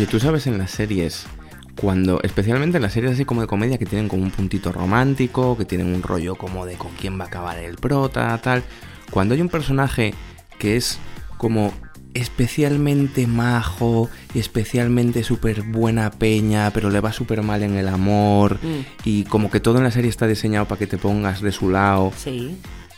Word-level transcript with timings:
Oye, 0.00 0.06
tú 0.06 0.18
sabes 0.18 0.46
en 0.46 0.56
las 0.56 0.70
series, 0.70 1.26
cuando, 1.78 2.22
especialmente 2.22 2.78
en 2.78 2.82
las 2.82 2.94
series 2.94 3.12
así 3.12 3.26
como 3.26 3.42
de 3.42 3.46
comedia 3.46 3.76
que 3.76 3.84
tienen 3.84 4.08
como 4.08 4.22
un 4.22 4.30
puntito 4.30 4.72
romántico, 4.72 5.58
que 5.58 5.66
tienen 5.66 5.88
un 5.94 6.02
rollo 6.02 6.36
como 6.36 6.64
de 6.64 6.76
con 6.76 6.90
quién 6.98 7.20
va 7.20 7.24
a 7.24 7.26
acabar 7.26 7.58
el 7.58 7.76
prota, 7.76 8.38
tal, 8.42 8.62
cuando 9.10 9.34
hay 9.34 9.42
un 9.42 9.50
personaje 9.50 10.14
que 10.58 10.76
es 10.76 10.98
como 11.36 11.74
especialmente 12.14 13.26
majo 13.26 14.08
y 14.32 14.38
especialmente 14.38 15.22
súper 15.22 15.64
buena 15.64 16.10
peña, 16.10 16.70
pero 16.70 16.88
le 16.88 17.00
va 17.00 17.12
súper 17.12 17.42
mal 17.42 17.62
en 17.62 17.74
el 17.76 17.86
amor 17.86 18.54
Mm. 18.62 18.86
y 19.04 19.24
como 19.24 19.50
que 19.50 19.60
todo 19.60 19.76
en 19.76 19.84
la 19.84 19.90
serie 19.90 20.08
está 20.08 20.26
diseñado 20.26 20.64
para 20.64 20.78
que 20.78 20.86
te 20.86 20.96
pongas 20.96 21.42
de 21.42 21.52
su 21.52 21.68
lado 21.68 22.10
Sí. 22.16 22.56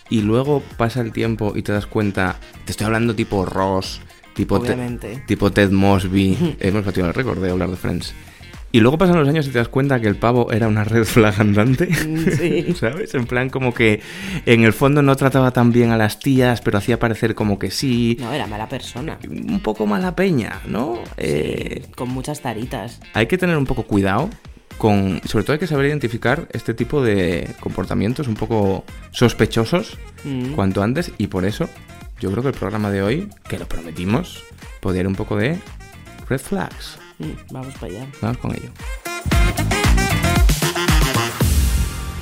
y 0.09 0.21
luego 0.21 0.63
pasa 0.77 1.01
el 1.01 1.11
tiempo 1.11 1.55
y 1.57 1.63
te 1.63 1.73
das 1.73 1.87
cuenta, 1.87 2.37
te 2.65 2.71
estoy 2.71 2.87
hablando 2.87 3.13
tipo 3.17 3.45
Ross, 3.45 4.01
tipo, 4.35 4.59
Te- 4.61 4.67
Obviamente. 4.73 5.23
tipo 5.27 5.51
Ted 5.51 5.71
Mosby, 5.71 6.57
hemos 6.61 6.85
batido 6.85 7.07
el 7.09 7.15
récord 7.15 7.43
de 7.43 7.51
hablar 7.51 7.71
de 7.71 7.77
Friends. 7.77 8.15
Y 8.75 8.81
luego 8.81 8.97
pasan 8.97 9.19
los 9.19 9.29
años 9.29 9.47
y 9.47 9.51
te 9.51 9.59
das 9.59 9.69
cuenta 9.69 10.01
que 10.01 10.09
el 10.09 10.17
pavo 10.17 10.51
era 10.51 10.67
una 10.67 10.83
red 10.83 11.05
flag 11.05 11.39
andante. 11.39 11.87
Mm, 11.89 12.31
Sí. 12.39 12.75
¿Sabes? 12.81 13.15
En 13.15 13.27
plan 13.27 13.51
como 13.51 13.75
que 13.75 14.01
en 14.47 14.65
el 14.65 14.73
fondo 14.73 15.03
no 15.03 15.15
trataba 15.15 15.51
tan 15.51 15.73
bien 15.73 15.91
a 15.91 15.99
las 15.99 16.19
tías, 16.19 16.63
pero 16.63 16.79
hacía 16.79 16.99
parecer 16.99 17.35
como 17.35 17.59
que 17.59 17.71
sí. 17.71 18.17
No, 18.19 18.33
era 18.33 18.47
mala 18.47 18.71
persona. 18.71 19.19
Un 19.29 19.61
poco 19.61 19.87
mala 19.87 20.17
peña, 20.17 20.61
¿no? 20.67 20.99
Eh, 21.19 21.85
Con 21.95 22.09
muchas 22.09 22.41
taritas. 22.41 22.99
hay 23.13 23.27
que 23.27 23.37
tener 23.37 23.59
un 23.59 23.67
poco 23.67 23.83
cuidado 23.83 24.31
con... 24.79 25.21
Sobre 25.27 25.45
todo 25.45 25.53
hay 25.53 25.59
que 25.61 25.67
saber 25.67 25.85
identificar 25.87 26.49
este 26.53 26.73
tipo 26.73 27.03
de 27.05 27.51
comportamientos 27.61 28.27
un 28.27 28.35
poco 28.37 28.85
sospechosos 29.11 29.99
Mm. 30.25 30.53
cuanto 30.55 30.83
antes 30.83 31.13
y 31.19 31.27
por 31.27 31.45
eso 31.45 31.69
yo 32.23 32.31
creo 32.31 32.43
que 32.45 32.51
el 32.51 32.55
programa 32.55 32.89
de 32.93 33.03
hoy, 33.03 33.29
que 33.49 33.59
lo 33.59 33.67
prometimos, 33.67 34.45
podría 34.81 35.01
ir 35.01 35.09
un 35.09 35.17
poco 35.17 35.37
de 35.37 35.59
red 36.29 36.39
flags. 36.41 36.97
Mm, 37.19 37.53
Vamos 37.53 37.75
para 37.75 37.87
allá. 37.93 38.07
Vamos 38.21 38.39
con 38.39 38.53
ello. 38.53 38.71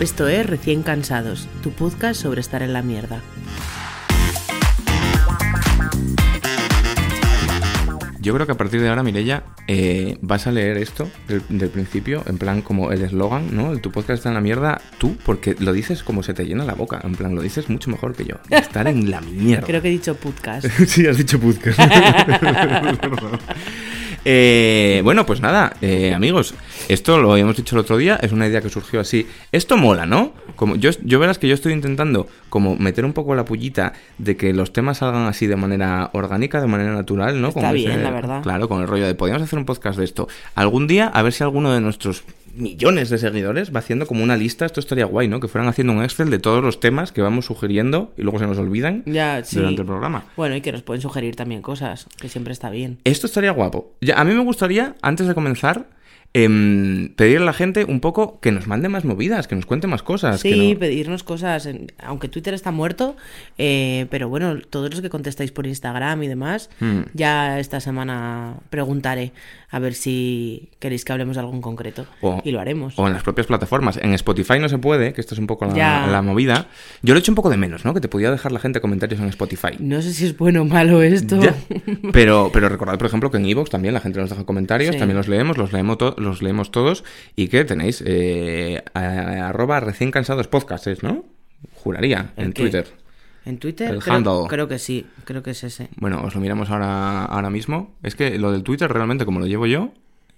Esto 0.01 0.27
es 0.27 0.47
Recién 0.47 0.83
Cansados, 0.83 1.47
tu 1.62 1.73
podcast 1.73 2.19
sobre 2.23 2.41
estar 2.41 2.62
en 2.62 2.73
la 2.73 2.81
mierda. 2.81 3.21
Yo 8.21 8.35
creo 8.35 8.45
que 8.45 8.53
a 8.53 8.57
partir 8.57 8.83
de 8.83 8.89
ahora, 8.89 9.03
Mirella, 9.03 9.45
eh, 9.67 10.19
vas 10.21 10.47
a 10.47 10.53
leer 10.53 10.77
esto 10.77 11.11
del, 11.27 11.43
del 11.49 11.71
principio, 11.71 12.23
en 12.27 12.37
plan 12.37 12.61
como 12.61 12.93
el 12.93 13.01
eslogan, 13.03 13.57
¿no? 13.57 13.73
El 13.73 13.81
tu 13.81 13.91
podcast 13.91 14.19
está 14.19 14.29
en 14.29 14.35
la 14.35 14.43
mierda, 14.43 14.81
tú, 14.99 15.17
porque 15.25 15.57
lo 15.59 15.73
dices 15.73 16.03
como 16.03 16.23
se 16.23 16.35
te 16.35 16.45
llena 16.45 16.65
la 16.65 16.75
boca, 16.75 17.01
en 17.03 17.15
plan, 17.15 17.35
lo 17.35 17.41
dices 17.41 17.71
mucho 17.71 17.91
mejor 17.91 18.15
que 18.15 18.25
yo. 18.25 18.35
Estar 18.51 18.87
en 18.89 19.11
la 19.11 19.23
mierda. 19.23 19.67
Creo 19.67 19.81
que 19.81 19.89
he 19.89 19.93
dicho 19.93 20.15
podcast. 20.17 20.67
sí, 20.87 21.07
has 21.07 21.17
dicho 21.17 21.41
podcast. 21.41 21.81
Eh, 24.25 25.01
bueno, 25.03 25.25
pues 25.25 25.41
nada, 25.41 25.73
eh, 25.81 26.12
amigos, 26.12 26.55
esto 26.89 27.19
lo 27.19 27.33
habíamos 27.33 27.56
dicho 27.56 27.75
el 27.77 27.81
otro 27.81 27.97
día, 27.97 28.19
es 28.23 28.33
una 28.33 28.47
idea 28.47 28.61
que 28.61 28.69
surgió 28.69 29.00
así. 29.00 29.27
Esto 29.53 29.77
mola, 29.77 30.06
¿no? 30.06 30.33
Como 30.56 30.77
yo, 30.77 30.91
yo 31.05 31.19
verás 31.19 31.39
que 31.39 31.48
yo 31.48 31.55
estoy 31.55 31.72
intentando 31.72 32.27
como 32.48 32.77
meter 32.77 33.05
un 33.05 33.12
poco 33.12 33.34
la 33.34 33.45
pullita 33.45 33.92
de 34.19 34.37
que 34.37 34.53
los 34.53 34.72
temas 34.72 34.98
salgan 34.98 35.27
así 35.27 35.47
de 35.47 35.56
manera 35.56 36.11
orgánica, 36.12 36.61
de 36.61 36.67
manera 36.67 36.92
natural, 36.95 37.41
¿no? 37.41 37.48
Está 37.48 37.61
Como 37.61 37.72
bien, 37.72 38.03
la 38.03 38.11
verdad. 38.11 38.42
Claro, 38.42 38.69
con 38.69 38.81
el 38.83 38.89
rollo 38.89 39.06
de 39.06 39.14
podríamos 39.14 39.42
hacer 39.45 39.59
un 39.59 39.64
podcast 39.64 39.98
de 39.98 40.05
esto. 40.05 40.28
Algún 40.55 40.87
día, 40.87 41.06
a 41.09 41.22
ver 41.22 41.33
si 41.33 41.42
alguno 41.45 41.72
de 41.72 41.81
nuestros 41.81 42.25
millones 42.56 43.11
de 43.11 43.19
seguidores 43.19 43.72
va 43.72 43.78
haciendo 43.78 44.06
como 44.06 44.25
una 44.25 44.37
lista, 44.37 44.67
esto 44.67 44.81
estaría 44.81 45.05
guay, 45.05 45.28
¿no? 45.28 45.39
Que 45.39 45.47
fueran 45.47 45.69
haciendo 45.69 45.92
un 45.92 46.03
Excel 46.03 46.31
de 46.31 46.41
todos 46.41 46.62
los 46.65 46.81
temas 46.81 47.12
que 47.12 47.22
vamos 47.22 47.47
sugiriendo 47.47 48.12
y 48.19 48.22
luego 48.22 48.41
se 48.41 48.47
nos 48.48 48.59
olvidan 48.59 49.05
Ya, 49.06 49.44
sí. 49.44 49.56
durante 49.56 49.83
el 49.83 49.87
programa. 49.87 50.25
Bueno, 50.37 50.56
y 50.56 50.61
que 50.61 50.72
nos 50.72 50.83
pueden 50.83 51.00
sugerir 51.00 51.37
también 51.37 51.62
cosas, 51.62 52.06
que 52.21 52.28
siempre 52.28 52.53
está 52.53 52.69
bien. 52.69 52.99
Esto 53.05 53.26
estaría 53.28 53.53
guapo. 53.53 53.93
Ya, 54.00 54.21
a 54.21 54.25
mí 54.25 54.34
me 54.34 54.43
gustaría, 54.43 54.97
antes 55.00 55.28
de 55.28 55.34
comenzar, 55.34 55.87
em, 56.33 57.13
pedirle 57.17 57.43
a 57.43 57.47
la 57.47 57.53
gente 57.53 57.85
un 57.85 58.01
poco 58.01 58.39
que 58.41 58.53
nos 58.53 58.67
mande 58.67 58.89
más 58.89 59.05
movidas, 59.05 59.49
que 59.49 59.57
nos 59.57 59.67
cuente 59.67 59.87
más 59.87 60.03
cosas. 60.03 60.43
que 60.43 60.53
Sí, 60.53 60.73
no- 60.75 60.79
pedirnos 60.79 61.23
cosas. 61.25 61.69
Aunque 61.99 62.29
Twitter 62.29 62.55
está 62.55 62.71
muerto, 62.71 63.17
eh, 63.59 64.07
pero 64.11 64.29
bueno, 64.29 64.59
todos 64.71 64.91
los 64.91 65.01
que 65.01 65.11
contestáis 65.11 65.51
por 65.53 65.67
Instagram 65.67 66.23
y 66.23 66.29
demás, 66.29 66.71
Hmm. 66.81 67.01
ya 67.15 67.59
esta 67.59 67.81
semana 67.81 68.55
preguntaré 68.71 69.33
a 69.73 69.79
ver 69.79 69.95
si 69.95 70.69
queréis 70.81 71.05
que 71.05 71.13
hablemos 71.13 71.37
de 71.37 71.41
algo 71.41 71.53
en 71.55 71.61
concreto. 71.63 72.07
O- 72.21 72.41
y 72.45 72.51
lo 72.51 72.61
haremos. 72.61 72.99
O 72.99 73.07
en 73.07 73.12
las 73.12 73.23
propias 73.23 73.47
plataformas. 73.47 73.97
En 73.99 74.12
Spotify 74.15 74.59
no 74.61 74.69
se 74.69 74.79
puede, 74.79 75.12
que 75.12 75.21
esto 75.21 75.35
es 75.35 75.39
un 75.41 75.47
poco 75.47 75.65
la, 75.67 76.23
movida. 76.23 76.67
Yo 77.03 77.15
lo 77.15 77.19
he 77.19 77.21
hecho 77.21 77.33
un 77.33 77.37
poco 77.37 77.51
de 77.51 77.57
menos, 77.57 77.85
¿no? 77.85 77.95
Que 77.95 78.01
te 78.01 78.09
podía 78.09 78.31
dejar 78.31 78.53
la 78.53 78.59
gente 78.61 78.81
comentarios 78.81 79.21
en 79.21 79.27
Spotify. 79.29 79.71
No 79.79 80.01
sé 80.03 80.12
si 80.12 80.27
es 80.27 80.37
bueno 80.37 80.62
o 80.62 80.65
malo 80.65 81.03
esto. 81.03 81.41
Ya. 81.41 81.55
Pero, 82.12 82.51
pero 82.53 82.69
recordad, 82.69 82.99
por 82.99 83.07
ejemplo, 83.07 83.31
que 83.31 83.37
en 83.39 83.47
Evox 83.47 83.71
también 83.71 83.95
la 83.95 84.01
gente 84.01 84.21
nos 84.21 84.31
deja 84.31 84.45
comentarios, 84.45 84.95
Sí. 84.95 84.99
también 84.99 85.17
los 85.17 85.29
leemos, 85.29 85.57
los 85.57 85.73
leemos, 85.73 85.99
to- 85.99 86.15
los 86.20 86.42
leemos 86.42 86.70
todos 86.70 87.04
y 87.36 87.48
que 87.48 87.64
tenéis 87.64 88.03
eh, 88.06 88.82
a- 88.94 89.48
arroba 89.48 89.81
recién 89.81 90.10
cansados 90.10 90.47
podcasts, 90.48 91.03
¿no? 91.03 91.25
Juraría, 91.75 92.32
¿El 92.36 92.47
en 92.47 92.53
qué? 92.53 92.62
Twitter. 92.62 92.86
En 93.47 93.58
Twitter 93.58 93.91
El 93.94 94.00
creo, 94.00 94.14
handle. 94.16 94.48
creo 94.48 94.69
que 94.69 94.78
sí, 94.78 95.06
creo 95.25 95.42
que 95.42 95.53
es 95.53 95.64
ese. 95.64 95.88
Bueno, 95.97 96.22
os 96.22 96.34
lo 96.34 96.41
miramos 96.41 96.70
ahora, 96.70 97.25
ahora 97.25 97.48
mismo. 97.50 97.94
Es 98.03 98.14
que 98.14 98.38
lo 98.38 98.53
del 98.53 98.62
Twitter 98.62 98.92
realmente, 98.92 99.25
como 99.25 99.41
lo 99.41 99.47
llevo 99.47 99.66
yo... 99.66 99.92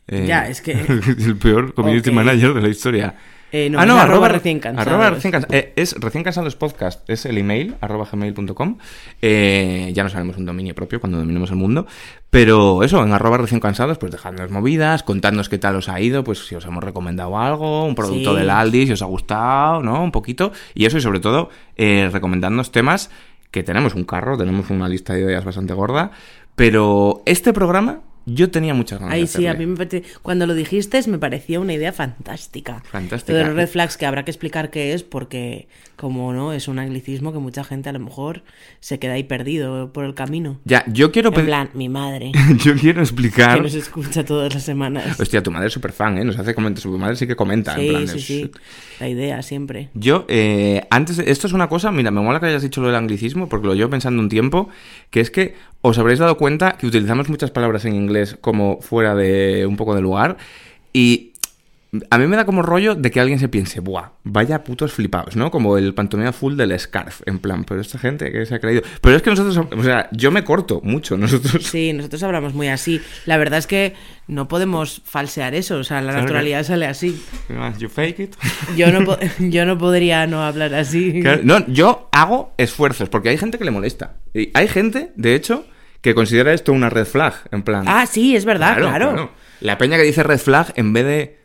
eh, 0.07 0.25
Ya, 0.27 0.49
es 0.49 0.63
que- 0.63 0.73
el 1.19 1.37
peor 1.37 1.75
community 1.75 2.11
Ok. 2.11 2.15
manager 2.15 2.55
de 2.55 2.63
la 2.63 2.69
historia. 2.69 3.15
Eh, 3.55 3.69
no, 3.69 3.79
ah, 3.81 3.85
no, 3.85 3.99
arroba 3.99 4.29
recién 4.29 4.61
cansados. 4.61 4.87
arroba 4.89 5.11
recién 5.11 5.31
cansados. 5.31 5.55
Eh, 5.55 5.75
es 5.77 5.95
recién 6.01 6.25
cansados 6.25 6.57
podcast, 6.57 7.09
es 7.11 7.27
el 7.27 7.37
email, 7.37 7.75
arroba 7.83 8.09
gmail.com. 8.11 8.79
Eh, 9.21 9.91
ya 9.95 10.03
nos 10.05 10.15
haremos 10.15 10.39
un 10.39 10.47
dominio 10.47 10.75
propio 10.75 11.01
cuando 11.01 11.19
dominemos 11.19 11.51
el 11.51 11.57
mundo. 11.57 11.87
Pero 12.33 12.83
eso, 12.83 13.05
en 13.05 13.13
arroba 13.13 13.37
recién 13.37 13.61
cansados, 13.61 13.99
pues 13.99 14.11
dejadnos 14.11 14.51
movidas, 14.51 15.03
contadnos 15.03 15.51
qué 15.51 15.59
tal 15.59 15.77
os 15.77 15.91
ha 15.91 16.01
ido, 16.01 16.25
pues 16.25 16.47
si 16.47 16.55
os 16.55 16.65
hemos 16.65 16.83
recomendado 16.83 17.37
algo, 17.39 17.85
un 17.85 17.95
producto 17.95 18.31
Sí. 18.33 18.39
del 18.39 18.49
Aldi, 18.49 18.87
si 18.87 18.93
os 18.95 19.03
ha 19.03 19.05
gustado, 19.05 19.83
¿no? 19.83 20.03
Un 20.03 20.13
poquito. 20.13 20.51
Y 20.73 20.87
eso, 20.87 20.97
y 20.97 21.03
sobre 21.03 21.21
todo, 21.21 21.51
eh, 21.77 22.09
recomendadnos 22.11 22.73
temas 22.73 23.11
que 23.51 23.63
tenemos 23.63 23.95
un 23.95 24.05
carro, 24.05 24.39
tenemos 24.39 24.71
una 24.71 24.89
lista 24.89 25.13
de 25.13 25.21
ideas 25.21 25.45
bastante 25.45 25.75
gorda. 25.75 26.11
Pero 26.57 27.21
este 27.27 27.53
programa, 27.53 28.01
yo 28.27 28.51
tenía 28.51 28.75
muchas 28.75 29.01
ganas 29.01 29.17
de 29.19 29.27
sí, 29.27 29.47
a 29.47 29.55
mí 29.55 29.67
me. 29.67 29.77
Cuando 30.23 30.47
lo 30.47 30.55
dijiste 30.55 31.01
me 31.09 31.19
parecía 31.19 31.59
una 31.61 31.73
idea 31.75 31.93
fantástica. 31.93 32.83
Fantástica. 32.91 33.33
Lo 33.33 33.39
de 33.39 33.45
los 33.47 33.55
red 33.55 33.69
flags 33.69 33.97
que 33.97 34.07
habrá 34.07 34.25
que 34.25 34.31
explicar 34.31 34.71
qué 34.71 34.93
es 34.93 35.03
porque, 35.03 35.69
como 35.97 36.33
no, 36.33 36.53
es 36.53 36.69
un 36.69 36.79
anglicismo 36.79 37.33
que 37.33 37.39
mucha 37.39 37.65
gente 37.65 37.89
a 37.89 37.93
lo 37.93 37.99
mejor 37.99 38.43
se 38.81 38.99
queda 38.99 39.15
ahí 39.15 39.25
perdido 39.25 39.93
por 39.93 40.05
el 40.05 40.15
camino. 40.15 40.61
Ya, 40.65 40.85
yo 40.87 41.11
quiero 41.13 41.31
En 41.37 41.47
plan, 41.47 41.71
mi 41.75 41.89
madre, 41.89 42.33
Yo 42.65 42.75
quiero 42.77 43.01
explicar... 43.01 43.57
que 43.57 43.63
nos 43.63 43.75
escucha 43.75 44.25
todas 44.25 44.53
las 44.55 44.63
semanas. 44.63 45.19
Hostia, 45.19 45.43
tu 45.43 45.51
madre 45.51 45.67
es 45.69 45.73
súper 45.73 45.93
fan, 45.93 46.19
¿eh? 46.19 46.25
Nos 46.25 46.39
hace 46.39 46.55
comentarios. 46.55 46.83
Tu 46.93 46.99
madre 46.99 47.17
sí 47.17 47.27
que 47.27 47.37
comenta. 47.37 47.75
en 47.75 47.81
Sí, 47.81 47.89
plan, 47.89 48.09
sí, 48.09 48.19
es- 48.19 48.25
sí. 48.27 48.51
La 49.01 49.09
idea 49.09 49.43
siempre. 49.43 49.89
Yo, 49.95 50.27
eh, 50.29 50.87
antes, 50.91 51.19
esto 51.19 51.47
es 51.49 51.53
una 51.53 51.69
cosa, 51.69 51.91
mira, 51.91 52.11
me 52.11 52.21
mola 52.21 52.39
que 52.39 52.47
hayas 52.47 52.63
dicho 52.63 52.81
lo 52.81 52.87
del 52.87 52.97
anglicismo, 52.97 53.49
porque 53.49 53.67
lo 53.67 53.75
llevo 53.75 53.91
pensando 53.91 54.21
un 54.23 54.29
tiempo, 54.29 54.69
que 55.11 55.21
es 55.21 55.31
que 55.31 55.55
os 55.81 55.99
habréis 55.99 56.21
dado 56.21 56.37
cuenta 56.37 56.77
que 56.79 56.87
utilizamos 56.87 57.29
muchas 57.29 57.51
palabras 57.51 57.85
en 57.85 57.97
inglés 57.97 58.12
como 58.41 58.81
fuera 58.81 59.15
de 59.15 59.67
un 59.67 59.77
poco 59.77 59.95
de 59.95 60.01
lugar, 60.03 60.37
y 60.93 61.29
a 62.09 62.17
mí 62.17 62.27
me 62.27 62.37
da 62.37 62.47
como 62.47 62.63
rollo 62.63 62.95
de 62.95 63.11
que 63.11 63.21
alguien 63.21 63.39
se 63.39 63.51
piense, 63.51 63.81
buah, 63.81 64.13
vaya 64.25 64.65
putos 64.65 64.95
flipados, 64.95 65.37
¿no? 65.37 65.51
Como 65.51 65.77
el 65.77 65.93
pantomima 65.93 66.33
full 66.33 66.57
del 66.57 66.79
scarf, 66.81 67.21
en 67.27 67.39
plan, 67.39 67.65
pero 67.65 67.83
esta 67.83 67.99
gente 67.99 68.33
que 68.33 68.47
se 68.47 68.55
ha 68.55 68.61
creído. 68.61 68.81
Pero 69.03 69.15
es 69.15 69.21
que 69.21 69.29
nosotros, 69.29 69.67
o 69.77 69.83
sea, 69.83 70.09
yo 70.11 70.31
me 70.31 70.43
corto 70.43 70.81
mucho, 70.83 71.19
nosotros. 71.19 71.65
Sí, 71.65 71.93
nosotros 71.93 72.23
hablamos 72.23 72.55
muy 72.55 72.69
así. 72.69 73.03
La 73.27 73.37
verdad 73.37 73.59
es 73.59 73.67
que 73.67 73.93
no 74.27 74.49
podemos 74.49 75.03
falsear 75.05 75.55
eso, 75.55 75.77
o 75.77 75.85
sea, 75.85 75.99
la 76.01 76.13
Claro 76.13 76.17
que- 76.17 76.23
naturalidad 76.23 76.65
sale 76.65 76.87
así. 76.87 77.23
You 77.79 77.91
fake 77.91 78.21
it. 78.21 78.37
Yo 78.77 78.91
no, 78.91 79.19
yo 79.51 79.67
no 79.67 79.77
podría 79.77 80.27
no 80.27 80.43
hablar 80.43 80.73
así. 80.75 81.21
Claro, 81.21 81.43
no, 81.45 81.67
yo 81.67 82.09
hago 82.13 82.55
esfuerzos, 82.57 83.11
porque 83.11 83.29
hay 83.29 83.37
gente 83.37 83.59
que 83.59 83.65
le 83.67 83.71
molesta. 83.71 84.15
Y 84.33 84.49
hay 84.55 84.67
gente, 84.67 85.13
de 85.17 85.35
hecho, 85.35 85.67
que 86.03 86.15
considera 86.15 86.53
esto 86.53 86.73
una 86.73 86.91
red 86.91 87.07
flag, 87.07 87.33
en 87.51 87.63
plan... 87.63 87.85
Ah, 87.87 88.05
sí, 88.07 88.37
es 88.37 88.45
verdad, 88.45 88.77
claro. 88.77 89.31
La 89.61 89.79
peña 89.79 89.97
que 89.97 90.03
dice 90.03 90.23
red 90.23 90.39
flag 90.39 90.73
en 90.77 90.93
vez 90.93 91.05
de... 91.07 91.39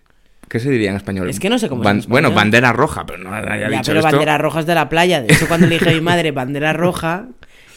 ¿Qué 0.49 0.59
se 0.59 0.69
diría 0.69 0.89
en 0.91 0.95
español? 0.95 1.29
Es 1.29 1.39
que 1.39 1.49
no 1.49 1.59
sé 1.59 1.67
cómo 1.69 1.83
es 1.83 1.89
en. 2.05 2.09
Bueno, 2.09 2.31
bandera 2.31 2.71
roja, 2.73 3.05
pero 3.05 3.19
no 3.19 3.33
haya 3.33 3.57
Ya, 3.57 3.67
dicho 3.69 3.81
pero 3.87 3.99
esto. 3.99 4.11
banderas 4.11 4.39
rojas 4.39 4.65
de 4.65 4.75
la 4.75 4.87
playa. 4.87 5.21
De 5.21 5.33
hecho, 5.33 5.45
cuando 5.47 5.67
le 5.67 5.73
dije 5.77 5.89
a 5.89 5.93
mi 5.93 5.99
madre 6.11 6.31
bandera 6.31 6.71
roja, 6.71 7.25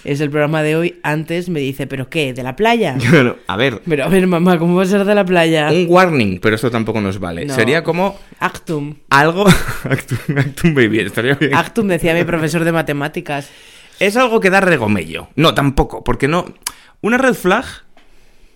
es 0.05 0.21
el 0.21 0.31
programa 0.31 0.63
de 0.63 0.77
hoy, 0.77 1.01
antes 1.03 1.49
me 1.49 1.59
dice, 1.59 1.89
¿pero 1.89 2.09
qué? 2.09 2.33
¿De 2.33 2.45
la 2.45 2.55
playa? 2.55 2.97
Bueno, 3.11 3.35
a 3.49 3.57
ver, 3.57 3.83
Pero 3.89 4.05
a 4.05 4.09
ver, 4.09 4.25
mamá, 4.29 4.57
¿cómo 4.59 4.77
va 4.77 4.85
a 4.85 4.87
ser 4.87 5.05
de 5.05 5.15
la 5.17 5.25
playa? 5.25 5.69
un 5.73 5.87
warning, 5.89 6.39
pero 6.41 6.55
esto 6.55 6.71
tampoco 6.71 7.01
nos 7.01 7.19
vale. 7.19 7.45
No. 7.45 7.55
Sería 7.57 7.83
como 7.83 8.17
Actum. 8.39 8.95
algo... 9.11 9.47
Actum, 9.91 10.39
actum 10.39 10.73
baby, 10.75 11.01
estaría 11.01 11.35
bien. 11.35 11.55
Actum 11.57 11.89
decía 11.89 12.15
mi 12.15 12.23
profesor 12.23 12.63
de 12.63 12.71
matemáticas. 12.73 13.51
Es 14.01 14.17
algo 14.17 14.41
que 14.41 14.51
da 14.51 14.61
regomello. 14.61 15.29
No, 15.37 15.55
tampoco, 15.55 16.03
porque 16.03 16.27
no. 16.27 16.47
Una 17.03 17.19
red 17.19 17.35
flag 17.35 17.65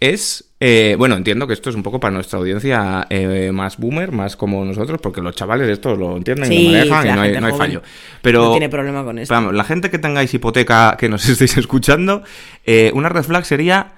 es. 0.01 0.53
eh, 0.59 0.97
bueno, 0.99 1.17
entiendo 1.17 1.47
que 1.47 1.53
esto 1.53 1.71
es 1.71 1.77
un 1.77 1.83
poco 1.83 2.01
para 2.01 2.13
nuestra 2.13 2.39
audiencia 2.39 3.07
eh, 3.11 3.51
más 3.53 3.77
boomer, 3.79 4.11
más 4.11 4.37
como 4.37 4.65
nosotros, 4.65 5.01
porque 5.03 5.21
los 5.21 5.37
chavales 5.37 5.69
esto 5.69 5.95
lo 5.97 6.17
entienden 6.17 6.53
y 6.53 6.57
Sí, 6.57 6.65
lo 6.65 6.73
manejan 6.73 7.07
y 7.07 7.13
no 7.13 7.21
hay, 7.21 7.53
no 7.53 7.57
fallo. 7.57 7.83
Pero. 8.23 8.45
no 8.45 8.51
tiene 8.53 8.69
problema 8.69 9.05
con 9.05 9.19
esto. 9.19 9.33
Vamos, 9.33 9.55
la 9.55 9.65
gente 9.65 9.91
que 9.91 9.99
tengáis 9.99 10.33
hipoteca 10.35 10.97
que 10.99 11.09
nos 11.09 11.29
estéis 11.29 11.57
escuchando, 11.59 12.23
eh, 12.65 12.91
una 12.95 13.09
red 13.11 13.23
flag 13.23 13.45
sería 13.45 13.93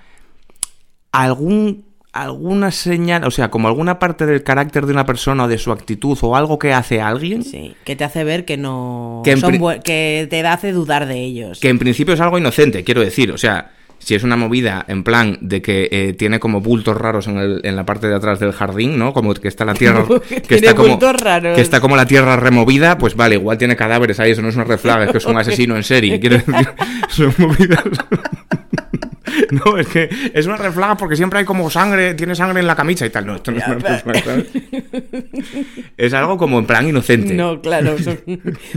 algún 1.13 1.86
alguna 2.23 2.71
señal, 2.71 3.25
o 3.25 3.31
sea, 3.31 3.51
como 3.51 3.69
alguna 3.69 3.99
parte 3.99 4.27
del 4.27 4.43
carácter 4.43 4.87
de 4.87 4.93
una 4.93 5.07
persona 5.07 5.45
o 5.45 5.49
de 5.49 5.59
su 5.59 5.73
actitud 5.73 6.17
o 6.23 6.37
algo 6.37 6.59
que 6.59 6.73
hace 6.73 7.01
alguien, 7.01 7.43
Sí, 7.45 7.75
que 7.85 7.97
te 7.97 8.05
hace 8.05 8.25
ver 8.25 8.45
que 8.45 8.57
no... 8.57 9.23
Que 9.25 9.37
son 9.37 9.59
que 9.85 10.27
te 10.31 10.47
hace 10.47 10.73
dudar 10.73 11.07
de 11.07 11.19
ellos. 11.21 11.61
que 11.61 11.69
en 11.69 11.79
principio 11.79 12.15
es 12.15 12.21
algo 12.21 12.39
inocente, 12.39 12.85
quiero 12.85 13.01
decir, 13.01 13.31
o 13.33 13.39
sea, 13.39 13.71
si 13.99 14.15
es 14.15 14.23
una 14.25 14.37
movida 14.37 14.85
en 14.89 15.03
plan 15.03 15.39
de 15.41 15.63
que 15.63 15.89
eh, 15.91 16.13
tiene 16.13 16.39
como 16.39 16.61
bultos 16.61 16.97
raros 16.97 17.27
en, 17.29 17.39
el- 17.39 17.61
en 17.65 17.77
la 17.77 17.87
parte 17.87 18.07
de 18.07 18.15
atrás 18.15 18.39
del 18.39 18.53
jardín, 18.53 18.99
¿no? 18.99 19.13
Como 19.15 19.33
que 19.35 19.49
está 19.49 19.65
la 19.65 19.73
tierra 19.75 20.05
que 20.29 20.41
Tiene 20.43 20.57
está 20.67 20.75
como 20.75 20.91
bultos 20.91 21.17
raros. 21.21 21.57
que 21.57 21.63
está 21.63 21.81
como 21.81 21.97
la 21.97 22.07
tierra 22.07 22.37
removida, 22.37 22.99
pues 22.99 23.17
vale, 23.17 23.37
igual 23.37 23.57
tiene 23.59 23.75
cadáveres 23.75 24.21
ahí, 24.21 24.33
eso 24.33 24.43
no 24.43 24.49
es 24.51 24.55
una 24.55 24.65
red 24.65 24.79
flag, 24.79 25.03
es 25.05 25.13
que 25.13 25.19
es 25.19 25.25
un 25.27 25.39
asesino 25.39 25.77
en 25.77 25.83
serie, 25.83 26.21
quiero 26.21 26.37
decir, 26.37 26.55
son 27.09 27.35
movidas 27.39 27.83
No, 29.51 29.77
es 29.79 29.87
que 29.89 30.09
es 30.35 30.47
una 30.47 30.57
red 30.57 30.73
flag 30.73 30.97
porque 30.99 31.17
siempre 31.17 31.39
hay 31.41 31.45
como 31.45 31.69
sangre, 31.71 32.15
tiene 32.15 32.35
sangre 32.35 32.61
en 32.61 32.67
la 32.67 32.75
camisa 32.77 33.05
y 33.07 33.11
tal. 33.11 33.27
No, 33.27 33.37
esto 33.37 33.51
no 33.53 33.59
es 33.59 33.67
una 33.67 33.75
red 33.77 34.01
flag, 34.03 34.25
¿sabes? 34.25 34.47
Es 35.97 36.13
algo 36.15 36.37
como 36.37 36.59
en 36.59 36.67
plan 36.67 36.89
inocente. 36.89 37.35
No, 37.35 37.61
claro, 37.61 37.99
son, 38.03 38.19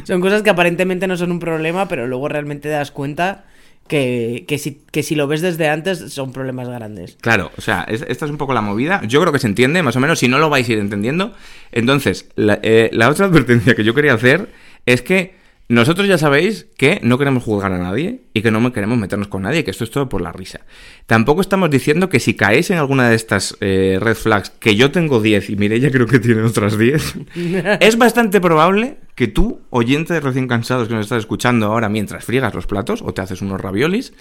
son 0.03 0.21
cosas 0.21 0.41
que 0.43 0.49
aparentemente 0.49 1.07
no 1.07 1.17
son 1.17 1.31
un 1.31 1.39
problema, 1.39 1.87
pero 1.87 2.07
luego 2.07 2.27
realmente 2.29 2.69
te 2.69 2.73
das 2.73 2.91
cuenta 2.91 3.45
que, 3.87 4.45
que, 4.47 4.57
si, 4.59 4.81
que 4.91 5.01
si 5.03 5.15
lo 5.15 5.27
ves 5.27 5.41
desde 5.41 5.67
antes 5.67 6.13
son 6.13 6.31
problemas 6.31 6.67
grandes. 6.69 7.17
Claro, 7.21 7.51
o 7.57 7.61
sea, 7.61 7.83
es- 7.87 8.05
esta 8.07 8.25
es 8.25 8.31
un 8.31 8.37
poco 8.37 8.53
la 8.53 8.61
movida. 8.61 9.01
Yo 9.07 9.19
creo 9.21 9.33
que 9.33 9.39
se 9.39 9.47
entiende, 9.47 9.81
más 9.83 9.95
o 9.95 9.99
menos, 9.99 10.19
si 10.19 10.27
no 10.27 10.37
lo 10.39 10.49
vais 10.49 10.67
a 10.69 10.71
ir 10.73 10.79
entendiendo. 10.79 11.33
Entonces, 11.71 12.29
la, 12.35 12.59
eh, 12.61 12.89
la 12.93 13.09
otra 13.09 13.25
advertencia 13.25 13.75
que 13.75 13.83
yo 13.83 13.93
quería 13.93 14.13
hacer 14.13 14.49
es 14.85 15.01
que 15.01 15.38
nosotros 15.69 16.07
ya 16.07 16.17
sabéis 16.17 16.65
que 16.77 16.99
no 17.03 17.19
queremos 17.19 17.43
juzgar 17.43 17.71
a 17.71 17.77
nadie 17.77 18.21
y 18.33 18.41
que 18.41 18.49
no 18.49 18.73
queremos 18.73 18.97
meternos 18.97 19.27
con 19.27 19.43
nadie, 19.43 19.63
que 19.63 19.69
esto 19.69 19.83
es 19.83 19.91
todo 19.91 20.09
por 20.09 20.19
la 20.19 20.31
risa. 20.31 20.61
Tampoco 21.05 21.41
estamos 21.41 21.69
diciendo 21.69 22.09
que 22.09 22.19
si 22.19 22.33
caéis 22.33 22.71
en 22.71 22.79
alguna 22.79 23.07
de 23.07 23.15
estas 23.15 23.55
eh, 23.61 23.99
red 24.01 24.15
flags, 24.15 24.49
que 24.49 24.75
yo 24.75 24.89
tengo 24.89 25.21
10 25.21 25.51
y 25.51 25.55
Mireia 25.57 25.91
creo 25.91 26.07
que 26.07 26.19
tiene 26.19 26.41
otras 26.41 26.75
10, 26.75 27.15
es 27.81 27.97
bastante 27.99 28.41
probable 28.41 28.97
que 29.13 29.27
tú, 29.27 29.61
oyente 29.69 30.15
de 30.15 30.21
recién 30.21 30.47
cansados 30.47 30.87
que 30.87 30.95
nos 30.95 31.05
estás 31.05 31.19
escuchando 31.19 31.67
ahora 31.67 31.87
mientras 31.87 32.25
friegas 32.25 32.55
los 32.55 32.65
platos 32.65 33.03
o 33.03 33.13
te 33.13 33.21
haces 33.21 33.43
unos 33.43 33.61
raviolis, 33.61 34.13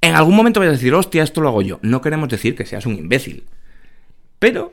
en 0.00 0.14
algún 0.14 0.36
momento 0.36 0.60
vayas 0.60 0.74
a 0.74 0.76
decir, 0.76 0.94
hostia, 0.94 1.24
esto 1.24 1.40
lo 1.40 1.48
hago 1.48 1.62
yo. 1.62 1.80
No 1.82 2.00
queremos 2.00 2.28
decir 2.28 2.54
que 2.54 2.66
seas 2.66 2.86
un 2.86 2.94
imbécil. 2.94 3.46
Pero 4.38 4.72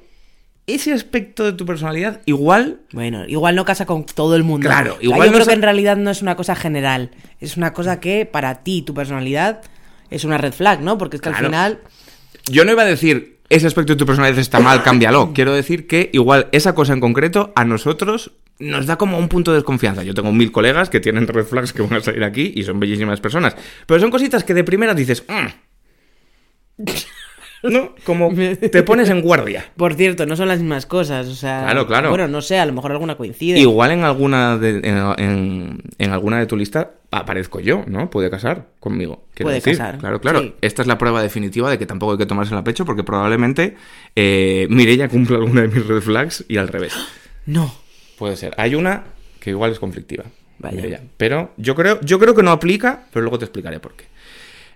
ese 0.76 0.94
aspecto 0.94 1.44
de 1.44 1.54
tu 1.54 1.66
personalidad 1.66 2.22
igual... 2.26 2.80
Bueno, 2.92 3.26
igual 3.28 3.56
no 3.56 3.66
casa 3.66 3.86
con 3.86 4.06
todo 4.06 4.36
el 4.36 4.44
mundo. 4.44 4.68
Claro, 4.68 4.98
igual 5.02 5.22
yo 5.22 5.26
no 5.28 5.34
creo 5.34 5.48
que 5.48 5.54
en 5.54 5.62
realidad 5.62 5.98
no 5.98 6.10
es 6.12 6.22
una 6.22 6.36
cosa 6.36 6.56
general. 6.56 7.12
Es 7.40 7.58
una 7.58 7.74
cosa 7.74 8.00
que 8.00 8.26
para 8.26 8.64
ti, 8.64 8.82
tu 8.82 8.94
personalidad, 8.94 9.62
es 10.10 10.24
una 10.24 10.38
red 10.38 10.54
flag, 10.54 10.82
¿no? 10.82 10.98
Porque 10.98 11.18
es 11.18 11.22
que 11.22 11.30
Claro. 11.30 11.46
al 11.46 11.52
final. 11.52 11.80
Yo 12.52 12.66
no 12.66 12.72
iba 12.72 12.82
a 12.84 12.86
decir, 12.86 13.38
ese 13.50 13.68
aspecto 13.68 13.94
de 13.94 13.98
tu 13.98 14.06
personalidad 14.06 14.40
está 14.40 14.60
mal, 14.60 14.84
cámbialo. 14.84 15.32
Quiero 15.36 15.54
decir 15.54 15.88
que 15.88 16.10
igual 16.14 16.48
esa 16.52 16.74
cosa 16.76 16.94
en 16.94 17.00
concreto 17.00 17.52
a 17.56 17.66
nosotros 17.66 18.32
nos 18.60 18.86
da 18.88 18.98
como 18.98 19.18
un 19.18 19.30
punto 19.30 19.52
de 19.52 19.58
desconfianza. 19.58 20.04
Yo 20.04 20.14
tengo 20.14 20.32
mil 20.34 20.52
colegas 20.52 20.90
que 20.90 21.00
tienen 21.00 21.28
red 21.28 21.46
flags 21.46 21.72
que 21.74 21.82
van 21.82 21.94
a 21.94 22.02
salir 22.02 22.24
aquí 22.24 22.52
y 22.56 22.64
son 22.64 22.80
bellísimas 22.80 23.22
personas. 23.22 23.56
Pero 23.86 24.00
son 24.02 24.12
cositas 24.12 24.44
que 24.44 24.54
de 24.54 24.64
primera 24.64 24.94
dices... 24.94 25.24
"Mm". 25.28 26.84
No, 27.70 27.94
como 28.06 28.34
te 28.72 28.84
pones 28.84 29.10
en 29.10 29.22
guardia. 29.22 29.66
Por 29.76 29.94
cierto, 29.96 30.26
no 30.26 30.36
son 30.38 30.48
las 30.48 30.60
mismas 30.60 30.86
cosas. 30.86 31.28
O 31.28 31.36
sea. 31.36 31.64
Claro, 31.64 31.88
claro. 31.88 32.10
Bueno, 32.10 32.28
no 32.28 32.42
sé, 32.42 32.58
a 32.58 32.66
lo 32.66 32.72
mejor 32.74 32.92
alguna 32.94 33.18
coincide. 33.18 33.60
Igual 33.60 33.92
en 33.92 34.04
alguna 34.06 34.58
de, 34.58 34.78
en, 34.84 34.98
en- 35.24 35.84
en 35.98 36.12
alguna 36.12 36.40
de 36.40 36.46
tu 36.46 36.56
lista 36.56 36.92
aparezco 37.12 37.60
yo, 37.60 37.84
¿no? 37.88 38.10
Puede 38.10 38.30
casar 38.30 38.68
conmigo. 38.80 39.26
Puede 39.36 39.56
decir. 39.56 39.78
casar, 39.78 39.98
Claro, 39.98 40.22
claro. 40.22 40.40
sí. 40.42 40.54
Esta 40.62 40.84
es 40.84 40.88
la 40.88 40.98
prueba 40.98 41.22
definitiva 41.22 41.70
de 41.70 41.78
que 41.78 41.86
tampoco 41.86 42.14
hay 42.14 42.18
que 42.18 42.26
tomarse 42.26 42.54
la 42.56 42.64
pecho 42.64 42.86
porque 42.86 43.04
probablemente 43.04 43.76
eh, 44.16 44.68
Mireia 44.70 45.10
cumple 45.10 45.36
alguna 45.38 45.62
de 45.62 45.68
mis 45.68 45.86
red 45.88 46.02
flags 46.02 46.46
y 46.48 46.58
al 46.58 46.68
revés. 46.68 46.94
No. 47.46 47.74
Puede 48.18 48.36
ser. 48.36 48.54
Hay 48.58 48.76
una 48.76 49.06
que 49.40 49.50
igual 49.50 49.72
es 49.72 49.80
conflictiva. 49.80 50.24
Vaya. 50.60 50.76
Mireia. 50.76 51.02
Pero 51.18 51.52
yo 51.58 51.74
creo, 51.74 52.00
yo 52.02 52.20
creo 52.20 52.36
que 52.36 52.44
no 52.44 52.52
aplica, 52.52 53.06
pero 53.12 53.24
luego 53.24 53.40
te 53.40 53.46
explicaré 53.46 53.80
por 53.80 53.94
qué. 53.96 54.06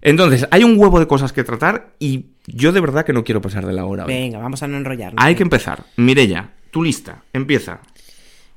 Entonces, 0.06 0.46
hay 0.52 0.66
un 0.66 0.78
huevo 0.78 1.00
de 1.00 1.08
cosas 1.08 1.32
que 1.32 1.46
tratar 1.46 1.94
y 1.98 2.26
yo 2.46 2.74
de 2.74 2.82
verdad 2.82 3.06
que 3.06 3.14
no 3.14 3.24
quiero 3.24 3.42
pasar 3.42 3.66
de 3.66 3.72
la 3.72 3.86
hora. 3.86 4.04
hoy. 4.06 4.14
Venga, 4.14 4.38
vamos 4.38 4.62
a 4.62 4.68
no 4.68 4.76
enrollarnos. 4.78 5.24
Hay 5.24 5.34
que 5.34 5.44
empezar. 5.44 5.86
Mireia, 5.96 6.52
tu 6.72 6.84
lista. 6.84 7.24
Empieza. 7.34 7.80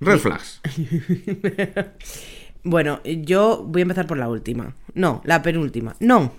Red 0.00 0.18
flags. 0.18 0.60
Bueno, 2.68 3.00
yo 3.04 3.62
voy 3.64 3.82
a 3.82 3.84
empezar 3.84 4.08
por 4.08 4.18
la 4.18 4.28
última. 4.28 4.74
No, 4.94 5.22
la 5.24 5.40
penúltima. 5.40 5.94
No. 6.00 6.32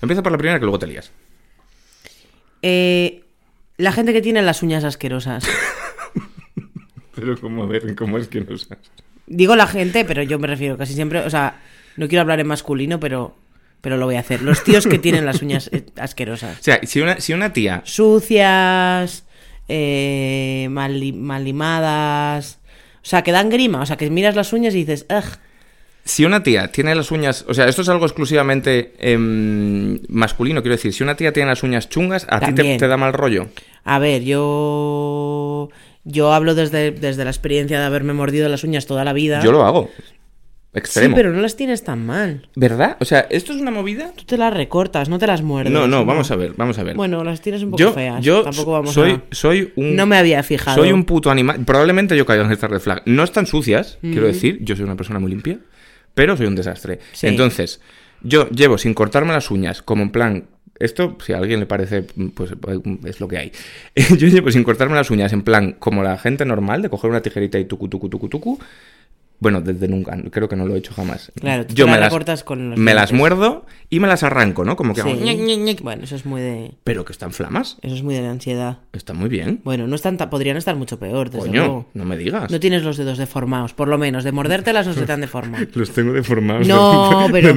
Empieza 0.00 0.22
por 0.22 0.32
la 0.32 0.38
primera 0.38 0.58
que 0.58 0.64
luego 0.64 0.78
te 0.78 0.86
lías. 0.86 1.12
Eh, 2.62 3.24
la 3.76 3.92
gente 3.92 4.14
que 4.14 4.22
tiene 4.22 4.40
las 4.40 4.62
uñas 4.62 4.84
asquerosas. 4.84 5.46
Pero 7.14 7.38
cómo, 7.38 7.64
a 7.64 7.66
ver, 7.66 7.94
¿cómo 7.94 8.16
es 8.16 8.28
que 8.28 8.40
no 8.40 8.56
sabes? 8.56 8.90
Digo 9.26 9.54
la 9.54 9.66
gente, 9.66 10.06
pero 10.06 10.22
yo 10.22 10.38
me 10.38 10.46
refiero 10.46 10.78
casi 10.78 10.94
siempre. 10.94 11.20
O 11.20 11.30
sea, 11.30 11.60
no 11.98 12.08
quiero 12.08 12.22
hablar 12.22 12.40
en 12.40 12.46
masculino, 12.46 12.98
pero, 12.98 13.36
pero 13.80 13.96
lo 13.96 14.06
voy 14.06 14.16
a 14.16 14.20
hacer. 14.20 14.42
Los 14.42 14.62
tíos 14.64 14.86
que 14.86 14.98
tienen 15.00 15.24
las 15.26 15.42
uñas 15.42 15.68
eh, 15.72 15.84
asquerosas. 15.96 16.58
O 16.58 16.62
sea, 16.62 16.80
si 16.84 17.00
una, 17.00 17.20
si 17.20 17.32
una 17.32 17.52
tía... 17.52 17.82
Sucias, 17.84 19.24
eh, 19.68 20.68
mal, 20.70 20.98
li- 21.00 21.12
mal 21.12 21.44
limadas. 21.44 22.58
O 22.96 23.06
sea, 23.06 23.22
que 23.22 23.32
dan 23.32 23.48
grima. 23.50 23.80
O 23.80 23.86
sea, 23.86 23.96
que 23.96 24.10
miras 24.10 24.36
las 24.36 24.52
uñas 24.52 24.74
y 24.74 24.78
dices, 24.84 25.06
ugh. 25.10 25.24
Si 26.04 26.24
una 26.24 26.42
tía 26.42 26.68
tiene 26.72 26.94
las 26.94 27.10
uñas... 27.10 27.44
O 27.48 27.54
sea, 27.54 27.66
esto 27.68 27.82
es 27.82 27.88
algo 27.88 28.04
exclusivamente 28.06 28.94
em, 28.98 30.00
masculino, 30.08 30.62
quiero 30.62 30.76
decir. 30.76 30.92
Si 30.92 31.02
una 31.02 31.14
tía 31.14 31.32
tiene 31.32 31.48
las 31.50 31.62
uñas 31.62 31.88
chungas, 31.88 32.26
¿a 32.30 32.40
ti 32.40 32.52
te, 32.54 32.78
te 32.78 32.88
da 32.88 32.96
mal 32.96 33.12
rollo? 33.12 33.48
A 33.84 33.98
ver, 33.98 34.22
yo. 34.24 35.68
Yo 36.04 36.32
hablo 36.32 36.54
desde, 36.54 36.90
desde 36.92 37.24
la 37.24 37.30
experiencia 37.30 37.78
de 37.78 37.84
haberme 37.84 38.14
mordido 38.14 38.48
las 38.48 38.64
uñas 38.64 38.86
toda 38.86 39.04
la 39.04 39.12
vida. 39.12 39.42
Yo 39.42 39.52
lo 39.52 39.64
hago. 39.64 39.90
Sí, 40.72 40.78
Extremo. 40.78 41.16
pero 41.16 41.32
no 41.32 41.40
las 41.40 41.56
tienes 41.56 41.82
tan 41.82 42.06
mal. 42.06 42.48
¿Verdad? 42.54 42.96
O 43.00 43.04
sea, 43.04 43.26
¿esto 43.28 43.52
es 43.52 43.60
una 43.60 43.72
movida? 43.72 44.12
Tú 44.16 44.24
te 44.24 44.36
las 44.38 44.54
recortas, 44.54 45.08
no 45.08 45.18
te 45.18 45.26
las 45.26 45.42
muerdes. 45.42 45.72
No, 45.72 45.88
no, 45.88 46.04
vamos 46.04 46.30
a 46.30 46.36
ver, 46.36 46.52
vamos 46.56 46.78
a 46.78 46.84
ver. 46.84 46.94
Bueno, 46.94 47.24
las 47.24 47.40
tienes 47.40 47.64
un 47.64 47.72
poco 47.72 47.80
yo, 47.80 47.92
feas. 47.92 48.24
yo 48.24 48.42
Tampoco 48.44 48.70
vamos 48.72 48.92
soy, 48.92 49.12
a... 49.12 49.22
soy 49.32 49.72
un... 49.74 49.96
No 49.96 50.06
me 50.06 50.16
había 50.16 50.40
fijado. 50.44 50.76
Soy 50.76 50.92
un 50.92 51.04
puto 51.04 51.28
animal. 51.28 51.64
Probablemente 51.64 52.16
yo 52.16 52.24
caiga 52.24 52.44
en 52.44 52.52
esta 52.52 52.68
red 52.68 52.78
flag. 52.78 53.02
No 53.04 53.24
están 53.24 53.46
sucias, 53.46 53.98
quiero 54.00 54.26
decir. 54.28 54.58
Yo 54.62 54.76
soy 54.76 54.84
una 54.84 54.94
persona 54.94 55.18
muy 55.18 55.30
limpia, 55.30 55.58
pero 56.14 56.36
soy 56.36 56.46
un 56.46 56.54
desastre. 56.54 57.00
Sí. 57.14 57.26
Entonces, 57.26 57.80
yo 58.22 58.48
llevo 58.50 58.78
sin 58.78 58.94
cortarme 58.94 59.32
las 59.32 59.50
uñas, 59.50 59.82
como 59.82 60.02
en 60.02 60.10
plan. 60.10 60.44
Esto, 60.78 61.18
si 61.22 61.34
a 61.34 61.38
alguien 61.38 61.60
le 61.60 61.66
parece, 61.66 62.04
pues 62.34 62.52
es 63.04 63.20
lo 63.20 63.28
que 63.28 63.36
hay. 63.36 63.52
Yo 64.16 64.28
llevo 64.28 64.50
sin 64.50 64.64
cortarme 64.64 64.94
las 64.94 65.10
uñas 65.10 65.30
en 65.34 65.42
plan 65.42 65.72
como 65.78 66.02
la 66.02 66.16
gente 66.16 66.46
normal, 66.46 66.80
de 66.80 66.88
coger 66.88 67.10
una 67.10 67.20
tijerita 67.20 67.58
y 67.58 67.66
tucu, 67.66 67.88
tucu, 67.88 68.08
tucu, 68.08 68.30
tucu. 68.30 68.58
Bueno, 69.40 69.60
desde 69.62 69.88
nunca, 69.88 70.16
creo 70.30 70.48
que 70.48 70.56
no 70.56 70.66
lo 70.66 70.74
he 70.74 70.78
hecho 70.78 70.92
jamás. 70.94 71.32
Claro, 71.40 71.66
tú 71.66 71.74
yo 71.74 71.86
me 71.86 71.98
las 71.98 72.04
recortas 72.12 72.44
con 72.44 72.70
los 72.70 72.78
me 72.78 72.94
las 72.94 73.12
muerdo 73.12 73.64
y 73.88 73.98
me 73.98 74.06
las 74.06 74.22
arranco, 74.22 74.64
¿no? 74.64 74.76
Como 74.76 74.94
que 74.94 75.00
hago 75.00 75.10
Sí. 75.10 75.16
ñic, 75.16 75.40
ñic, 75.40 75.60
ñic. 75.60 75.80
Bueno, 75.82 76.04
eso 76.04 76.14
es 76.14 76.26
muy 76.26 76.40
de... 76.40 76.72
Pero 76.84 77.04
que 77.04 77.12
están 77.12 77.32
flamas. 77.32 77.78
Eso 77.82 77.94
es 77.94 78.02
muy 78.02 78.14
de 78.14 78.22
la 78.22 78.30
ansiedad. 78.30 78.78
Está 78.92 79.14
muy 79.14 79.28
bien. 79.28 79.60
Bueno, 79.64 79.86
no 79.86 79.96
están 79.96 80.18
podrían 80.18 80.58
estar 80.58 80.76
mucho 80.76 80.98
peor, 80.98 81.30
desde 81.30 81.46
Coño, 81.46 81.60
luego. 81.60 81.90
no 81.94 82.04
me 82.04 82.16
digas. 82.18 82.50
No 82.50 82.60
tienes 82.60 82.82
los 82.82 82.98
dedos 82.98 83.16
deformados, 83.16 83.72
por 83.72 83.88
lo 83.88 83.96
menos. 83.96 84.22
De 84.24 84.32
mordértelas 84.32 84.86
no 84.86 84.92
se 84.92 85.06
te 85.06 85.12
han 85.12 85.22
deformado. 85.22 85.66
Los 85.74 85.90
tengo 85.92 86.12
deformados. 86.12 86.68
No, 86.68 87.28
pero 87.32 87.54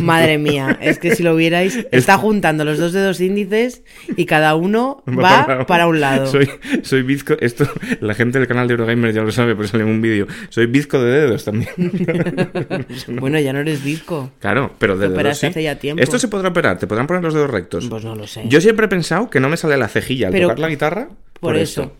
madre 0.00 0.38
mía, 0.38 0.78
es 0.80 0.98
que 0.98 1.16
si 1.16 1.22
lo 1.24 1.34
vierais, 1.34 1.86
está 1.90 2.16
juntando 2.18 2.64
los 2.64 2.78
dos 2.78 2.92
dedos 2.92 3.20
índices 3.20 3.82
y 4.16 4.26
cada 4.26 4.54
uno 4.54 5.02
va 5.08 5.66
para, 5.66 5.88
un 5.88 6.00
lado. 6.00 6.26
Soy, 6.26 6.48
soy 6.82 7.02
bizco. 7.02 7.34
Esto, 7.40 7.66
la 8.00 8.14
gente 8.14 8.38
del 8.38 8.46
canal 8.46 8.68
de 8.68 8.74
Eurogamer 8.74 9.12
ya 9.12 9.22
lo 9.22 9.32
sabe, 9.32 9.56
pero 9.56 9.66
sale 9.66 9.82
en 9.82 9.90
un 9.90 10.00
vídeo. 10.00 10.26
Soy 10.50 10.66
bizco 10.66 11.02
de 11.02 11.10
dedos 11.10 11.23
también. 11.44 11.68
Bueno, 13.20 13.38
ya 13.40 13.52
no 13.52 13.60
eres 13.60 13.82
disco. 13.84 14.30
claro, 14.40 14.72
pero 14.78 14.94
de 14.96 15.00
dedos. 15.08 15.14
operaste 15.14 15.46
Sí. 15.46 15.50
hace 15.50 15.62
ya 15.62 15.78
tiempo. 15.78 16.02
Esto 16.02 16.18
se 16.18 16.28
podrá 16.28 16.48
operar, 16.48 16.78
te 16.78 16.86
podrán 16.86 17.06
poner 17.06 17.22
los 17.22 17.34
dedos 17.34 17.50
rectos. 17.50 17.86
Pues 17.88 18.04
no 18.04 18.14
lo 18.14 18.26
sé. 18.26 18.42
Yo 18.48 18.60
siempre 18.60 18.86
he 18.86 18.88
pensado 18.88 19.30
que 19.30 19.40
no 19.40 19.48
me 19.48 19.56
sale 19.56 19.76
la 19.76 19.88
cejilla 19.88 20.28
al 20.28 20.32
Pero- 20.32 20.48
tocar 20.48 20.58
la 20.60 20.68
guitarra. 20.68 21.08
por, 21.40 21.56
eso. 21.56 21.92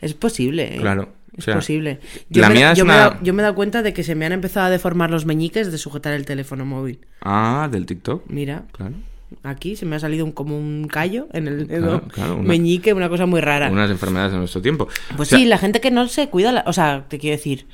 Es 0.00 0.14
posible. 0.14 0.76
¿eh? 0.76 0.78
Claro, 0.80 1.08
o 1.32 1.38
Es 1.38 1.44
sea, 1.44 1.54
posible. 1.56 1.98
la 2.30 2.48
me, 2.48 2.54
mía 2.56 2.72
es 2.72 2.78
yo, 2.78 2.84
me 2.84 2.92
he 2.92 2.96
una- 2.96 3.04
dado, 3.10 3.18
yo 3.22 3.32
me 3.34 3.42
he 3.42 3.44
dado 3.44 3.54
cuenta 3.54 3.82
de 3.82 3.92
que 3.92 4.02
se 4.02 4.14
me 4.14 4.26
han 4.26 4.32
empezado 4.32 4.66
a 4.66 4.70
deformar 4.70 5.10
los 5.10 5.24
meñiques 5.26 5.70
de 5.72 5.78
sujetar 5.78 6.12
el 6.14 6.24
teléfono 6.26 6.64
móvil. 6.64 7.00
Ah, 7.22 7.68
del 7.70 7.86
TikTok. 7.86 8.24
Mira, 8.28 8.64
Claro. 8.72 8.94
aquí 9.42 9.74
se 9.76 9.86
me 9.86 9.96
ha 9.96 9.98
salido 10.00 10.24
un- 10.24 10.32
como 10.32 10.56
un 10.58 10.86
callo 10.88 11.26
en 11.32 11.48
el 11.48 11.66
dedo 11.66 12.00
Claro, 12.00 12.08
claro, 12.08 12.36
una- 12.36 12.48
meñique, 12.48 12.92
una 12.92 13.08
cosa 13.08 13.26
muy 13.26 13.40
rara. 13.40 13.70
Unas 13.70 13.90
enfermedades 13.90 14.32
de 14.32 14.38
nuestro 14.38 14.60
tiempo. 14.62 14.86
Pues 15.16 15.28
O 15.28 15.30
sea, 15.30 15.38
sí, 15.38 15.44
la 15.46 15.58
gente 15.58 15.80
que 15.80 15.90
no 15.90 16.06
se 16.08 16.28
cuida, 16.28 16.52
la- 16.52 16.64
o 16.66 16.72
sea, 16.72 17.06
te 17.08 17.18
quiero 17.18 17.36
decir, 17.36 17.66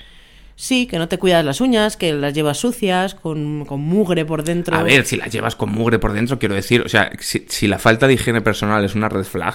sí, 0.61 0.87
que 0.87 0.99
no 0.99 1.09
te 1.09 1.19
cuidas 1.19 1.45
las 1.45 1.61
uñas, 1.61 1.97
que 1.97 2.13
las 2.13 2.35
llevas 2.35 2.59
sucias, 2.59 3.15
con, 3.15 3.65
con 3.65 3.81
mugre 3.81 4.25
por 4.27 4.45
dentro. 4.45 4.77
A 4.77 4.83
ver, 4.83 5.07
si 5.07 5.17
la 5.17 5.27
llevas 5.27 5.57
con 5.57 5.71
mugre 5.71 5.99
por 5.99 6.13
dentro, 6.13 6.39
quiero 6.39 6.55
decir, 6.55 6.83
o 6.83 6.89
sea, 6.89 7.11
si, 7.19 7.47
si 7.49 7.67
la 7.67 7.79
falta 7.79 8.07
de 8.07 8.15
higiene 8.15 8.43
personal 8.43 8.85
es 8.85 8.95
una 8.95 9.09
red 9.09 9.25
flag, 9.25 9.55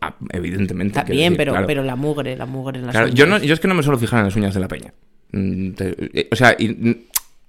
ah, 0.00 0.14
evidentemente. 0.30 1.02
Bien, 1.04 1.32
decir, 1.32 1.36
pero, 1.36 1.52
claro. 1.52 1.66
pero 1.66 1.82
la 1.84 1.96
mugre, 1.96 2.34
la 2.36 2.46
mugre 2.46 2.78
en 2.78 2.86
las 2.86 2.92
Claro, 2.92 3.06
uñas. 3.08 3.18
yo, 3.18 3.26
no, 3.26 3.38
yo 3.38 3.52
es 3.52 3.60
que 3.60 3.68
no 3.68 3.74
me 3.74 3.82
suelo 3.82 3.98
fijar 3.98 4.20
en 4.20 4.24
las 4.24 4.36
uñas 4.36 4.54
de 4.54 4.60
la 4.60 4.68
peña. 4.68 4.94
Mm, 5.32 5.70
eh, 5.78 6.28
o 6.32 6.36
sea, 6.36 6.56
y, 6.58 6.68
mm, 6.68 6.96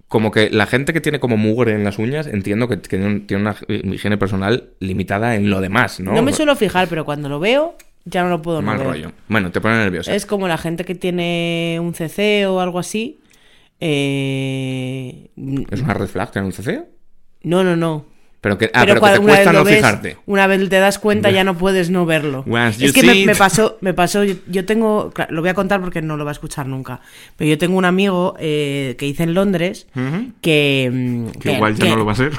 como 0.10 0.32
que 0.32 0.50
la 0.50 0.65
gente 0.65 0.91
que 0.91 1.01
tiene 1.01 1.20
como 1.20 1.38
mugre 1.38 1.74
en 1.74 1.84
las 1.84 2.00
uñas, 2.00 2.27
entiendo 2.27 2.68
que 2.68 2.77
tiene 2.77 3.24
una 3.38 3.56
higiene 3.70 4.18
personal 4.18 4.72
limitada 4.79 5.36
en 5.36 5.50
lo 5.50 5.62
demás, 5.62 6.00
¿no? 6.00 6.13
No 6.13 6.24
me 6.24 6.34
suelo 6.34 6.56
fijar, 6.56 6.88
pero 6.89 7.06
cuando 7.06 7.29
lo 7.29 7.39
veo, 7.39 7.75
ya 8.06 8.24
no 8.24 8.29
lo 8.29 8.41
puedo 8.41 8.62
no 8.62 8.68
Mal 8.68 8.77
ver. 8.77 8.88
rollo. 8.88 9.12
Bueno, 9.27 9.51
te 9.51 9.62
pone 9.62 9.75
nerviosa. 9.77 10.13
Es 10.13 10.25
como 10.25 10.48
la 10.48 10.58
gente 10.58 10.86
que 10.86 10.96
tiene 10.96 11.77
un 11.82 11.94
CC 11.94 12.46
o 12.48 12.60
algo 12.60 12.79
así. 12.79 13.20
Eh... 13.79 15.29
¿Es 15.70 15.82
una 15.82 15.94
red 15.94 16.08
flag 16.08 16.32
tener 16.32 16.46
un 16.46 16.53
CC? 16.53 16.86
No, 17.44 17.63
no, 17.63 17.75
no. 17.75 18.06
Pero 18.41 18.58
que, 18.58 18.72
ah, 18.74 18.86
pero 18.86 19.01
pero 19.01 19.13
que 19.13 19.20
te 19.20 19.25
cuesta 19.25 19.51
no 19.51 19.63
ves, 19.65 19.75
fijarte. 19.75 20.18
una 20.25 20.48
vez 20.48 20.70
te 20.70 20.79
das 20.79 20.98
cuenta 20.98 21.29
ya 21.29 21.44
no 21.44 21.58
puedes 21.58 21.89
no 21.89 22.06
verlo. 22.06 22.46
Es 22.79 22.94
que 22.94 23.25
me, 23.25 23.36
pasó, 23.36 23.77
me 23.82 23.94
pasó, 23.94 24.24
yo, 24.24 24.36
yo 24.48 24.65
tengo, 24.65 25.12
claro, 25.12 25.34
lo 25.34 25.41
voy 25.41 25.50
a 25.50 25.53
contar 25.53 25.82
porque 25.82 26.01
no 26.01 26.15
lo 26.15 26.24
va 26.24 26.32
a 26.32 26.34
escuchar 26.34 26.65
nunca, 26.65 27.01
pero 27.36 27.50
yo 27.50 27.58
tengo 27.58 27.77
un 27.77 27.84
amigo 27.84 28.36
eh, 28.39 28.96
que 28.98 29.08
hice 29.08 29.24
en 29.24 29.34
Londres 29.34 29.88
Ujú. 29.94 30.32
que, 30.39 30.89
mm, 30.89 31.39
Que 31.39 31.51
igual 31.51 31.75
ya 31.75 31.89
no 31.89 31.98
lo 31.98 32.06
va 32.06 32.13
a 32.13 32.15
ser. 32.15 32.32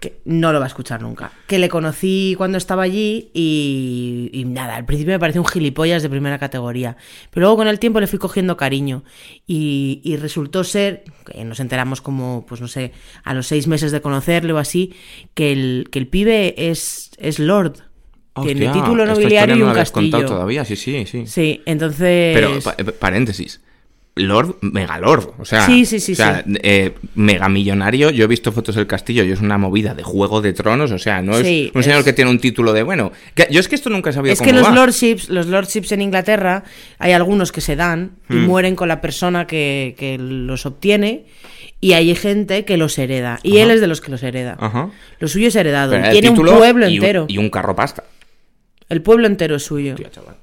Que 0.00 0.20
no 0.24 0.52
lo 0.52 0.58
va 0.58 0.66
a 0.66 0.68
escuchar 0.68 1.00
nunca. 1.02 1.32
Que 1.46 1.58
le 1.58 1.68
conocí 1.68 2.34
cuando 2.36 2.58
estaba 2.58 2.82
allí 2.82 3.30
y, 3.34 4.30
y 4.32 4.44
nada, 4.44 4.76
al 4.76 4.84
principio 4.84 5.14
me 5.14 5.18
pareció 5.18 5.40
un 5.40 5.48
gilipollas 5.48 6.02
de 6.02 6.08
primera 6.10 6.38
categoría. 6.38 6.96
Pero 7.30 7.44
luego 7.46 7.56
con 7.56 7.68
el 7.68 7.78
tiempo 7.78 8.00
le 8.00 8.06
fui 8.06 8.18
cogiendo 8.18 8.56
cariño 8.56 9.04
y, 9.46 10.00
y 10.04 10.16
resultó 10.16 10.64
ser, 10.64 11.04
que 11.24 11.44
nos 11.44 11.60
enteramos 11.60 12.00
como, 12.00 12.44
pues 12.46 12.60
no 12.60 12.68
sé, 12.68 12.92
a 13.24 13.34
los 13.34 13.46
seis 13.46 13.66
meses 13.66 13.92
de 13.92 14.00
conocerle 14.00 14.52
o 14.52 14.58
así, 14.58 14.94
que 15.34 15.52
el, 15.52 15.88
que 15.90 15.98
el 15.98 16.08
pibe 16.08 16.54
es, 16.70 17.10
es 17.18 17.38
Lord. 17.38 17.74
Tiene 18.42 18.66
Hostia, 18.68 18.72
título 18.82 19.02
esta 19.04 19.14
nobiliario 19.14 19.54
historia 19.54 19.56
y 19.56 19.58
no 19.60 19.66
un 19.68 19.74
castillo. 19.74 20.26
todavía, 20.26 20.64
sí, 20.66 20.76
sí, 20.76 21.06
sí. 21.06 21.26
Sí, 21.26 21.62
entonces... 21.64 22.34
Pero, 22.34 22.58
pa- 22.62 22.74
eh, 22.76 22.84
paréntesis. 22.84 23.62
Lord, 24.18 24.56
megalord, 24.62 25.28
o 25.38 25.44
sea, 25.44 25.66
Sí, 25.66 25.84
sí, 25.84 26.00
sí, 26.00 26.12
o 26.12 26.16
sea, 26.16 26.42
sí. 26.46 26.54
eh, 26.62 26.94
megamillonario. 27.14 28.08
Yo 28.10 28.24
he 28.24 28.26
visto 28.26 28.50
fotos 28.50 28.74
del 28.74 28.86
castillo 28.86 29.22
y 29.24 29.30
es 29.30 29.40
una 29.42 29.58
movida 29.58 29.92
de 29.94 30.02
juego 30.02 30.40
de 30.40 30.54
tronos, 30.54 30.90
o 30.90 30.98
sea, 30.98 31.20
no 31.20 31.36
es 31.36 31.46
Sí, 31.46 31.70
un 31.74 31.82
señor 31.82 31.98
es- 31.98 32.04
que 32.06 32.12
tiene 32.14 32.30
un 32.30 32.38
título 32.38 32.72
de 32.72 32.82
bueno. 32.82 33.12
que- 33.34 33.46
yo 33.50 33.60
es 33.60 33.68
que 33.68 33.74
esto 33.74 33.90
nunca 33.90 34.08
he 34.10 34.12
sabido 34.14 34.32
Es 34.32 34.38
cómo 34.38 34.50
que 34.50 34.56
los 34.56 34.66
va. 34.68 34.70
lordships, 34.74 35.28
los 35.28 35.46
lordships 35.48 35.92
en 35.92 36.00
Inglaterra, 36.00 36.64
hay 36.98 37.12
algunos 37.12 37.52
que 37.52 37.60
se 37.60 37.76
dan 37.76 38.12
y 38.30 38.34
Hmm. 38.36 38.46
mueren 38.46 38.74
con 38.74 38.88
la 38.88 39.02
persona 39.02 39.46
que, 39.46 39.94
que 39.98 40.16
los 40.18 40.64
obtiene. 40.64 41.26
Y 41.78 41.92
hay 41.92 42.14
gente 42.14 42.64
que 42.64 42.78
los 42.78 42.96
hereda. 42.98 43.38
Y 43.42 43.58
él 43.58 43.70
es 43.70 43.82
de 43.82 43.86
los 43.86 44.00
que 44.00 44.10
los 44.10 44.22
hereda. 44.22 44.56
Ajá. 44.58 44.88
Lo 45.20 45.28
suyo 45.28 45.48
es 45.48 45.56
heredado. 45.56 45.92
Pero 45.92 46.10
tiene 46.10 46.30
un 46.30 46.36
pueblo 46.36 46.88
y 46.88 46.98
un- 46.98 47.04
entero. 47.04 47.26
Y 47.28 47.36
un 47.36 47.50
carro 47.50 47.76
pasta. 47.76 48.02
El 48.88 49.02
pueblo 49.02 49.26
entero 49.26 49.56
es 49.56 49.64
suyo. 49.64 49.94
Tío, 49.94 50.08
chaval. 50.08 50.36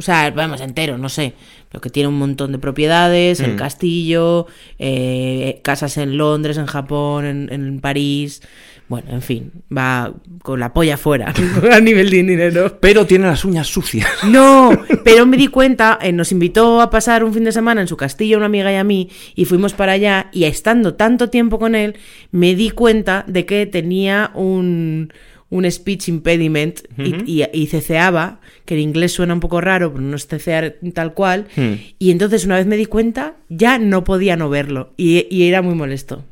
O 0.00 0.02
sea, 0.02 0.30
vamos, 0.30 0.62
entero, 0.62 0.96
no 0.96 1.10
sé. 1.10 1.34
Pero 1.68 1.82
que 1.82 1.90
tiene 1.90 2.08
un 2.08 2.18
montón 2.18 2.52
de 2.52 2.58
propiedades, 2.58 3.38
el 3.40 3.54
castillo, 3.56 4.46
eh, 4.78 5.60
casas 5.62 5.98
en 5.98 6.16
Londres, 6.16 6.56
en 6.56 6.64
Japón, 6.64 7.26
en, 7.26 7.52
en 7.52 7.80
París. 7.80 8.40
Bueno, 8.88 9.10
en 9.10 9.20
fin, 9.20 9.52
va 9.70 10.10
con 10.42 10.58
la 10.58 10.72
polla 10.72 10.96
fuera 10.96 11.34
a 11.72 11.80
nivel 11.80 12.08
de 12.08 12.22
dinero. 12.22 12.78
Pero 12.80 13.04
tiene 13.04 13.26
las 13.26 13.44
uñas 13.44 13.66
sucias. 13.66 14.08
No, 14.24 14.70
pero 15.04 15.26
me 15.26 15.36
di 15.36 15.48
cuenta, 15.48 15.98
eh, 16.00 16.12
nos 16.12 16.32
invitó 16.32 16.80
a 16.80 16.88
pasar 16.88 17.22
un 17.22 17.34
fin 17.34 17.44
de 17.44 17.52
semana 17.52 17.82
en 17.82 17.88
su 17.88 17.98
castillo 17.98 18.38
una 18.38 18.46
amiga 18.46 18.72
y 18.72 18.76
a 18.76 18.84
mí, 18.84 19.10
y 19.34 19.44
fuimos 19.44 19.74
para 19.74 19.92
allá, 19.92 20.30
y 20.32 20.44
estando 20.44 20.94
tanto 20.94 21.28
tiempo 21.28 21.58
con 21.58 21.74
él, 21.74 21.96
me 22.30 22.54
di 22.54 22.70
cuenta 22.70 23.24
de 23.26 23.44
que 23.44 23.66
tenía 23.66 24.30
un, 24.34 25.12
un 25.50 25.70
speech 25.70 26.08
impediment 26.08 26.80
y, 26.96 27.42
y- 27.42 27.46
y 27.52 27.66
ceceaba, 27.66 28.40
que 28.64 28.74
en 28.74 28.80
inglés 28.80 29.12
suena 29.12 29.34
un 29.34 29.40
poco 29.40 29.60
raro, 29.60 29.92
pero 29.92 30.02
no 30.04 30.16
es 30.16 30.26
cecear 30.26 30.76
tal 30.94 31.12
cual, 31.12 31.46
Hmm. 31.56 31.74
y 31.98 32.10
entonces 32.12 32.44
una 32.44 32.56
vez 32.56 32.66
me 32.66 32.76
di 32.76 32.86
cuenta, 32.86 33.34
ya 33.48 33.78
no 33.78 34.04
podía 34.04 34.36
no 34.36 34.48
verlo, 34.48 34.92
y, 34.96 35.26
y 35.28 35.48
era 35.48 35.60
muy 35.62 35.74
molesto. 35.74 36.24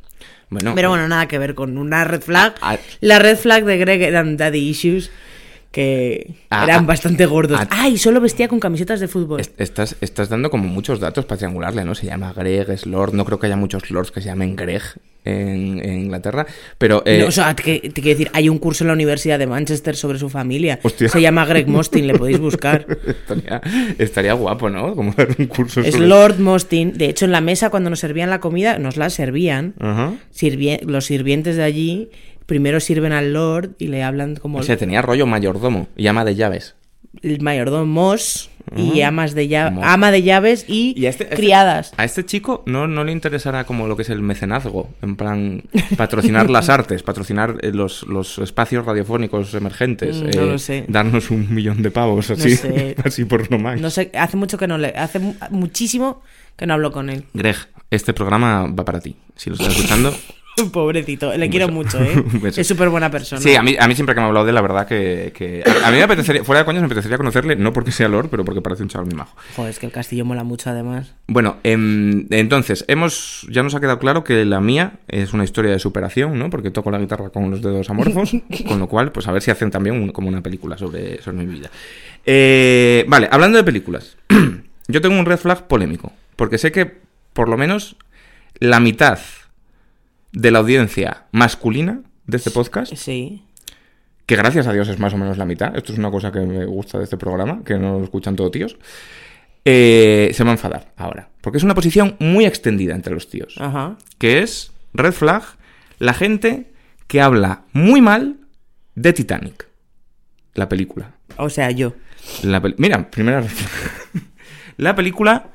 Bueno, 0.51 0.73
Pero 0.75 0.89
bueno, 0.89 1.07
nada 1.09 1.29
que 1.29 1.37
ver 1.39 1.55
con 1.55 1.77
una 1.77 2.05
red 2.05 2.23
flag. 2.23 2.55
La 3.01 3.19
red 3.19 3.37
flag 3.37 3.65
de 3.67 3.77
Greg 3.77 4.01
eran 4.01 4.37
daddy 4.39 4.61
issues 4.71 5.11
que 5.71 6.35
Ah, 6.51 6.65
eran 6.65 6.85
ah. 6.85 6.87
bastante 6.87 7.27
gordos. 7.27 7.61
Ah. 7.61 7.69
Ah, 7.71 7.89
y 7.89 7.99
solo 7.99 8.21
vestía 8.21 8.49
con 8.49 8.59
camisetas 8.59 9.01
de 9.01 9.09
fútbol. 9.09 9.41
est- 9.41 9.61
estás, 9.61 9.97
estás 10.01 10.29
dando 10.29 10.51
como 10.51 10.67
muchos 10.69 10.99
datos 11.01 11.25
para 11.27 11.39
triangularle, 11.39 11.85
¿no? 11.85 11.95
Se 11.95 12.07
llama 12.07 12.33
Greg, 12.33 12.71
es 12.71 12.87
Lord. 12.87 13.13
No 13.15 13.25
creo 13.25 13.39
que 13.39 13.47
haya 13.47 13.57
muchos 13.57 13.91
Lords 13.91 14.11
que 14.11 14.21
se 14.21 14.27
llamen 14.29 14.57
Greg 14.57 14.83
en, 15.25 15.79
en 15.85 15.99
Inglaterra. 16.05 16.47
Pero. 16.79 17.03
eh, 17.05 17.19
No, 17.21 17.27
o 17.27 17.31
sea, 17.31 17.55
te, 17.55 17.81
te 17.81 17.91
quiero 18.01 18.19
decir, 18.19 18.31
hay 18.33 18.49
un 18.49 18.59
curso 18.59 18.85
en 18.85 18.89
la 18.89 18.95
Universidad 18.95 19.39
de 19.39 19.47
Manchester 19.47 19.95
sobre 19.95 20.19
su 20.19 20.31
familia. 20.31 20.79
Hostia. 20.83 21.09
Se 21.11 21.21
llama 21.21 21.45
Greg 21.45 21.69
Mostin, 21.69 22.07
le 22.07 22.15
podéis 22.15 22.39
buscar. 22.41 22.87
estaría, 23.07 23.61
estaría 23.99 24.33
guapo, 24.33 24.71
¿no? 24.71 24.95
Como 24.95 25.13
dar 25.13 25.29
un 25.39 25.47
curso 25.47 25.81
Es 25.83 25.95
sobre- 25.95 26.07
Lord 26.09 26.39
Mostin. 26.39 26.95
De 26.97 27.11
hecho, 27.11 27.27
en 27.27 27.33
la 27.33 27.43
mesa, 27.43 27.69
cuando 27.69 27.91
nos 27.91 28.01
servían 28.01 28.31
la 28.31 28.41
comida, 28.41 28.79
nos 28.79 28.97
la 28.97 29.11
servían. 29.11 29.75
Sirvie- 30.35 30.81
los 30.83 31.05
sirvientes 31.05 31.57
de 31.57 31.63
allí 31.63 32.09
primero 32.49 32.81
sirven 32.81 33.13
al 33.13 33.33
Lord 33.35 33.77
y 33.79 33.87
le 33.89 34.03
hablan 34.03 34.35
como 34.35 34.59
O 34.59 34.63
sea, 34.65 34.77
tenía 34.77 35.03
rollo 35.03 35.27
mayordomo 35.27 35.87
y 35.97 36.07
ama 36.09 36.25
de 36.25 36.35
llaves. 36.35 36.75
el 37.23 37.41
mayordomos 37.43 38.51
y 38.77 39.01
amas 39.01 39.35
de 39.35 39.49
llaves, 39.49 39.79
ama 39.83 40.11
de 40.11 40.23
llaves 40.23 40.67
y, 40.69 40.93
Y 40.95 41.07
a 41.07 41.11
este- 41.11 41.25
este- 41.25 41.37
criadas. 41.37 41.93
A 41.97 42.05
este 42.05 42.27
chico 42.27 42.63
no, 42.67 42.87
no 42.87 43.03
le 43.03 43.13
interesará 43.13 43.65
como 43.65 43.87
lo 43.87 43.97
que 43.97 44.03
es 44.03 44.11
el 44.11 44.21
mecenazgo, 44.21 44.91
en 45.01 45.17
plan 45.17 45.63
patrocinar 45.97 46.51
las 46.51 46.69
artes, 46.69 47.03
patrocinar 47.03 47.57
eh, 47.63 47.71
los, 47.73 48.03
los 48.07 48.37
espacios 48.39 48.85
radiofónicos 48.85 49.55
emergentes, 49.55 50.21
Mm, 50.23 50.27
eh, 50.27 50.31
no 50.37 50.43
lo 50.47 50.59
sé. 50.59 50.85
darnos 50.89 51.31
un 51.31 51.53
millón 51.55 51.81
de 51.83 51.91
pavos 51.91 52.31
así, 52.31 52.57
sé. 52.57 52.95
así 53.05 53.25
por 53.25 53.51
no 53.51 53.59
más. 53.59 53.81
No 53.81 53.89
sé, 53.91 54.11
hace 54.15 54.37
mucho 54.37 54.59
que 54.59 54.67
no 54.67 54.77
le, 54.77 54.89
hace 54.89 55.19
mu- 55.19 55.35
muchísimo 55.51 56.21
que 56.57 56.67
no 56.67 56.75
hablo 56.75 56.93
con 56.93 57.09
él. 57.09 57.25
Greg, 57.33 57.57
este 57.91 58.13
programa 58.13 58.67
va 58.67 58.85
para 58.85 59.01
ti. 59.01 59.17
Si 59.35 59.49
lo 59.49 59.57
estás 59.57 59.75
escuchando. 59.75 60.15
Pobrecito, 60.73 61.35
le 61.37 61.49
quiero 61.51 61.69
mucho, 61.69 62.01
¿eh? 62.03 62.23
Es 62.57 62.67
súper 62.67 62.89
buena 62.89 63.11
persona. 63.11 63.41
Sí, 63.41 63.55
a 63.57 63.63
mí, 63.63 63.77
a 63.79 63.87
mí 63.89 63.95
siempre 63.95 64.15
que 64.15 64.21
me 64.21 64.25
ha 64.25 64.29
hablado 64.29 64.45
de 64.47 64.51
él, 64.51 64.55
la 64.55 64.61
verdad 64.63 64.87
que... 64.87 65.33
que- 65.35 65.63
a, 65.67 65.89
a 65.89 65.91
mí 65.91 65.97
me 65.99 66.03
apetecería, 66.03 66.45
fuera 66.45 66.61
de 66.61 66.65
coños, 66.65 66.81
me 66.83 66.87
apetecería 66.87 67.17
conocerle, 67.17 67.57
no 67.57 67.73
porque 67.73 67.93
sea 67.93 68.09
Lord, 68.09 68.29
pero 68.31 68.45
porque 68.45 68.61
parece 68.61 68.83
un 68.83 68.89
chaval 68.89 69.07
muy 69.07 69.15
majo. 69.17 69.37
Joder, 69.57 69.71
es 69.71 69.79
que 69.79 69.87
el 69.87 69.93
castillo 69.93 70.25
mola 70.25 70.45
mucho 70.45 70.71
además. 70.71 71.15
Bueno, 71.27 71.57
em, 71.65 72.27
entonces, 72.31 72.85
hemos 72.89 73.47
ya 73.51 73.63
nos 73.63 73.75
ha 73.75 73.81
quedado 73.81 73.99
claro 73.99 74.25
que 74.25 74.45
la 74.45 74.61
mía 74.61 74.93
es 75.09 75.33
una 75.33 75.45
historia 75.45 75.71
de 75.73 75.79
superación, 75.79 76.39
¿no? 76.39 76.51
Porque 76.51 76.71
toco 76.71 76.91
la 76.91 76.99
guitarra 76.99 77.31
con 77.31 77.51
los 77.51 77.63
dedos 77.63 77.89
amorfos, 77.91 78.33
con 78.67 78.79
lo 78.79 78.89
cual, 78.89 79.13
pues 79.13 79.27
a 79.29 79.33
ver 79.33 79.43
si 79.43 79.51
hacen 79.51 79.71
también 79.71 79.95
un- 80.01 80.11
como 80.13 80.29
una 80.29 80.43
película 80.43 80.77
sobre, 80.79 81.23
sobre 81.23 81.39
mi 81.39 81.47
vida. 81.47 81.71
Eh, 82.27 83.05
vale, 83.09 83.29
hablando 83.31 83.57
de 83.59 83.65
películas, 83.65 84.17
yo 84.89 85.01
tengo 85.01 85.19
un 85.19 85.27
red 85.27 85.39
flag 85.39 85.67
polémico, 85.67 86.13
porque 86.37 86.59
sé 86.59 86.73
que 86.73 86.99
por 87.33 87.49
lo 87.49 87.57
menos 87.57 87.97
la 88.61 88.81
mitad 88.81 89.19
de 90.33 90.51
la 90.51 90.59
audiencia 90.61 91.27
masculina 91.33 92.03
de 92.27 92.37
este 92.37 92.51
podcast 92.51 92.95
Sí. 92.95 93.43
que 94.27 94.37
gracias 94.37 94.67
a 94.67 94.73
Dios 94.73 94.89
es 94.89 94.99
más 94.99 95.15
o 95.15 95.17
menos 95.17 95.39
la 95.39 95.45
mitad, 95.47 95.75
esto 95.77 95.93
es 95.93 95.99
una 95.99 96.11
cosa 96.11 96.31
que 96.31 96.41
me 96.41 96.65
gusta 96.67 96.99
de 96.99 97.05
este 97.05 97.17
programa, 97.17 97.63
que 97.65 97.79
no 97.79 97.99
lo 97.99 98.05
escuchan 98.05 98.37
todos 98.37 98.51
tíos, 98.51 98.77
eh, 99.65 100.31
se 100.35 100.45
va 100.45 100.51
a 100.51 100.53
enfadar 100.55 100.93
ahora. 100.97 101.29
Porque 101.41 101.59
es 101.59 101.65
una 101.65 101.75
posición 101.75 102.17
muy 102.19 102.45
extendida 102.47 102.95
entre 102.95 103.15
los 103.15 103.29
tíos. 103.29 103.55
Ajá. 103.59 103.97
Que 104.19 104.41
es, 104.43 104.73
red 104.95 105.13
flag, 105.13 105.43
la 105.99 106.15
gente 106.15 106.73
que 107.07 107.21
habla 107.21 107.63
muy 107.73 108.01
mal 108.01 108.37
de 108.95 109.13
Titanic. 109.13 109.67
La 110.55 110.69
película. 110.69 111.15
O 111.37 111.49
sea, 111.51 111.71
yo. 111.71 111.95
La 112.43 112.61
Mira, 112.79 113.11
primera 113.11 113.41
red 113.41 113.49
flag. 113.49 114.25
La 114.77 114.95
película 114.95 115.49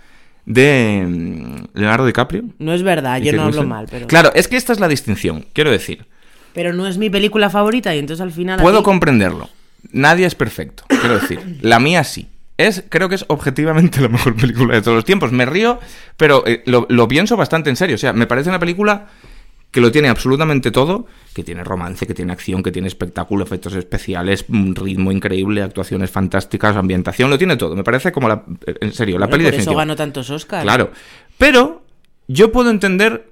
de 0.46 1.04
mm, 1.08 1.78
Leonardo 1.78 2.06
DiCaprio. 2.06 2.44
No 2.60 2.74
es 2.74 2.84
verdad, 2.84 3.20
yo 3.22 3.34
no 3.34 3.44
hablo 3.44 3.64
mal, 3.64 3.88
pero. 3.90 4.08
Claro, 4.08 4.32
es 4.36 4.48
que 4.48 4.58
esta 4.58 4.74
es 4.74 4.80
la 4.80 4.88
distinción, 4.88 5.46
quiero 5.54 5.72
decir. 5.72 6.06
Pero 6.54 6.74
no 6.74 6.86
es 6.88 6.98
mi 6.98 7.10
película 7.10 7.50
favorita 7.50 7.96
y 7.96 8.00
entonces 8.00 8.22
al 8.22 8.32
final. 8.32 8.62
Puedo 8.62 8.80
aquí- 8.80 8.86
comprenderlo. 8.86 9.50
Nadie 9.92 10.26
es 10.26 10.36
perfecto, 10.36 10.84
quiero 10.88 11.20
decir. 11.20 11.58
La 11.62 11.80
mía 11.80 12.04
sí. 12.04 12.28
Es, 12.58 12.84
creo 12.88 13.10
que 13.10 13.16
es 13.16 13.26
objetivamente 13.28 14.00
la 14.00 14.08
mejor 14.10 14.36
película 14.40 14.76
de 14.76 14.82
todos 14.82 14.96
los 14.96 15.06
tiempos. 15.06 15.32
Me 15.32 15.46
río, 15.46 15.80
pero 16.18 16.46
eh, 16.46 16.62
lo, 16.66 16.86
lo 16.90 17.08
pienso 17.08 17.36
bastante 17.36 17.70
en 17.70 17.76
serio. 17.76 17.96
O 17.96 18.00
sea, 18.00 18.14
me 18.14 18.28
parece 18.28 18.50
una 18.50 18.60
película 18.60 19.08
que 19.74 19.82
lo 19.82 19.92
tiene 19.92 20.08
absolutamente 20.08 20.70
todo, 20.70 21.08
que 21.34 21.44
tiene 21.44 21.64
romance, 21.64 22.06
que 22.06 22.14
tiene 22.14 22.32
acción, 22.32 22.62
que 22.62 22.72
tiene 22.72 22.88
espectáculo, 22.88 23.44
efectos 23.44 23.74
especiales, 23.74 24.46
un 24.48 24.76
ritmo 24.76 25.12
increíble, 25.12 25.64
actuaciones 25.64 26.12
fantásticas, 26.12 26.76
ambientación, 26.78 27.32
lo 27.32 27.40
tiene 27.40 27.58
todo. 27.58 27.76
Me 27.76 27.84
parece 27.84 28.12
como 28.12 28.30
la, 28.30 28.44
en 28.66 28.94
serio, 28.94 29.18
la 29.18 29.26
Bueno, 29.26 29.32
peli 29.32 29.44
por 29.46 29.54
eso 29.56 29.58
definitiva. 29.58 29.82
ganó 29.82 29.96
tantos 29.96 30.30
Oscars. 30.30 30.64
Claro. 30.64 30.92
Pero 31.40 31.82
yo 32.28 32.52
puedo 32.52 32.70
entender, 32.70 33.32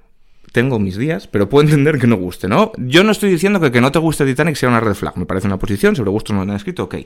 tengo 0.50 0.80
mis 0.80 0.96
días, 0.96 1.28
pero 1.28 1.48
puedo 1.48 1.62
entender 1.64 2.00
que 2.00 2.08
no 2.08 2.16
guste, 2.16 2.48
¿no? 2.48 2.72
Yo 2.76 3.04
no 3.04 3.12
estoy 3.12 3.30
diciendo 3.30 3.60
que 3.60 3.70
que 3.70 3.80
no 3.80 3.92
te 3.92 4.00
guste 4.00 4.26
Titanic 4.26 4.56
sea 4.56 4.68
una 4.68 4.80
red 4.80 4.94
flag. 4.94 5.16
Me 5.16 5.26
parece 5.26 5.46
una 5.46 5.60
posición, 5.60 5.94
sobre 5.94 6.10
gustos 6.10 6.34
no 6.34 6.44
lo 6.44 6.50
han 6.50 6.56
escrito, 6.56 6.82
ok. 6.82 6.96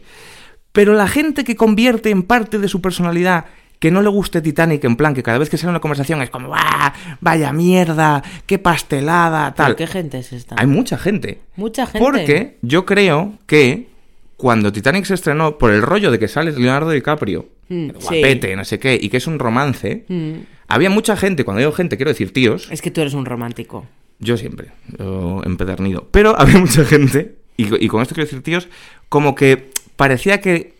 Pero 0.72 0.94
la 0.94 1.08
gente 1.08 1.44
que 1.44 1.56
convierte 1.56 2.08
en 2.08 2.22
parte 2.22 2.58
de 2.58 2.68
su 2.68 2.80
personalidad 2.80 3.44
que 3.78 3.90
no 3.90 4.00
le 4.02 4.08
guste 4.08 4.40
Titanic, 4.40 4.82
en 4.84 4.96
plan 4.96 5.14
que 5.14 5.22
cada 5.22 5.38
vez 5.38 5.50
que 5.50 5.58
sale 5.58 5.70
una 5.70 5.80
conversación 5.80 6.22
es 6.22 6.30
como, 6.30 6.52
¡ah! 6.54 6.92
Vaya 7.20 7.52
mierda, 7.52 8.22
qué 8.46 8.58
pastelada, 8.58 9.54
¿Pero 9.54 9.66
tal. 9.66 9.76
¿Qué 9.76 9.86
gente 9.86 10.18
es 10.18 10.32
esta? 10.32 10.56
Hay 10.58 10.66
mucha 10.66 10.96
gente. 10.98 11.40
Mucha 11.56 11.86
gente. 11.86 11.98
Porque 11.98 12.56
yo 12.62 12.86
creo 12.86 13.34
que 13.46 13.88
cuando 14.36 14.72
Titanic 14.72 15.04
se 15.04 15.14
estrenó, 15.14 15.58
por 15.58 15.72
el 15.72 15.82
rollo 15.82 16.10
de 16.10 16.18
que 16.18 16.28
sale 16.28 16.52
Leonardo 16.52 16.90
DiCaprio, 16.90 17.48
Mm, 17.68 17.90
guapete, 18.00 18.54
no 18.54 18.64
sé 18.64 18.78
qué, 18.78 18.96
y 19.00 19.08
que 19.08 19.16
es 19.16 19.26
un 19.26 19.40
romance, 19.40 20.04
Mm. 20.08 20.34
había 20.68 20.88
mucha 20.88 21.16
gente, 21.16 21.44
cuando 21.44 21.58
digo 21.58 21.72
gente, 21.72 21.96
quiero 21.96 22.10
decir 22.12 22.32
tíos, 22.32 22.68
Es 22.70 22.80
que 22.80 22.92
tú 22.92 23.00
eres 23.00 23.12
un 23.14 23.24
romántico. 23.24 23.86
Yo 24.20 24.36
siempre, 24.36 24.68
yo 24.98 25.42
empedernido. 25.44 26.06
Pero 26.12 26.34
había 26.38 26.58
mucha 26.58 26.84
gente, 26.84 27.34
y, 27.56 27.84
y 27.84 27.88
con 27.88 28.02
esto 28.02 28.14
quiero 28.14 28.26
decir, 28.26 28.42
tíos, 28.44 28.68
como 29.08 29.34
que 29.34 29.70
parecía 29.96 30.40
que 30.40 30.74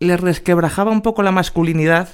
le 0.00 0.16
resquebrajaba 0.16 0.90
un 0.90 1.00
poco 1.02 1.22
la 1.22 1.30
masculinidad, 1.30 2.08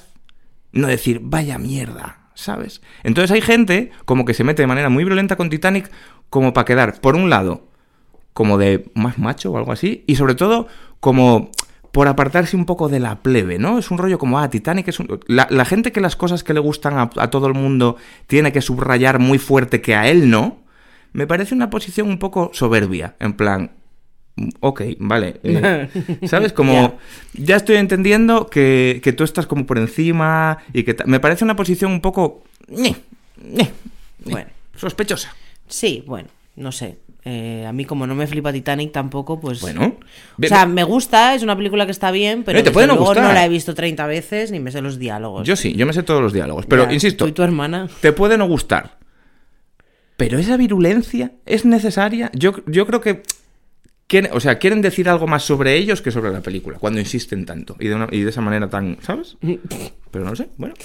no 0.73 0.87
decir, 0.87 1.21
vaya 1.23 1.57
mierda, 1.57 2.27
¿sabes? 2.33 2.81
Entonces 3.03 3.31
hay 3.31 3.41
gente 3.41 3.91
como 4.05 4.25
que 4.25 4.33
se 4.33 4.43
mete 4.43 4.63
de 4.63 4.67
manera 4.67 4.89
muy 4.89 5.05
violenta 5.05 5.35
con 5.37 5.49
Titanic 5.49 5.89
como 6.29 6.51
para 6.53 6.65
quedar, 6.65 6.99
por 6.99 7.15
un 7.15 7.29
lado, 7.29 7.67
como 8.33 8.57
de 8.57 8.91
más 8.95 9.19
macho 9.19 9.51
o 9.51 9.57
algo 9.57 9.71
así, 9.71 10.03
y 10.07 10.15
sobre 10.15 10.35
todo 10.35 10.67
como 10.99 11.51
por 11.91 12.07
apartarse 12.07 12.57
un 12.57 12.65
poco 12.65 12.89
de 12.89 12.99
la 12.99 13.21
plebe, 13.21 13.59
¿no? 13.59 13.77
Es 13.77 13.91
un 13.91 13.99
rollo 13.99 14.17
como, 14.17 14.39
ah, 14.39 14.49
Titanic 14.49 14.87
es 14.87 14.99
un... 14.99 15.19
La, 15.27 15.65
gente 15.65 15.91
que 15.91 16.01
las 16.01 16.15
cosas 16.15 16.43
que 16.43 16.55
le 16.55 16.59
gustan 16.59 17.11
a 17.15 17.29
todo 17.29 17.45
el 17.45 17.53
mundo 17.53 17.97
tiene 18.25 18.51
que 18.51 18.61
subrayar 18.61 19.19
muy 19.19 19.37
fuerte 19.37 19.79
que 19.79 19.93
a 19.93 20.07
él 20.07 20.31
no, 20.31 20.63
me 21.13 21.27
parece 21.27 21.53
una 21.53 21.69
posición 21.69 22.09
un 22.09 22.17
poco 22.17 22.49
soberbia, 22.53 23.15
en 23.19 23.33
plan, 23.33 23.71
ok, 24.59 24.81
vale. 24.99 25.39
eh, 25.43 25.89
¿Sabes? 26.27 26.53
Como 26.53 26.97
ya 27.33 27.55
estoy 27.55 27.75
entendiendo 27.77 28.47
que, 28.47 28.99
que 29.03 29.13
tú 29.13 29.23
estás 29.23 29.45
como 29.47 29.65
por 29.65 29.77
encima 29.77 30.57
y 30.73 30.83
que... 30.83 30.95
Me 31.05 31.19
parece 31.19 31.43
una 31.43 31.55
posición 31.55 31.91
un 31.91 32.01
poco... 32.01 32.43
Bueno. 34.25 34.49
Sospechosa. 34.75 35.35
Sí, 35.67 36.03
bueno, 36.07 36.29
no 36.55 36.71
sé. 36.71 36.97
Eh, 37.25 37.65
a 37.65 37.71
mí 37.71 37.85
como 37.85 38.05
no 38.05 38.15
me 38.15 38.27
flipa 38.27 38.51
Titanic 38.51 38.91
tampoco, 38.91 39.39
pues... 39.39 39.61
Bueno. 39.61 39.97
O 40.41 40.47
sea, 40.47 40.65
me 40.65 40.83
gusta, 40.83 41.35
es 41.35 41.43
una 41.43 41.55
película 41.55 41.85
que 41.85 41.91
está 41.91 42.11
bien, 42.11 42.43
pero 42.43 42.57
No, 42.57 42.59
y 42.59 42.63
te 42.63 42.69
desde 42.69 42.87
luego 42.87 43.05
gustar. 43.05 43.23
no 43.23 43.33
la 43.33 43.45
he 43.45 43.49
visto 43.49 43.73
30 43.73 44.05
veces 44.07 44.51
ni 44.51 44.59
me 44.59 44.71
sé 44.71 44.81
los 44.81 44.99
diálogos. 44.99 45.47
yo 45.47 45.55
sí, 45.55 45.73
yo 45.73 45.85
me 45.85 45.93
sé 45.93 46.03
todos 46.03 46.21
los 46.21 46.33
diálogos. 46.33 46.65
Pero, 46.65 46.85
Ya, 46.85 46.93
insisto, 46.93 47.23
Tú 47.25 47.29
y 47.29 47.33
tu 47.33 47.43
hermana. 47.43 47.87
te 48.01 48.11
puede 48.11 48.37
no 48.37 48.45
gustar. 48.47 48.97
Pero 50.17 50.37
esa 50.37 50.57
virulencia 50.57 51.31
es 51.45 51.65
necesaria. 51.65 52.29
Yo, 52.33 52.55
yo 52.67 52.85
creo 52.85 52.99
que... 53.01 53.23
quieren- 54.13 54.31
o 54.33 54.39
sea, 54.39 54.59
quieren 54.59 54.81
decir 54.81 55.09
algo 55.09 55.25
más 55.27 55.43
sobre 55.43 55.75
ellos 55.75 56.01
que 56.01 56.11
sobre 56.11 56.31
la 56.31 56.41
película, 56.41 56.77
cuando 56.79 56.99
insisten 56.99 57.45
tanto. 57.45 57.75
Y 57.79 57.87
de, 57.87 57.95
una- 57.95 58.07
y 58.11 58.21
de 58.21 58.29
esa 58.29 58.41
manera 58.41 58.69
tan... 58.69 58.97
¿Sabes? 59.01 59.37
Pero 60.11 60.25
no 60.25 60.35
sé, 60.35 60.49
bueno. 60.57 60.75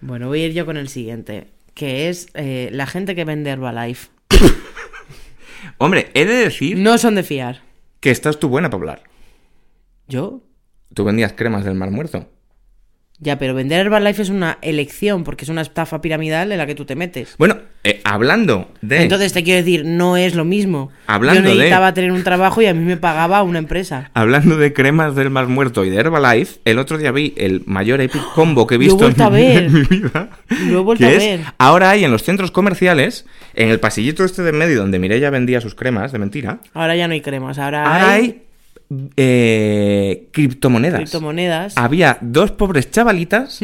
Bueno, 0.00 0.28
voy 0.28 0.42
a 0.42 0.46
ir 0.46 0.52
yo 0.52 0.64
con 0.66 0.76
el 0.76 0.88
siguiente, 0.88 1.48
que 1.74 2.08
es 2.08 2.28
eh, 2.34 2.68
la 2.72 2.86
gente 2.86 3.14
que 3.14 3.24
vende 3.24 3.50
Herbalife. 3.50 4.08
Hombre, 5.78 6.10
he 6.14 6.24
de 6.24 6.34
decir 6.34 6.76
No 6.78 6.98
son 6.98 7.14
de 7.14 7.22
fiar. 7.22 7.62
que 8.00 8.10
estás 8.10 8.38
tú 8.38 8.48
buena 8.48 8.68
para 8.70 8.80
hablar. 8.80 9.02
¿Yo? 10.08 10.42
Tú 10.92 11.04
vendías 11.04 11.32
cremas 11.32 11.64
del 11.64 11.74
mar 11.74 11.90
muerto. 11.90 12.28
Ya, 13.20 13.38
pero 13.38 13.54
vender 13.54 13.80
Herbalife 13.86 14.22
es 14.22 14.28
una 14.28 14.58
elección, 14.60 15.22
porque 15.24 15.44
es 15.44 15.48
una 15.48 15.62
estafa 15.62 16.00
piramidal 16.02 16.50
en 16.50 16.58
la 16.58 16.66
que 16.66 16.74
tú 16.74 16.84
te 16.84 16.96
metes. 16.96 17.36
Bueno, 17.38 17.58
eh, 17.84 18.00
hablando 18.04 18.70
de... 18.82 19.02
Entonces 19.02 19.32
te 19.32 19.44
quiero 19.44 19.58
decir, 19.58 19.84
no 19.84 20.16
es 20.16 20.34
lo 20.34 20.44
mismo. 20.44 20.90
Hablando 21.06 21.40
Yo 21.42 21.48
de- 21.50 21.54
necesitaba 21.54 21.94
tener 21.94 22.10
un 22.10 22.24
trabajo 22.24 22.60
y 22.60 22.66
a 22.66 22.74
mí 22.74 22.82
me 22.84 22.96
pagaba 22.96 23.42
una 23.44 23.58
empresa. 23.60 24.10
Hablando 24.14 24.56
de 24.56 24.72
cremas 24.72 25.14
del 25.14 25.30
mar 25.30 25.46
muerto 25.46 25.84
y 25.84 25.90
de 25.90 25.96
Herbalife, 25.98 26.58
el 26.64 26.78
otro 26.80 26.98
día 26.98 27.12
vi 27.12 27.32
el 27.36 27.62
mayor 27.66 28.00
epic 28.00 28.20
combo 28.34 28.66
que 28.66 28.74
he 28.74 28.78
Lo 28.78 28.82
he 28.82 28.86
visto 28.88 28.98
vuelto 29.04 29.22
en, 29.22 29.26
a 29.26 29.30
ver. 29.30 29.62
en 29.64 29.72
mi 29.72 29.82
vida. 29.82 30.30
Lo 30.66 30.80
he 30.80 30.82
vuelto 30.82 31.06
a 31.06 31.10
es, 31.10 31.18
ver. 31.18 31.40
ahora 31.58 31.90
hay 31.90 32.04
en 32.04 32.10
los 32.10 32.24
centros 32.24 32.50
comerciales, 32.50 33.26
en 33.54 33.68
el 33.70 33.78
pasillito 33.80 34.24
este 34.24 34.42
de 34.42 34.50
en 34.50 34.58
medio 34.58 34.78
donde 34.80 34.98
Mireia 34.98 35.30
vendía 35.30 35.60
sus 35.60 35.74
cremas 35.76 36.10
de 36.10 36.18
mentira, 36.18 36.58
Ahora 36.74 36.96
ya 36.96 37.06
no 37.06 37.14
hay 37.14 37.20
cremas, 37.20 37.58
ahora 37.58 37.84
ahora 37.84 38.12
hay, 38.12 38.22
hay 38.22 38.42
eh, 39.16 40.28
criptomonedas. 40.32 41.00
criptomonedas. 41.00 41.76
Había 41.76 42.18
dos 42.20 42.52
pobres 42.52 42.90
chavalitas 42.90 43.60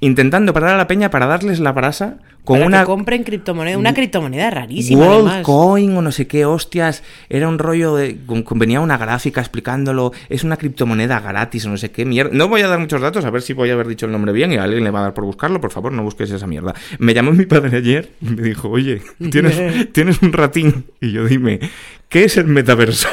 intentando 0.00 0.52
parar 0.52 0.74
a 0.74 0.78
la 0.78 0.86
peña 0.86 1.10
para 1.10 1.26
darles 1.26 1.60
la 1.60 1.72
brasa 1.72 2.18
con 2.44 2.56
Para 2.56 2.66
una 2.66 2.80
que 2.80 2.86
compren 2.86 3.22
criptomoneda. 3.22 3.76
Una 3.76 3.92
criptomoneda 3.92 4.50
rarísima, 4.50 5.06
World 5.06 5.28
además. 5.28 5.42
Coin 5.44 5.94
o 5.96 6.02
no 6.02 6.10
sé 6.10 6.26
qué 6.26 6.46
hostias, 6.46 7.02
era 7.28 7.48
un 7.48 7.58
rollo 7.58 7.96
de 7.96 8.18
venía 8.54 8.80
una 8.80 8.96
gráfica 8.96 9.40
explicándolo, 9.40 10.12
es 10.30 10.42
una 10.42 10.56
criptomoneda 10.56 11.20
gratis 11.20 11.66
o 11.66 11.70
no 11.70 11.76
sé 11.76 11.90
qué 11.90 12.06
mierda. 12.06 12.30
No 12.32 12.48
voy 12.48 12.62
a 12.62 12.68
dar 12.68 12.78
muchos 12.78 13.00
datos, 13.00 13.24
a 13.26 13.30
ver 13.30 13.42
si 13.42 13.52
voy 13.52 13.70
a 13.70 13.74
haber 13.74 13.88
dicho 13.88 14.06
el 14.06 14.12
nombre 14.12 14.32
bien 14.32 14.52
y 14.52 14.56
a 14.56 14.62
alguien 14.62 14.84
le 14.84 14.90
va 14.90 15.00
a 15.00 15.02
dar 15.02 15.14
por 15.14 15.26
buscarlo, 15.26 15.60
por 15.60 15.70
favor, 15.70 15.92
no 15.92 16.02
busques 16.02 16.30
esa 16.30 16.46
mierda. 16.46 16.74
Me 16.98 17.12
llamó 17.12 17.32
mi 17.32 17.44
padre 17.44 17.76
ayer 17.76 18.10
y 18.22 18.30
me 18.30 18.42
dijo, 18.42 18.70
"Oye, 18.70 19.02
tienes 19.30 19.92
tienes 19.92 20.22
un 20.22 20.32
ratín" 20.32 20.86
y 21.00 21.12
yo 21.12 21.26
dime, 21.26 21.60
¿qué 22.08 22.24
es 22.24 22.38
el 22.38 22.46
metaverso? 22.46 23.08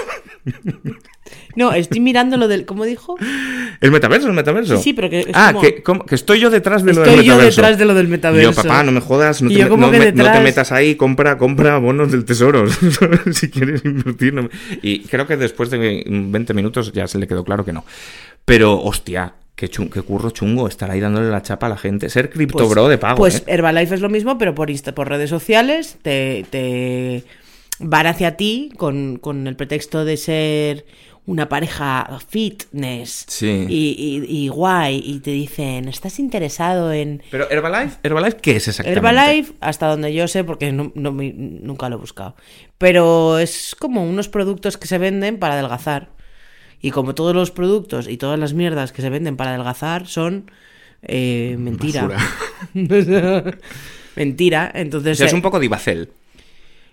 No, 1.57 1.73
estoy 1.73 1.99
mirando 1.99 2.37
lo 2.37 2.47
del... 2.47 2.65
¿Cómo 2.65 2.85
dijo? 2.85 3.17
¿El 3.81 3.91
metaverso, 3.91 4.27
el 4.27 4.33
metaverso? 4.33 4.77
Sí, 4.77 4.83
sí, 4.83 4.93
pero 4.93 5.09
que 5.09 5.21
es 5.21 5.27
Ah, 5.33 5.49
como- 5.53 5.61
que, 5.61 5.81
como- 5.83 6.05
que 6.05 6.15
estoy 6.15 6.39
yo 6.39 6.49
detrás 6.49 6.83
de 6.83 6.93
lo 6.93 7.01
Estoy 7.03 7.17
del 7.17 7.25
yo 7.25 7.33
metaverso. 7.33 7.61
detrás 7.61 7.77
de 7.79 7.85
lo 7.85 7.93
del 7.95 8.07
metaverso. 8.07 8.49
Y 8.51 8.53
yo, 8.55 8.61
papá, 8.61 8.83
no 8.83 8.91
me 8.91 9.01
jodas, 9.01 9.41
no 9.41 9.49
te, 9.49 9.55
yo 9.55 9.63
no 9.69 9.69
que 9.69 9.77
me- 9.77 9.97
no 9.97 10.03
te 10.03 10.11
detrás- 10.11 10.43
metas 10.43 10.71
ahí, 10.71 10.95
compra, 10.95 11.37
compra 11.37 11.77
bonos 11.79 12.11
del 12.11 12.23
tesoro, 12.25 12.65
si 13.31 13.49
quieres 13.49 13.83
invertir. 13.83 14.33
no 14.33 14.43
me- 14.43 14.49
Y 14.81 14.99
creo 15.01 15.25
que 15.27 15.35
después 15.35 15.69
de 15.71 16.03
20 16.07 16.53
minutos 16.53 16.91
ya 16.93 17.07
se 17.07 17.17
le 17.17 17.27
quedó 17.27 17.43
claro 17.43 17.65
que 17.65 17.73
no. 17.73 17.83
Pero, 18.45 18.79
hostia, 18.81 19.33
qué, 19.55 19.69
chun- 19.69 19.89
qué 19.89 20.01
curro 20.03 20.29
chungo 20.29 20.67
estar 20.67 20.91
ahí 20.91 20.99
dándole 20.99 21.29
la 21.29 21.41
chapa 21.41 21.65
a 21.65 21.69
la 21.69 21.77
gente. 21.77 22.09
Ser 22.09 22.29
cripto 22.29 22.59
Pues- 22.59 22.69
bro 22.69 22.87
de 22.87 22.97
pago, 22.99 23.17
Pues 23.17 23.37
¿eh? 23.39 23.43
Herbalife 23.47 23.95
es 23.95 24.01
lo 24.01 24.09
mismo, 24.09 24.37
pero 24.37 24.53
por, 24.53 24.69
Insta- 24.69 24.93
por 24.93 25.09
redes 25.09 25.29
sociales 25.31 25.97
te, 26.03 26.45
te 26.51 27.23
van 27.79 28.07
hacia 28.07 28.37
ti 28.37 28.71
con, 28.77 29.17
con 29.17 29.47
el 29.47 29.55
pretexto 29.55 30.05
de 30.05 30.17
ser 30.17 30.85
una 31.27 31.47
pareja 31.49 32.19
fitness 32.27 33.25
Sí. 33.27 33.65
y, 33.69 34.23
y- 34.27 34.45
y 34.45 34.47
guay 34.47 34.99
y 35.05 35.19
te 35.19 35.31
dicen, 35.31 35.87
¿estás 35.89 36.17
interesado 36.19 36.91
en 36.91 37.21
Pero 37.29 37.47
Herbalife, 37.51 37.97
Herbalife, 38.01 38.37
¿qué 38.41 38.55
es 38.55 38.67
exactamente? 38.69 38.97
Herbalife? 38.99 39.53
Hasta 39.59 39.87
donde 39.87 40.13
yo 40.13 40.27
sé, 40.27 40.43
porque 40.43 40.71
no, 40.71 40.91
nunca 40.95 41.89
lo 41.89 41.97
he 41.97 41.99
buscado. 41.99 42.35
Pero 42.79 43.37
es 43.39 43.75
como 43.77 44.03
unos 44.03 44.29
productos 44.29 44.77
que 44.77 44.87
se 44.87 44.97
venden 44.97 45.37
para 45.37 45.53
adelgazar. 45.53 46.09
Y 46.81 46.91
como 46.91 47.13
todos 47.13 47.35
los 47.35 47.51
productos 47.51 48.07
y 48.07 48.17
todas 48.17 48.39
las 48.39 48.53
mierdas 48.53 48.91
que 48.91 49.01
se 49.01 49.09
venden 49.09 49.35
para 49.35 49.49
adelgazar 49.51 50.07
son 50.07 50.49
eh, 51.01 51.55
mentira. 51.59 52.07
mentira. 54.15 54.71
O 54.73 54.77
Entonces 54.77 55.17
sea, 55.17 55.27
es 55.27 55.33
eh, 55.33 55.35
un 55.35 55.41
poco 55.41 55.59
divacel. 55.59 56.09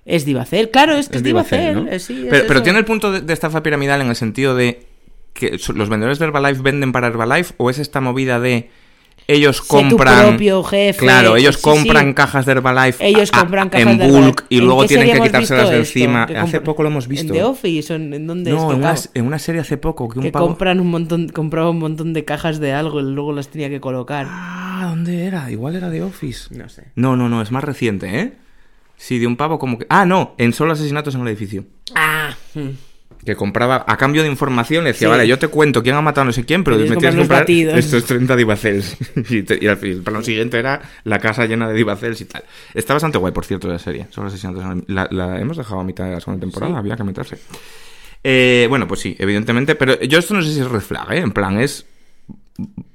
Es 0.05 0.25
Divacel. 0.25 0.71
Claro, 0.71 0.95
es 0.95 1.09
que 1.09 1.17
es, 1.19 1.23
Divacel. 1.23 1.85
¿no? 1.85 1.91
eh, 1.91 1.99
sí, 1.99 2.27
es 2.31 2.43
pero, 2.45 2.63
tiene 2.63 2.79
el 2.79 2.85
punto 2.85 3.11
de, 3.13 3.21
de 3.21 3.33
estafa 3.33 3.63
piramidal 3.63 4.01
en 4.03 4.09
el 4.09 4.17
sentido 4.17 4.55
de 4.55 4.87
que 5.33 5.59
los 5.75 5.89
vendedores 5.89 6.19
de 6.19 6.27
Herbalife 6.27 6.63
venden 6.63 6.93
para 6.93 7.09
Herbalife 7.09 7.55
o 7.57 7.71
es 7.71 7.79
esta 7.79 8.01
movida 8.01 8.39
de 8.41 8.71
ellos 9.27 9.57
Sé 9.57 9.63
tu 9.63 9.69
compran 9.97 10.29
propio 10.29 10.63
jefe. 10.63 10.99
claro 10.99 11.37
ellos 11.37 11.57
Sí, 11.57 11.63
compran 11.63 12.09
sí. 12.09 12.15
cajas 12.15 12.45
de 12.45 12.53
Herbalife 12.53 13.05
Ellos 13.07 13.31
a- 13.33 13.39
compran 13.41 13.71
cajas 13.71 13.87
en 13.87 13.99
de 13.99 14.07
bulk 14.11 14.45
y 14.51 14.59
¿En 14.59 14.65
luego 14.67 14.85
tienen 14.87 15.11
que 15.13 15.21
quitárselas 15.23 15.71
de 15.71 15.77
encima 15.79 16.25
hace 16.25 16.61
poco 16.61 16.83
lo 16.83 16.91
hemos 16.91 17.09
visto 17.09 17.33
En 17.33 17.39
The 17.41 17.43
Office, 17.45 17.95
¿en, 17.95 18.27
dónde 18.27 18.51
no 18.51 18.57
es? 18.59 18.63
en 18.75 18.79
una, 18.79 18.95
en 19.15 19.27
una 19.27 19.39
serie 19.39 19.61
hace 19.63 19.79
poco 19.79 20.09
que 20.11 20.19
un 20.19 20.25
que 20.27 20.31
pavo 20.31 20.49
compran 20.49 20.79
un 20.79 20.89
montón, 20.91 21.29
compraba 21.31 21.71
un 21.71 21.79
montón 21.79 22.13
de 22.13 22.25
cajas 22.27 22.61
de 22.61 22.73
algo 22.75 23.01
y 23.01 23.05
luego 23.05 23.33
las 23.33 23.49
tenía 23.49 23.71
que 23.71 23.81
colocar. 23.81 24.27
ah 24.29 24.87
dónde 24.91 25.25
era 25.25 25.51
igual 25.51 25.75
era 25.77 25.89
de 25.89 26.03
Office 26.03 26.55
No 26.55 26.69
sé. 26.69 26.85
no 26.95 27.17
no 27.17 27.29
no 27.31 27.41
es 27.41 27.51
más 27.51 27.65
reciente 27.65 28.21
eh 28.21 28.33
sí 28.97 29.19
de 29.19 29.27
un 29.27 29.37
pavo 29.37 29.59
como 29.59 29.79
que 29.79 29.87
ah 29.89 30.05
no 30.07 30.35
en 30.39 30.53
solo 30.53 30.73
asesinatos 30.73 31.15
en 31.15 31.23
el 31.23 31.29
edificio 31.29 31.65
Ah, 31.95 32.35
hmm. 32.55 32.69
que 33.25 33.37
compraba 33.37 33.85
a 33.89 33.97
cambio 33.97 34.23
de 34.23 34.29
información, 34.29 34.85
le 34.85 34.91
decía, 34.93 35.09
Sí. 35.09 35.11
vale, 35.11 35.27
yo 35.27 35.39
te 35.39 35.49
cuento 35.49 35.83
quién 35.83 35.95
ha 35.97 36.03
matado 36.03 36.23
a 36.23 36.25
no 36.27 36.33
sé 36.33 36.45
quién, 36.45 36.63
pero 36.65 36.77
me 36.77 36.85
tienes 36.85 37.15
que 37.15 37.17
comprar 37.21 37.41
batidos. 37.41 37.79
estos 37.79 38.05
30 38.05 38.37
divacels. 38.37 38.97
y, 39.31 39.43
te- 39.43 39.59
y 39.63 39.67
el 39.67 40.03
plano 40.03 40.23
siguiente 40.23 40.59
era 40.59 40.83
la 41.05 41.19
casa 41.19 41.47
llena 41.47 41.67
de 41.69 41.75
divacels 41.75 42.21
y 42.21 42.27
tal. 42.27 42.45
Está 42.75 42.93
bastante 42.93 43.17
guay, 43.17 43.33
por 43.33 43.47
cierto, 43.47 43.67
la 43.69 43.79
serie. 43.79 44.09
Son 44.11 44.25
los 44.25 44.33
asesinatos. 44.35 44.63
en 44.65 44.85
el- 44.89 44.95
La, 44.95 45.09
la 45.11 45.41
hemos 45.41 45.57
dejado 45.57 45.81
a 45.81 45.85
mitad 45.85 46.05
de 46.05 46.11
la 46.13 46.21
segunda 46.21 46.41
temporada, 46.43 46.73
Sí. 46.75 46.79
había 46.79 46.97
que 46.97 47.05
meterse. 47.05 47.39
Eh, 48.25 48.67
bueno, 48.69 48.87
pues 48.87 49.01
sí, 49.01 49.17
evidentemente, 49.19 49.75
pero 49.75 49.99
yo 50.03 50.19
esto 50.19 50.35
no 50.35 50.43
sé 50.43 50.53
si 50.53 50.61
es 50.61 50.69
red 50.69 50.81
flag, 50.81 51.13
¿eh? 51.13 51.19
En 51.19 51.31
plan, 51.33 51.59
es 51.59 51.87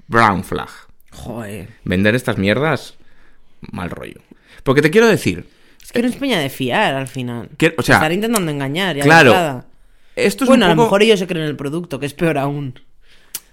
brown 0.07 0.43
flag. 0.43 0.69
Joder. 1.11 1.69
Vender 1.85 2.13
estas 2.15 2.37
mierdas, 2.37 2.95
mal 3.71 3.89
rollo. 3.89 4.21
Porque 4.63 4.81
te 4.83 4.91
quiero 4.91 5.07
decir, 5.07 5.47
Es 5.89 5.93
que 5.93 6.03
no 6.03 6.07
es 6.07 6.17
peña 6.17 6.37
de 6.39 6.49
fiar 6.51 6.93
al 6.93 7.07
final. 7.07 7.49
Que- 7.57 7.73
o 7.75 7.81
sea, 7.81 7.95
Estar 7.95 8.11
intentando 8.11 8.51
engañar. 8.51 8.95
De 8.95 9.01
claro, 9.01 9.63
esto 10.15 10.43
es 10.43 10.47
Bueno, 10.47 10.65
un 10.67 10.71
a 10.71 10.75
lo 10.75 10.83
mejor 10.83 11.01
ellos 11.01 11.17
se 11.17 11.25
creen 11.25 11.47
el 11.47 11.55
producto, 11.55 11.99
que 11.99 12.05
es 12.05 12.13
peor 12.13 12.37
aún. 12.37 12.79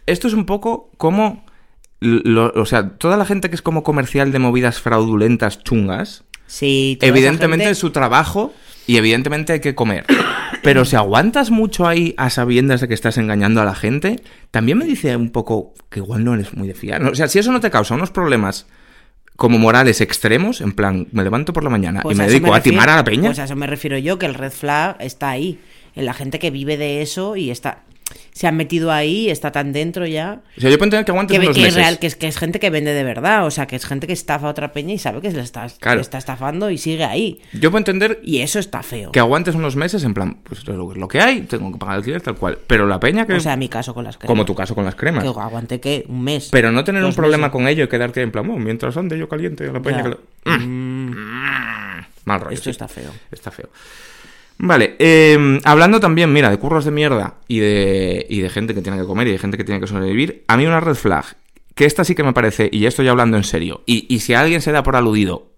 esto 0.07 0.29
es 0.29 0.35
un 0.35 0.45
poco 0.45 0.91
como. 0.99 1.45
lo- 2.01 2.53
o 2.55 2.67
sea, 2.67 2.91
toda 2.91 3.17
la 3.17 3.25
gente 3.25 3.49
que 3.49 3.55
es 3.57 3.63
como 3.63 3.83
comercial 3.83 4.31
de 4.31 4.39
movidas 4.39 4.81
fraudulentas 4.81 5.65
chungas, 5.65 6.25
Sí, 6.47 6.99
evidentemente 7.01 7.65
gente- 7.65 7.73
es 7.73 7.79
su 7.79 7.91
trabajo 7.91 8.53
y 8.87 8.99
evidentemente 8.99 9.55
hay 9.55 9.61
que 9.61 9.75
comer. 9.75 10.05
Pero 10.63 10.85
si 10.85 10.95
aguantas 10.95 11.51
mucho 11.51 11.89
ahí 11.89 12.15
a 12.19 12.29
sabiendas 12.29 12.83
de 12.83 12.89
que 12.89 12.95
estás 12.95 13.17
engañando 13.17 13.63
a 13.63 13.65
la 13.65 13.75
gente, 13.75 14.21
también 14.51 14.77
me 14.77 14.85
dice 14.85 15.17
un 15.17 15.31
poco 15.31 15.73
que 15.89 16.01
igual 16.01 16.23
no 16.23 16.35
eres 16.35 16.53
muy 16.55 16.69
de 16.69 16.75
fiar. 16.75 17.03
O 17.03 17.15
sea, 17.15 17.29
si 17.29 17.39
eso 17.39 17.51
no 17.51 17.61
te 17.61 17.71
causa 17.71 17.95
unos 17.95 18.11
problemas 18.11 18.67
como 19.37 19.59
morales 19.59 20.01
extremos, 20.01 20.61
en 20.61 20.73
plan, 20.73 21.07
me 21.13 21.23
levanto 21.23 21.53
por 21.53 21.63
la 21.65 21.71
mañana 21.71 22.01
Pues 22.03 22.17
y 22.17 22.19
me 22.19 22.25
eso 22.25 22.33
dedico 22.33 22.53
a 22.53 22.57
refiero- 22.59 22.75
timar 22.77 22.89
a 22.91 22.97
la 22.97 23.05
peña. 23.05 23.29
Pues 23.29 23.39
a 23.39 23.45
eso 23.45 23.57
me 23.57 23.67
refiero 23.67 23.99
yo, 23.99 24.19
que 24.19 24.27
el 24.27 24.35
red 24.35 24.51
flag 24.53 24.97
está 25.01 25.31
ahí. 25.31 25.61
En 25.95 26.05
la 26.05 26.13
gente 26.15 26.39
que 26.39 26.51
vive 26.51 26.77
de 26.77 27.01
eso 27.03 27.37
y 27.37 27.51
está. 27.51 27.83
Se 28.33 28.47
han 28.47 28.57
metido 28.57 28.93
ahí, 28.93 29.31
está 29.31 29.51
tan 29.53 29.73
dentro 29.73 30.07
ya. 30.07 30.43
O 30.57 30.61
sea, 30.61 30.71
yo 30.71 30.77
puedo 30.79 30.87
entender 30.87 31.05
que 31.05 31.11
aguantes 31.13 31.39
Que, 31.39 31.45
unos 31.47 31.55
que 31.57 31.61
es 31.63 31.67
meses. 31.69 31.75
real, 31.83 31.99
que 31.99 32.07
es, 32.07 32.17
que 32.17 32.29
es 32.29 32.37
gente 32.39 32.61
que 32.61 32.71
vende 32.71 32.93
de 32.93 33.03
verdad, 33.05 33.47
o 33.47 33.51
sea, 33.51 33.67
que 33.67 33.77
es 33.77 33.85
gente 33.87 34.07
que 34.07 34.13
estafa 34.13 34.47
a 34.47 34.51
otra 34.51 34.73
peña 34.73 34.93
y 34.95 34.99
sabe 34.99 35.21
que 35.21 35.31
se 35.31 35.37
le 35.37 35.43
está, 35.43 35.67
Claro. 35.81 36.01
está 36.01 36.19
estafando 36.19 36.71
y 36.71 36.79
sigue 36.79 37.05
ahí. 37.05 37.41
Yo 37.53 37.71
puedo 37.71 37.79
entender 37.79 38.21
Y 38.23 38.41
eso 38.43 38.59
está 38.59 38.83
feo. 38.83 39.11
que 39.13 39.21
aguantes 39.21 39.55
unos 39.55 39.75
meses 39.77 40.05
en 40.05 40.15
plan, 40.15 40.39
pues 40.45 40.61
es 40.61 40.67
lo- 40.69 40.95
lo 40.95 41.09
que 41.09 41.21
hay, 41.21 41.43
tengo 41.43 41.73
que 41.73 41.79
pagar 41.79 41.95
el 41.95 41.99
alquiler 42.01 42.21
tal 42.21 42.37
cual. 42.37 42.59
Pero 42.67 42.87
la 42.87 43.01
peña 43.01 43.27
que... 43.27 43.35
O 43.35 43.41
sea, 43.41 43.57
mi 43.57 43.69
caso 43.69 43.95
con 43.95 44.05
las 44.05 44.17
cremas. 44.17 44.29
como 44.29 44.45
tu 44.45 44.55
caso 44.55 44.75
con 44.75 44.85
las 44.85 44.95
cremas. 44.95 45.23
Que 45.25 45.29
aguanté 45.31 45.81
que 45.81 46.05
un 46.09 46.23
mes. 46.23 46.49
Pero 46.53 46.71
no 46.73 46.85
tener 46.85 47.03
un 47.05 47.15
problema 47.15 47.47
meses. 47.49 47.53
con 47.53 47.69
ello 47.69 47.85
y 47.85 47.89
quedarte 47.89 48.21
en 48.23 48.31
plan, 48.31 48.49
"Oh, 48.51 48.59
mientras 48.59 48.97
ande 48.97 49.19
yo 49.19 49.29
caliente, 49.29 49.67
la 49.73 49.81
peña 49.81 50.03
que 50.03 50.09
lo-". 50.11 50.21
Mm. 50.45 51.11
Mal 52.25 52.41
rollo. 52.41 52.55
Esto 52.55 52.65
sí. 52.65 52.71
está 52.71 52.89
feo. 52.89 53.11
Está 53.31 53.51
feo. 53.51 53.69
Vale, 54.59 54.97
eh, 54.99 55.61
hablando 55.65 56.01
también, 56.01 56.33
mira, 56.33 56.51
de 56.51 56.59
curros 56.59 56.85
de 56.85 56.91
mierda 56.91 57.35
y 57.47 57.59
de, 57.59 58.27
y 58.29 58.41
de 58.41 58.49
gente 58.49 58.75
que 58.75 58.81
tiene 58.83 58.99
que 58.99 59.05
comer 59.05 59.29
y 59.29 59.33
de 59.33 59.39
gente 59.39 59.57
que 59.57 59.65
tiene 59.65 59.81
que 59.81 59.87
sobrevivir, 59.87 60.45
a 60.49 60.57
mí 60.57 60.67
una 60.67 60.81
red 60.81 60.95
flag, 60.95 61.25
que 61.75 61.85
esta 61.85 62.05
sí 62.05 62.15
que 62.15 62.23
me 62.25 62.33
parece, 62.33 62.69
y 62.73 62.81
ya 62.81 62.89
estoy 62.89 63.09
hablando 63.09 63.37
en 63.37 63.45
serio, 63.45 63.83
y, 63.85 64.07
y 64.13 64.21
si 64.21 64.33
alguien 64.33 64.63
se 64.63 64.73
da 64.73 64.83
por 64.83 64.97
aludido, 64.97 65.49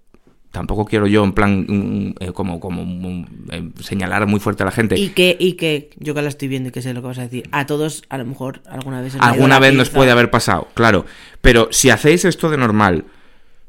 tampoco 0.50 0.84
quiero 0.84 1.06
yo 1.06 1.22
en 1.22 1.32
plan 1.32 1.64
mm, 1.68 2.14
eh, 2.18 2.32
como, 2.32 2.58
como 2.58 2.84
mm, 2.84 3.24
eh, 3.52 3.68
señalar 3.82 4.26
muy 4.26 4.40
fuerte 4.40 4.64
a 4.64 4.66
la 4.66 4.72
gente, 4.72 4.98
Y 4.98 5.10
que, 5.10 5.36
y 5.38 5.52
que 5.52 5.90
yo 5.98 6.14
que 6.14 6.22
la 6.22 6.28
estoy 6.28 6.48
viendo 6.48 6.70
y 6.70 6.72
que 6.72 6.82
sé 6.82 6.92
lo 6.92 7.00
que 7.00 7.06
vas 7.06 7.18
a 7.18 7.22
decir, 7.22 7.48
a 7.52 7.66
todos 7.66 8.02
a 8.08 8.18
lo 8.18 8.24
mejor 8.24 8.62
alguna 8.66 9.00
vez... 9.00 9.14
alguna 9.20 9.60
vez 9.60 9.74
nos 9.74 9.90
puede 9.90 10.10
haber 10.10 10.30
pasado, 10.30 10.66
claro, 10.74 11.06
pero 11.40 11.68
si 11.70 11.90
hacéis 11.90 12.24
esto 12.24 12.50
de 12.50 12.56
normal, 12.56 13.04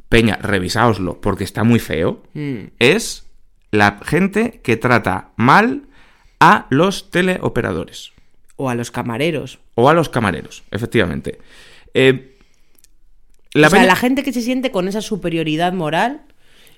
peña, 0.07 0.37
revisaoslo, 0.41 1.21
porque 1.21 1.43
está 1.43 1.63
muy 1.63 1.77
feo, 1.79 2.23
Mm. 2.33 2.71
es 2.79 3.28
la 3.71 3.99
gente 4.03 4.61
que 4.63 4.77
trata 4.77 5.29
mal 5.35 5.83
a 6.39 6.67
los 6.69 7.11
teleoperadores. 7.11 8.11
O 8.55 8.69
a 8.69 8.75
los 8.75 8.91
camareros. 8.91 9.59
O 9.75 9.89
a 9.89 9.93
los 9.93 10.09
camareros, 10.09 10.63
efectivamente. 10.71 11.39
Eh, 11.93 12.35
la 13.53 13.67
o 13.67 13.69
sea, 13.69 13.85
la 13.85 13.95
gente 13.95 14.23
que 14.23 14.33
se 14.33 14.41
siente 14.41 14.71
con 14.71 14.87
esa 14.87 15.01
superioridad 15.01 15.73
moral 15.73 16.21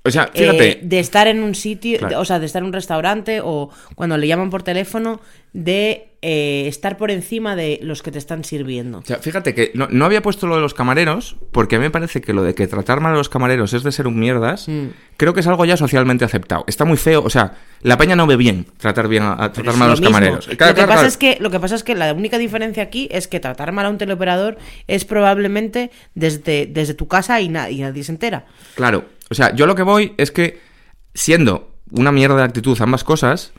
o 0.03 0.09
sea, 0.09 0.31
eh, 0.33 0.39
fíjate, 0.39 0.79
de 0.81 0.99
estar 0.99 1.27
en 1.27 1.43
un 1.43 1.53
sitio, 1.53 1.99
Claro. 1.99 2.19
o 2.19 2.25
sea, 2.25 2.39
de 2.39 2.47
estar 2.47 2.61
en 2.61 2.67
un 2.67 2.73
restaurante 2.73 3.39
o 3.43 3.69
cuando 3.95 4.17
le 4.17 4.27
llaman 4.27 4.49
por 4.49 4.63
teléfono, 4.63 5.21
de 5.53 6.10
eh, 6.23 6.65
estar 6.67 6.97
por 6.97 7.09
encima 7.09 7.55
de 7.55 7.79
los 7.81 8.03
que 8.03 8.11
te 8.11 8.19
están 8.19 8.43
sirviendo. 8.43 8.99
o 8.99 9.03
sea, 9.03 9.17
fíjate 9.17 9.55
que 9.55 9.71
no, 9.73 9.87
no 9.89 10.05
había 10.05 10.21
puesto 10.21 10.45
lo 10.45 10.55
de 10.55 10.61
los 10.61 10.75
camareros, 10.75 11.35
porque 11.51 11.77
a 11.77 11.79
mí 11.79 11.83
me 11.85 11.89
parece 11.91 12.21
que 12.21 12.31
lo 12.33 12.43
de 12.43 12.53
que 12.53 12.67
tratar 12.67 12.99
mal 13.01 13.13
a 13.13 13.17
los 13.17 13.27
camareros 13.29 13.73
es 13.73 13.81
de 13.81 13.91
ser 13.91 14.05
un 14.07 14.19
mierdas, 14.19 14.67
Mm. 14.67 14.87
creo 15.17 15.33
que 15.33 15.39
es 15.39 15.47
algo 15.47 15.65
ya 15.65 15.77
socialmente 15.77 16.23
aceptado. 16.23 16.63
Está 16.67 16.85
muy 16.85 16.97
feo, 16.97 17.23
o 17.23 17.29
sea, 17.31 17.53
la 17.81 17.97
peña 17.97 18.15
no 18.15 18.27
ve 18.27 18.35
bien 18.37 18.67
tratar 18.77 19.07
bien 19.07 19.23
a, 19.23 19.51
tratar 19.51 19.73
mal 19.77 19.81
a 19.83 19.85
lo 19.85 19.89
los 19.93 20.01
mismo. 20.01 20.13
camareros. 20.13 20.45
lo, 20.45 20.51
que 20.51 20.57
claro, 20.57 20.75
pasa 20.75 20.85
claro. 20.87 21.07
Es 21.07 21.17
que, 21.17 21.37
lo 21.39 21.49
que 21.49 21.59
pasa 21.59 21.73
es 21.75 21.83
que 21.83 21.95
la 21.95 22.13
única 22.13 22.37
diferencia 22.37 22.83
aquí 22.83 23.07
es 23.11 23.27
que 23.27 23.39
tratar 23.39 23.71
mal 23.71 23.87
a 23.87 23.89
un 23.89 23.97
teleoperador 23.97 24.57
es 24.87 25.05
probablemente 25.05 25.89
desde, 26.13 26.67
desde 26.67 26.93
tu 26.93 27.07
casa 27.07 27.41
y, 27.41 27.49
na- 27.49 27.71
y 27.71 27.79
nadie 27.79 28.03
se 28.03 28.11
entera. 28.11 28.45
Claro, 28.75 29.05
o 29.31 29.33
sea, 29.33 29.55
yo 29.55 29.65
lo 29.65 29.73
que 29.73 29.81
voy 29.83 30.13
es 30.17 30.29
que, 30.31 30.59
siendo 31.15 31.73
una 31.91 32.11
mierda 32.11 32.35
de 32.37 32.43
actitud 32.43 32.77
ambas 32.81 33.03
cosas, 33.03 33.53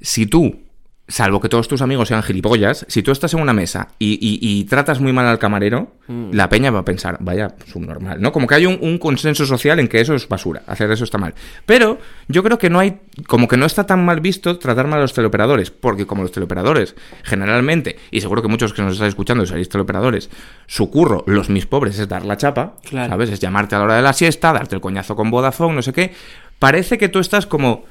si 0.00 0.26
tú, 0.26 0.60
salvo 1.08 1.40
que 1.40 1.48
todos 1.48 1.68
tus 1.68 1.82
amigos 1.82 2.08
sean 2.08 2.22
gilipollas, 2.22 2.84
si 2.88 3.02
tú 3.02 3.12
estás 3.12 3.32
en 3.34 3.40
una 3.40 3.52
mesa 3.52 3.88
y, 3.98 4.14
y- 4.14 4.38
y 4.40 4.64
tratas 4.64 5.00
muy 5.00 5.12
mal 5.12 5.26
al 5.26 5.38
camarero, 5.38 5.92
Mm. 6.08 6.30
la 6.34 6.48
peña 6.48 6.70
va 6.70 6.80
a 6.80 6.84
pensar, 6.84 7.16
vaya, 7.20 7.54
subnormal, 7.72 8.20
¿no? 8.20 8.30
Como 8.32 8.46
que 8.46 8.54
hay 8.56 8.66
un, 8.66 8.78
un 8.80 8.98
consenso 8.98 9.44
social 9.46 9.78
en 9.80 9.88
que 9.88 10.00
eso 10.00 10.14
es 10.14 10.28
basura, 10.28 10.62
hacer 10.66 10.90
eso 10.90 11.02
está 11.04 11.18
mal. 11.18 11.34
Pero 11.64 11.98
yo 12.28 12.42
creo 12.44 12.58
que 12.58 12.70
no 12.70 12.78
hay, 12.80 12.98
como 13.26 13.46
que 13.48 13.56
no 13.56 13.66
está 13.66 13.86
tan 13.86 14.04
mal 14.04 14.20
visto 14.20 14.58
tratar 14.58 14.86
mal 14.86 14.98
a 14.98 15.02
los 15.02 15.14
teleoperadores, 15.14 15.70
porque 15.72 16.06
como 16.06 16.22
los 16.22 16.30
teleoperadores, 16.32 16.94
generalmente, 17.24 17.96
y 18.10 18.20
seguro 18.20 18.42
que 18.42 18.48
muchos 18.48 18.72
que 18.72 18.82
nos 18.82 18.94
estáis 18.94 19.10
escuchando 19.10 19.44
seréis 19.46 19.68
teleoperadores, 19.68 20.30
su 20.66 20.90
curro, 20.90 21.24
los 21.26 21.50
mis 21.50 21.66
pobres, 21.66 21.98
es 21.98 22.08
dar 22.08 22.24
la 22.24 22.36
chapa, 22.36 22.76
Claro. 22.88 23.10
¿sabes? 23.10 23.30
Es 23.30 23.40
llamarte 23.40 23.74
a 23.74 23.78
la 23.78 23.84
hora 23.84 23.96
de 23.96 24.02
la 24.02 24.12
siesta, 24.12 24.52
darte 24.52 24.74
el 24.76 24.80
coñazo 24.80 25.16
con 25.16 25.30
Vodafone, 25.30 25.74
no 25.74 25.82
sé 25.82 25.92
qué. 25.92 26.12
Parece 26.58 26.98
que 26.98 27.08
tú 27.08 27.18
estás 27.18 27.46
como 27.46 27.84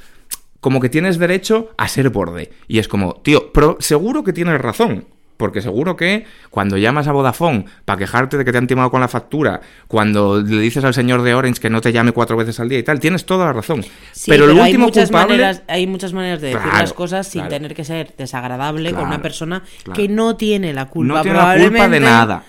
como 0.65 0.79
que 0.79 0.89
tienes 0.89 1.19
derecho 1.19 1.69
a 1.77 1.87
ser 1.87 2.09
borde. 2.09 2.49
Y 2.67 2.79
es 2.79 2.87
como, 2.87 3.17
tío, 3.21 3.51
pero 3.53 3.77
seguro 3.79 4.23
que 4.23 4.33
tienes 4.33 4.59
razón. 4.59 5.05
Porque 5.37 5.61
seguro 5.61 5.95
que 5.95 6.25
cuando 6.49 6.75
llamas 6.75 7.07
a 7.07 7.11
Vodafone 7.11 7.65
para 7.85 7.99
quejarte 7.99 8.35
de 8.35 8.45
que 8.45 8.51
te 8.51 8.57
han 8.57 8.65
timado 8.65 8.89
con 8.89 8.99
la 8.99 9.07
factura, 9.07 9.61
cuando 9.87 10.41
le 10.41 10.59
dices 10.61 10.83
al 10.83 10.95
señor 10.95 11.21
de 11.21 11.35
Orange 11.35 11.61
que 11.61 11.69
no 11.69 11.81
te 11.81 11.91
llame 11.93 12.13
cuatro 12.13 12.35
veces 12.35 12.59
al 12.59 12.67
día 12.67 12.79
y 12.79 12.83
tal, 12.83 12.99
tienes 12.99 13.27
toda 13.27 13.45
la 13.45 13.53
razón. 13.53 13.83
Sí, 14.11 14.31
pero, 14.31 14.45
el 14.45 14.57
hay 14.57 14.71
último 14.71 14.85
muchas 14.87 15.09
culpable... 15.09 15.37
maneras, 15.37 15.61
hay 15.67 15.85
muchas 15.85 16.13
maneras 16.13 16.41
de 16.41 16.47
decir 16.47 16.63
Claro, 16.63 16.79
las 16.79 16.93
cosas 16.93 17.27
sin 17.27 17.41
claro. 17.41 17.55
tener 17.57 17.75
que 17.75 17.83
ser 17.83 18.15
desagradable 18.17 18.91
con 18.91 19.05
una 19.05 19.21
persona 19.21 19.61
que 19.93 20.07
no 20.07 20.35
tiene 20.35 20.73
la 20.73 20.85
culpa 20.87 21.13
No 21.13 21.21
tiene 21.21 21.37
la 21.37 21.57
culpa 21.59 21.89
de 21.89 21.99
nada. 21.99 22.43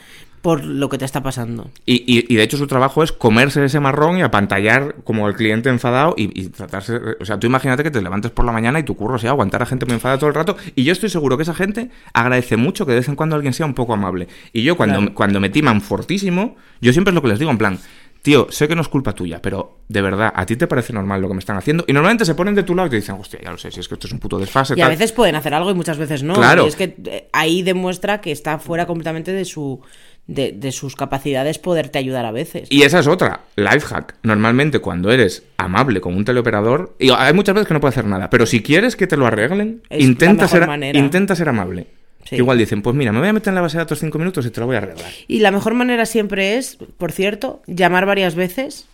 Por 0.46 0.64
lo 0.64 0.88
que 0.88 0.96
te 0.96 1.04
está 1.04 1.24
pasando. 1.24 1.72
Y, 1.86 2.04
y- 2.06 2.24
y 2.32 2.36
de 2.36 2.42
hecho 2.44 2.56
su 2.56 2.68
trabajo 2.68 3.02
es 3.02 3.10
comerse 3.10 3.64
ese 3.64 3.80
marrón 3.80 4.16
y 4.18 4.22
apantallar 4.22 4.94
como 5.02 5.26
el 5.26 5.34
cliente 5.34 5.70
enfadado 5.70 6.14
y, 6.16 6.30
y 6.40 6.50
tratarse... 6.50 7.00
O 7.20 7.24
sea, 7.24 7.36
tú 7.40 7.48
imagínate 7.48 7.82
que 7.82 7.90
te 7.90 8.00
levantes 8.00 8.30
por 8.30 8.44
la 8.44 8.52
mañana 8.52 8.78
y 8.78 8.84
tu 8.84 8.94
curro 8.94 9.18
sea 9.18 9.30
aguantar 9.30 9.60
a 9.62 9.66
gente 9.66 9.86
muy 9.86 9.94
enfadada 9.94 10.20
todo 10.20 10.28
el 10.28 10.36
rato. 10.36 10.56
Y 10.76 10.84
yo 10.84 10.92
estoy 10.92 11.08
seguro 11.08 11.36
que 11.36 11.42
esa 11.42 11.52
gente 11.54 11.90
agradece 12.12 12.56
mucho 12.56 12.86
que 12.86 12.92
de 12.92 12.98
vez 12.98 13.08
en 13.08 13.16
cuando 13.16 13.34
alguien 13.34 13.54
sea 13.54 13.66
un 13.66 13.74
poco 13.74 13.92
amable. 13.94 14.28
Y 14.52 14.62
yo 14.62 14.76
cuando, 14.76 14.98
Claro. 14.98 15.14
cuando 15.16 15.40
me 15.40 15.48
timan 15.48 15.80
fortísimo, 15.80 16.54
yo 16.80 16.92
siempre 16.92 17.10
es 17.10 17.16
lo 17.16 17.22
que 17.22 17.28
les 17.28 17.40
digo, 17.40 17.50
en 17.50 17.58
plan... 17.58 17.78
Tío, 18.22 18.48
sé 18.50 18.66
que 18.66 18.74
no 18.74 18.82
es 18.82 18.88
culpa 18.88 19.12
tuya, 19.14 19.40
pero 19.40 19.78
de 19.88 20.02
verdad, 20.02 20.32
¿a 20.34 20.44
ti 20.46 20.56
te 20.56 20.66
parece 20.66 20.92
normal 20.92 21.20
lo 21.22 21.28
que 21.28 21.34
me 21.34 21.38
están 21.38 21.56
haciendo? 21.58 21.84
Y 21.86 21.92
normalmente 21.92 22.24
se 22.24 22.34
ponen 22.34 22.56
de 22.56 22.64
tu 22.64 22.74
lado 22.74 22.88
y 22.88 22.90
te 22.90 22.96
dicen, 22.96 23.14
hostia, 23.20 23.38
ya 23.40 23.52
lo 23.52 23.56
sé, 23.58 23.70
si 23.70 23.78
es 23.78 23.86
que 23.86 23.94
esto 23.94 24.08
es 24.08 24.12
un 24.12 24.18
puto 24.18 24.36
desfase. 24.40 24.74
Y 24.76 24.80
a 24.80 24.84
tal". 24.86 24.90
veces 24.90 25.12
pueden 25.12 25.36
hacer 25.36 25.54
algo 25.54 25.70
y 25.70 25.74
muchas 25.74 25.96
veces 25.96 26.24
no. 26.24 26.34
Claro. 26.34 26.64
Y 26.64 26.68
es 26.68 26.74
que 26.74 26.96
eh, 27.04 27.28
ahí 27.32 27.62
demuestra 27.62 28.20
que 28.20 28.32
está 28.32 28.58
fuera 28.58 28.84
completamente 28.84 29.30
de 29.32 29.44
su 29.44 29.80
de, 30.26 30.52
de 30.52 30.72
sus 30.72 30.96
capacidades 30.96 31.58
poderte 31.58 31.98
ayudar 31.98 32.24
a 32.26 32.32
veces. 32.32 32.68
Y 32.70 32.82
esa 32.82 32.98
es 33.00 33.06
otra, 33.06 33.42
life 33.56 33.80
hack. 33.80 34.16
Normalmente 34.22 34.80
cuando 34.80 35.10
eres 35.12 35.44
amable 35.56 36.00
con 36.00 36.14
un 36.14 36.24
teleoperador, 36.24 36.96
y 36.98 37.10
hay 37.10 37.32
muchas 37.32 37.54
veces 37.54 37.68
que 37.68 37.74
no 37.74 37.80
puede 37.80 37.90
hacer 37.90 38.06
nada, 38.06 38.28
pero 38.30 38.44
si 38.46 38.62
quieres 38.62 38.96
que 38.96 39.06
te 39.06 39.16
lo 39.16 39.26
arreglen, 39.26 39.82
Es 39.88 40.02
intenta 40.02 40.48
ser, 40.48 40.66
manera. 40.66 40.98
intenta 40.98 41.36
ser 41.36 41.48
amable. 41.48 41.86
Sí. 42.24 42.34
Igual 42.36 42.58
dicen, 42.58 42.82
pues 42.82 42.96
mira, 42.96 43.12
me 43.12 43.20
voy 43.20 43.28
a 43.28 43.32
meter 43.32 43.52
en 43.52 43.54
la 43.54 43.60
base 43.60 43.76
de 43.76 43.82
datos 43.84 44.00
cinco 44.00 44.18
minutos 44.18 44.44
y 44.44 44.50
te 44.50 44.58
lo 44.58 44.66
voy 44.66 44.74
a 44.74 44.78
arreglar. 44.78 45.06
Y 45.28 45.38
la 45.38 45.52
mejor 45.52 45.74
manera 45.74 46.06
siempre 46.06 46.56
es, 46.56 46.76
por 46.98 47.12
cierto, 47.12 47.62
llamar 47.68 48.04
varias 48.04 48.34
veces. 48.34 48.88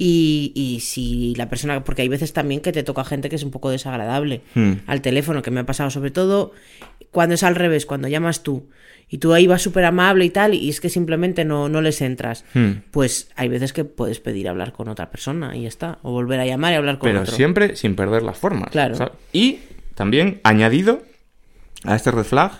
Y, 0.00 0.52
y 0.54 0.80
si 0.80 1.34
la 1.36 1.48
persona, 1.48 1.82
porque 1.82 2.02
hay 2.02 2.08
veces 2.08 2.32
también 2.32 2.60
que 2.60 2.70
te 2.70 2.82
toca 2.84 3.04
gente 3.04 3.28
que 3.28 3.36
es 3.36 3.42
un 3.42 3.50
poco 3.50 3.70
desagradable 3.70 4.42
Hmm. 4.54 4.74
al 4.86 5.00
teléfono, 5.00 5.42
que 5.42 5.50
me 5.50 5.60
ha 5.60 5.66
pasado 5.66 5.90
sobre 5.90 6.10
todo 6.12 6.52
cuando 7.10 7.34
es 7.34 7.42
al 7.42 7.54
revés, 7.54 7.86
cuando 7.86 8.08
llamas 8.08 8.42
tú 8.42 8.68
y 9.10 9.18
tú 9.18 9.32
ahí 9.32 9.46
vas 9.46 9.62
súper 9.62 9.84
amable 9.86 10.24
y 10.26 10.30
tal, 10.30 10.52
y 10.54 10.68
es 10.68 10.80
que 10.80 10.90
simplemente 10.90 11.44
no, 11.44 11.68
no 11.70 11.80
les 11.80 12.02
entras, 12.02 12.44
Hmm. 12.54 12.72
pues 12.90 13.30
hay 13.36 13.48
veces 13.48 13.72
que 13.72 13.84
puedes 13.84 14.20
pedir 14.20 14.48
hablar 14.48 14.72
con 14.72 14.88
otra 14.88 15.10
persona 15.10 15.56
y 15.56 15.62
ya 15.62 15.68
está, 15.68 15.98
o 16.02 16.10
volver 16.12 16.40
a 16.40 16.46
llamar 16.46 16.74
y 16.74 16.76
hablar 16.76 16.98
con 16.98 17.08
Pero 17.10 17.22
otro. 17.22 17.34
siempre 17.34 17.74
sin 17.76 17.94
perder 17.96 18.22
las 18.22 18.36
formas. 18.36 18.70
Claro. 18.70 18.94
¿sabes? 18.96 19.14
Y 19.32 19.60
también 19.94 20.40
añadido 20.44 21.02
a 21.84 21.96
este 21.96 22.10
red 22.10 22.24
flag, 22.24 22.52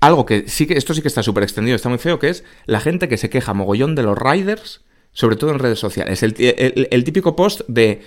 algo 0.00 0.26
que 0.26 0.48
sí 0.48 0.66
que, 0.66 0.74
esto 0.74 0.94
sí 0.94 1.02
que 1.02 1.06
está 1.08 1.22
súper 1.22 1.44
extendido, 1.44 1.76
está 1.76 1.88
muy 1.88 1.98
feo, 1.98 2.18
que 2.18 2.28
es 2.30 2.42
la 2.66 2.80
gente 2.80 3.08
que 3.08 3.16
se 3.16 3.30
queja 3.30 3.54
mogollón 3.54 3.94
de 3.94 4.02
los 4.02 4.18
riders, 4.18 4.80
sobre 5.12 5.36
todo 5.36 5.50
en 5.52 5.60
redes 5.60 5.78
sociales. 5.78 6.24
El, 6.24 6.34
el- 6.38 6.88
el 6.90 7.04
típico 7.04 7.36
post 7.36 7.60
de... 7.68 8.02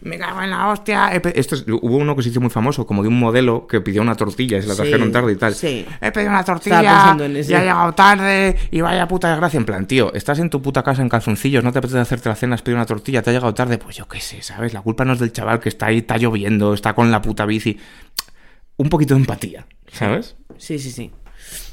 Me 0.00 0.16
cago 0.16 0.40
en 0.42 0.50
la 0.50 0.68
hostia. 0.68 1.12
he 1.12 1.20
pe-". 1.20 1.32
Esto 1.38 1.56
es- 1.56 1.64
hubo 1.66 1.96
uno 1.96 2.14
que 2.14 2.22
se 2.22 2.28
hizo 2.28 2.40
muy 2.40 2.50
famoso, 2.50 2.86
como 2.86 3.02
de 3.02 3.08
un 3.08 3.18
modelo 3.18 3.66
que 3.66 3.80
pidió 3.80 4.00
una 4.02 4.14
tortilla 4.14 4.58
y 4.58 4.62
se 4.62 4.68
la 4.68 4.74
Sí, 4.74 4.82
trajeron 4.82 5.10
tarde 5.10 5.32
y 5.32 5.36
tal. 5.36 5.54
sí. 5.54 5.84
He 6.00 6.12
pedido 6.12 6.30
una 6.30 6.44
tortilla, 6.44 6.82
ya 6.82 7.16
he 7.18 7.60
llegado 7.60 7.92
tarde 7.94 8.56
y 8.70 8.80
vaya 8.80 9.08
puta 9.08 9.28
desgracia. 9.30 9.58
En 9.58 9.64
plan, 9.66 9.86
tío, 9.86 10.12
estás 10.14 10.38
en 10.38 10.50
tu 10.50 10.62
puta 10.62 10.82
casa 10.84 11.02
en 11.02 11.08
calzoncillos, 11.08 11.64
no 11.64 11.72
te 11.72 11.78
apetece 11.80 11.98
hacerte 11.98 12.28
la 12.28 12.36
cena, 12.36 12.54
has 12.54 12.62
pedido 12.62 12.76
una 12.78 12.86
tortilla, 12.86 13.22
te 13.22 13.30
ha 13.30 13.32
llegado 13.32 13.52
tarde. 13.54 13.78
Pues 13.78 13.96
yo 13.96 14.06
qué 14.06 14.20
sé, 14.20 14.40
¿sabes? 14.42 14.72
La 14.72 14.82
culpa 14.82 15.04
no 15.04 15.14
es 15.14 15.18
del 15.18 15.32
chaval 15.32 15.58
que 15.60 15.68
está 15.68 15.86
ahí, 15.86 15.98
está 15.98 16.16
lloviendo, 16.16 16.74
está 16.74 16.94
con 16.94 17.10
la 17.10 17.20
puta 17.20 17.44
bici. 17.46 17.78
Un 18.76 18.88
poquito 18.90 19.14
de 19.14 19.20
empatía, 19.20 19.66
¿sabes? 19.92 20.36
Sí, 20.58 20.78
sí, 20.78 20.92
sí. 20.92 21.10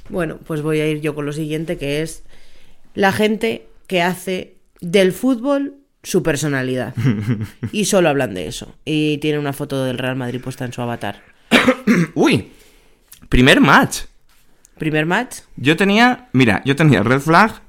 Bueno, 0.09 0.37
pues 0.45 0.61
voy 0.63 0.79
a 0.79 0.87
ir 0.87 1.01
yo 1.01 1.13
con 1.13 1.25
lo 1.27 1.33
siguiente, 1.33 1.77
que 1.77 2.01
es 2.01 2.23
la 2.95 3.11
gente 3.11 3.67
que 3.87 4.01
hace 4.01 4.57
del 4.81 5.11
fútbol 5.13 5.75
su 6.05 6.23
personalidad. 6.23 6.93
y 7.71 7.85
solo 7.85 8.09
hablan 8.09 8.33
de 8.33 8.47
eso. 8.47 8.75
Y 8.85 9.17
tiene 9.17 9.39
una 9.39 9.53
foto 9.53 9.83
del 9.83 9.97
Real 9.97 10.15
Madrid 10.15 10.39
puesta 10.41 10.63
en 10.63 10.71
su 10.71 10.81
avatar. 10.81 11.21
Uy, 12.13 12.51
primer 13.27 13.59
match. 13.59 14.01
Primer 14.77 15.05
match. 15.05 15.37
Yo 15.55 15.75
tenía, 15.75 16.29
mira, 16.31 16.61
yo 16.65 16.75
tenía 16.75 17.01
red 17.01 17.19
flag, 17.19 17.61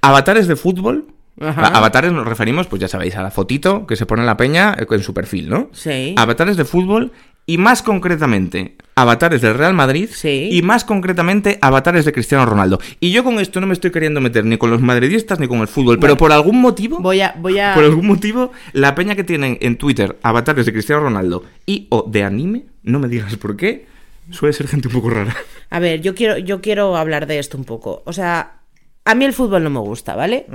avatares 0.00 0.46
de 0.48 0.56
fútbol. 0.56 1.06
Ajá. 1.40 1.68
Avatares 1.68 2.12
nos 2.12 2.26
referimos, 2.26 2.66
pues 2.66 2.80
ya 2.80 2.88
sabéis, 2.88 3.16
a 3.16 3.22
la 3.22 3.30
fotito 3.30 3.86
que 3.86 3.96
se 3.96 4.04
pone 4.04 4.22
en 4.22 4.26
la 4.26 4.36
peña 4.36 4.74
eh, 4.78 4.86
en 4.90 5.02
su 5.02 5.14
perfil, 5.14 5.48
¿no? 5.48 5.70
Sí. 5.72 6.14
Avatares 6.18 6.58
de 6.58 6.66
fútbol 6.66 7.12
y 7.46 7.58
más 7.58 7.82
concretamente 7.82 8.76
avatares 8.94 9.40
del 9.40 9.54
Real 9.54 9.72
Madrid 9.74 10.08
Sí. 10.12 10.48
y 10.52 10.62
más 10.62 10.84
concretamente 10.84 11.58
avatares 11.62 12.04
de 12.04 12.12
Cristiano 12.12 12.44
Ronaldo. 12.46 12.80
Y 13.00 13.12
yo 13.12 13.24
con 13.24 13.40
esto 13.40 13.60
no 13.60 13.66
me 13.66 13.72
estoy 13.72 13.90
queriendo 13.90 14.20
meter 14.20 14.44
ni 14.44 14.58
con 14.58 14.70
los 14.70 14.80
madridistas 14.82 15.40
ni 15.40 15.48
con 15.48 15.58
el 15.60 15.68
fútbol, 15.68 15.98
pero 15.98 16.16
por 16.16 16.32
algún 16.32 16.60
motivo, 16.60 16.98
Voy 17.00 17.20
a, 17.22 17.34
voy 17.38 17.58
a. 17.58 17.74
por 17.74 17.84
algún 17.84 18.06
motivo, 18.06 18.52
la 18.72 18.94
peña 18.94 19.14
que 19.16 19.24
tienen 19.24 19.58
en 19.62 19.76
Twitter 19.76 20.18
avatares 20.22 20.66
de 20.66 20.72
Cristiano 20.72 21.02
Ronaldo 21.02 21.42
y 21.66 21.86
o 21.90 22.04
de 22.08 22.24
anime, 22.24 22.66
no 22.82 22.98
me 22.98 23.08
digas 23.08 23.36
por 23.36 23.56
qué, 23.56 23.86
Suele 24.32 24.52
ser 24.52 24.68
gente 24.68 24.86
un 24.86 24.94
poco 24.94 25.10
rara. 25.10 25.34
A 25.70 25.80
ver, 25.80 26.02
yo 26.02 26.14
quiero, 26.14 26.38
yo 26.38 26.60
quiero 26.60 26.96
hablar 26.96 27.26
de 27.26 27.40
esto 27.40 27.58
un 27.58 27.64
poco. 27.64 28.02
O 28.06 28.12
sea, 28.12 28.60
a 29.04 29.14
mí 29.16 29.24
el 29.24 29.32
fútbol 29.32 29.64
no 29.64 29.70
me 29.70 29.80
gusta, 29.80 30.14
¿vale? 30.14 30.46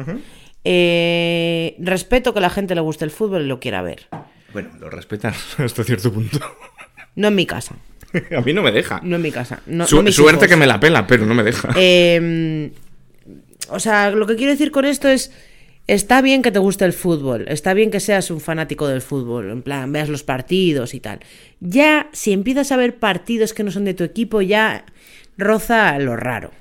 Eh, 0.64 1.76
respeto 1.80 2.32
que 2.32 2.40
a 2.40 2.42
la 2.42 2.50
gente 2.50 2.74
le 2.74 2.80
guste 2.82 3.06
el 3.06 3.12
fútbol 3.12 3.42
y 3.44 3.48
lo 3.48 3.60
quiera 3.60 3.82
ver. 3.82 4.08
Bueno, 4.54 4.70
lo 4.80 4.90
respetan 4.90 5.34
hasta 5.58 5.84
cierto 5.84 6.12
punto. 6.14 6.40
No 7.16 7.28
en 7.30 7.36
mi 7.36 7.46
casa. 7.46 7.76
A 8.38 8.42
mí 8.42 8.54
no 8.54 8.62
me 8.64 8.72
deja. 8.72 9.00
No 9.04 9.16
en 9.18 9.22
mi 9.22 9.32
casa. 9.32 9.62
No, 9.66 9.86
Su- 9.88 9.98
no 9.98 10.04
mis 10.04 10.16
suerte 10.16 10.46
hijos. 10.46 10.48
que 10.50 10.56
me 10.58 10.66
la 10.68 10.80
pela, 10.80 11.06
pero 11.08 11.26
no 11.26 11.34
me 11.34 11.44
deja. 11.44 11.70
Eh, 11.78 12.72
o 13.70 13.80
sea, 13.80 14.12
lo 14.12 14.28
que 14.28 14.36
quiero 14.36 14.52
decir 14.52 14.72
con 14.72 14.86
esto 14.86 15.08
es, 15.08 15.32
está 15.88 16.22
bien 16.22 16.42
que 16.42 16.52
te 16.52 16.60
guste 16.60 16.86
el 16.86 16.94
fútbol, 16.94 17.46
está 17.48 17.74
bien 17.74 17.90
que 17.92 18.00
seas 18.00 18.30
un 18.32 18.40
fanático 18.40 18.88
del 18.88 19.02
fútbol, 19.02 19.50
en 19.50 19.64
plan, 19.64 19.92
veas 19.92 20.08
los 20.10 20.24
partidos 20.24 20.94
y 20.94 21.00
tal. 21.00 21.20
Ya, 21.60 22.10
si 22.14 22.32
empiezas 22.32 22.72
a 22.72 22.78
ver 22.78 22.98
partidos 22.98 23.54
que 23.54 23.64
no 23.64 23.72
son 23.72 23.86
de 23.86 23.94
tu 23.96 24.04
equipo, 24.04 24.42
ya 24.42 24.86
roza 25.38 25.98
lo 26.00 26.16
raro. 26.16 26.52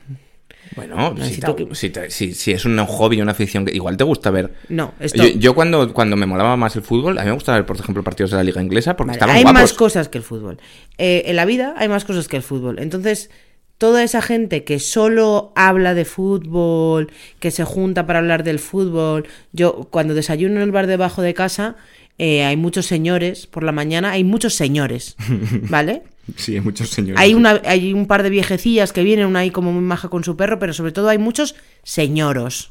Bueno, 0.76 1.14
si, 1.22 1.40
te- 1.40 1.54
que- 1.54 1.74
si 1.74 1.90
te- 1.90 2.10
si- 2.10 2.34
si 2.34 2.52
es 2.52 2.64
un 2.64 2.76
hobby, 2.78 3.20
una 3.20 3.32
afición 3.32 3.64
que 3.64 3.74
igual 3.74 3.96
te 3.96 4.04
gusta 4.04 4.30
ver. 4.30 4.54
No, 4.68 4.92
esto... 4.98 5.22
Yo, 5.22 5.28
yo 5.38 5.54
cuando, 5.54 5.92
cuando 5.94 6.16
me 6.16 6.26
molaba 6.26 6.56
más 6.56 6.74
el 6.76 6.82
fútbol, 6.82 7.18
a 7.18 7.22
mí 7.22 7.28
me 7.28 7.34
gustaba 7.34 7.58
ver, 7.58 7.66
por 7.66 7.76
ejemplo, 7.78 8.02
partidos 8.02 8.30
de 8.32 8.36
la 8.38 8.42
liga 8.44 8.60
inglesa 8.62 8.96
porque 8.96 9.08
Vale, 9.10 9.16
estaban 9.18 9.36
hay 9.36 9.42
guapos. 9.42 9.60
más 9.60 9.72
cosas 9.72 10.08
que 10.08 10.18
el 10.18 10.24
fútbol. 10.24 10.58
Eh, 10.98 11.22
en 11.26 11.36
la 11.36 11.44
vida 11.44 11.74
hay 11.76 11.88
más 11.88 12.04
cosas 12.04 12.26
que 12.28 12.36
el 12.36 12.42
fútbol. 12.42 12.78
Entonces, 12.80 13.30
toda 13.78 14.02
esa 14.02 14.22
gente 14.22 14.64
que 14.64 14.78
solo 14.80 15.52
habla 15.54 15.94
de 15.94 16.04
fútbol, 16.04 17.10
que 17.40 17.50
se 17.50 17.64
junta 17.64 18.06
para 18.06 18.18
hablar 18.20 18.42
del 18.44 18.58
fútbol. 18.58 19.26
Yo, 19.52 19.88
cuando 19.90 20.14
desayuno 20.14 20.56
en 20.56 20.62
el 20.62 20.72
bar 20.72 20.86
debajo 20.86 21.22
de 21.22 21.34
casa, 21.34 21.76
eh, 22.18 22.44
hay 22.44 22.56
muchos 22.56 22.86
señores. 22.86 23.46
Por 23.46 23.62
la 23.64 23.72
mañana 23.72 24.12
hay 24.12 24.24
muchos 24.24 24.54
señores. 24.54 25.16
¿Vale? 25.68 26.02
Sí, 26.36 26.54
hay 26.54 26.60
muchos 26.60 26.88
señores. 26.90 27.20
Hay, 27.20 27.34
una, 27.34 27.60
hay 27.66 27.92
un 27.92 28.06
par 28.06 28.22
de 28.22 28.30
viejecillas 28.30 28.92
que 28.92 29.02
vienen, 29.02 29.26
una 29.26 29.40
ahí 29.40 29.50
como 29.50 29.72
muy 29.72 29.82
maja 29.82 30.08
con 30.08 30.24
su 30.24 30.36
perro, 30.36 30.58
pero 30.58 30.72
sobre 30.72 30.92
todo 30.92 31.08
hay 31.08 31.18
muchos 31.18 31.54
señoros. 31.82 32.70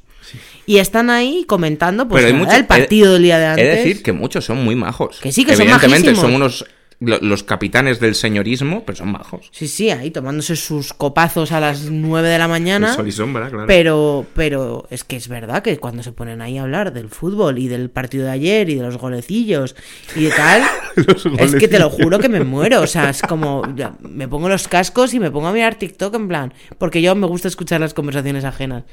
Y 0.65 0.77
están 0.77 1.09
ahí 1.09 1.43
comentando 1.45 2.07
pues, 2.07 2.23
nada, 2.23 2.35
mucho- 2.37 2.53
el 2.55 2.65
partido 2.65 3.13
del 3.13 3.23
día 3.23 3.37
de 3.39 3.45
antes. 3.45 3.65
de 3.65 3.75
decir 3.75 4.01
que 4.03 4.13
muchos 4.13 4.45
son 4.45 4.63
muy 4.63 4.73
majos. 4.75 5.19
Que 5.21 5.31
sí, 5.31 5.43
que 5.45 5.51
son 5.53 5.63
Evidentemente 5.63 6.07
majísimos. 6.07 6.21
son 6.21 6.33
unos 6.35 6.65
los 7.05 7.43
capitanes 7.43 7.99
del 7.99 8.15
señorismo, 8.15 8.83
pero 8.85 8.97
son 8.97 9.11
majos. 9.11 9.49
Sí, 9.51 9.67
sí, 9.67 9.89
ahí 9.89 10.11
tomándose 10.11 10.55
sus 10.55 10.93
copazos 10.93 11.51
a 11.51 11.59
las 11.59 11.89
9 11.89 12.27
de 12.27 12.37
la 12.37 12.47
mañana. 12.47 12.89
El 12.89 12.95
sol 12.95 13.07
y 13.07 13.11
sombra, 13.11 13.49
claro. 13.49 13.67
Pero, 13.67 14.25
pero 14.33 14.87
es 14.89 15.03
que 15.03 15.15
es 15.15 15.27
verdad 15.27 15.63
que 15.63 15.77
cuando 15.77 16.03
se 16.03 16.11
ponen 16.11 16.41
ahí 16.41 16.57
a 16.57 16.63
hablar 16.63 16.93
del 16.93 17.09
fútbol 17.09 17.59
y 17.59 17.67
del 17.67 17.89
partido 17.89 18.25
de 18.25 18.31
ayer 18.31 18.69
y 18.69 18.75
de 18.75 18.83
los 18.83 18.97
golecillos 18.97 19.75
y 20.15 20.23
de 20.23 20.29
tal, 20.31 20.63
es 21.39 21.55
que 21.55 21.67
te 21.67 21.79
lo 21.79 21.89
juro 21.89 22.19
que 22.19 22.29
me 22.29 22.43
muero. 22.43 22.81
O 22.81 22.87
sea, 22.87 23.09
es 23.09 23.21
como, 23.21 23.63
me 24.01 24.27
pongo 24.27 24.49
los 24.49 24.67
cascos 24.67 25.13
y 25.13 25.19
me 25.19 25.31
pongo 25.31 25.47
a 25.47 25.53
mirar 25.53 25.75
TikTok 25.75 26.13
en 26.15 26.27
plan, 26.27 26.53
porque 26.77 27.01
yo 27.01 27.15
me 27.15 27.27
gusta 27.27 27.47
escuchar 27.47 27.81
las 27.81 27.93
conversaciones 27.93 28.45
ajenas. 28.45 28.83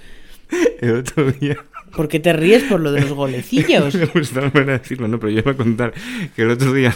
El 0.80 0.96
otro 0.96 1.30
día. 1.32 1.56
¿Por 1.94 2.08
qué 2.08 2.20
te 2.20 2.32
ríes 2.32 2.64
por 2.64 2.80
lo 2.80 2.92
de 2.92 3.00
los 3.02 3.12
golecillos? 3.14 3.94
Me 3.94 4.06
gusta 4.06 4.42
la 4.42 4.50
manera 4.54 4.72
de 4.72 4.78
decirlo, 4.78 5.08
no, 5.08 5.18
pero 5.18 5.30
yo 5.30 5.40
iba 5.40 5.52
a 5.52 5.56
contar 5.56 5.92
que 6.34 6.42
el 6.42 6.50
otro 6.50 6.72
día 6.72 6.94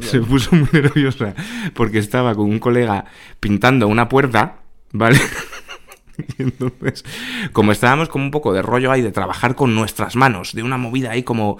se 0.00 0.20
puso 0.20 0.54
muy 0.54 0.68
nerviosa 0.72 1.34
porque 1.74 1.98
estaba 1.98 2.34
con 2.34 2.48
un 2.48 2.58
colega 2.58 3.04
pintando 3.40 3.88
una 3.88 4.08
puerta, 4.08 4.60
¿vale? 4.92 5.18
Y 6.38 6.44
entonces, 6.44 7.04
como 7.52 7.72
estábamos 7.72 8.08
como 8.08 8.24
un 8.24 8.30
poco 8.30 8.54
de 8.54 8.62
rollo 8.62 8.90
ahí 8.90 9.02
de 9.02 9.12
trabajar 9.12 9.54
con 9.54 9.74
nuestras 9.74 10.16
manos, 10.16 10.54
de 10.54 10.62
una 10.62 10.78
movida 10.78 11.10
ahí 11.10 11.22
como 11.22 11.58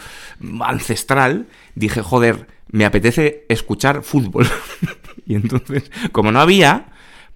ancestral, 0.61 1.47
dije, 1.75 2.01
joder, 2.01 2.47
me 2.71 2.87
apetece 2.87 3.45
escuchar 3.51 4.03
fútbol. 4.03 4.47
y 5.27 5.35
entonces, 5.35 5.90
como 6.11 6.33
no 6.33 6.40
había, 6.40 6.87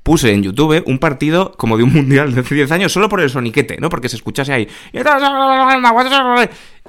puse 0.03 0.33
en 0.33 0.43
YouTube 0.43 0.83
un 0.87 0.99
partido 0.99 1.53
como 1.53 1.77
de 1.77 1.85
un 1.85 1.93
mundial 1.93 2.35
de 2.35 2.41
hace 2.41 2.55
10 2.55 2.71
años 2.73 2.93
solo 2.93 3.09
por 3.09 3.21
el 3.21 3.31
soniquete, 3.31 3.79
¿no? 3.79 3.89
Porque 3.89 4.09
se 4.09 4.17
escuchase 4.17 4.53
ahí. 4.53 4.69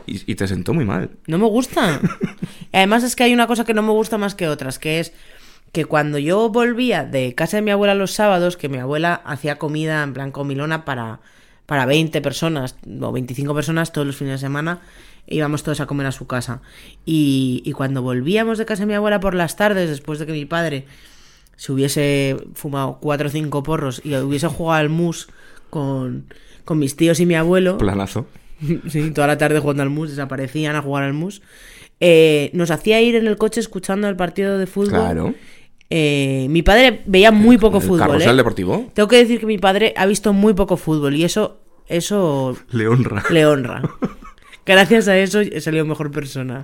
Y, 0.05 0.31
y 0.31 0.35
te 0.35 0.47
sentó 0.47 0.73
muy 0.73 0.85
mal. 0.85 1.11
No 1.27 1.37
me 1.37 1.47
gusta. 1.47 1.99
Además 2.73 3.03
es 3.03 3.15
que 3.15 3.23
hay 3.23 3.33
una 3.33 3.47
cosa 3.47 3.65
que 3.65 3.73
no 3.73 3.81
me 3.81 3.91
gusta 3.91 4.17
más 4.17 4.35
que 4.35 4.47
otras, 4.47 4.79
que 4.79 4.99
es 4.99 5.13
que 5.71 5.85
cuando 5.85 6.17
yo 6.17 6.49
volvía 6.49 7.05
de 7.05 7.33
casa 7.33 7.57
de 7.57 7.61
mi 7.61 7.71
abuela 7.71 7.95
los 7.95 8.11
sábados, 8.11 8.57
que 8.57 8.69
mi 8.69 8.77
abuela 8.77 9.21
hacía 9.25 9.57
comida 9.57 10.03
en 10.03 10.13
plan 10.13 10.31
comilona 10.31 10.83
para, 10.85 11.19
para 11.65 11.85
20 11.85 12.21
personas 12.21 12.75
o 13.01 13.11
25 13.11 13.53
personas 13.55 13.91
todos 13.91 14.07
los 14.07 14.17
fines 14.17 14.33
de 14.33 14.45
semana, 14.45 14.81
íbamos 15.27 15.63
todos 15.63 15.79
a 15.79 15.85
comer 15.85 16.07
a 16.07 16.11
su 16.11 16.27
casa. 16.27 16.61
Y, 17.05 17.61
y 17.65 17.71
cuando 17.71 18.01
volvíamos 18.01 18.57
de 18.57 18.65
casa 18.65 18.81
de 18.81 18.87
mi 18.87 18.93
abuela 18.95 19.19
por 19.19 19.33
las 19.33 19.55
tardes, 19.55 19.89
después 19.89 20.19
de 20.19 20.25
que 20.25 20.33
mi 20.33 20.45
padre 20.45 20.85
se 21.61 21.71
hubiese 21.71 22.37
fumado 22.55 22.97
cuatro 22.99 23.27
o 23.27 23.31
cinco 23.31 23.61
porros 23.61 24.01
y 24.03 24.15
hubiese 24.15 24.47
jugado 24.47 24.79
al 24.79 24.89
mus 24.89 25.27
con, 25.69 26.25
con 26.65 26.79
mis 26.79 26.95
tíos 26.95 27.19
y 27.19 27.27
mi 27.27 27.35
abuelo, 27.35 27.77
Planazo. 27.77 28.25
Sí, 28.89 29.11
toda 29.11 29.27
la 29.27 29.37
tarde 29.37 29.59
jugando 29.59 29.83
al 29.83 29.91
mus, 29.91 30.09
desaparecían 30.09 30.75
a 30.75 30.81
jugar 30.81 31.03
al 31.03 31.13
mus. 31.13 31.43
Eh, 31.99 32.49
nos 32.53 32.71
hacía 32.71 32.99
ir 32.99 33.13
en 33.13 33.27
el 33.27 33.37
coche 33.37 33.59
escuchando 33.59 34.07
el 34.09 34.15
partido 34.15 34.57
de 34.57 34.65
fútbol. 34.65 34.89
Claro. 34.89 35.35
Eh, 35.91 36.47
mi 36.49 36.63
padre 36.63 37.03
veía 37.05 37.31
muy 37.31 37.59
poco 37.59 37.77
¿El 37.77 37.83
fútbol. 37.83 37.99
carrusel 38.07 38.31
¿eh? 38.31 38.37
deportivo? 38.37 38.91
Tengo 38.95 39.07
que 39.07 39.17
decir 39.17 39.39
que 39.39 39.45
mi 39.45 39.59
padre 39.59 39.93
ha 39.97 40.07
visto 40.07 40.33
muy 40.33 40.55
poco 40.55 40.77
fútbol 40.77 41.13
y 41.15 41.25
eso, 41.25 41.59
eso 41.85 42.57
Le 42.71 42.87
honra. 42.87 43.23
le 43.29 43.45
honra. 43.45 43.83
Gracias 44.65 45.07
a 45.07 45.15
eso 45.19 45.41
he 45.41 45.61
salido 45.61 45.85
mejor 45.85 46.09
persona. 46.09 46.63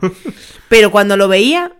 Pero 0.69 0.89
cuando 0.89 1.17
lo 1.17 1.27
veía, 1.27 1.73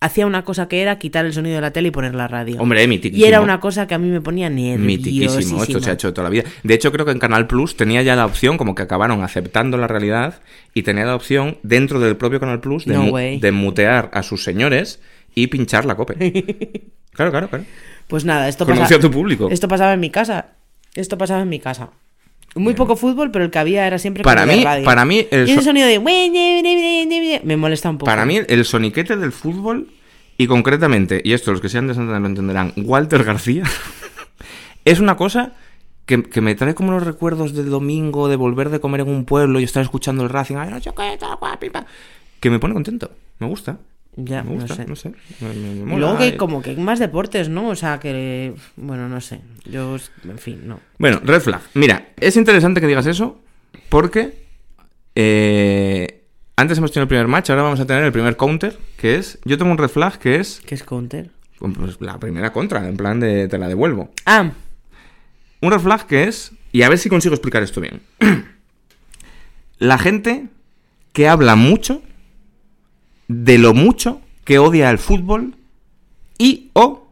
hacía 0.00 0.26
una 0.26 0.44
cosa 0.44 0.68
que 0.68 0.82
era 0.82 0.98
quitar 0.98 1.24
el 1.26 1.32
sonido 1.32 1.54
de 1.56 1.60
la 1.62 1.70
tele 1.72 1.88
y 1.88 1.90
poner 1.90 2.14
la 2.14 2.28
radio. 2.28 2.60
Hombre, 2.60 2.82
y 2.82 2.88
mitiquísimo. 2.88 3.26
era 3.26 3.40
una 3.40 3.60
cosa 3.60 3.86
que 3.86 3.94
a 3.94 3.98
mí 3.98 4.08
me 4.08 4.20
ponía 4.20 4.50
Mitiquísimo, 4.50 5.24
esto 5.24 5.40
se 5.42 5.54
ha 5.54 5.58
nerviosísima. 5.58 5.92
hecho 5.92 6.12
toda 6.12 6.24
la 6.24 6.30
vida. 6.30 6.44
De 6.62 6.74
hecho, 6.74 6.92
creo 6.92 7.04
que 7.06 7.12
en 7.12 7.18
Canal 7.18 7.46
Plus 7.46 7.76
tenía 7.76 8.02
ya 8.02 8.14
la 8.14 8.26
opción, 8.26 8.58
como 8.58 8.74
que 8.74 8.82
acabaron 8.82 9.22
aceptando 9.22 9.76
la 9.78 9.88
realidad, 9.88 10.40
y 10.74 10.82
tenía 10.82 11.04
la 11.06 11.14
opción 11.16 11.58
dentro 11.62 11.98
del 12.00 12.16
propio 12.16 12.40
Canal 12.40 12.60
Plus 12.60 12.84
de, 12.84 12.94
No 12.94 13.04
mu- 13.04 13.10
way. 13.12 13.40
de 13.40 13.52
mutear 13.52 14.10
a 14.12 14.22
sus 14.22 14.44
señores 14.44 15.00
y 15.34 15.46
pinchar 15.48 15.84
la 15.86 15.94
cope. 15.96 16.14
claro, 17.12 17.30
claro, 17.30 17.48
claro. 17.48 17.64
Pues 18.08 18.24
nada, 18.24 18.48
esto 18.48 18.64
Conoce 18.66 18.82
pasa- 18.82 18.94
a 18.96 19.00
tu 19.00 19.10
público. 19.10 19.48
Esto 19.50 19.66
pasaba 19.66 19.92
en 19.94 20.00
mi 20.00 20.10
casa. 20.10 20.50
Esto 20.94 21.18
pasaba 21.18 21.42
en 21.42 21.48
mi 21.48 21.58
casa. 21.58 21.90
Muy 22.56 22.74
poco 22.74 22.96
fútbol, 22.96 23.30
pero 23.30 23.44
el 23.44 23.50
que 23.50 23.58
había 23.58 23.86
era 23.86 23.98
siempre 23.98 24.22
Para 24.24 24.44
mí- 24.46 24.64
radio. 24.64 24.84
para 24.84 25.04
mí 25.04 25.26
el 25.30 25.48
y 25.48 25.54
so- 25.54 25.62
sonido 25.62 25.86
de 25.86 27.40
me 27.44 27.56
molesta 27.56 27.90
un 27.90 27.98
poco. 27.98 28.06
Para 28.06 28.24
mí, 28.26 28.40
el 28.48 28.64
soniquete 28.64 29.16
del 29.16 29.30
fútbol, 29.32 29.88
y 30.38 30.46
concretamente, 30.46 31.20
y 31.24 31.32
esto 31.32 31.52
los 31.52 31.60
que 31.60 31.68
sean 31.68 31.86
de 31.86 31.94
Santander 31.94 32.20
lo 32.22 32.26
entenderán, 32.28 32.72
Walter 32.76 33.24
García, 33.24 33.62
es 34.84 35.00
una 35.00 35.16
cosa 35.16 35.52
que, 36.06 36.22
que 36.22 36.40
me 36.40 36.54
trae 36.54 36.74
como 36.74 36.92
los 36.92 37.04
recuerdos 37.04 37.52
del 37.54 37.68
domingo, 37.70 38.28
de 38.28 38.36
volver 38.36 38.70
de 38.70 38.80
comer 38.80 39.00
en 39.02 39.08
un 39.08 39.24
pueblo 39.24 39.60
y 39.60 39.64
estar 39.64 39.82
escuchando 39.82 40.22
el 40.22 40.28
Racing, 40.30 40.56
"Ay, 40.56 40.70
no 40.70 40.80
sé 40.80 40.90
qué, 40.96 41.16
tal, 41.18 41.36
guau, 41.36 41.58
pipa", 41.58 41.86
que 42.40 42.50
me 42.50 42.58
pone 42.58 42.74
contento. 42.74 43.10
Me 43.38 43.46
gusta. 43.46 43.78
Ya, 44.16 44.42
me 44.42 44.56
no 44.56 44.66
sé. 44.66 44.86
no 44.86 44.96
sé. 44.96 45.12
Me- 45.40 45.52
me- 45.52 45.84
me 45.84 45.94
Y 45.94 45.98
luego 45.98 46.16
que 46.16 46.28
eh. 46.28 46.36
como 46.36 46.62
que 46.62 46.70
hay 46.70 46.76
más 46.76 46.98
deportes, 46.98 47.48
¿no? 47.50 47.68
O 47.68 47.76
sea, 47.76 48.00
que 48.00 48.54
bueno, 48.76 49.08
no 49.08 49.20
sé. 49.20 49.40
Yo 49.70 49.96
en 50.24 50.38
fin, 50.38 50.62
no. 50.66 50.80
Bueno, 50.98 51.20
red 51.22 51.40
flag. 51.40 51.60
Mira, 51.74 52.08
es 52.18 52.36
interesante 52.36 52.80
que 52.80 52.86
digas 52.86 53.06
eso 53.06 53.38
porque 53.90 54.46
eh, 55.14 56.22
antes 56.56 56.78
hemos 56.78 56.92
tenido 56.92 57.02
el 57.04 57.08
primer 57.08 57.28
match, 57.28 57.50
ahora 57.50 57.62
vamos 57.62 57.80
a 57.80 57.86
tener 57.86 58.04
el 58.04 58.12
primer 58.12 58.36
counter, 58.36 58.78
que 58.96 59.16
es... 59.16 59.38
Yo 59.44 59.58
tengo 59.58 59.70
un 59.70 59.78
red 59.78 59.88
flag 59.88 60.18
que 60.18 60.36
es 60.36 60.62
¿Qué 60.64 60.74
es 60.74 60.82
counter? 60.82 61.30
pues, 61.58 62.00
la 62.00 62.18
primera 62.18 62.52
contra, 62.52 62.88
en 62.88 62.96
plan 62.96 63.20
de 63.20 63.48
te 63.48 63.58
la 63.58 63.68
devuelvo. 63.68 64.10
Ah, 64.24 64.50
Un 65.60 65.70
red 65.70 65.80
flag 65.80 66.06
que 66.06 66.24
es, 66.24 66.52
y 66.72 66.82
a 66.82 66.88
ver 66.88 66.98
si 66.98 67.08
consigo 67.10 67.34
explicar 67.34 67.62
esto 67.62 67.80
bien, 67.82 68.00
la 69.78 69.98
gente 69.98 70.46
que 71.12 71.28
habla 71.28 71.56
mucho 71.56 72.02
de 73.28 73.58
lo 73.58 73.74
mucho 73.74 74.20
que 74.44 74.58
odia 74.58 74.90
el 74.90 74.98
fútbol 74.98 75.54
y 76.38 76.70
o 76.74 77.08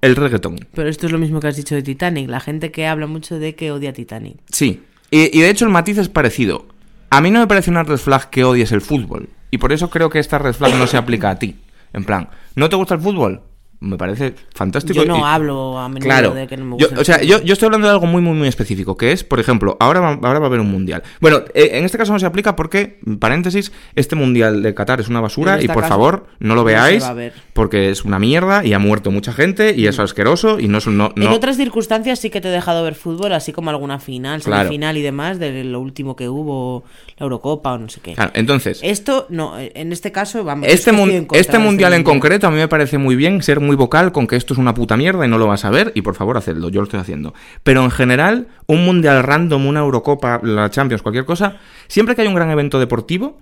el 0.00 0.14
reggaetón. 0.16 0.66
pero 0.74 0.88
esto 0.88 1.06
es 1.06 1.12
lo 1.12 1.18
mismo 1.18 1.40
que 1.40 1.48
has 1.48 1.56
dicho 1.56 1.74
de 1.74 1.82
Titanic. 1.82 2.28
La 2.28 2.40
gente 2.40 2.70
que 2.70 2.86
habla 2.86 3.06
mucho 3.06 3.38
de 3.38 3.54
que 3.54 3.72
odia 3.72 3.92
Titanic. 3.92 4.36
Sí, 4.50 4.82
y, 5.10 5.36
y 5.36 5.40
de 5.40 5.50
hecho 5.50 5.64
el 5.64 5.70
matiz 5.70 5.98
es 5.98 6.08
parecido. 6.08 6.66
A 7.10 7.20
mí 7.20 7.30
no 7.30 7.40
me 7.40 7.46
parece 7.46 7.70
una 7.70 7.82
red 7.82 7.96
flag 7.96 8.28
que 8.30 8.44
odies 8.44 8.70
el 8.72 8.82
fútbol, 8.82 9.30
y 9.50 9.58
por 9.58 9.72
eso 9.72 9.88
creo 9.90 10.10
que 10.10 10.18
esta 10.18 10.38
red 10.38 10.52
flag 10.52 10.74
no 10.76 10.86
se 10.86 10.98
aplica 10.98 11.30
a 11.30 11.38
ti. 11.38 11.56
En 11.94 12.04
plan, 12.04 12.28
¿no 12.54 12.68
te 12.68 12.76
gusta 12.76 12.94
el 12.94 13.00
fútbol? 13.00 13.40
Me 13.80 13.96
parece 13.96 14.34
fantástico. 14.54 14.94
Yo 15.00 15.04
no 15.06 15.18
y- 15.18 15.22
hablo 15.22 15.78
a 15.78 15.88
menudo 15.88 16.04
Claro. 16.04 16.34
de 16.34 16.48
que 16.48 16.56
no 16.56 16.64
me 16.64 16.70
Yo- 16.78 16.88
gusta. 16.88 16.94
el 16.96 17.00
o 17.00 17.04
sea, 17.04 17.22
yo, 17.22 17.40
yo 17.42 17.52
estoy 17.52 17.66
hablando 17.66 17.86
de 17.86 17.92
algo 17.92 18.06
muy, 18.06 18.20
muy, 18.20 18.34
muy 18.36 18.48
específico, 18.48 18.96
que 18.96 19.12
es, 19.12 19.22
por 19.22 19.38
ejemplo, 19.38 19.76
ahora 19.78 20.00
va, 20.00 20.08
ahora 20.14 20.40
va 20.40 20.46
a 20.46 20.48
haber 20.48 20.58
un 20.58 20.68
mundial. 20.70 21.04
Bueno, 21.20 21.42
eh, 21.54 21.70
en 21.74 21.84
este 21.84 21.96
caso 21.96 22.12
no 22.12 22.18
se 22.18 22.26
aplica 22.26 22.56
porque, 22.56 22.98
paréntesis, 23.20 23.70
este 23.94 24.16
mundial 24.16 24.62
de 24.64 24.74
Qatar 24.74 24.98
es 25.00 25.08
una 25.08 25.20
basura 25.20 25.62
y 25.62 25.68
por 25.68 25.82
caso 25.82 25.88
favor 25.90 26.26
no 26.40 26.54
lo 26.56 26.62
no 26.62 26.64
veáis 26.64 27.04
va 27.04 27.08
a 27.10 27.14
ver. 27.14 27.32
Porque 27.58 27.90
es 27.90 28.04
una 28.04 28.20
mierda 28.20 28.64
y 28.64 28.72
ha 28.72 28.78
muerto 28.78 29.10
mucha 29.10 29.32
gente 29.32 29.74
y 29.76 29.88
es 29.88 29.98
asqueroso 29.98 30.60
y 30.60 30.68
no 30.68 30.78
es 30.78 30.86
un... 30.86 30.96
No, 30.96 31.12
En 31.16 31.26
otras 31.26 31.56
circunstancias 31.56 32.20
sí 32.20 32.30
que 32.30 32.40
te 32.40 32.46
he 32.46 32.50
dejado 32.52 32.84
ver 32.84 32.94
fútbol, 32.94 33.32
así 33.32 33.50
como 33.52 33.70
alguna 33.70 33.98
final, 33.98 34.40
Claro. 34.42 34.62
semifinal 34.62 34.96
y 34.96 35.02
demás, 35.02 35.40
de 35.40 35.64
lo 35.64 35.80
último 35.80 36.14
que 36.14 36.28
hubo, 36.28 36.84
la 37.18 37.24
Eurocopa 37.24 37.72
o 37.72 37.78
no 37.78 37.88
sé 37.88 38.00
qué. 38.00 38.14
Claro, 38.14 38.30
entonces, 38.34 38.78
Esto, 38.84 39.26
no, 39.28 39.54
en 39.58 39.90
este 39.92 40.12
caso, 40.12 40.44
vamos. 40.44 40.68
este, 40.68 40.92
mun- 40.92 41.10
este 41.10 41.40
este 41.40 41.58
mundial 41.58 41.94
en 41.94 42.04
concreto 42.04 42.46
a 42.46 42.50
mí 42.52 42.58
me 42.58 42.68
parece 42.68 42.96
muy 42.96 43.16
bien 43.16 43.42
ser 43.42 43.58
muy 43.58 43.74
vocal 43.74 44.12
con 44.12 44.28
que 44.28 44.36
esto 44.36 44.54
es 44.54 44.58
una 44.60 44.72
puta 44.72 44.96
mierda 44.96 45.26
y 45.26 45.28
no 45.28 45.36
lo 45.36 45.48
vas 45.48 45.64
a 45.64 45.70
ver 45.70 45.90
y 45.96 46.02
por 46.02 46.14
favor 46.14 46.36
hacedlo, 46.36 46.68
yo 46.68 46.80
lo 46.80 46.84
estoy 46.84 47.00
haciendo. 47.00 47.34
Pero 47.64 47.82
en 47.82 47.90
general, 47.90 48.46
un 48.68 48.84
mundial 48.84 49.24
random, 49.24 49.66
una 49.66 49.80
Eurocopa, 49.80 50.38
la 50.44 50.70
Champions, 50.70 51.02
cualquier 51.02 51.24
cosa, 51.24 51.56
siempre 51.88 52.14
que 52.14 52.22
hay 52.22 52.28
un 52.28 52.36
gran 52.36 52.50
evento 52.52 52.78
deportivo, 52.78 53.38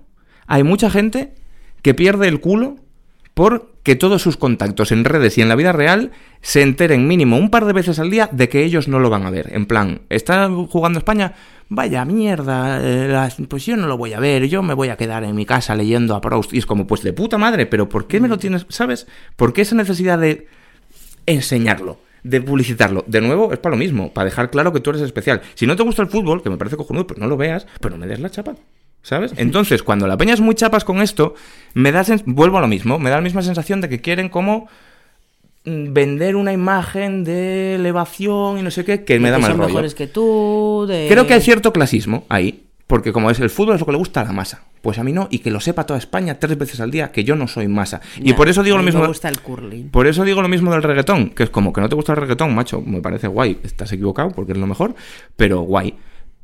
hay 0.47 0.63
mucha 0.63 0.89
gente 0.89 1.35
que 1.83 1.93
pierde 1.93 2.27
el 2.27 2.39
culo 2.39 2.77
por 3.37 3.69
que 3.83 3.95
todos 3.95 4.23
sus 4.23 4.35
contactos 4.35 4.91
en 4.91 5.05
redes 5.05 5.37
y 5.37 5.41
en 5.43 5.47
la 5.47 5.55
vida 5.55 5.71
real 5.71 6.11
se 6.41 6.63
enteren 6.63 7.07
mínimo 7.07 7.37
un 7.37 7.51
par 7.51 7.65
de 7.65 7.71
veces 7.73 7.99
al 7.99 8.09
día 8.09 8.27
de 8.31 8.49
que 8.49 8.63
ellos 8.63 8.87
no 8.87 8.99
lo 8.99 9.11
van 9.11 9.27
a 9.27 9.29
ver. 9.29 9.53
En 9.53 9.67
plan, 9.67 10.01
¿está 10.09 10.49
jugando 10.49 10.97
España? 10.97 11.35
Vaya 11.69 12.03
mierda, 12.03 12.81
eh, 12.83 13.07
las- 13.07 13.37
pues 13.47 13.63
yo 13.67 13.77
no 13.77 13.85
lo 13.85 13.95
voy 13.95 14.13
a 14.13 14.19
ver, 14.19 14.47
yo 14.47 14.63
me 14.63 14.73
voy 14.73 14.89
a 14.89 14.97
quedar 14.97 15.23
en 15.23 15.35
mi 15.35 15.45
casa 15.45 15.75
leyendo 15.75 16.15
a 16.15 16.21
Proust. 16.21 16.51
Y 16.53 16.57
es 16.57 16.65
como, 16.65 16.87
pues 16.87 17.03
de 17.03 17.13
puta 17.13 17.37
madre, 17.37 17.67
pero 17.67 17.87
¿por 17.87 18.07
qué 18.07 18.19
me 18.19 18.27
lo 18.27 18.39
tienes? 18.39 18.65
¿Sabes? 18.69 19.05
¿Por 19.35 19.53
qué 19.53 19.61
esa 19.61 19.75
necesidad 19.75 20.17
de 20.17 20.47
enseñarlo? 21.27 21.99
De 22.23 22.41
publicitarlo. 22.41 23.03
De 23.07 23.21
nuevo, 23.21 23.53
es 23.53 23.59
para 23.59 23.75
lo 23.75 23.79
mismo, 23.79 24.11
para 24.13 24.25
dejar 24.25 24.49
claro 24.49 24.73
que 24.73 24.79
tú 24.79 24.89
eres 24.89 25.03
especial. 25.03 25.41
Si 25.53 25.67
no 25.67 25.75
te 25.75 25.83
gusta 25.83 26.01
el 26.01 26.07
fútbol, 26.09 26.41
que 26.41 26.49
me 26.49 26.57
parece 26.57 26.75
cojonudo, 26.75 27.05
pues 27.05 27.19
no 27.19 27.27
lo 27.27 27.37
veas, 27.37 27.67
pero 27.79 27.95
no 27.95 27.99
me 27.99 28.07
des 28.07 28.19
la 28.19 28.29
chapa. 28.31 28.55
¿Sabes? 29.07 29.31
Entonces, 29.37 29.83
cuando 29.83 30.05
la 30.05 30.17
peña 30.17 30.33
es 30.33 30.41
muy 30.41 30.53
chapas 30.53 30.83
con 30.83 31.01
esto, 31.01 31.33
me 31.73 31.93
da 31.93 32.03
vuelvo 32.25 32.57
a 32.57 32.61
lo 32.61 32.67
mismo, 32.67 32.99
me 32.99 33.09
da 33.09 33.15
la 33.15 33.21
misma 33.21 33.41
sensación 33.41 33.79
de 33.79 33.87
que 33.87 34.01
quieren 34.01 34.27
como 34.27 34.67
mm, 35.63 35.93
vender 35.93 36.35
una 36.35 36.51
imagen 36.51 37.23
de 37.23 37.75
elevación 37.75 38.57
y 38.57 38.63
no 38.63 38.69
sé 38.69 38.83
qué, 38.83 39.05
que 39.05 39.17
me 39.17 39.29
da 39.29 39.37
que 39.37 39.43
mal 39.43 39.51
son 39.51 39.59
rollo. 39.61 39.69
mejores 39.69 39.95
que 39.95 40.07
tú. 40.07 40.85
De... 40.89 41.07
Creo 41.07 41.25
que 41.25 41.35
hay 41.35 41.39
cierto 41.39 41.71
clasismo 41.71 42.25
ahí, 42.27 42.65
porque 42.85 43.13
como 43.13 43.31
es 43.31 43.39
el 43.39 43.49
fútbol 43.49 43.75
es 43.75 43.79
lo 43.79 43.85
que 43.85 43.93
le 43.93 43.97
gusta 43.97 44.19
a 44.19 44.25
la 44.25 44.33
masa, 44.33 44.65
pues 44.81 44.99
a 44.99 45.05
mí 45.05 45.13
no, 45.13 45.29
y 45.31 45.39
que 45.39 45.51
lo 45.51 45.61
sepa 45.61 45.85
toda 45.85 45.99
España 45.99 46.37
tres 46.37 46.57
veces 46.57 46.81
al 46.81 46.91
día, 46.91 47.09
que 47.13 47.23
yo 47.23 47.37
no 47.37 47.47
soy 47.47 47.69
masa. 47.69 48.01
y 48.17 48.33
por 48.33 48.49
eso 48.49 48.61
digo 48.61 48.75
a 48.75 48.79
lo 48.79 48.83
mismo. 48.83 48.99
Me 48.99 49.07
gusta 49.07 49.29
el 49.29 49.39
curling. 49.39 49.87
Por 49.87 50.07
eso 50.07 50.25
digo 50.25 50.41
lo 50.41 50.49
mismo 50.49 50.73
del 50.73 50.83
reggaetón, 50.83 51.29
que 51.29 51.43
es 51.43 51.49
como 51.49 51.71
que 51.71 51.79
no 51.79 51.87
te 51.87 51.95
gusta 51.95 52.11
el 52.11 52.17
reggaetón, 52.17 52.53
macho, 52.53 52.81
me 52.81 52.99
parece 52.99 53.27
guay, 53.27 53.57
estás 53.63 53.89
equivocado 53.93 54.31
porque 54.31 54.51
es 54.51 54.57
lo 54.57 54.67
mejor, 54.67 54.95
pero 55.37 55.61
guay. 55.61 55.95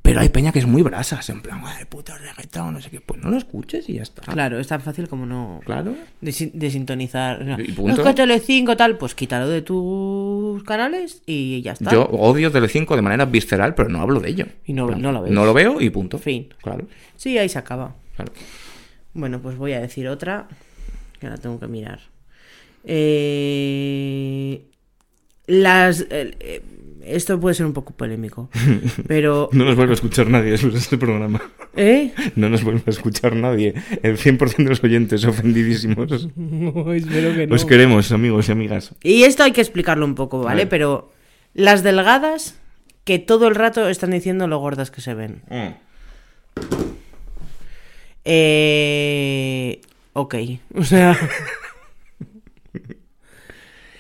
Pero 0.04 0.20
hay 0.20 0.28
peña 0.30 0.52
que 0.52 0.60
es 0.60 0.68
muy 0.68 0.82
brasas, 0.82 1.28
en 1.30 1.42
plan, 1.42 1.62
ay, 1.64 1.86
puto 1.86 2.14
reggaetón, 2.18 2.74
no 2.74 2.82
sé 2.82 2.90
qué, 2.92 3.00
pues 3.00 3.22
no 3.24 3.30
lo 3.32 3.38
escuches 3.38 3.88
y 3.90 3.94
ya 3.94 4.02
está. 4.04 4.22
Claro, 4.34 4.60
es 4.60 4.68
tan 4.68 4.82
fácil 4.82 5.08
como 5.08 5.26
no. 5.26 5.62
Claro. 5.66 5.96
Desin- 6.22 6.52
desintonizar. 6.54 7.44
No, 7.46 7.58
Y 7.58 7.72
punto. 7.72 8.02
Es 8.02 8.08
que 8.10 8.14
Telecinco 8.14 8.76
tal, 8.76 8.98
pues 8.98 9.16
quítalo 9.16 9.48
de 9.48 9.62
tus 9.62 10.62
canales 10.66 11.24
y 11.26 11.62
ya 11.62 11.72
está. 11.72 11.90
Yo 11.90 12.04
odio 12.04 12.52
Telecinco 12.52 12.98
de 12.98 13.02
manera 13.02 13.24
visceral, 13.26 13.76
pero 13.76 13.88
no 13.88 14.02
hablo 14.02 14.20
de 14.20 14.30
ello. 14.30 14.46
Y 14.66 14.74
no- 14.74 14.88
plan, 14.88 15.02
no 15.02 15.14
lo 15.14 15.22
ves. 15.22 15.32
No 15.32 15.46
lo 15.46 15.54
veo 15.54 15.80
y 15.80 15.90
punto. 15.90 16.18
Fin. 16.20 16.50
Claro, 16.62 16.86
Sí, 17.16 17.38
ahí 17.38 17.48
se 17.48 17.58
acaba. 17.60 17.96
claro. 18.18 18.34
Bueno, 19.14 19.42
pues 19.42 19.56
voy 19.58 19.72
a 19.72 19.80
decir 19.80 20.08
otra. 20.10 20.48
Que 21.20 21.30
la 21.30 21.38
tengo 21.38 21.58
que 21.62 21.68
mirar. 21.68 22.02
Eh, 22.84 24.66
Las. 25.48 26.02
eh, 26.10 26.36
eh, 26.40 26.62
esto 27.06 27.40
puede 27.40 27.56
ser 27.56 27.66
un 27.66 27.74
poco 27.74 27.94
polémico. 27.94 28.50
Pero. 29.08 29.50
No 29.52 29.66
nos 29.66 29.76
vuelve 29.76 29.92
a 29.92 29.96
escuchar 29.96 30.28
nadie 30.30 30.52
después 30.52 30.74
de 30.74 30.80
este 30.80 30.98
programa. 30.98 31.42
¿Eh? 31.76 32.12
No 32.36 32.50
nos 32.50 32.64
vuelve 32.64 32.84
a 32.86 32.90
escuchar 32.90 33.36
nadie. 33.36 33.74
El 34.04 34.18
100% 34.18 34.56
de 34.58 34.64
los 34.66 34.84
oyentes 34.84 35.26
ofendidísimos. 35.26 36.12
espero 36.12 37.36
que 37.36 37.48
Os 37.52 37.66
queremos, 37.66 38.12
amigos 38.12 38.50
y 38.50 38.52
amigas. 38.52 38.94
Y 39.04 39.24
esto 39.24 39.44
hay 39.44 39.52
que 39.52 39.62
explicarlo 39.62 40.06
un 40.06 40.16
poco, 40.16 40.40
¿vale? 40.42 40.68
Pero 40.68 41.12
las 41.54 41.84
delgadas 41.84 42.60
que 43.04 43.20
todo 43.20 43.48
el 43.48 43.56
rato 43.56 43.90
están 43.90 44.12
diciendo 44.12 44.48
lo 44.48 44.60
gordas 44.60 44.92
que 44.92 45.02
se 45.02 45.14
ven. 45.14 45.42
Eh... 48.26 49.82
Ok. 50.14 50.36
O 50.76 50.84
sea... 50.84 51.18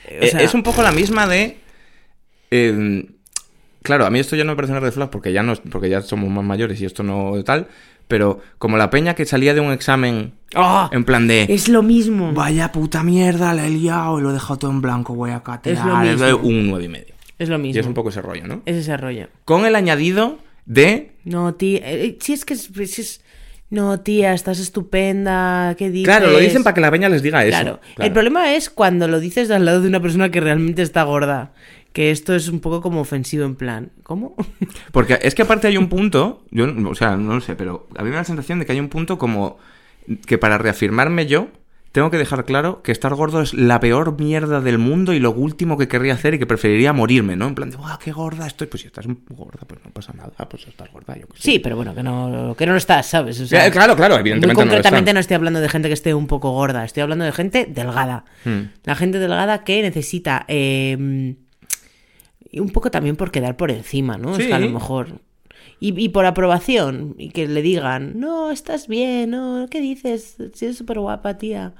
O 0.05 0.15
Eh, 0.25 0.27
sea, 0.29 0.41
es 0.41 0.53
un 0.53 0.61
poco 0.61 0.83
la 0.83 0.91
misma 0.91 1.25
de. 1.25 1.57
Eh, 2.53 3.05
claro, 3.81 4.05
a 4.05 4.09
mí 4.09 4.19
esto 4.19 4.35
ya 4.35 4.43
no 4.43 4.51
me 4.51 4.55
parece 4.55 4.71
una 4.73 4.79
red 4.79 4.91
flag 4.91 5.09
porque 5.09 5.31
ya, 5.33 5.43
no, 5.43 5.53
porque 5.71 5.89
ya 5.89 6.01
somos 6.01 6.29
más 6.29 6.43
mayores 6.43 6.79
y 6.81 6.85
esto 6.85 7.03
no 7.03 7.41
tal. 7.43 7.67
Pero 8.07 8.41
como 8.57 8.77
la 8.77 8.89
peña 8.89 9.13
que 9.15 9.25
salía 9.25 9.53
de 9.53 9.61
un 9.61 9.71
examen 9.71 10.33
¡Ah! 10.55 10.89
en 10.91 11.05
plan 11.05 11.25
de. 11.27 11.47
Es 11.49 11.69
lo 11.69 11.81
mismo. 11.83 12.33
Vaya 12.33 12.71
puta 12.71 13.01
mierda, 13.01 13.53
la 13.53 13.65
he 13.65 13.69
liado 13.69 14.19
y 14.19 14.21
lo 14.21 14.29
he 14.31 14.33
dejado 14.33 14.59
todo 14.59 14.71
en 14.71 14.81
blanco, 14.81 15.15
voy 15.15 15.31
a 15.31 15.35
Es 15.35 15.39
lo 15.39 15.43
catear. 15.43 16.05
mismo. 16.05 16.37
Un 16.43 16.67
nueve 16.67 16.85
y 16.85 16.89
medio. 16.89 17.13
Es 17.39 17.47
lo 17.49 17.55
Y 17.55 17.59
mismo. 17.59 17.79
es 17.79 17.87
un 17.87 17.93
poco 17.93 18.09
ese 18.09 18.21
rollo, 18.21 18.45
¿no? 18.45 18.61
Es 18.65 18.75
ese 18.75 18.95
rollo. 18.97 19.27
Con 19.45 19.65
el 19.65 19.75
añadido 19.75 20.37
de. 20.65 21.11
No, 21.23 21.53
tía... 21.55 21.79
eh, 21.83 22.17
si 22.21 22.33
es 22.33 22.43
que 22.45 22.53
es... 22.55 22.69
si 22.85 23.01
es- 23.01 23.21
No, 23.69 24.01
tía, 24.01 24.33
estás 24.33 24.59
estupenda. 24.59 25.73
¿Qué 25.77 25.89
dices? 25.89 26.05
Claro, 26.05 26.29
lo 26.29 26.39
dicen 26.39 26.63
para 26.63 26.73
que 26.73 26.81
la 26.81 26.91
peña 26.91 27.09
les 27.09 27.23
diga 27.23 27.43
eso. 27.45 27.51
Claro. 27.57 27.79
Claro. 27.95 28.07
El 28.07 28.11
problema 28.13 28.53
es 28.53 28.69
cuando 28.69 29.07
lo 29.07 29.19
dices 29.19 29.49
al 29.49 29.65
lado 29.65 29.81
de 29.81 29.87
una 29.87 30.01
persona 30.01 30.29
que 30.29 30.41
realmente 30.41 30.81
está 30.81 31.03
gorda. 31.03 31.53
Que 31.93 32.11
esto 32.11 32.35
es 32.35 32.49
un 32.49 32.59
poco 32.59 32.81
como 32.81 32.99
ofensivo 32.99 33.45
en 33.45 33.55
plan. 33.55 33.91
¿Cómo? 34.03 34.35
Porque 34.91 35.19
es 35.21 35.35
que 35.35 35.43
aparte 35.43 35.67
hay 35.67 35.77
un 35.77 35.87
punto, 35.87 36.43
yo, 36.51 36.65
o 36.89 36.95
sea, 36.95 37.15
no 37.15 37.35
lo 37.35 37.41
sé, 37.41 37.55
pero 37.55 37.87
a 37.95 38.03
mí 38.03 38.09
me 38.09 38.15
da 38.15 38.21
la 38.21 38.25
sensación 38.25 38.59
de 38.59 38.65
que 38.65 38.71
hay 38.73 38.79
un 38.79 38.89
punto 38.89 39.17
como 39.17 39.57
que 40.25 40.37
para 40.37 40.57
reafirmarme 40.57 41.27
yo, 41.27 41.49
tengo 41.93 42.09
que 42.09 42.17
dejar 42.17 42.43
claro 42.43 42.81
que 42.81 42.91
estar 42.91 43.13
gordo 43.13 43.43
es 43.43 43.53
la 43.53 43.79
peor 43.79 44.19
mierda 44.19 44.61
del 44.61 44.79
mundo 44.79 45.13
y 45.13 45.19
lo 45.19 45.29
último 45.29 45.77
que 45.77 45.87
querría 45.87 46.15
hacer 46.15 46.33
y 46.33 46.39
que 46.39 46.47
preferiría 46.47 46.91
morirme, 46.91 47.35
¿no? 47.35 47.47
En 47.47 47.53
plan 47.53 47.69
de, 47.69 47.77
¡guau, 47.77 47.99
qué 47.99 48.11
gorda 48.11 48.47
estoy! 48.47 48.65
Pues 48.65 48.81
si 48.81 48.87
estás 48.87 49.05
gorda, 49.29 49.59
pues 49.67 49.79
no 49.85 49.91
pasa 49.91 50.11
nada, 50.11 50.31
pues 50.49 50.67
estás 50.67 50.91
gorda, 50.91 51.15
yo 51.15 51.27
qué 51.27 51.37
sé. 51.37 51.43
Sí, 51.43 51.59
pero 51.59 51.75
bueno, 51.75 51.93
que 51.93 52.01
no, 52.01 52.55
que 52.57 52.65
no 52.65 52.71
lo 52.71 52.79
estás, 52.79 53.05
¿sabes? 53.05 53.39
O 53.39 53.45
sea, 53.45 53.65
Ya, 53.65 53.71
claro, 53.71 53.95
claro, 53.95 54.15
evidentemente 54.17 54.55
Muy 54.55 54.65
no 54.65 54.71
lo 54.71 54.75
concretamente 54.75 55.13
no, 55.13 55.19
estoy 55.19 55.35
hablando 55.35 55.61
de 55.61 55.69
gente 55.69 55.87
que 55.87 55.93
esté 55.93 56.15
un 56.15 56.25
poco 56.25 56.49
gorda, 56.49 56.83
estoy 56.83 57.03
hablando 57.03 57.25
de 57.25 57.31
gente 57.31 57.67
delgada. 57.69 58.25
Hmm. 58.43 58.71
La 58.85 58.95
gente 58.95 59.19
delgada 59.19 59.63
que 59.63 59.83
necesita 59.83 60.45
eh, 60.47 61.35
un 62.59 62.69
poco 62.69 62.91
también 62.91 63.15
por 63.15 63.31
quedar 63.31 63.57
por 63.57 63.71
encima, 63.71 64.17
¿no? 64.17 64.35
Es 64.37 64.47
que 64.47 64.53
a 64.53 64.59
lo 64.59 64.69
mejor. 64.69 65.21
Y, 65.79 65.99
y 66.01 66.09
por 66.09 66.25
aprobación, 66.25 67.15
y 67.17 67.29
que 67.29 67.47
le 67.47 67.61
digan, 67.61 68.19
no, 68.19 68.51
estás 68.51 68.87
bien, 68.87 69.31
no, 69.31 69.67
¿qué 69.69 69.81
dices? 69.81 70.37
Si 70.53 70.65
eres 70.65 70.77
súper 70.77 70.99
guapa, 70.99 71.37
tía. 71.37 71.73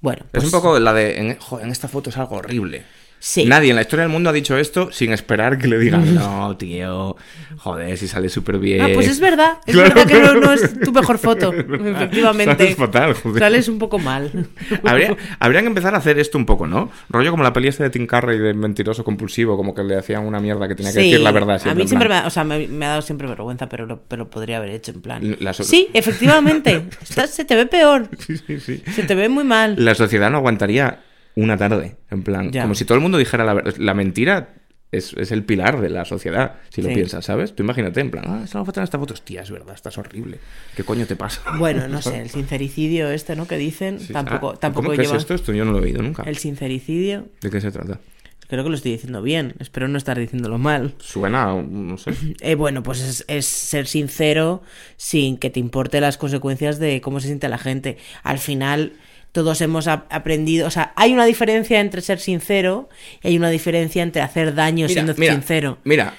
Bueno, 0.00 0.24
Es 0.24 0.30
pues, 0.32 0.44
un 0.44 0.50
poco 0.50 0.78
la 0.78 0.92
de, 0.92 1.18
en 1.18 1.70
esta 1.70 1.88
foto 1.88 2.10
es 2.10 2.16
algo 2.16 2.36
horrible. 2.36 2.84
Sí. 3.26 3.46
Nadie 3.46 3.70
en 3.70 3.76
la 3.76 3.80
historia 3.80 4.02
del 4.02 4.12
mundo 4.12 4.28
ha 4.28 4.34
dicho 4.34 4.58
esto 4.58 4.92
sin 4.92 5.10
esperar 5.10 5.56
que 5.56 5.66
le 5.66 5.78
digan, 5.78 6.14
no, 6.14 6.54
tío, 6.58 7.16
joder, 7.56 7.96
si 7.96 8.06
sale 8.06 8.28
súper 8.28 8.58
bien. 8.58 8.82
Ah, 8.82 8.88
pues 8.92 9.08
es 9.08 9.18
verdad, 9.18 9.52
es 9.64 9.72
Claro, 9.74 9.94
verdad 9.94 10.06
que 10.06 10.40
no, 10.40 10.52
es 10.52 10.78
tu 10.80 10.92
mejor 10.92 11.16
foto, 11.16 11.50
efectivamente. 11.54 12.54
Sales 12.64 12.76
fatal, 12.76 13.14
joder. 13.14 13.38
Sales 13.40 13.68
un 13.68 13.78
poco 13.78 13.98
mal. 13.98 14.30
Habría, 14.84 15.16
habría 15.38 15.62
que 15.62 15.68
empezar 15.68 15.94
a 15.94 15.98
hacer 15.98 16.18
esto 16.18 16.36
un 16.36 16.44
poco, 16.44 16.66
¿no? 16.66 16.90
Rollo 17.08 17.30
como 17.30 17.42
la 17.42 17.54
peli 17.54 17.68
esta 17.68 17.82
de 17.84 17.88
Tim 17.88 18.06
Curry 18.06 18.36
de 18.38 18.52
mentiroso 18.52 19.04
compulsivo, 19.04 19.56
como 19.56 19.74
que 19.74 19.82
le 19.84 19.96
hacían 19.96 20.26
una 20.26 20.38
mierda 20.38 20.68
que 20.68 20.74
tenía 20.74 20.92
que 20.92 21.00
Sí, 21.00 21.06
decir 21.10 21.20
la 21.20 21.32
verdad 21.32 21.58
a 21.66 21.74
mí 21.74 21.88
siempre 21.88 22.10
me 22.10 22.16
ha, 22.16 22.26
o 22.26 22.30
sea, 22.30 22.44
me, 22.44 22.68
me 22.68 22.84
ha 22.84 22.90
dado 22.90 23.00
siempre 23.02 23.26
vergüenza, 23.26 23.70
pero 23.70 23.86
lo, 23.86 24.02
pero 24.02 24.28
podría 24.28 24.58
haber 24.58 24.68
hecho 24.68 24.90
en 24.92 25.00
plan. 25.00 25.36
La 25.40 25.54
so- 25.54 25.64
Sí, 25.64 25.88
efectivamente. 25.94 26.82
Estás- 27.00 27.30
se 27.30 27.46
te 27.46 27.56
ve 27.56 27.64
peor. 27.64 28.06
Sí, 28.18 28.36
sí, 28.36 28.60
sí. 28.60 28.82
Se 28.94 29.02
te 29.04 29.14
ve 29.14 29.30
muy 29.30 29.44
mal. 29.44 29.76
La 29.78 29.94
sociedad 29.94 30.30
no 30.30 30.36
aguantaría 30.36 31.00
una 31.36 31.56
tarde, 31.56 31.96
en 32.10 32.22
plan, 32.22 32.50
Ya. 32.52 32.62
como 32.62 32.74
si 32.74 32.84
todo 32.84 32.96
el 32.96 33.02
mundo 33.02 33.18
dijera 33.18 33.44
la 33.44 33.54
verdad. 33.54 33.74
La 33.78 33.94
mentira 33.94 34.54
es, 34.92 35.12
es 35.14 35.32
el 35.32 35.42
pilar 35.44 35.80
de 35.80 35.90
la 35.90 36.04
sociedad, 36.04 36.54
si 36.68 36.80
lo 36.80 36.88
Sí. 36.88 36.94
piensas, 36.94 37.24
¿sabes? 37.24 37.54
Tú 37.56 37.62
imagínate, 37.64 38.00
en 38.00 38.10
plan, 38.12 38.24
ah, 38.28 38.42
esta 38.44 38.60
en 38.60 38.82
esta 38.84 38.98
foto, 38.98 39.14
hostia, 39.14 39.42
es 39.42 39.50
verdad, 39.50 39.74
estás 39.74 39.98
horrible. 39.98 40.38
¿Qué 40.76 40.84
coño 40.84 41.04
te 41.06 41.16
pasa? 41.16 41.42
Bueno, 41.58 41.88
no 41.88 42.00
sé, 42.02 42.20
el 42.20 42.30
sincericidio 42.30 43.10
este, 43.10 43.34
¿no? 43.34 43.46
Que 43.48 43.56
dicen, 43.58 43.98
Sí. 43.98 44.12
tampoco, 44.12 44.52
Ah, 44.52 44.60
tampoco 44.60 44.84
¿Cómo 44.86 44.96
que 44.96 45.02
lleva 45.02 45.16
es 45.16 45.22
esto? 45.22 45.34
Esto 45.34 45.52
yo 45.52 45.64
no 45.64 45.72
lo 45.72 45.78
he 45.80 45.82
oído 45.82 46.02
nunca. 46.02 46.22
el 46.24 46.36
sincericidio. 46.36 47.26
¿De 47.40 47.50
qué 47.50 47.60
se 47.60 47.72
trata? 47.72 47.98
Creo 48.46 48.62
que 48.62 48.68
lo 48.70 48.76
estoy 48.76 48.92
diciendo 48.92 49.22
bien, 49.22 49.54
espero 49.58 49.88
no 49.88 49.96
estar 49.98 50.18
diciéndolo 50.18 50.58
mal. 50.58 50.94
Suena, 50.98 51.46
no 51.60 51.96
sé. 51.98 52.12
Eh, 52.40 52.54
bueno, 52.54 52.82
pues 52.84 53.00
es, 53.00 53.24
es 53.26 53.46
ser 53.46 53.86
sincero 53.88 54.62
sin 54.96 55.38
que 55.38 55.48
te 55.50 55.58
importe 55.60 56.00
las 56.00 56.18
consecuencias 56.18 56.78
de 56.78 57.00
cómo 57.00 57.18
se 57.20 57.26
siente 57.28 57.48
la 57.48 57.58
gente. 57.58 57.96
Al 58.22 58.38
final, 58.38 58.92
todos 59.34 59.60
hemos 59.60 59.88
ap- 59.88 60.06
aprendido, 60.10 60.66
o 60.68 60.70
sea, 60.70 60.92
hay 60.94 61.12
una 61.12 61.24
diferencia 61.24 61.80
entre 61.80 62.00
ser 62.02 62.20
sincero 62.20 62.88
y 63.20 63.28
hay 63.28 63.36
una 63.36 63.50
diferencia 63.50 64.00
entre 64.02 64.22
hacer 64.22 64.54
daño 64.54 64.88
siendo 64.88 65.12
sincero. 65.12 65.78
Mira, 65.82 66.14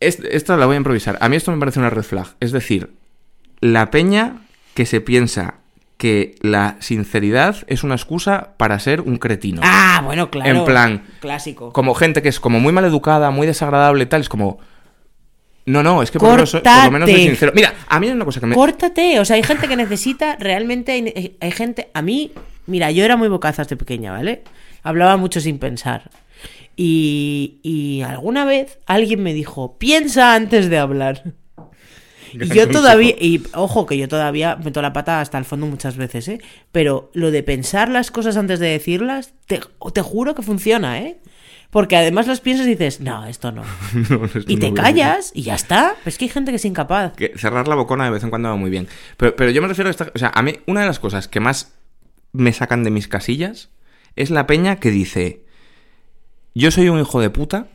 es- 0.00 0.18
esta 0.30 0.56
la 0.56 0.66
voy 0.66 0.74
a 0.74 0.78
improvisar. 0.78 1.16
A 1.20 1.28
mí 1.28 1.36
esto 1.36 1.52
me 1.52 1.58
parece 1.58 1.78
una 1.78 1.90
red 1.90 2.02
flag. 2.02 2.26
Es 2.40 2.50
decir, 2.50 2.90
la 3.60 3.90
peña 3.92 4.42
que 4.74 4.84
se 4.84 5.00
piensa 5.00 5.54
que 5.96 6.34
la 6.42 6.76
sinceridad 6.80 7.56
es 7.68 7.84
una 7.84 7.94
excusa 7.94 8.54
para 8.58 8.78
ser 8.80 9.00
un 9.00 9.16
cretino. 9.16 9.60
Ah, 9.64 10.02
bueno, 10.04 10.28
claro. 10.28 10.58
En 10.58 10.64
plan, 10.66 11.04
Clásico. 11.20 11.72
Como 11.72 11.94
gente 11.94 12.20
que 12.20 12.28
es 12.28 12.40
como 12.40 12.58
muy 12.58 12.72
maleducada, 12.72 13.30
muy 13.30 13.46
desagradable, 13.46 14.04
tal, 14.06 14.20
es 14.22 14.28
como... 14.28 14.58
No, 15.64 15.82
no, 15.82 16.02
es 16.02 16.10
que 16.10 16.18
por 16.18 16.28
lo, 16.28 16.34
menos 16.36 16.50
por 16.52 16.84
lo 16.84 16.90
menos 16.90 17.10
soy 17.10 17.22
sincero. 17.22 17.52
Mira, 17.54 17.72
a 17.88 17.98
mí 17.98 18.06
hay 18.08 18.12
una 18.12 18.24
cosa 18.24 18.38
que 18.40 18.46
me... 18.46 18.54
Córtate, 18.54 19.18
o 19.18 19.24
sea, 19.24 19.36
hay 19.36 19.42
gente 19.42 19.66
que 19.68 19.76
necesita, 19.76 20.36
realmente 20.38 20.92
hay 21.40 21.50
gente, 21.50 21.90
a 21.94 22.02
mí, 22.02 22.30
mira, 22.66 22.90
yo 22.90 23.04
era 23.04 23.16
muy 23.16 23.28
bocaza 23.28 23.62
desde 23.62 23.76
pequeña, 23.76 24.12
¿vale? 24.12 24.42
hablaba 24.86 25.16
mucho 25.16 25.40
sin 25.40 25.58
pensar. 25.58 26.10
Y, 26.76 27.58
y 27.62 28.02
alguna 28.02 28.44
vez 28.44 28.78
alguien 28.86 29.22
me 29.22 29.34
dijo, 29.34 29.76
piensa 29.78 30.34
antes 30.34 30.70
de 30.70 30.78
hablar. 30.78 31.34
Y 32.32 32.48
yo 32.48 32.68
todavía, 32.68 33.14
y 33.18 33.42
ojo 33.54 33.86
que 33.86 33.96
yo 33.96 34.08
todavía 34.08 34.56
meto 34.56 34.82
la 34.82 34.92
pata 34.92 35.20
hasta 35.20 35.38
el 35.38 35.44
fondo 35.44 35.66
muchas 35.66 35.96
veces, 35.96 36.28
¿eh? 36.28 36.40
Pero 36.70 37.10
lo 37.14 37.30
de 37.30 37.42
pensar 37.42 37.88
las 37.88 38.10
cosas 38.10 38.36
antes 38.36 38.60
de 38.60 38.68
decirlas, 38.68 39.32
te, 39.46 39.60
te 39.92 40.02
juro 40.02 40.34
que 40.34 40.42
funciona, 40.42 41.00
¿eh? 41.00 41.18
Porque 41.70 41.96
además 41.96 42.26
las 42.26 42.40
piensas 42.40 42.66
y 42.66 42.70
dices, 42.70 43.00
no, 43.00 43.26
esto 43.26 43.50
no. 43.52 43.62
No, 44.10 44.24
esto 44.26 44.40
Y 44.46 44.58
te 44.58 44.72
callas 44.72 45.32
y 45.34 45.42
ya 45.42 45.54
está. 45.54 45.94
Pero 45.98 46.10
es 46.10 46.18
que 46.18 46.26
hay 46.26 46.28
gente 46.28 46.52
que 46.52 46.56
es 46.56 46.64
incapaz. 46.64 47.14
que 47.14 47.32
cerrar 47.36 47.66
la 47.66 47.74
bocona 47.74 48.04
de 48.04 48.10
vez 48.10 48.22
en 48.22 48.30
cuando 48.30 48.50
va 48.50 48.56
muy 48.56 48.70
bien. 48.70 48.86
Pero, 49.16 49.34
pero 49.34 49.50
yo 49.50 49.62
me 49.62 49.68
refiero 49.68 49.88
a 49.88 49.90
esta... 49.90 50.12
O 50.14 50.18
sea, 50.18 50.30
a 50.34 50.42
mí 50.42 50.58
una 50.66 50.82
de 50.82 50.86
las 50.86 51.00
cosas 51.00 51.26
que 51.26 51.40
más 51.40 51.72
me 52.36 52.52
sacan 52.52 52.84
de 52.84 52.90
mis 52.90 53.08
casillas 53.08 53.70
es 54.14 54.30
la 54.30 54.46
peña 54.46 54.76
que 54.76 54.90
dice, 54.90 55.42
yo 56.54 56.70
soy 56.70 56.88
un 56.88 57.00
hijo 57.00 57.20
de 57.20 57.30
puta, 57.30 57.66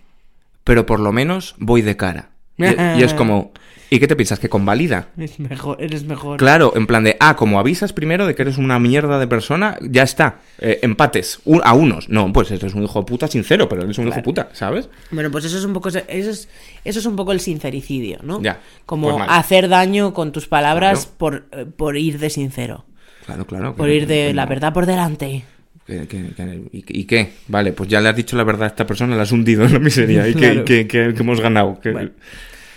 pero 0.63 0.85
por 0.85 0.99
lo 0.99 1.11
menos 1.11 1.55
voy 1.59 1.81
de 1.81 1.97
cara. 1.97 2.29
Y, 2.57 2.63
y 2.99 3.03
es 3.03 3.15
como, 3.15 3.51
¿y 3.89 3.99
qué 3.99 4.07
te 4.07 4.15
piensas? 4.15 4.37
¿Que 4.39 4.47
convalida? 4.49 5.07
Es 5.17 5.39
mejor, 5.39 5.77
eres 5.81 6.03
mejor. 6.03 6.37
Claro, 6.37 6.73
en 6.75 6.85
plan 6.85 7.03
de, 7.03 7.17
ah, 7.19 7.35
como 7.35 7.59
avisas 7.59 7.91
primero 7.91 8.27
de 8.27 8.35
que 8.35 8.43
eres 8.43 8.57
una 8.59 8.77
mierda 8.77 9.17
de 9.17 9.25
persona, 9.27 9.77
ya 9.81 10.03
está. 10.03 10.41
Eh, 10.59 10.79
empates, 10.83 11.39
un- 11.45 11.61
a 11.63 11.73
unos. 11.73 12.09
No, 12.09 12.31
pues 12.31 12.51
eres 12.51 12.75
un 12.75 12.83
hijo 12.83 12.99
de 12.99 13.05
puta 13.05 13.27
sincero, 13.27 13.67
pero 13.67 13.83
eres 13.83 13.97
un 13.97 14.07
hijo 14.07 14.15
de 14.17 14.21
puta, 14.23 14.49
¿sabes? 14.53 14.89
Bueno, 15.09 15.31
pues 15.31 15.45
eso 15.45 15.57
es 15.57 15.65
un 15.65 15.73
poco 15.73 15.89
eso 15.89 15.99
es, 16.07 16.49
eso 16.83 16.99
es 16.99 17.05
un 17.07 17.15
poco 17.15 17.31
el 17.31 17.39
sincericidio, 17.39 18.19
¿no? 18.21 18.39
Ya, 18.41 18.59
Como 18.85 19.17
pues 19.17 19.25
hacer 19.29 19.67
daño 19.67 20.13
con 20.13 20.31
tus 20.31 20.47
palabras 20.47 21.05
Claro. 21.05 21.17
por, 21.17 21.45
eh, 21.51 21.65
por 21.65 21.97
ir 21.97 22.19
de 22.19 22.29
sincero. 22.29 22.85
Claro, 23.25 23.45
claro. 23.45 23.75
Por 23.75 23.87
que- 23.87 23.95
ir 23.95 24.07
de 24.07 24.27
que 24.27 24.33
la 24.33 24.45
verdad 24.45 24.73
por 24.73 24.85
delante. 24.85 25.43
Que- 25.85 26.69
¿y, 26.71 27.03
qué? 27.05 27.33
Vale, 27.47 27.73
pues 27.73 27.89
ya 27.89 27.99
le 27.99 28.09
has 28.09 28.15
dicho 28.15 28.37
la 28.37 28.43
verdad 28.43 28.63
a 28.63 28.67
esta 28.67 28.85
persona, 28.87 29.15
la 29.15 29.23
has 29.23 29.31
hundido 29.31 29.65
en 29.65 29.73
la 29.73 29.79
miseria 29.79 30.27
y 30.27 30.33
que, 30.33 30.39
Claro. 30.87 31.13
que 31.13 31.13
hemos 31.21 31.41
ganado. 31.41 31.79
Bueno. 31.83 32.11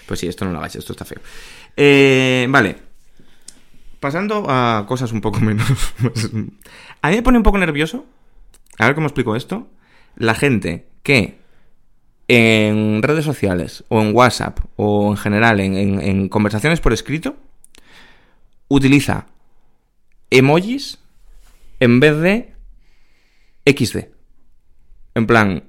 Pues 0.07 0.21
sí, 0.21 0.27
esto 0.27 0.45
no 0.45 0.53
lo 0.53 0.59
hagáis, 0.59 0.77
esto 0.77 0.93
está 0.93 1.05
feo. 1.05 1.19
Eh, 1.77 2.47
vale. 2.49 2.77
Pasando 4.01 4.45
a 4.49 4.85
cosas 4.87 5.13
un 5.13 5.21
poco 5.21 5.41
menos... 5.41 5.67
a 7.03 7.11
mí 7.11 7.17
me 7.17 7.23
pone 7.23 7.39
un 7.39 7.45
poco 7.45 7.59
nervioso, 7.59 8.05
a 8.79 8.87
ver 8.87 8.95
cómo 8.95 9.07
explico 9.07 9.35
esto, 9.37 9.69
la 10.17 10.35
gente 10.35 10.87
que 11.03 11.39
en 12.29 13.03
redes 13.03 13.25
sociales 13.25 13.85
o 13.89 14.01
en 14.03 14.15
WhatsApp 14.15 14.59
o 14.77 15.11
en 15.11 15.17
general 15.17 15.61
en, 15.61 15.77
en- 15.77 16.01
en 16.01 16.29
conversaciones 16.29 16.81
por 16.81 16.93
escrito 16.93 17.37
utiliza 18.69 19.27
emojis 20.39 20.99
en 21.81 22.01
vez 22.01 22.17
de 22.19 22.53
XD. 23.67 24.09
En 25.15 25.27
plan, 25.27 25.65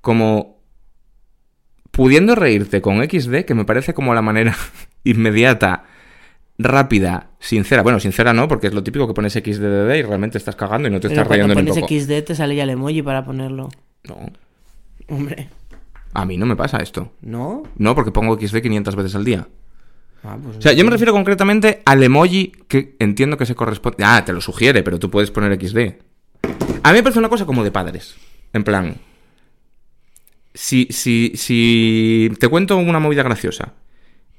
como 0.00 0.58
pudiendo 1.90 2.34
reírte 2.34 2.80
con 2.80 3.02
XD, 3.02 3.44
que 3.44 3.54
me 3.54 3.64
parece 3.64 3.94
como 3.94 4.14
la 4.14 4.22
manera 4.22 4.56
inmediata, 5.04 5.84
rápida, 6.58 7.30
sincera. 7.38 7.82
Bueno, 7.82 8.00
sincera 8.00 8.32
no, 8.32 8.48
porque 8.48 8.68
es 8.68 8.74
lo 8.74 8.82
típico 8.82 9.06
que 9.06 9.14
pones 9.14 9.32
XDDD 9.32 9.96
y 9.96 10.02
realmente 10.02 10.38
estás 10.38 10.56
cagando 10.56 10.88
y 10.88 10.90
no 10.90 11.00
te 11.00 11.08
Pero 11.08 11.22
estás 11.22 11.36
riendo 11.36 11.54
ni 11.54 11.60
pones 11.62 11.74
poco. 11.74 11.88
XD 11.88 12.24
te 12.24 12.34
sale 12.34 12.56
ya 12.56 12.64
el 12.64 12.70
emoji 12.70 13.02
para 13.02 13.24
ponerlo. 13.24 13.68
No, 14.04 14.16
Hombre, 15.08 15.48
a 16.14 16.24
mí 16.24 16.36
no 16.36 16.46
me 16.46 16.56
pasa 16.56 16.78
esto. 16.78 17.12
¿no? 17.20 17.64
No, 17.76 17.94
porque 17.94 18.12
pongo 18.12 18.38
XD 18.38 18.58
500 18.62 18.96
veces 18.96 19.14
al 19.14 19.24
día. 19.24 19.48
Ah, 20.22 20.36
pues 20.42 20.58
O 20.58 20.60
sea, 20.60 20.72
yo 20.72 20.84
me 20.84 20.90
refiero 20.90 21.12
concretamente 21.12 21.82
al 21.84 22.02
emoji 22.02 22.52
que 22.68 22.94
entiendo 22.98 23.36
que 23.36 23.46
se 23.46 23.54
corresponde. 23.54 24.04
Ah, 24.04 24.22
te 24.24 24.32
lo 24.32 24.40
sugiere, 24.40 24.82
pero 24.82 24.98
tú 24.98 25.10
puedes 25.10 25.30
poner 25.30 25.58
XD. 25.60 25.78
A 26.82 26.90
mí 26.92 26.98
me 26.98 27.02
parece 27.02 27.18
una 27.18 27.28
cosa 27.28 27.46
como 27.46 27.64
de 27.64 27.70
padres. 27.70 28.16
En 28.52 28.64
plan. 28.64 28.96
Si, 30.52 30.88
si, 30.90 31.32
si 31.36 32.30
te 32.40 32.48
cuento 32.48 32.76
una 32.76 32.98
movida 32.98 33.22
graciosa 33.22 33.74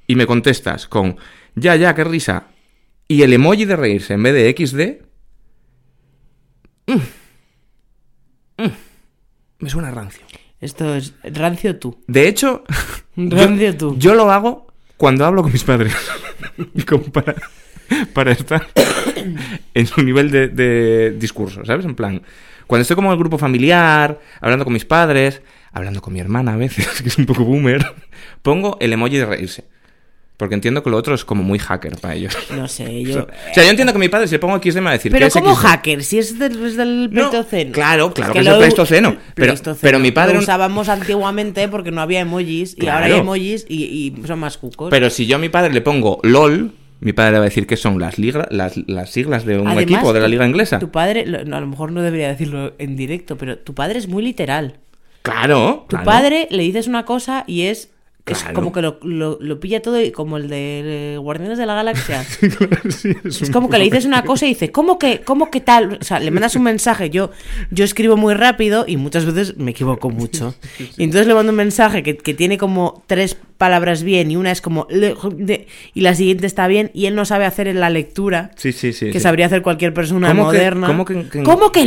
y 0.07 0.15
me 0.15 0.27
contestas 0.27 0.87
con 0.87 1.15
ya, 1.55 1.75
ya, 1.77 1.95
qué 1.95 2.03
risa, 2.03 2.47
y 3.07 3.21
el 3.23 3.31
emoji 3.33 3.65
de 3.65 3.75
reírse 3.77 4.13
en 4.13 4.23
vez 4.23 4.33
de 4.33 4.53
XD. 4.53 5.05
mm, 6.91 8.63
mm, 8.63 8.71
me 9.59 9.69
suena 9.69 9.91
rancio. 9.91 10.23
Esto 10.59 10.95
es 10.95 11.13
rancio 11.23 11.79
tú. 11.79 12.03
De 12.07 12.27
hecho, 12.27 12.63
Rancio 13.15 13.75
tú. 13.77 13.95
yo 13.97 14.13
lo 14.13 14.31
hago 14.31 14.67
cuando 15.01 15.25
hablo 15.25 15.41
con 15.41 15.51
mis 15.51 15.63
padres. 15.63 15.95
Como 16.87 17.05
para, 18.13 18.31
estar 18.33 18.67
en 19.73 19.87
su 19.87 20.03
nivel 20.03 20.29
de, 20.29 20.47
de 20.47 21.15
discurso, 21.17 21.65
¿sabes? 21.65 21.85
En 21.85 21.95
plan, 21.95 22.21
cuando 22.67 22.83
estoy 22.83 22.95
como 22.95 23.09
en 23.09 23.13
el 23.13 23.19
grupo 23.19 23.39
familiar, 23.39 24.19
hablando 24.39 24.63
con 24.63 24.73
mis 24.73 24.85
padres, 24.85 25.41
hablando 25.71 26.01
con 26.03 26.13
mi 26.13 26.19
hermana 26.19 26.53
a 26.53 26.55
veces, 26.55 26.87
que 27.01 27.09
es 27.09 27.17
un 27.17 27.25
poco 27.25 27.43
boomer, 27.43 27.83
pongo 28.43 28.77
el 28.79 28.93
emoji 28.93 29.17
de 29.17 29.25
reírse. 29.25 29.65
Porque 30.41 30.55
entiendo 30.55 30.81
que 30.81 30.89
lo 30.89 30.97
otro 30.97 31.13
es 31.13 31.23
como 31.23 31.43
muy 31.43 31.59
hacker 31.59 31.97
para 31.97 32.15
ellos. 32.15 32.35
No 32.55 32.67
sé, 32.67 32.85
O 32.87 32.99
yo... 33.01 33.13
sea, 33.13 33.21
o 33.21 33.53
sea, 33.53 33.63
yo 33.63 33.69
entiendo 33.69 33.93
que 33.93 33.99
mi 33.99 34.09
padre, 34.09 34.25
si 34.27 34.33
le 34.33 34.39
pongo 34.39 34.57
XD, 34.57 34.75
me 34.77 34.81
va 34.81 34.89
a 34.89 34.93
decir 34.93 35.11
Pero 35.11 35.25
que 35.25 35.27
es 35.27 35.33
como 35.35 35.53
XD. 35.55 35.61
hacker, 35.61 36.03
si 36.03 36.17
es 36.17 36.39
del, 36.39 36.65
es 36.65 36.75
del 36.77 37.03
No, 37.13 37.29
Pleistoceno. 37.29 37.71
claro, 37.71 38.11
claro 38.11 38.33
que 38.33 38.39
es 38.39 38.45
del 38.45 38.57
Pleistoceno, 38.57 39.17
pero- 39.35 39.53
pero 39.79 39.99
mi 39.99 40.09
padre 40.11 40.33
Lo 40.33 40.39
usábamos 40.39 40.89
antiguamente 40.89 41.67
porque 41.67 41.91
no 41.91 42.01
había 42.01 42.21
emojis 42.21 42.75
y 42.75 42.87
ahora 42.87 43.05
hay 43.05 43.11
emojis 43.19 43.67
y, 43.69 43.83
y 43.83 44.25
son 44.25 44.39
más 44.39 44.57
cucos. 44.57 44.89
Pero 44.89 45.11
si 45.11 45.27
yo 45.27 45.35
a 45.35 45.39
mi 45.39 45.49
padre 45.49 45.71
le 45.75 45.81
pongo 45.81 46.19
LOL, 46.23 46.71
mi 47.01 47.13
padre 47.13 47.33
va 47.33 47.41
a 47.41 47.49
decir 47.49 47.67
que 47.67 47.77
son 47.77 47.99
las, 47.99 48.17
liga- 48.17 48.47
las, 48.49 48.73
las 48.87 49.11
siglas 49.11 49.45
de 49.45 49.59
un 49.59 49.67
Además, 49.67 49.83
equipo 49.83 50.11
de 50.11 50.21
la 50.21 50.27
liga 50.27 50.47
inglesa. 50.47 50.79
Tu 50.79 50.89
padre, 50.89 51.21
a 51.21 51.59
lo 51.59 51.67
mejor 51.67 51.91
no 51.91 52.01
debería 52.01 52.29
decirlo 52.29 52.73
en 52.79 52.95
directo, 52.95 53.37
pero 53.37 53.59
tu 53.59 53.75
padre 53.75 53.99
es 53.99 54.07
muy 54.07 54.23
literal. 54.23 54.77
Claro. 55.21 55.85
Tu 55.87 55.97
claro. 55.97 56.05
padre 56.05 56.47
le 56.49 56.63
dices 56.63 56.87
una 56.87 57.05
cosa 57.05 57.43
y 57.45 57.63
es, 57.63 57.91
es 58.25 58.43
como 58.53 58.71
que 58.71 58.81
lo, 58.81 58.99
lo- 59.03 59.37
lo 59.41 59.59
pilla 59.59 59.81
todo 59.81 59.99
y 60.01 60.11
como 60.11 60.37
el 60.37 60.47
de 60.47 61.13
eh, 61.13 61.17
Guardianes 61.17 61.57
de 61.57 61.65
la 61.65 61.75
Galaxia. 61.75 62.23
Sí, 62.89 63.13
es 63.25 63.49
como 63.49 63.69
que 63.69 63.77
le 63.77 63.85
dices 63.85 64.05
una 64.05 64.23
cosa 64.23 64.45
y 64.45 64.49
dice, 64.49 64.71
¿cómo 64.71 64.99
que, 64.99 65.21
cómo 65.21 65.49
que 65.49 65.59
tal? 65.61 65.97
O 66.01 66.03
sea, 66.03 66.19
le 66.19 66.29
mandas 66.31 66.55
un 66.55 66.63
mensaje. 66.63 67.09
Yo, 67.09 67.31
yo 67.71 67.83
escribo 67.85 68.17
muy 68.17 68.33
rápido 68.33 68.85
y 68.87 68.97
muchas 68.97 69.25
veces 69.25 69.57
me 69.57 69.71
equivoco 69.71 70.09
mucho. 70.09 70.53
Y 70.97 71.03
entonces 71.03 71.27
le 71.27 71.33
mando 71.33 71.51
un 71.51 71.55
mensaje 71.57 72.03
que, 72.03 72.17
que 72.17 72.33
tiene 72.33 72.57
como 72.57 73.03
tres 73.07 73.35
palabras 73.57 74.01
bien 74.03 74.31
y 74.31 74.35
una 74.37 74.51
es 74.51 74.59
como 74.61 74.87
y 75.93 76.01
la 76.01 76.15
siguiente 76.15 76.47
está 76.47 76.67
bien 76.67 76.89
y 76.95 77.05
él 77.05 77.13
no 77.15 77.25
sabe 77.25 77.45
hacer 77.45 77.67
en 77.67 77.79
la 77.79 77.89
lectura 77.91 78.51
Sí, 78.55 78.71
sí, 78.71 78.91
sí. 78.91 79.11
que 79.11 79.19
sabría 79.19 79.45
hacer 79.45 79.61
cualquier 79.61 79.93
persona 79.93 80.29
¿Cómo 80.29 80.49
que- 80.49 80.57
moderna. 80.57 80.87
cómo 80.87 81.05
que- 81.05 81.29
que- 81.29 81.43
¿Cómo 81.43 81.71
que? 81.71 81.81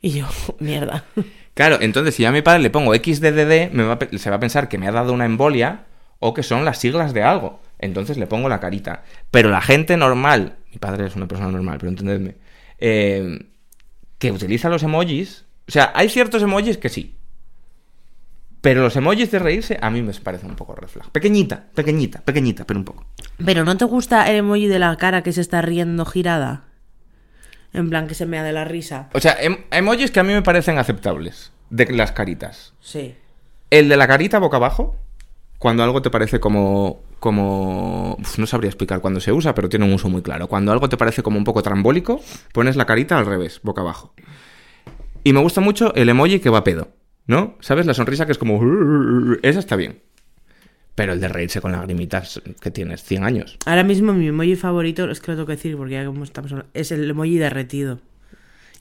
Y 0.00 0.10
yo, 0.10 0.26
mierda. 0.60 1.04
Claro, 1.58 1.78
entonces 1.80 2.14
si 2.14 2.22
yo 2.22 2.28
a 2.28 2.30
mi 2.30 2.40
padre 2.40 2.60
le 2.60 2.70
pongo 2.70 2.94
XDDD, 2.94 4.16
se 4.16 4.30
va 4.30 4.36
a 4.36 4.38
pensar 4.38 4.68
que 4.68 4.78
me 4.78 4.86
ha 4.86 4.92
dado 4.92 5.12
una 5.12 5.24
embolia 5.24 5.86
o 6.20 6.32
que 6.32 6.44
son 6.44 6.64
las 6.64 6.78
siglas 6.78 7.12
de 7.12 7.24
algo. 7.24 7.58
Entonces 7.80 8.16
le 8.16 8.28
pongo 8.28 8.48
la 8.48 8.60
carita. 8.60 9.02
Pero 9.32 9.50
la 9.50 9.60
gente 9.60 9.96
normal, 9.96 10.54
mi 10.70 10.78
padre 10.78 11.08
es 11.08 11.16
una 11.16 11.26
persona 11.26 11.50
normal, 11.50 11.78
pero 11.80 11.90
entendedme, 11.90 12.36
eh, 12.78 13.48
que 14.20 14.30
utiliza 14.30 14.68
los 14.68 14.84
emojis. 14.84 15.46
O 15.66 15.72
sea, 15.72 15.90
hay 15.96 16.08
ciertos 16.08 16.44
emojis 16.44 16.78
que 16.78 16.90
sí. 16.90 17.16
Pero 18.60 18.82
los 18.82 18.94
emojis 18.94 19.28
de 19.32 19.40
reírse 19.40 19.78
a 19.82 19.90
mí 19.90 20.00
me 20.00 20.14
parece 20.14 20.46
un 20.46 20.54
poco 20.54 20.76
reflejo. 20.76 21.10
Pequeñita, 21.10 21.64
pequeñita, 21.74 22.20
pequeñita, 22.20 22.68
pero 22.68 22.78
un 22.78 22.84
poco. 22.84 23.04
Pero 23.44 23.64
¿no 23.64 23.76
te 23.76 23.84
gusta 23.84 24.30
el 24.30 24.36
emoji 24.36 24.68
de 24.68 24.78
la 24.78 24.94
cara 24.94 25.24
que 25.24 25.32
se 25.32 25.40
está 25.40 25.60
riendo 25.60 26.04
girada? 26.04 26.67
En 27.72 27.90
plan 27.90 28.06
que 28.06 28.14
se 28.14 28.26
mea 28.26 28.42
de 28.42 28.52
la 28.52 28.64
risa. 28.64 29.08
O 29.12 29.20
sea, 29.20 29.36
em- 29.40 29.58
emojis 29.70 30.10
que 30.10 30.20
a 30.20 30.24
mí 30.24 30.32
me 30.32 30.42
parecen 30.42 30.78
aceptables. 30.78 31.52
De 31.70 31.86
las 31.92 32.12
caritas. 32.12 32.72
Sí. 32.80 33.14
El 33.70 33.88
de 33.90 33.96
la 33.96 34.08
carita 34.08 34.38
boca 34.38 34.56
abajo, 34.56 34.96
cuando 35.58 35.82
algo 35.82 36.00
te 36.00 36.10
parece 36.10 36.40
como. 36.40 37.02
como. 37.20 38.14
uf, 38.18 38.38
no 38.38 38.46
sabría 38.46 38.68
explicar 38.70 39.00
cuándo 39.00 39.20
se 39.20 39.32
usa, 39.32 39.54
pero 39.54 39.68
tiene 39.68 39.84
un 39.84 39.92
uso 39.92 40.08
muy 40.08 40.22
claro. 40.22 40.48
Cuando 40.48 40.72
algo 40.72 40.88
te 40.88 40.96
parece 40.96 41.22
como 41.22 41.36
un 41.36 41.44
poco 41.44 41.62
trambólico, 41.62 42.20
pones 42.52 42.76
la 42.76 42.86
carita 42.86 43.18
al 43.18 43.26
revés, 43.26 43.60
boca 43.62 43.82
abajo. 43.82 44.14
Y 45.24 45.32
me 45.34 45.40
gusta 45.40 45.60
mucho 45.60 45.94
el 45.94 46.08
emoji 46.08 46.38
que 46.40 46.48
va 46.48 46.58
a 46.58 46.64
pedo, 46.64 46.88
¿no? 47.26 47.56
¿Sabes? 47.60 47.84
La 47.84 47.92
sonrisa 47.92 48.24
que 48.24 48.32
es 48.32 48.38
como. 48.38 48.60
Esa 49.42 49.58
está 49.58 49.76
bien. 49.76 50.00
Pero 50.98 51.12
el 51.12 51.20
de 51.20 51.28
reírse 51.28 51.60
con 51.60 51.70
lagrimitas 51.70 52.42
que 52.60 52.72
tienes 52.72 53.04
100 53.04 53.22
años. 53.22 53.56
Ahora 53.66 53.84
mismo 53.84 54.12
mi 54.12 54.26
emoji 54.26 54.56
favorito, 54.56 55.08
es 55.08 55.20
que 55.20 55.30
lo 55.30 55.36
tengo 55.36 55.46
que 55.46 55.52
decir 55.52 55.76
porque 55.76 55.94
ya 55.94 56.04
como 56.04 56.24
estamos 56.24 56.50
hablando, 56.50 56.72
es 56.74 56.90
el 56.92 57.08
emoji 57.08 57.38
derretido. 57.38 58.00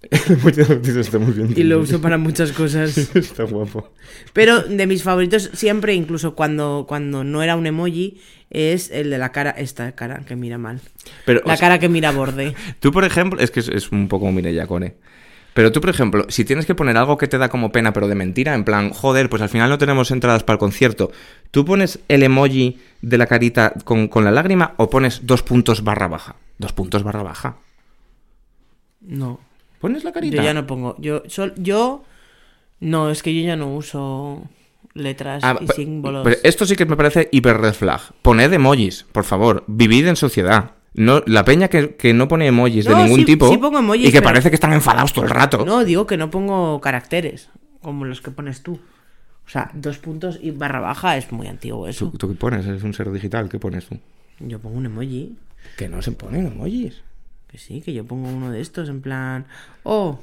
está 0.10 1.20
muy 1.20 1.34
bien. 1.34 1.54
Y 1.56 1.62
lo 1.62 1.80
uso 1.80 2.02
para 2.02 2.18
muchas 2.18 2.54
cosas. 2.54 2.98
Está 3.16 3.44
guapo. 3.44 3.94
Pero 4.34 4.64
de 4.64 4.88
mis 4.88 5.04
favoritos 5.04 5.52
siempre, 5.54 5.94
incluso 5.94 6.34
cuando, 6.34 6.86
cuando 6.88 7.24
no 7.24 7.44
era 7.44 7.56
un 7.56 7.68
emoji, 7.68 8.20
es 8.50 8.90
el 8.90 9.12
de 9.12 9.20
la 9.20 9.32
cara, 9.32 9.52
esta 9.52 9.92
cara 9.92 10.24
que 10.26 10.36
mira 10.36 10.58
mal. 10.58 10.82
Pero, 11.24 11.44
La 11.46 11.56
sea, 11.56 11.68
cara 11.68 11.80
que 11.80 11.88
mira 11.88 12.12
borde. 12.12 12.56
Tú, 12.80 12.92
por 12.92 13.06
ejemplo, 13.06 13.40
es 13.40 13.52
que 13.52 13.60
es, 13.60 13.68
es 13.70 13.92
un 13.92 14.08
poco 14.08 14.32
Mireia 14.32 14.66
Core. 14.66 14.96
Pero 15.58 15.72
tú, 15.72 15.82
por 15.82 15.90
ejemplo, 15.90 16.28
si 16.30 16.46
tienes 16.46 16.68
que 16.68 16.76
poner 16.76 16.96
algo 16.98 17.18
que 17.18 17.28
te 17.28 17.40
da 17.40 17.50
como 17.50 17.72
pena, 17.72 17.92
pero 17.92 18.08
de 18.08 18.14
mentira, 18.14 18.54
en 18.54 18.64
plan, 18.64 18.92
joder, 18.92 19.28
pues 19.28 19.42
al 19.42 19.50
final 19.50 19.72
no 19.72 19.80
tenemos 19.80 20.12
entradas 20.12 20.44
para 20.44 20.54
el 20.54 20.60
concierto, 20.60 21.12
¿tú 21.50 21.66
pones 21.66 21.98
el 22.10 22.22
emoji 22.22 22.78
de 23.02 23.18
la 23.18 23.26
carita 23.26 23.74
con, 23.84 24.08
con 24.08 24.24
la 24.24 24.30
lágrima 24.30 24.76
o 24.78 24.88
pones 24.92 25.26
dos 25.26 25.42
puntos 25.42 25.84
barra 25.84 26.08
baja? 26.08 26.36
Dos 26.60 26.74
puntos 26.74 27.02
barra 27.02 27.24
baja. 27.24 27.58
No. 29.02 29.40
¿Pones 29.80 30.04
la 30.04 30.12
carita? 30.12 30.38
Yo 30.38 30.44
ya 30.44 30.54
no 30.54 30.68
pongo. 30.68 30.96
Yo, 31.00 31.24
sol- 31.28 31.54
yo. 31.58 32.04
No, 32.80 33.10
es 33.10 33.24
que 33.24 33.34
yo 33.34 33.42
ya 33.46 33.56
no 33.56 33.76
uso 33.76 34.44
letras 34.94 35.44
Ah, 35.44 35.58
y 35.60 35.68
símbolos. 35.70 36.24
pero 36.24 36.38
esto 36.44 36.66
sí 36.68 36.76
que 36.76 36.86
me 36.86 36.96
parece 36.96 37.30
hiper 37.32 37.58
red 37.58 37.74
flag. 37.74 38.02
Poned 38.22 38.54
emojis, 38.54 39.06
por 39.12 39.24
favor. 39.24 39.64
Vivid 39.68 40.08
en 40.08 40.16
sociedad. 40.16 40.72
No, 40.94 41.22
la 41.28 41.46
peña 41.46 41.68
que, 41.68 41.96
que 41.96 42.14
no 42.14 42.28
pone 42.28 42.48
emojis 42.48 42.86
de 42.86 42.96
ningún 42.96 43.20
sí- 43.20 43.26
tipo 43.26 43.50
sí 43.50 43.58
pongo 43.58 43.80
emojis, 43.80 44.06
y 44.10 44.12
que 44.12 44.20
pero- 44.20 44.30
parece 44.30 44.50
que 44.50 44.56
están 44.56 44.74
enfadados 44.74 45.14
todo 45.14 45.26
el 45.26 45.30
rato. 45.32 45.64
No, 45.66 45.84
digo 45.86 46.08
que 46.08 46.18
no 46.18 46.32
pongo 46.32 46.82
caracteres, 46.82 47.50
como 47.82 48.06
los 48.06 48.22
que 48.22 48.32
pones 48.32 48.64
tú. 48.64 48.80
O 49.46 49.50
sea, 49.50 49.70
dos 49.74 49.98
puntos 50.00 50.40
y 50.42 50.52
barra 50.52 50.80
baja 50.82 51.16
es 51.18 51.32
muy 51.32 51.48
antiguo 51.48 51.88
eso. 51.88 52.10
¿Tú, 52.10 52.18
tú 52.18 52.28
qué 52.30 52.34
pones? 52.36 52.66
Eres 52.66 52.84
un 52.84 52.94
ser 52.94 53.10
digital. 53.12 53.48
¿Qué 53.48 53.60
pones 53.60 53.86
tú? 53.86 53.98
Yo 54.40 54.60
pongo 54.60 54.78
un 54.78 54.88
emoji. 54.88 55.38
Que 55.78 55.88
no 55.88 56.02
se 56.02 56.12
ponen 56.12 56.48
emojis. 56.48 57.02
Que 57.48 57.58
sí, 57.58 57.80
que 57.82 57.94
yo 57.94 58.04
pongo 58.06 58.28
uno 58.28 58.52
de 58.52 58.60
estos 58.60 58.90
en 58.90 59.00
plan... 59.02 59.46
Oh, 59.84 60.20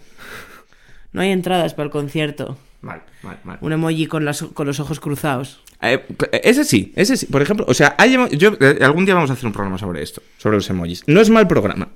no 1.13 1.23
hay 1.23 1.31
entradas 1.31 1.73
para 1.73 1.85
el 1.87 1.91
concierto. 1.91 2.59
Mal, 2.83 3.03
mal, 3.23 3.39
mal. 3.45 3.59
Un 3.63 3.73
emoji 3.73 4.07
con, 4.07 4.27
las, 4.27 4.43
con 4.43 4.67
los 4.67 4.79
ojos 4.79 5.01
cruzados. 5.01 5.61
Eh, 5.93 6.05
ese 6.43 6.65
sí, 6.65 6.93
ese 6.97 7.17
sí. 7.17 7.27
Por 7.27 7.43
ejemplo, 7.43 7.65
o 7.69 7.75
sea, 7.75 7.95
hay 7.99 8.17
yo, 8.37 8.53
eh, 8.61 8.79
algún 8.83 9.05
día 9.05 9.15
vamos 9.15 9.31
a 9.31 9.35
hacer 9.35 9.47
un 9.47 9.53
programa 9.53 9.79
sobre 9.79 10.03
esto, 10.03 10.23
sobre 10.39 10.57
los 10.57 10.69
emojis. 10.71 11.03
No 11.07 11.21
es 11.21 11.31
mal 11.31 11.47
programa. 11.49 11.89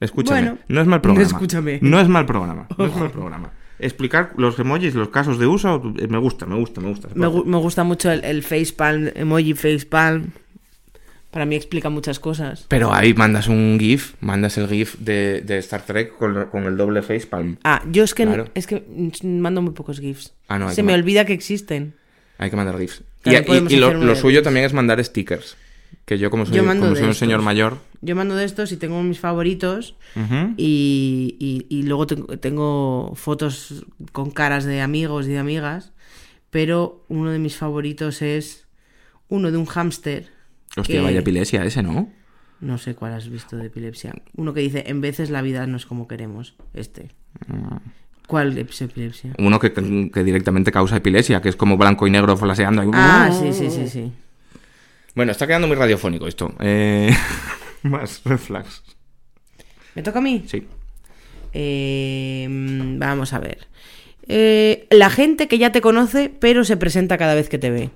Escúchame, 0.00 0.40
Bueno, 0.42 0.58
no 0.68 0.80
es 0.82 0.86
mal 0.86 1.00
programa. 1.00 1.26
escúchame. 1.26 1.78
No 1.82 2.00
es 2.00 2.08
mal 2.08 2.26
programa. 2.26 2.66
No 2.76 2.86
es 2.86 2.94
mal 2.96 3.10
programa. 3.10 3.52
Explicar 3.78 4.32
los 4.36 4.58
emojis, 4.58 4.94
los 4.94 5.08
casos 5.10 5.38
de 5.38 5.46
uso, 5.46 5.82
eh, 5.98 6.06
me 6.08 6.18
gusta, 6.18 6.46
me 6.46 6.56
gusta, 6.56 6.80
me 6.80 6.88
gusta. 6.88 7.08
Me, 7.14 7.26
gu- 7.26 7.44
me 7.44 7.58
gusta 7.58 7.84
mucho 7.84 8.10
el, 8.10 8.24
el 8.24 8.42
facepalm, 8.42 9.10
emoji 9.14 9.54
facepalm. 9.54 10.30
Para 11.30 11.44
mí 11.44 11.56
explica 11.56 11.90
muchas 11.90 12.18
cosas. 12.18 12.64
Pero 12.68 12.94
ahí 12.94 13.12
mandas 13.12 13.48
un 13.48 13.76
GIF, 13.78 14.14
mandas 14.20 14.56
el 14.56 14.68
GIF 14.68 14.96
de, 15.00 15.42
de 15.42 15.58
Star 15.58 15.82
Trek 15.84 16.16
con, 16.16 16.46
con 16.46 16.64
el 16.64 16.76
doble 16.78 17.02
facepalm. 17.02 17.58
Ah, 17.64 17.82
yo 17.90 18.04
es 18.04 18.14
que, 18.14 18.24
Claro. 18.24 18.46
es 18.54 18.66
que 18.66 18.82
mando 19.22 19.60
muy 19.60 19.72
pocos 19.72 20.00
GIFs. 20.00 20.32
Ah, 20.48 20.58
no, 20.58 20.70
Se 20.70 20.82
me 20.82 20.94
olvida 20.94 21.26
que 21.26 21.34
existen. 21.34 21.94
Hay 22.38 22.50
que 22.50 22.56
mandar 22.56 22.78
GIFs. 22.78 23.02
Y, 23.24 23.76
lo, 23.76 24.14
suyo 24.16 24.42
también 24.42 24.66
es 24.66 24.72
mandar 24.72 25.02
stickers. 25.04 25.56
Que 26.04 26.18
yo, 26.18 26.30
como 26.30 26.46
soy, 26.46 26.56
Yo 26.56 26.64
como 26.64 26.80
soy 26.80 26.88
un 26.90 26.96
estos. 26.96 27.16
señor 27.18 27.42
mayor. 27.42 27.78
Yo 28.00 28.14
mando 28.14 28.36
de 28.36 28.44
estos 28.44 28.70
y 28.72 28.76
tengo 28.76 29.02
mis 29.02 29.18
favoritos. 29.18 29.96
Y, 30.56 31.36
y- 31.40 31.66
y 31.68 31.82
luego 31.82 32.06
tengo, 32.06 32.38
tengo 32.38 33.12
fotos 33.16 33.84
con 34.12 34.30
caras 34.30 34.64
de 34.64 34.80
amigos 34.80 35.26
y 35.26 35.30
de 35.30 35.38
amigas. 35.38 35.92
Pero 36.50 37.04
uno 37.08 37.30
de 37.30 37.38
mis 37.38 37.56
favoritos 37.56 38.22
es 38.22 38.66
uno 39.28 39.50
de 39.50 39.56
un 39.58 39.66
hámster. 39.66 40.28
Hostia, 40.76 40.96
que- 40.96 41.02
vaya 41.02 41.20
epilepsia 41.20 41.64
ese, 41.64 41.82
¿no? 41.82 42.10
No 42.60 42.78
sé 42.78 42.94
cuál 42.94 43.12
has 43.12 43.28
visto 43.28 43.56
de 43.56 43.66
epilepsia. 43.66 44.14
Uno 44.36 44.54
que 44.54 44.60
dice, 44.60 44.84
en 44.86 45.00
veces 45.00 45.28
la 45.30 45.42
vida 45.42 45.66
no 45.66 45.76
es 45.76 45.84
como 45.86 46.06
queremos. 46.08 46.54
Este. 46.72 47.10
Ah. 47.48 47.80
¿Cuál 48.26 48.58
es 48.58 48.82
epilepsia? 48.82 49.32
Uno 49.38 49.58
que, 49.60 49.72
que 49.72 50.24
directamente 50.24 50.72
causa 50.72 50.96
epilepsia, 50.96 51.40
que 51.40 51.48
es 51.48 51.56
como 51.56 51.76
blanco 51.76 52.06
y 52.06 52.10
negro 52.10 52.36
flaseando. 52.36 52.82
Ah, 52.92 53.30
sí, 53.32 53.52
sí, 53.52 53.70
sí, 53.70 53.88
sí. 53.88 54.12
Bueno, 55.14 55.32
está 55.32 55.46
quedando 55.46 55.68
muy 55.68 55.76
radiofónico 55.76 56.26
esto. 56.26 56.54
Eh, 56.60 57.14
Más 57.82 58.22
red 58.24 58.38
flags. 58.38 58.82
¿Me 59.94 60.02
toca 60.02 60.18
a 60.18 60.22
mí? 60.22 60.44
Sí. 60.46 60.66
Eh, 61.52 62.46
vamos 62.98 63.32
a 63.32 63.38
ver. 63.38 63.66
Eh, 64.28 64.86
la 64.90 65.08
gente 65.08 65.48
que 65.48 65.58
ya 65.58 65.72
te 65.72 65.80
conoce, 65.80 66.28
pero 66.28 66.64
se 66.64 66.76
presenta 66.76 67.16
cada 67.16 67.34
vez 67.34 67.48
que 67.48 67.58
te 67.58 67.70
ve. 67.70 67.90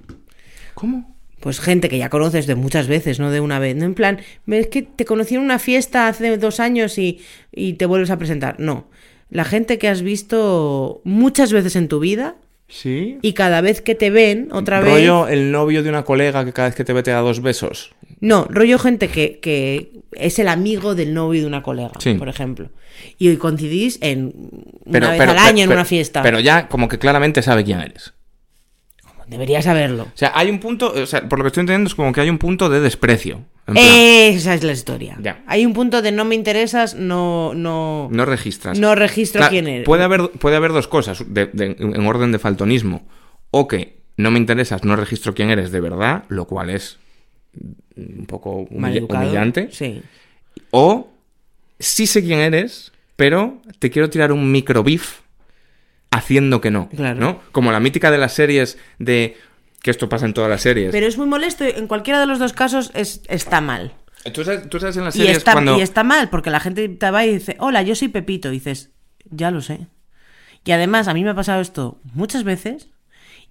¿Cómo? 0.74 1.16
Pues 1.40 1.60
gente 1.60 1.88
que 1.88 1.98
ya 1.98 2.08
conoces 2.08 2.46
de 2.46 2.54
muchas 2.54 2.86
veces, 2.86 3.18
no 3.18 3.30
de 3.30 3.40
una 3.40 3.58
vez. 3.58 3.74
No 3.74 3.84
en 3.84 3.94
plan, 3.94 4.20
es 4.46 4.68
que 4.68 4.82
te 4.82 5.04
conocí 5.04 5.34
en 5.34 5.40
una 5.40 5.58
fiesta 5.58 6.06
hace 6.06 6.36
dos 6.38 6.60
años 6.60 6.98
y, 6.98 7.20
y 7.52 7.74
te 7.74 7.86
vuelves 7.86 8.10
a 8.10 8.18
presentar. 8.18 8.60
No. 8.60 8.88
La 9.30 9.44
gente 9.44 9.78
que 9.78 9.88
has 9.88 10.02
visto 10.02 11.00
muchas 11.04 11.52
veces 11.52 11.76
en 11.76 11.88
tu 11.88 12.00
vida 12.00 12.36
Sí. 12.68 13.18
y 13.22 13.32
cada 13.32 13.60
vez 13.60 13.80
que 13.80 13.94
te 13.94 14.10
ven, 14.10 14.48
otra 14.52 14.80
vez. 14.80 14.92
Rollo 14.92 15.28
el 15.28 15.50
novio 15.52 15.82
de 15.82 15.88
una 15.88 16.04
colega 16.04 16.44
que 16.44 16.52
cada 16.52 16.68
vez 16.68 16.76
que 16.76 16.84
te 16.84 16.92
ve 16.92 17.02
te 17.02 17.10
da 17.10 17.20
dos 17.20 17.40
besos. 17.42 17.92
No, 18.20 18.46
rollo 18.50 18.78
gente 18.78 19.08
que, 19.08 19.38
que 19.40 19.92
es 20.12 20.38
el 20.38 20.48
amigo 20.48 20.94
del 20.94 21.14
novio 21.14 21.40
de 21.40 21.46
una 21.46 21.62
colega, 21.62 21.92
Sí. 21.98 22.14
por 22.14 22.28
ejemplo. 22.28 22.68
Y 23.18 23.34
coincidís 23.36 23.98
en 24.02 24.26
una 24.84 24.92
Pero, 24.92 25.08
vez 25.08 25.18
pero- 25.18 25.30
al 25.32 25.38
año 25.38 25.54
pero- 25.62 25.62
en 25.64 25.72
una 25.72 25.84
fiesta. 25.84 26.22
Pero 26.22 26.38
ya 26.40 26.68
como 26.68 26.88
que 26.88 26.98
claramente 26.98 27.42
sabe 27.42 27.64
quién 27.64 27.80
eres. 27.80 28.12
Deberías 29.26 29.64
saberlo. 29.64 30.04
O 30.04 30.16
sea, 30.18 30.32
hay 30.34 30.50
un 30.50 30.58
punto, 30.58 30.92
o 30.92 31.06
sea, 31.06 31.28
por 31.28 31.38
lo 31.38 31.44
que 31.44 31.48
estoy 31.48 31.60
entendiendo 31.62 31.88
es 31.88 31.94
como 31.94 32.12
que 32.12 32.20
hay 32.20 32.28
un 32.30 32.38
punto 32.38 32.68
de 32.68 32.80
desprecio. 32.80 33.44
Esa 33.74 34.54
es 34.54 34.64
la 34.64 34.72
historia. 34.72 35.16
Ya. 35.20 35.42
Hay 35.46 35.64
un 35.64 35.72
punto 35.72 36.02
de 36.02 36.10
no 36.12 36.24
me 36.24 36.34
interesas, 36.34 36.94
no, 36.94 37.52
no, 37.54 38.08
no 38.10 38.24
registras. 38.24 38.78
no 38.78 38.94
registro 38.94 39.38
Claro, 39.40 39.50
quién 39.52 39.68
eres. 39.68 39.86
Puede 39.86 40.02
haber, 40.02 40.30
puede 40.30 40.56
haber 40.56 40.72
dos 40.72 40.88
cosas 40.88 41.22
de- 41.26 41.46
de- 41.52 41.76
en 41.78 42.06
orden 42.06 42.32
de 42.32 42.38
faltonismo. 42.38 43.06
O 43.52 43.68
que 43.68 43.98
no 44.16 44.30
me 44.30 44.38
interesas, 44.38 44.84
no 44.84 44.96
registro 44.96 45.34
quién 45.34 45.50
eres 45.50 45.70
de 45.70 45.80
verdad, 45.80 46.24
lo 46.28 46.46
cual 46.46 46.70
es 46.70 46.98
un 47.96 48.26
poco 48.26 48.66
humilla- 48.70 49.02
humillante. 49.08 49.68
Sí. 49.72 50.02
O 50.70 51.08
sí 51.78 52.06
sé 52.06 52.22
quién 52.24 52.40
eres, 52.40 52.92
pero 53.16 53.60
te 53.78 53.90
quiero 53.90 54.10
tirar 54.10 54.32
un 54.32 54.50
micro 54.50 54.82
beef 54.82 55.20
haciendo 56.10 56.60
que 56.60 56.70
no. 56.70 56.88
Claro. 56.88 57.20
¿no? 57.20 57.40
Como 57.52 57.70
la 57.72 57.80
mítica 57.80 58.10
de 58.10 58.18
las 58.18 58.32
series 58.34 58.78
de. 58.98 59.36
Que 59.82 59.90
esto 59.90 60.08
pasa 60.08 60.26
en 60.26 60.34
todas 60.34 60.50
las 60.50 60.60
series. 60.62 60.90
Pero 60.92 61.06
es 61.06 61.16
muy 61.16 61.26
molesto. 61.26 61.64
y 61.66 61.70
En 61.70 61.86
cualquiera 61.86 62.20
de 62.20 62.26
los 62.26 62.38
dos 62.38 62.52
casos 62.52 62.90
es, 62.94 63.22
está 63.28 63.60
mal. 63.60 63.92
¿Tú, 64.34 64.44
sabes, 64.44 64.68
tú 64.68 64.78
sabes 64.78 64.96
en 64.98 65.04
las 65.04 65.16
Y 65.16 65.20
series 65.20 65.38
está, 65.38 65.52
cuando. 65.52 65.78
y 65.78 65.80
está 65.80 66.04
mal, 66.04 66.28
porque 66.28 66.50
la 66.50 66.60
gente 66.60 66.86
te 66.88 67.10
va 67.10 67.24
y 67.24 67.34
dice, 67.34 67.56
hola, 67.58 67.82
yo 67.82 67.94
soy 67.94 68.08
Pepito. 68.08 68.48
Y 68.48 68.52
dices, 68.52 68.90
ya 69.30 69.50
lo 69.50 69.62
sé. 69.62 69.86
Y 70.64 70.72
además, 70.72 71.08
a 71.08 71.14
mí 71.14 71.24
me 71.24 71.30
ha 71.30 71.34
pasado 71.34 71.60
esto 71.62 71.98
muchas 72.12 72.44
veces. 72.44 72.88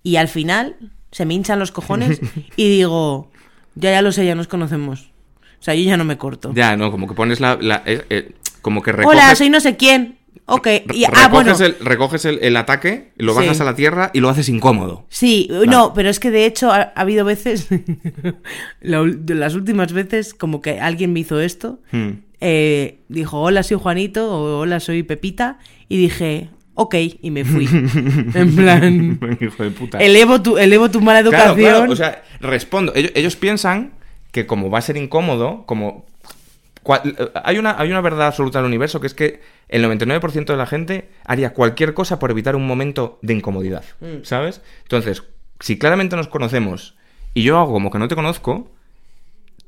Y 0.03 0.17
al 0.17 0.27
final 0.27 0.75
se 1.11 1.25
me 1.25 1.33
hinchan 1.33 1.57
los 1.59 1.71
cojones 1.71 2.21
y 2.55 2.69
digo, 2.69 3.31
ya, 3.75 3.91
ya 3.91 4.01
lo 4.03 4.11
sé, 4.11 4.25
ya 4.25 4.35
nos 4.35 4.47
conocemos. 4.47 5.11
O 5.59 5.63
sea, 5.63 5.73
yo 5.73 5.83
ya 5.83 5.97
no 5.97 6.05
me 6.05 6.17
corto. 6.17 6.53
Ya, 6.53 6.77
no, 6.77 6.91
como 6.91 7.07
que 7.07 7.15
pones 7.15 7.39
la. 7.39 7.57
la- 7.59 7.81
eh, 7.85 8.05
eh, 8.09 8.33
como 8.61 8.81
que 8.83 8.91
recoges. 8.91 9.19
Hola, 9.19 9.35
soy 9.35 9.49
no 9.49 9.59
sé 9.59 9.75
quién. 9.77 10.19
Ok. 10.45 10.67
Y, 10.93 11.03
ah, 11.05 11.09
recoges 11.29 11.29
bueno. 11.31 11.55
el, 11.65 11.75
recoges 11.85 12.25
el, 12.25 12.39
el 12.41 12.57
ataque, 12.57 13.11
lo 13.17 13.33
bajas 13.35 13.57
Sí. 13.57 13.61
a 13.63 13.65
la 13.65 13.75
tierra 13.75 14.09
y 14.13 14.19
lo 14.19 14.29
haces 14.29 14.49
incómodo. 14.49 15.05
Sí, 15.09 15.49
no, 15.67 15.93
pero 15.93 16.09
es 16.09 16.19
que 16.19 16.31
de 16.31 16.45
hecho 16.45 16.71
ha, 16.71 16.91
ha 16.95 17.01
habido 17.01 17.23
veces, 17.25 17.67
la 18.81 19.03
las 19.27 19.55
últimas 19.55 19.93
veces, 19.93 20.33
como 20.33 20.61
que 20.61 20.79
alguien 20.79 21.13
me 21.13 21.19
hizo 21.21 21.39
esto, 21.39 21.79
Hmm. 21.91 22.09
eh, 22.41 22.99
dijo, 23.09 23.39
hola, 23.41 23.63
soy 23.63 23.77
Juanito, 23.81 24.31
o 24.31 24.59
hola, 24.59 24.79
soy 24.79 25.03
Pepita, 25.03 25.59
y 25.87 25.97
dije, 25.97 26.49
ok, 26.75 26.95
y 27.21 27.31
me 27.31 27.45
fui. 27.45 27.65
en 28.33 28.55
plan, 28.55 29.19
Hijo 29.41 29.63
de 29.63 29.71
puta. 29.71 29.97
elevo 29.99 30.41
tu, 30.41 30.57
elevo 30.57 30.89
tu 30.89 31.01
mala 31.01 31.21
Claro, 31.21 31.37
educación. 31.53 31.75
claro, 31.77 31.91
o 31.91 31.95
sea, 31.95 32.23
respondo. 32.39 32.93
Ellos, 32.95 33.11
ellos 33.15 33.35
piensan 33.35 33.91
que 34.31 34.45
como 34.45 34.69
va 34.69 34.79
a 34.79 34.81
ser 34.81 34.95
incómodo, 34.97 35.63
como... 35.65 36.05
eh, 37.03 37.31
Hay 37.43 37.57
una, 37.57 37.75
hay 37.79 37.89
una 37.91 38.01
verdad 38.01 38.27
absoluta 38.27 38.59
del 38.59 38.67
universo 38.67 38.99
que 38.99 39.07
es 39.07 39.13
que 39.13 39.41
el 39.67 39.83
99% 39.85 40.45
de 40.45 40.57
la 40.57 40.65
gente 40.65 41.09
haría 41.25 41.53
cualquier 41.53 41.93
cosa 41.93 42.19
por 42.19 42.31
evitar 42.31 42.55
un 42.55 42.65
momento 42.67 43.19
de 43.21 43.33
incomodidad, 43.33 43.83
Mm. 44.01 44.23
¿sabes? 44.23 44.61
Entonces, 44.83 45.23
si 45.59 45.77
claramente 45.77 46.15
nos 46.15 46.27
conocemos 46.27 46.95
y 47.33 47.43
yo 47.43 47.57
hago 47.59 47.71
como 47.73 47.91
que 47.91 47.99
no 47.99 48.07
te 48.07 48.15
conozco, 48.15 48.71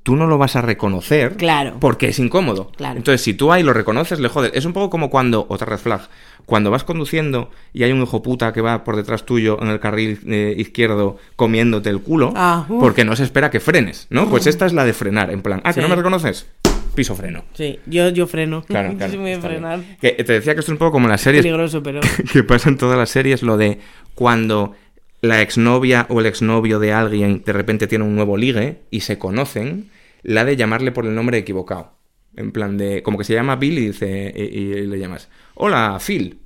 tú 0.03 0.16
no 0.16 0.26
lo 0.26 0.39
vas 0.39 0.55
a 0.55 0.62
reconocer 0.62 1.38
Claro. 1.38 1.78
porque 1.80 2.07
es 2.07 2.18
incómodo. 2.18 2.72
Claro. 2.76 2.97
Entonces, 2.97 3.22
si 3.22 3.36
tú 3.36 3.51
ahí 3.51 3.62
lo 3.62 3.72
reconoces, 3.74 4.20
le 4.20 4.30
jodes. 4.30 4.51
Es 4.55 4.66
un 4.66 4.74
poco 4.74 4.89
como 4.89 5.12
cuando, 5.12 5.45
otra 5.47 5.68
red 5.68 5.78
flag, 5.78 6.01
cuando 6.47 6.72
vas 6.72 6.84
conduciendo 6.84 7.51
y 7.72 7.84
hay 7.84 7.91
un 7.91 8.01
hijo 8.01 8.24
puta 8.24 8.51
que 8.51 8.62
va 8.62 8.84
por 8.84 8.95
detrás 8.95 9.26
tuyo 9.28 9.59
en 9.62 9.68
el 9.68 9.80
carril 9.80 10.20
eh, 10.28 10.55
izquierdo 10.57 11.18
comiéndote 11.36 11.89
el 11.91 12.01
culo, 12.01 12.34
Ah, 12.36 12.66
porque 12.68 13.05
no 13.05 13.16
se 13.16 13.24
espera 13.24 13.51
que 13.51 13.59
frenes, 13.59 14.07
¿no? 14.09 14.28
Pues 14.28 14.47
esta 14.47 14.66
es 14.66 14.74
la 14.74 14.86
de 14.86 14.93
frenar, 14.93 15.30
en 15.30 15.43
plan, 15.43 15.62
ah, 15.64 15.70
que 15.70 15.76
Sí. 15.76 15.82
no 15.82 15.88
me 15.89 15.95
reconoces, 15.95 16.47
piso 16.96 17.16
freno. 17.16 17.44
Sí, 17.54 17.80
yo, 17.86 18.10
yo 18.10 18.28
freno. 18.28 18.64
Claro, 18.64 18.92
Yo 18.92 18.98
claro. 18.98 19.42
frenar. 19.42 19.80
Que 20.00 20.12
te 20.12 20.34
decía 20.34 20.54
que 20.54 20.60
esto 20.60 20.72
es 20.72 20.76
un 20.76 20.78
poco 20.78 20.92
como 20.94 21.08
las 21.08 21.22
series 21.22 21.44
Peligroso, 21.44 21.82
pero... 21.84 22.00
que 22.34 22.44
pasa 22.44 22.70
en 22.70 22.78
todas 22.78 22.98
las 22.98 23.10
series, 23.10 23.42
lo 23.44 23.58
de 23.58 23.80
cuando 24.16 24.76
la 25.22 25.42
exnovia 25.42 26.06
o 26.10 26.20
el 26.20 26.26
exnovio 26.26 26.80
de 26.80 26.94
alguien 26.94 27.44
de 27.46 27.54
repente 27.54 27.88
tiene 27.88 28.04
un 28.04 28.16
nuevo 28.16 28.38
ligue 28.38 28.80
y 28.89 29.02
se 29.02 29.18
conocen, 29.18 29.89
la 30.24 30.46
de 30.46 30.56
llamarle 30.56 30.92
por 30.92 31.06
el 31.06 31.14
nombre 31.16 31.38
equivocado. 31.38 31.94
En 32.36 32.52
plan 32.52 32.78
de, 32.78 33.04
como 33.04 33.18
que 33.18 33.24
se 33.26 33.34
llama 33.34 33.58
Bill 33.58 33.78
y, 33.78 33.88
dice, 33.88 34.34
y, 34.36 34.42
y 34.42 34.88
le 34.88 34.98
llamas, 35.00 35.30
hola 35.56 36.00
Phil. 36.06 36.39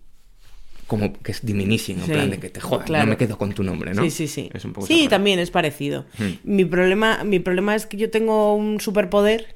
Como 0.87 1.13
que 1.13 1.31
es 1.31 1.43
diminishing, 1.43 1.99
en 1.99 2.05
Sí, 2.05 2.11
plan 2.11 2.29
de 2.29 2.37
que 2.39 2.49
te 2.49 2.59
jodas, 2.59 2.85
claro. 2.85 3.05
no 3.05 3.11
me 3.11 3.17
quedo 3.17 3.37
con 3.39 3.53
tu 3.53 3.63
nombre, 3.63 3.93
¿no? 3.93 4.03
Sí, 4.03 4.11
sí, 4.11 4.27
sí. 4.27 4.49
Es 4.53 4.65
un 4.65 4.73
poco 4.73 4.85
sí, 4.85 5.07
también 5.09 5.39
es 5.39 5.49
parecido. 5.49 6.05
Hmm. 6.19 6.31
Mi, 6.43 6.63
problema, 6.65 7.23
mi 7.23 7.39
problema 7.39 7.75
es 7.75 7.85
que 7.87 7.97
yo 7.97 8.11
tengo 8.11 8.53
un 8.55 8.79
superpoder. 8.79 9.47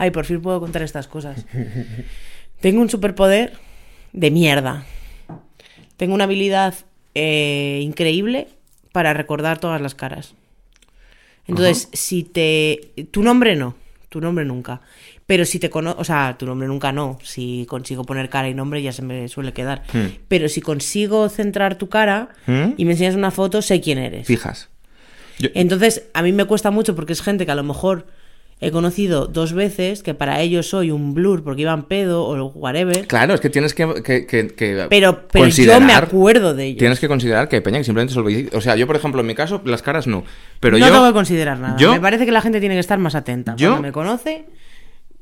Ay, 0.00 0.10
por 0.10 0.24
fin 0.24 0.40
puedo 0.40 0.58
contar 0.60 0.80
estas 0.82 1.06
cosas. 1.06 1.44
tengo 2.60 2.80
un 2.80 2.88
superpoder 2.88 3.52
de 4.14 4.30
mierda. 4.30 4.86
Tengo 5.98 6.14
una 6.14 6.24
habilidad 6.24 6.74
eh, 7.14 7.80
increíble 7.82 8.48
para 8.92 9.12
recordar 9.12 9.58
todas 9.58 9.80
las 9.80 9.94
caras. 9.94 10.34
Entonces, 11.46 11.88
si 11.92 12.22
te... 12.22 12.92
Tu 13.10 13.22
nombre 13.22 13.56
no, 13.56 13.74
tu 14.08 14.20
nombre 14.22 14.44
nunca. 14.46 14.80
Pero 15.26 15.44
si 15.44 15.58
te 15.58 15.68
conozco, 15.68 16.00
o 16.00 16.04
sea, 16.04 16.36
tu 16.38 16.46
nombre 16.46 16.66
nunca 16.66 16.92
no. 16.92 17.18
Si 17.22 17.66
consigo 17.68 18.04
poner 18.04 18.28
cara 18.30 18.48
y 18.48 18.54
nombre 18.54 18.80
ya 18.82 18.92
se 18.92 19.02
me 19.02 19.28
suele 19.28 19.52
quedar. 19.52 19.82
Hmm. 19.92 20.06
Pero 20.28 20.48
si 20.48 20.60
consigo 20.62 21.28
centrar 21.28 21.76
tu 21.76 21.88
cara 21.90 22.30
Hmm. 22.46 22.72
y 22.76 22.84
me 22.84 22.92
enseñas 22.92 23.16
una 23.16 23.30
foto, 23.30 23.60
sé 23.62 23.80
quién 23.80 23.98
eres. 23.98 24.26
Fijas. 24.26 24.70
Yo- 25.38 25.50
Entonces, 25.54 26.04
a 26.14 26.22
mí 26.22 26.32
me 26.32 26.44
cuesta 26.46 26.70
mucho 26.70 26.94
porque 26.96 27.12
es 27.12 27.20
gente 27.22 27.44
que 27.46 27.52
a 27.52 27.56
lo 27.56 27.64
mejor 27.64 28.06
he 28.60 28.70
conocido 28.70 29.26
dos 29.26 29.52
veces, 29.54 30.02
que 30.02 30.12
para 30.14 30.40
ellos 30.40 30.68
soy 30.68 30.90
un 30.90 31.14
blur 31.14 31.42
porque 31.42 31.62
iban 31.62 31.84
pedo 31.84 32.24
o 32.24 32.46
whatever. 32.52 33.06
Claro, 33.06 33.34
es 33.34 33.40
que 33.40 33.48
tienes 33.50 33.72
que, 33.74 34.02
que- 34.04 34.26
que- 34.26 34.48
que 34.48 34.86
Pero, 34.90 35.26
pero 35.32 35.46
yo 35.48 35.80
me 35.80 35.94
acuerdo 35.94 36.54
de 36.54 36.66
ellos. 36.66 36.78
Tienes 36.78 37.00
que 37.00 37.08
considerar 37.08 37.48
que 37.48 37.60
peña 37.62 37.78
que 37.78 37.84
simplemente 37.84 38.12
se 38.14 38.20
olvida. 38.20 38.50
O 38.56 38.60
sea, 38.60 38.76
yo, 38.76 38.86
por 38.86 38.96
ejemplo, 38.96 39.20
en 39.22 39.26
mi 39.26 39.34
caso, 39.34 39.62
las 39.64 39.82
caras 39.82 40.06
no. 40.06 40.24
Pero 40.60 40.78
no 40.78 40.86
yo, 40.86 40.92
tengo 40.92 41.06
que 41.06 41.12
considerar 41.14 41.58
nada. 41.58 41.76
yo- 41.78 41.92
me 41.92 42.00
parece 42.00 42.26
que 42.26 42.32
la 42.32 42.42
gente 42.42 42.60
tiene 42.60 42.74
que 42.74 42.80
estar 42.80 42.98
más 42.98 43.14
atenta. 43.14 43.56
Yo- 43.56 43.70
Cuando 43.70 43.86
me 43.88 43.92
conoce, 43.92 44.44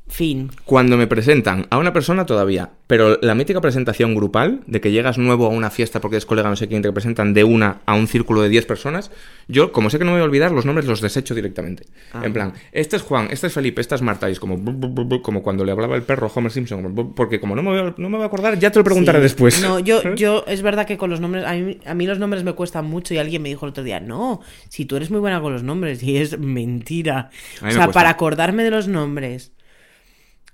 fin. 0.09 0.49
cuando 0.65 0.97
me 0.97 1.07
presentan 1.07 1.67
a 1.69 1.77
una 1.77 1.93
persona 1.93 2.25
todavía, 2.25 2.71
pero 2.87 3.17
la 3.21 3.35
mítica 3.35 3.61
presentación 3.61 4.15
grupal, 4.15 4.61
de 4.67 4.81
que 4.81 4.91
llegas 4.91 5.17
nuevo 5.17 5.45
a 5.45 5.49
una 5.49 5.69
fiesta 5.69 6.01
porque 6.01 6.17
es 6.17 6.25
colega 6.25 6.49
no 6.49 6.55
sé 6.55 6.67
quién, 6.67 6.81
te 6.81 6.91
presentan 6.91 7.33
de 7.33 7.43
una 7.43 7.81
a 7.85 7.93
un 7.95 8.07
círculo 8.07 8.41
de 8.41 8.49
10 8.49 8.65
personas, 8.65 9.11
yo, 9.47 9.71
como 9.71 9.89
sé 9.89 9.99
que 9.99 10.05
no 10.05 10.11
me 10.11 10.17
voy 10.17 10.21
a 10.21 10.25
olvidar, 10.25 10.51
los 10.51 10.65
nombres 10.65 10.87
los 10.87 10.99
desecho 11.01 11.35
directamente. 11.35 11.85
Ah. 12.13 12.21
En 12.23 12.33
plan, 12.33 12.53
este 12.71 12.95
es 12.95 13.01
Juan, 13.03 13.27
este 13.31 13.47
es 13.47 13.53
Felipe, 13.53 13.81
esta 13.81 13.95
es 13.95 14.01
Marta, 14.01 14.27
y 14.29 14.31
es 14.33 14.39
como, 14.39 14.57
bu- 14.57 14.77
bu- 14.79 14.93
bu- 14.93 15.07
bu- 15.07 15.21
como 15.21 15.43
cuando 15.43 15.63
le 15.63 15.71
hablaba 15.71 15.95
el 15.95 16.01
perro 16.03 16.31
Homer 16.33 16.51
Simpson, 16.51 17.13
porque 17.15 17.39
como 17.39 17.55
no 17.55 17.61
me, 17.63 17.69
voy 17.69 17.79
a, 17.79 17.93
no 17.97 18.09
me 18.09 18.17
voy 18.17 18.23
a 18.23 18.27
acordar, 18.27 18.57
ya 18.59 18.71
te 18.71 18.79
lo 18.79 18.83
preguntaré 18.83 19.19
Sí. 19.19 19.23
después. 19.23 19.61
No, 19.61 19.79
yo, 19.79 20.01
yo, 20.15 20.43
es 20.47 20.61
verdad 20.63 20.85
que 20.87 20.97
con 20.97 21.09
los 21.09 21.19
nombres, 21.21 21.45
a 21.45 21.53
mí, 21.53 21.77
a 21.85 21.93
mí 21.93 22.05
los 22.07 22.17
nombres 22.19 22.43
me 22.43 22.53
cuestan 22.53 22.85
mucho 22.85 23.13
y 23.13 23.17
alguien 23.19 23.41
me 23.41 23.49
dijo 23.49 23.65
el 23.65 23.71
otro 23.71 23.83
día, 23.83 23.99
no, 23.99 24.41
si 24.69 24.85
tú 24.85 24.95
eres 24.95 25.11
muy 25.11 25.19
buena 25.19 25.39
con 25.41 25.53
los 25.53 25.63
nombres, 25.63 26.01
y 26.03 26.17
es 26.17 26.37
mentira. 26.39 27.29
O 27.65 27.71
sea, 27.71 27.89
para 27.91 28.09
acordarme 28.09 28.63
de 28.63 28.71
los 28.71 28.87
nombres 28.87 29.51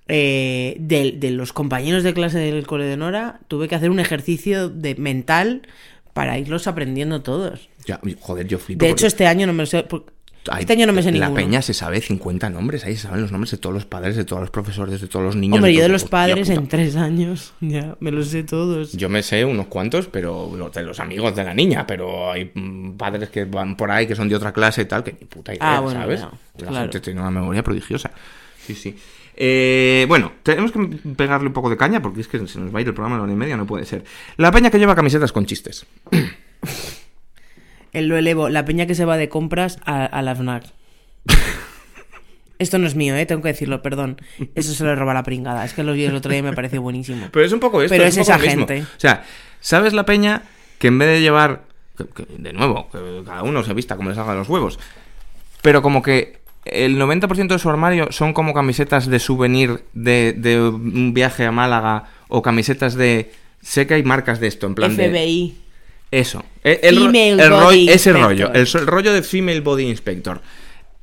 eh, 0.08 0.78
de, 0.80 1.14
de 1.14 1.32
los 1.32 1.54
compañeros 1.54 2.04
de 2.04 2.14
clase 2.14 2.38
del 2.40 2.66
cole 2.68 2.86
de 2.86 2.98
Nora, 2.98 3.40
tuve 3.48 3.68
que 3.68 3.76
hacer 3.76 3.90
un 3.90 4.00
ejercicio 4.00 4.70
de 4.70 4.96
mental 4.96 5.64
para 6.14 6.38
irlos 6.38 6.68
aprendiendo 6.68 7.22
todos. 7.22 7.70
Ya, 7.86 8.00
joder, 8.20 8.48
yo 8.48 8.58
flipo. 8.60 8.84
De 8.86 8.90
porque- 8.92 9.00
hecho, 9.02 9.08
este 9.08 9.28
año 9.28 9.48
no 9.48 9.54
me 9.54 9.64
lo 9.64 9.68
sé. 9.68 9.84
por- 9.84 10.14
Ay, 10.48 10.60
Este 10.62 10.74
año 10.74 10.86
no 10.86 10.94
me 10.94 11.02
sé 11.02 11.12
La 11.12 11.26
ninguno. 11.26 11.34
peña 11.44 11.62
se 11.64 11.74
sabe 11.74 12.00
50 12.02 12.52
nombres, 12.52 12.86
ahí 12.86 12.96
se 12.96 13.02
saben 13.08 13.20
los 13.22 13.32
nombres 13.32 13.50
de 13.50 13.58
todos 13.58 13.74
los 13.74 13.86
padres, 13.88 14.16
de 14.16 14.26
todos 14.26 14.42
los 14.42 14.52
profesores, 14.52 15.02
de 15.02 15.08
todos 15.08 15.26
los 15.26 15.36
niños. 15.36 15.56
Hombre, 15.58 15.74
yo 15.74 15.82
de 15.82 15.90
los 15.90 16.04
hostia 16.04 16.12
padres 16.12 16.48
puta. 16.50 16.60
en 16.62 16.68
tres 16.68 16.96
años, 16.98 17.54
ya, 17.62 17.98
me 18.00 18.12
los 18.12 18.28
sé 18.28 18.44
todos. 18.44 18.94
Yo 18.94 19.10
me 19.10 19.24
sé 19.24 19.44
unos 19.44 19.66
cuantos, 19.66 20.06
pero 20.08 20.52
los 20.56 20.72
de 20.72 20.84
los 20.84 21.00
amigos 21.00 21.36
de 21.36 21.44
la 21.46 21.56
niña, 21.56 21.88
pero 21.88 22.32
hay 22.32 22.52
mm, 22.54 22.92
padres 22.92 23.30
que 23.30 23.46
van 23.46 23.76
por 23.76 23.90
ahí 23.90 24.06
que 24.06 24.16
son 24.16 24.30
de 24.30 24.36
otra 24.36 24.54
clase 24.54 24.84
y 24.84 24.86
tal, 24.86 25.04
que 25.04 25.14
ni 25.20 25.26
puta 25.26 25.52
idea, 25.52 25.78
Ah, 25.78 25.80
bueno, 25.80 26.00
¿sabes? 26.00 26.22
La 26.22 26.30
claro. 26.58 26.76
gente 26.84 27.00
tiene 27.00 27.22
una 27.22 27.32
memoria 27.32 27.64
prodigiosa. 27.64 28.12
Sí, 28.64 28.76
sí. 28.76 28.96
Eh, 29.38 30.06
bueno, 30.08 30.32
tenemos 30.44 30.72
que 30.72 30.80
pegarle 31.18 31.48
un 31.48 31.54
poco 31.54 31.70
de 31.70 31.78
caña 31.78 32.02
porque 32.02 32.22
es 32.22 32.28
que 32.28 32.46
se 32.48 32.60
nos 32.60 32.74
va 32.74 32.80
a 32.80 32.82
ir 32.82 32.88
el 32.88 32.94
programa 32.94 33.16
a 33.16 33.20
la 33.20 33.24
hora 33.26 33.34
y 33.34 33.36
media, 33.36 33.58
no 33.58 33.66
puede 33.66 33.86
ser. 33.86 34.04
La 34.38 34.52
peña 34.52 34.70
que 34.70 34.80
lleva 34.80 34.96
camisetas 34.96 35.32
con 35.32 35.46
chistes. 35.46 35.86
El 37.94 38.08
lo 38.08 38.18
elevo, 38.18 38.50
la 38.50 38.66
peña 38.66 38.86
que 38.88 38.96
se 38.96 39.06
va 39.06 39.16
de 39.16 39.30
compras 39.30 39.80
a, 39.86 40.06
a 40.06 40.22
la 40.22 40.36
FNAC. 40.36 40.66
Esto 42.58 42.78
no 42.78 42.88
es 42.88 42.96
mío, 42.96 43.16
¿eh? 43.16 43.26
tengo 43.26 43.42
que 43.42 43.50
decirlo, 43.50 43.82
perdón. 43.82 44.18
Eso 44.54 44.74
se 44.74 44.84
lo 44.84 44.96
roba 44.96 45.14
la 45.14 45.24
pringada. 45.24 45.64
Es 45.66 45.74
que 45.74 45.84
lo 45.84 45.94
vi 45.94 46.06
el 46.06 46.16
otro 46.16 46.30
día 46.32 46.40
y 46.40 46.44
me 46.44 46.54
pareció 46.54 46.82
buenísimo. 46.82 47.28
Pero 47.32 47.46
es 47.46 47.52
un 47.52 47.60
poco 47.60 47.82
esto, 47.82 47.94
Pero 47.94 48.06
es, 48.06 48.16
esa 48.18 48.40
gente. 48.40 48.84
O 48.84 49.00
sea, 49.00 49.24
¿sabes 49.60 49.94
la 49.94 50.06
peña 50.06 50.44
que 50.78 50.88
en 50.88 50.98
vez 50.98 51.08
de 51.10 51.22
llevar, 51.22 51.64
que- 51.98 52.06
que, 52.08 52.26
de 52.38 52.54
nuevo, 52.54 52.90
que 52.92 53.24
cada 53.26 53.44
uno 53.44 53.64
se 53.64 53.74
vista 53.74 53.96
como 53.98 54.10
le 54.10 54.16
salga 54.16 54.36
los 54.36 54.48
huevos, 54.50 54.80
pero 55.62 55.82
como 55.82 56.02
que 56.02 56.40
el 56.66 56.98
90% 57.00 57.48
de 57.48 57.60
su 57.60 57.70
armario 57.70 58.08
son 58.12 58.34
como 58.34 58.54
camisetas 58.54 59.08
de 59.08 59.20
souvenir 59.20 59.84
de, 59.94 60.34
de 60.38 60.60
un 60.62 61.14
viaje 61.14 61.46
a 61.46 61.52
Málaga 61.52 62.06
o 62.28 62.42
camisetas 62.42 62.96
de... 62.96 63.32
Sé 63.62 63.88
que 63.88 63.96
hay 63.96 64.04
marcas 64.04 64.40
de 64.40 64.48
esto, 64.48 64.68
en 64.68 64.76
plan 64.76 64.96
de... 64.96 65.10
FBI. 65.10 65.56
Eso. 66.12 66.44
El, 66.64 66.80
el 66.84 66.96
ro- 66.98 67.06
Female 67.06 67.44
el 67.44 67.50
ro- 67.50 67.60
Body 67.64 67.90
ese 67.90 68.14
rollo. 68.14 68.52
El, 68.54 68.68
rollo 68.86 69.12
de 69.14 69.22
Female 69.24 69.62
Body 69.62 69.84
Inspector. 69.90 70.42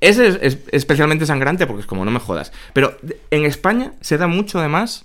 Ese 0.00 0.26
es, 0.28 0.38
es 0.42 0.58
especialmente 0.72 1.26
sangrante 1.26 1.66
porque 1.66 1.80
es 1.82 1.86
como 1.86 2.04
no 2.04 2.10
me 2.10 2.18
jodas. 2.20 2.52
Pero 2.72 2.96
en 3.30 3.44
España 3.44 3.92
se 4.00 4.16
da 4.18 4.26
mucho 4.26 4.58
además 4.58 5.04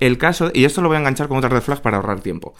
el 0.00 0.18
caso, 0.18 0.50
y 0.52 0.64
esto 0.64 0.82
lo 0.82 0.88
voy 0.88 0.96
a 0.96 1.00
enganchar 1.00 1.28
con 1.28 1.36
otra 1.38 1.48
red 1.50 1.60
flag 1.62 1.80
para 1.82 1.96
ahorrar 1.98 2.20
tiempo. 2.20 2.54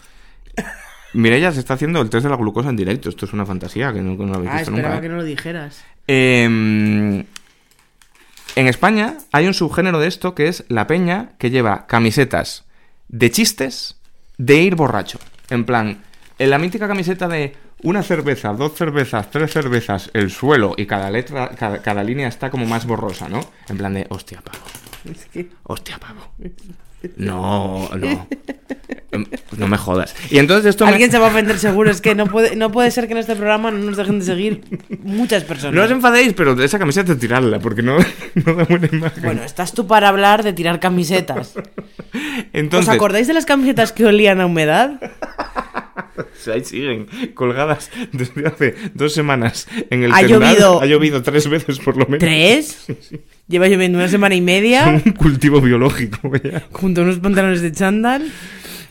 Mireia 1.13 1.51
se 1.53 1.59
está 1.59 1.75
haciendo 1.75 2.01
el 2.01 2.09
test 2.09 2.23
de 2.25 2.29
la 2.29 2.35
glucosa 2.35 2.69
en 2.69 2.75
directo. 2.75 3.09
Esto 3.09 3.25
es 3.25 3.33
una 3.33 3.45
fantasía 3.45 3.93
que 3.93 4.01
no, 4.01 4.17
que 4.17 4.23
no 4.25 4.31
lo 4.33 4.35
habéis 4.35 4.51
Ah, 4.51 4.57
visto 4.57 4.71
esperaba 4.71 4.95
nunca. 4.95 5.01
que 5.01 5.07
¿eh? 5.07 5.09
no 5.09 5.15
lo 5.17 5.23
dijeras. 5.23 5.83
Em, 6.07 7.25
en 8.55 8.67
España 8.67 9.17
hay 9.31 9.47
un 9.47 9.53
subgénero 9.53 9.99
de 9.99 10.07
esto 10.07 10.35
que 10.35 10.47
es 10.47 10.63
la 10.69 10.87
peña 10.87 11.31
que 11.37 11.49
lleva 11.49 11.87
camisetas 11.87 12.65
de 13.07 13.31
chistes 13.31 13.99
de 14.37 14.57
ir 14.57 14.75
borracho. 14.75 15.19
En 15.49 15.65
plan, 15.65 16.01
en 16.39 16.49
la 16.49 16.57
mítica 16.57 16.87
camiseta 16.87 17.27
de 17.27 17.55
una 17.83 18.03
cerveza, 18.03 18.53
dos 18.53 18.73
cervezas, 18.73 19.29
tres 19.29 19.51
cervezas, 19.51 20.09
el 20.13 20.31
suelo 20.31 20.73
y 20.77 20.85
cada 20.85 21.09
letra, 21.09 21.49
cada, 21.49 21.81
cada 21.81 22.03
línea 22.03 22.27
está 22.27 22.49
como 22.49 22.65
más 22.65 22.85
borrosa, 22.85 23.29
¿no? 23.29 23.41
En 23.69 23.77
plan 23.77 23.93
de, 23.93 24.07
hostia, 24.09 24.41
pavo. 24.41 24.65
Hostia, 25.63 25.97
pavo. 25.99 26.33
No, 27.17 27.89
no. 27.97 28.27
Em, 29.11 29.25
No 29.57 29.67
me 29.67 29.77
jodas. 29.77 30.13
Y 30.29 30.39
entonces 30.39 30.65
esto 30.71 30.85
me- 30.85 30.91
Alguien 30.91 31.09
se 31.11 31.17
va 31.19 31.27
a 31.27 31.29
ofender 31.29 31.57
seguro. 31.57 31.89
Es 31.89 32.01
que 32.01 32.15
no 32.15 32.25
puede, 32.27 32.55
no 32.55 32.71
puede 32.71 32.91
ser 32.91 33.07
que 33.07 33.13
en 33.13 33.19
este 33.19 33.35
programa 33.35 33.71
no 33.71 33.77
nos 33.79 33.97
dejen 33.97 34.19
de 34.19 34.25
seguir 34.25 34.61
muchas 35.03 35.43
personas. 35.43 35.75
No 35.75 35.83
os 35.83 35.91
enfadéis, 35.91 36.33
pero 36.33 36.61
esa 36.61 36.77
camiseta 36.79 37.17
tirarla, 37.17 37.59
porque 37.59 37.81
no, 37.81 37.97
no 38.45 38.53
da 38.53 38.63
buena 38.65 38.87
imagen. 38.91 39.23
Bueno, 39.23 39.43
estás 39.43 39.73
tú 39.73 39.87
para 39.87 40.09
hablar 40.09 40.43
de 40.43 40.53
tirar 40.53 40.79
camisetas. 40.79 41.53
entonces, 42.53 42.89
¿Os 42.89 42.95
acordáis 42.95 43.27
de 43.27 43.33
las 43.33 43.45
camisetas 43.45 43.91
que 43.91 44.05
olían 44.05 44.41
a 44.41 44.45
humedad? 44.45 44.99
Ahí 46.53 46.63
siguen, 46.63 47.07
colgadas 47.33 47.89
desde 48.11 48.47
hace 48.47 48.75
dos 48.93 49.13
semanas 49.13 49.67
en 49.89 50.03
el 50.03 50.11
Ha 50.13 50.19
tendal. 50.21 50.53
llovido. 50.55 50.81
Ha 50.81 50.85
llovido 50.85 51.21
tres 51.23 51.47
veces 51.49 51.79
por 51.79 51.97
lo 51.97 52.05
menos. 52.05 52.19
¿Tres? 52.19 52.85
Lleva 53.47 53.67
lloviendo 53.67 53.97
una 53.97 54.07
semana 54.07 54.33
y 54.35 54.41
media 54.41 55.01
Un 55.05 55.11
cultivo 55.13 55.61
biológico. 55.61 56.31
ya. 56.43 56.63
junto 56.71 57.01
a 57.01 57.03
unos 57.03 57.19
pantalones 57.19 57.61
de 57.61 57.71
chándal. 57.71 58.31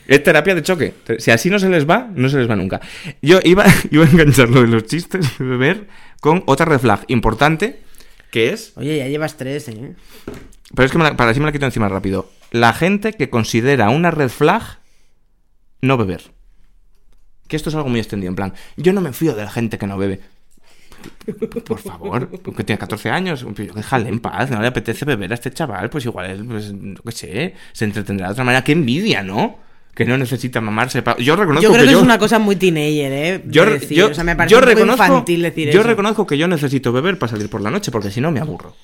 Es 0.07 0.23
terapia 0.23 0.53
de 0.53 0.61
choque. 0.61 0.93
Si 1.17 1.31
así 1.31 1.49
no 1.49 1.57
se 1.57 1.67
les 1.67 1.89
va, 1.89 2.09
no 2.13 2.29
se 2.29 2.37
les 2.37 2.47
va 2.49 2.55
nunca. 2.55 2.79
Yo 3.23 3.39
iba, 3.43 3.65
iba 3.91 4.05
a 4.05 4.07
enganchar 4.09 4.49
lo 4.49 4.61
de 4.61 4.67
los 4.67 4.85
chistes 4.85 5.39
de 5.39 5.45
beber 5.45 5.87
con 6.21 6.43
otra 6.45 6.65
red 6.67 6.77
flag 6.79 7.05
importante, 7.07 7.79
que 8.29 8.51
es... 8.53 8.73
Oye, 8.75 8.97
ya 8.99 9.07
llevas 9.07 9.35
tres, 9.35 9.67
¿eh? 9.69 9.95
Pero 10.75 10.85
es 10.85 10.91
que 10.91 10.97
me 10.99 11.03
la- 11.05 11.17
para 11.17 11.31
así 11.31 11.39
me 11.39 11.47
la 11.47 11.51
quito 11.51 11.65
encima 11.65 11.89
rápido. 11.89 12.29
La 12.51 12.71
gente 12.73 13.13
que 13.13 13.31
considera 13.31 13.89
una 13.89 14.11
red 14.11 14.29
flag 14.29 14.61
no 15.81 15.97
beber. 15.97 16.21
Que 17.47 17.55
esto 17.55 17.69
es 17.69 17.75
algo 17.75 17.89
muy 17.89 17.99
extendido. 17.99 18.29
En 18.29 18.35
plan, 18.35 18.53
yo 18.77 18.91
no 18.93 19.01
me 19.01 19.13
fío 19.13 19.35
de 19.35 19.43
la 19.43 19.51
gente 19.51 19.77
que 19.77 19.87
no 19.87 19.97
bebe. 19.97 20.19
Por 21.65 21.79
favor, 21.79 22.29
que 22.29 22.63
tiene 22.63 22.79
14 22.79 23.09
años, 23.11 23.45
déjale 23.75 24.09
en 24.09 24.19
paz, 24.19 24.49
no 24.49 24.59
le 24.61 24.67
apetece 24.67 25.05
beber 25.05 25.31
a 25.31 25.35
este 25.35 25.51
chaval, 25.51 25.89
pues 25.89 26.05
igual, 26.05 26.29
él, 26.31 26.45
pues, 26.45 26.73
no 26.73 26.99
qué 27.03 27.11
sé, 27.11 27.53
se 27.73 27.85
entretendrá 27.85 28.27
de 28.27 28.31
otra 28.33 28.43
manera. 28.43 28.63
Qué 28.63 28.71
envidia, 28.71 29.21
¿no? 29.21 29.59
Que 29.93 30.05
no 30.05 30.17
necesita 30.17 30.61
mamarse. 30.61 31.01
pa- 31.03 31.17
Yo 31.17 31.35
reconozco 31.35 31.63
Yo 31.63 31.71
creo 31.73 31.85
que, 31.85 31.91
yo... 31.91 31.97
es 31.99 32.03
una 32.03 32.17
cosa 32.17 32.39
muy 32.39 32.55
teenager, 32.55 33.11
¿eh? 33.13 33.43
Yo, 33.47 33.65
decir. 33.65 33.97
yo- 33.97 34.09
o 34.09 34.13
sea, 34.13 34.23
me 34.23 34.35
parece 34.35 34.51
yo 34.53 34.57
un 34.57 34.63
poco 34.63 34.73
reconozco, 34.75 35.03
infantil 35.05 35.41
decir 35.43 35.71
yo 35.71 35.79
eso. 35.81 35.87
reconozco 35.89 36.25
que 36.27 36.37
yo 36.37 36.47
necesito 36.47 36.91
beber 36.91 37.19
para 37.19 37.31
salir 37.31 37.49
por 37.49 37.61
la 37.61 37.69
noche, 37.69 37.91
porque 37.91 38.09
si 38.11 38.19
no 38.19 38.31
me 38.31 38.39
aburro. 38.39 38.75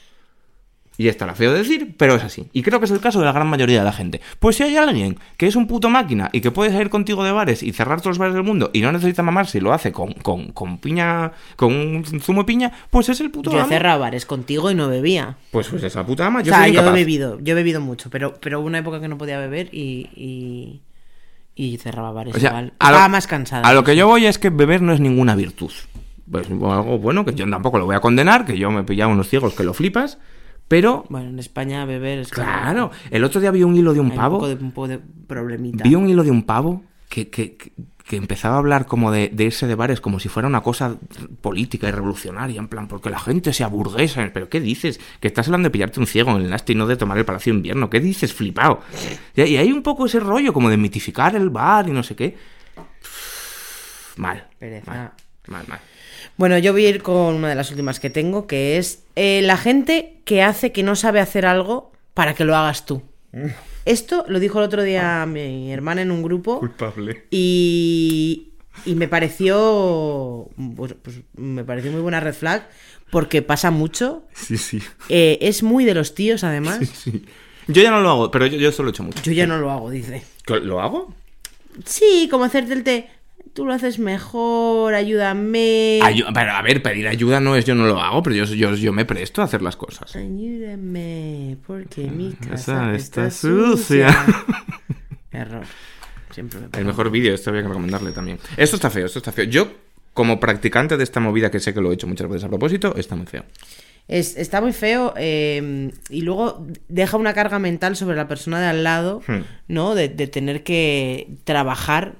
Y 1.01 1.07
estará 1.07 1.33
feo 1.33 1.51
de 1.51 1.59
decir, 1.59 1.95
pero 1.97 2.13
es 2.15 2.23
así. 2.23 2.45
Y 2.53 2.61
creo 2.61 2.79
que 2.79 2.85
es 2.85 2.91
el 2.91 2.99
caso 2.99 3.17
de 3.19 3.25
la 3.25 3.31
gran 3.31 3.47
mayoría 3.47 3.79
de 3.79 3.85
la 3.85 3.91
gente. 3.91 4.21
Pues 4.39 4.57
si 4.57 4.63
hay 4.63 4.77
alguien 4.77 5.17
que 5.37 5.47
es 5.47 5.55
un 5.55 5.65
puto 5.65 5.89
máquina 5.89 6.29
y 6.31 6.41
que 6.41 6.51
puede 6.51 6.69
salir 6.69 6.89
contigo 6.89 7.23
de 7.23 7.31
bares 7.31 7.63
y 7.63 7.71
cerrar 7.73 8.01
todos 8.01 8.11
los 8.11 8.17
bares 8.19 8.35
del 8.35 8.43
mundo 8.43 8.69
y 8.73 8.81
no 8.81 8.91
necesita 8.91 9.23
mamarse 9.23 9.57
y 9.57 9.61
lo 9.61 9.73
hace 9.73 9.91
con, 9.91 10.13
con, 10.13 10.51
con 10.51 10.77
piña, 10.77 11.31
con 11.55 11.73
un 11.73 12.05
zumo 12.21 12.41
de 12.41 12.45
piña, 12.45 12.71
pues 12.91 13.09
es 13.09 13.19
el 13.21 13.31
puto 13.31 13.51
Yo 13.51 13.59
amo. 13.61 13.69
cerraba 13.69 13.97
bares 13.97 14.25
contigo 14.27 14.69
y 14.69 14.75
no 14.75 14.89
bebía. 14.89 15.37
Pues, 15.49 15.69
pues 15.69 15.81
esa 15.83 16.05
puta 16.05 16.27
ama, 16.27 16.41
O 16.41 16.43
yo 16.43 16.51
sea, 16.53 16.65
soy 16.65 16.73
yo 16.73 16.81
he 16.87 16.91
bebido, 16.91 17.39
yo 17.39 17.53
he 17.53 17.55
bebido 17.55 17.81
mucho, 17.81 18.09
pero, 18.11 18.35
pero 18.39 18.59
hubo 18.59 18.67
una 18.67 18.77
época 18.77 18.99
que 19.01 19.07
no 19.07 19.17
podía 19.17 19.39
beber 19.39 19.69
y, 19.73 20.09
y, 20.15 20.81
y 21.55 21.77
cerraba 21.77 22.11
bares 22.11 22.35
O 22.35 22.39
sea, 22.39 22.49
igual. 22.49 22.73
a 22.79 22.89
lo- 22.91 22.95
Estaba 22.97 23.09
más 23.09 23.25
cansada. 23.27 23.67
A 23.67 23.73
lo 23.73 23.83
que 23.83 23.95
yo 23.95 24.07
voy 24.07 24.25
es 24.27 24.37
que 24.37 24.49
beber 24.51 24.81
no 24.81 24.93
es 24.93 24.99
ninguna 24.99 25.35
virtud. 25.35 25.71
Pues 26.31 26.47
algo 26.49 26.97
bueno, 26.99 27.25
que 27.25 27.33
yo 27.33 27.49
tampoco 27.49 27.77
lo 27.77 27.85
voy 27.85 27.95
a 27.95 27.99
condenar, 27.99 28.45
que 28.45 28.57
yo 28.57 28.71
me 28.71 28.81
he 28.81 28.83
pillado 28.83 29.09
unos 29.11 29.27
ciegos 29.27 29.53
que 29.53 29.63
lo 29.63 29.73
flipas, 29.73 30.17
pero 30.71 31.05
Bueno, 31.09 31.29
en 31.29 31.37
España 31.39 31.85
beber 31.85 32.19
es 32.19 32.29
Claro, 32.31 32.89
el 33.11 33.23
otro 33.23 33.39
día 33.41 33.51
vi 33.51 33.61
un 33.63 33.75
hilo 33.75 33.93
de 33.93 33.99
un 33.99 34.07
hay 34.07 34.11
un 34.13 34.17
pavo. 34.17 34.37
poco 34.37 34.47
de, 34.47 34.55
un 34.55 34.71
poco 34.71 34.87
de 34.87 34.99
problemita. 35.27 35.83
Vi 35.83 35.93
un 35.95 36.09
hilo 36.09 36.23
de 36.23 36.31
un 36.31 36.43
pavo 36.43 36.81
que, 37.09 37.29
que, 37.29 37.55
que- 37.55 37.71
que 38.03 38.17
empezaba 38.17 38.55
a 38.55 38.57
hablar 38.57 38.87
como 38.87 39.09
de, 39.11 39.29
de 39.31 39.45
irse 39.45 39.67
de 39.67 39.75
bares 39.75 40.01
como 40.01 40.19
si 40.19 40.27
fuera 40.27 40.45
una 40.47 40.61
cosa 40.61 40.97
política 41.39 41.87
y 41.87 41.91
revolucionaria, 41.91 42.59
en 42.59 42.67
plan, 42.67 42.87
porque 42.89 43.09
la 43.09 43.19
gente 43.19 43.53
se 43.53 43.63
aburguesa. 43.63 44.29
Pero 44.33 44.49
¿qué 44.49 44.59
dices? 44.59 44.99
Que 45.21 45.27
estás 45.29 45.47
hablando 45.47 45.67
de 45.67 45.71
pillarte 45.71 45.99
un 46.01 46.07
ciego 46.07 46.31
en 46.31 46.41
el 46.41 46.49
nasty 46.49 46.73
y 46.73 46.75
no 46.75 46.87
de 46.87 46.97
tomar 46.97 47.17
el 47.17 47.23
Palacio 47.25 47.53
de 47.53 47.57
Invierno. 47.57 47.89
¿Qué 47.89 48.01
dices, 48.01 48.33
flipado? 48.33 48.81
Y, 49.35 49.43
y 49.43 49.57
hay 49.57 49.71
un 49.71 49.81
poco 49.81 50.07
ese 50.07 50.19
rollo 50.19 50.51
como 50.51 50.69
de 50.69 50.75
mitificar 50.77 51.35
el 51.37 51.49
bar 51.51 51.87
y 51.87 51.91
no 51.91 52.03
sé 52.03 52.15
qué. 52.17 52.35
Mal. 54.17 54.45
Pereza. 54.59 54.91
Mal, 54.91 55.11
mal, 55.47 55.65
mal. 55.69 55.79
Bueno, 56.41 56.57
yo 56.57 56.71
voy 56.71 56.87
a 56.87 56.89
ir 56.89 57.03
con 57.03 57.35
una 57.35 57.49
de 57.49 57.53
las 57.53 57.69
últimas 57.69 57.99
que 57.99 58.09
tengo, 58.09 58.47
que 58.47 58.79
es 58.79 59.03
eh, 59.15 59.43
la 59.43 59.57
gente 59.57 60.17
que 60.25 60.41
hace 60.41 60.71
que 60.71 60.81
no 60.81 60.95
sabe 60.95 61.19
hacer 61.19 61.45
algo, 61.45 61.91
para 62.15 62.33
que 62.33 62.45
lo 62.45 62.55
hagas 62.55 62.87
tú. 62.87 63.03
Esto 63.85 64.25
lo 64.27 64.39
dijo 64.39 64.57
el 64.57 64.65
otro 64.65 64.81
día 64.81 65.23
mi 65.27 65.71
hermana 65.71 66.01
en 66.01 66.09
un 66.09 66.23
grupo 66.23 66.57
Culpable. 66.57 67.27
y, 67.29 68.53
y 68.87 68.95
me 68.95 69.07
pareció 69.07 70.49
pues, 70.75 70.95
pues, 70.99 71.19
me 71.35 71.63
pareció 71.63 71.91
muy 71.91 72.01
buena 72.01 72.19
red 72.19 72.33
flag 72.33 72.67
porque 73.11 73.43
pasa 73.43 73.69
mucho. 73.69 74.23
Sí, 74.33 74.57
sí. 74.57 74.81
Eh, 75.09 75.37
es 75.41 75.61
muy 75.61 75.85
de 75.85 75.93
los 75.93 76.15
tíos, 76.15 76.43
además. 76.43 76.79
Sí, 76.79 76.87
sí. 76.87 77.25
Yo 77.67 77.83
ya 77.83 77.91
no 77.91 78.01
lo 78.01 78.09
hago, 78.09 78.31
pero 78.31 78.47
yo, 78.47 78.57
yo 78.57 78.71
lo 78.79 78.87
he 78.87 78.89
hecho 78.89 79.03
mucho. 79.03 79.21
Yo 79.21 79.31
ya 79.31 79.45
no 79.45 79.59
lo 79.59 79.69
hago, 79.69 79.91
dice. 79.91 80.23
¿Lo 80.47 80.81
hago? 80.81 81.13
Sí, 81.85 82.27
como 82.31 82.45
hacerte 82.45 82.73
el 82.73 82.83
té. 82.83 83.09
Tú 83.53 83.65
lo 83.65 83.73
haces 83.73 83.99
mejor, 83.99 84.93
ayúdame. 84.93 85.99
Ayu- 86.01 86.31
pero, 86.33 86.51
a 86.53 86.61
ver, 86.61 86.81
pedir 86.81 87.07
ayuda 87.07 87.39
no 87.41 87.55
es 87.57 87.65
yo 87.65 87.75
no 87.75 87.85
lo 87.85 87.99
hago, 87.99 88.23
pero 88.23 88.35
yo, 88.35 88.45
yo, 88.45 88.73
yo 88.75 88.93
me 88.93 89.03
presto 89.03 89.41
a 89.41 89.45
hacer 89.45 89.61
las 89.61 89.75
cosas. 89.75 90.15
Ayúdame, 90.15 91.57
porque 91.67 92.03
mi 92.03 92.31
Casa 92.33 92.93
está 92.95 93.25
está, 93.27 93.31
sucia. 93.31 94.07
sucia. 94.13 94.25
Error. 95.31 95.63
Siempre 96.31 96.59
me 96.61 96.79
El 96.79 96.85
mejor 96.85 97.11
vídeo, 97.11 97.33
esto 97.33 97.49
había 97.49 97.61
que 97.63 97.67
recomendarle 97.67 98.11
también. 98.13 98.39
Esto 98.55 98.77
está 98.77 98.89
feo, 98.89 99.05
esto 99.05 99.19
está 99.19 99.33
feo. 99.33 99.43
Yo, 99.45 99.67
como 100.13 100.39
practicante 100.39 100.95
de 100.95 101.03
esta 101.03 101.19
movida, 101.19 101.51
que 101.51 101.59
sé 101.59 101.73
que 101.73 101.81
lo 101.81 101.91
he 101.91 101.95
hecho 101.95 102.07
muchas 102.07 102.27
veces 102.29 102.45
a 102.45 102.49
propósito, 102.49 102.95
está 102.95 103.15
muy 103.17 103.25
feo. 103.25 103.43
Es- 104.07 104.37
está 104.37 104.61
muy 104.61 104.71
feo 104.73 105.13
eh, 105.17 105.91
y 106.09 106.21
luego 106.21 106.65
deja 106.87 107.17
una 107.17 107.33
carga 107.33 107.59
mental 107.59 107.95
sobre 107.97 108.15
la 108.15 108.27
persona 108.29 108.59
de 108.61 108.67
al 108.67 108.83
lado, 108.85 109.21
Hmm. 109.27 109.41
¿no? 109.67 109.93
De, 109.93 110.07
de 110.07 110.27
tener 110.27 110.63
que 110.63 111.27
trabajar 111.43 112.15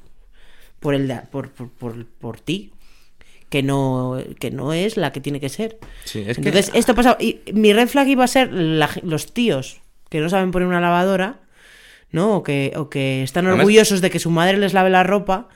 por, 0.81 0.93
el 0.95 1.09
por, 1.31 1.51
por, 1.51 1.69
por, 1.69 2.05
por 2.05 2.39
ti, 2.41 2.73
que 3.49 3.63
no, 3.63 4.21
que 4.39 4.51
no 4.51 4.73
es 4.73 4.97
la 4.97 5.13
que 5.13 5.21
tiene 5.21 5.39
que 5.39 5.47
ser. 5.49 5.77
Sí, 6.03 6.19
es 6.27 6.37
que- 6.37 6.43
Entonces, 6.49 6.71
esto 6.73 6.93
pasa. 6.95 7.15
Y 7.19 7.39
mi 7.53 7.71
red 7.71 7.87
flag 7.87 8.07
iba 8.09 8.25
a 8.25 8.27
ser 8.27 8.51
la 8.51 8.89
los 9.03 9.33
tíos 9.33 9.79
que 10.09 10.19
no 10.19 10.27
saben 10.29 10.51
poner 10.51 10.67
una 10.67 10.81
lavadora, 10.81 11.39
¿no? 12.11 12.35
O 12.35 12.43
que, 12.43 12.73
o 12.75 12.89
que 12.89 13.23
están 13.23 13.45
Además- 13.45 13.61
orgullosos 13.63 14.01
de 14.01 14.09
que 14.09 14.19
su 14.19 14.29
madre 14.31 14.57
les 14.57 14.73
lave 14.73 14.89
la 14.89 15.03
ropa. 15.03 15.47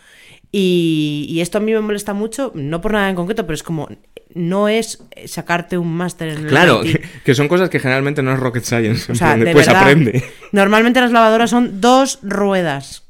Y, 0.51 1.25
y 1.29 1.41
esto 1.41 1.57
a 1.57 1.61
mí 1.61 1.73
me 1.73 1.81
molesta 1.81 2.13
mucho, 2.13 2.51
no 2.55 2.79
por 2.79 2.93
nada 2.93 3.09
en 3.09 3.15
concreto, 3.15 3.45
pero 3.45 3.55
es 3.55 3.63
como. 3.63 3.89
No 4.33 4.67
es 4.67 5.01
sacarte 5.25 5.77
un 5.77 5.93
máster 5.93 6.27
en 6.29 6.37
el 6.39 6.47
Claro, 6.47 6.81
que, 6.81 7.01
que 7.25 7.35
son 7.35 7.47
cosas 7.47 7.69
que 7.69 7.79
generalmente 7.79 8.21
no 8.21 8.33
es 8.33 8.39
rocket 8.39 8.63
science. 8.63 9.09
O 9.11 9.15
sea, 9.15 9.35
de 9.37 9.51
pues 9.53 9.65
verdad, 9.67 9.81
aprende. 9.81 10.23
Normalmente 10.51 10.99
las 11.01 11.11
lavadoras 11.11 11.49
son 11.49 11.79
dos 11.81 12.19
ruedas. 12.21 13.04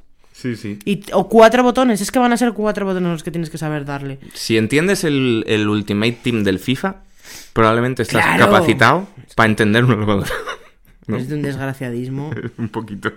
Sí, 0.46 0.56
sí. 0.56 0.78
Y, 0.86 1.02
o 1.14 1.28
cuatro 1.28 1.64
botones. 1.64 2.02
Es 2.02 2.12
que 2.12 2.20
van 2.20 2.32
a 2.32 2.38
ser 2.38 2.54
cuatro 2.54 2.86
botones 2.86 3.10
los 3.12 3.24
que 3.24 3.32
tienes 3.32 3.50
que 3.50 3.58
saber 3.58 3.84
darle. 3.84 4.20
Si 4.36 4.58
entiendes 4.58 5.04
el, 5.04 5.44
el 5.48 5.68
Ultimate 5.68 6.20
Team 6.22 6.44
del 6.44 6.60
FIFA, 6.60 6.98
probablemente 7.54 8.04
estás 8.04 8.24
Claro. 8.24 8.46
capacitado 8.46 9.08
para 9.36 9.50
entender 9.50 9.84
una 9.86 9.96
lavadora. 9.96 10.30
No. 11.08 11.18
Es 11.18 11.28
de 11.30 11.36
un 11.36 11.42
desgraciadismo. 11.42 12.30
un 12.60 12.70
poquito. 12.70 13.12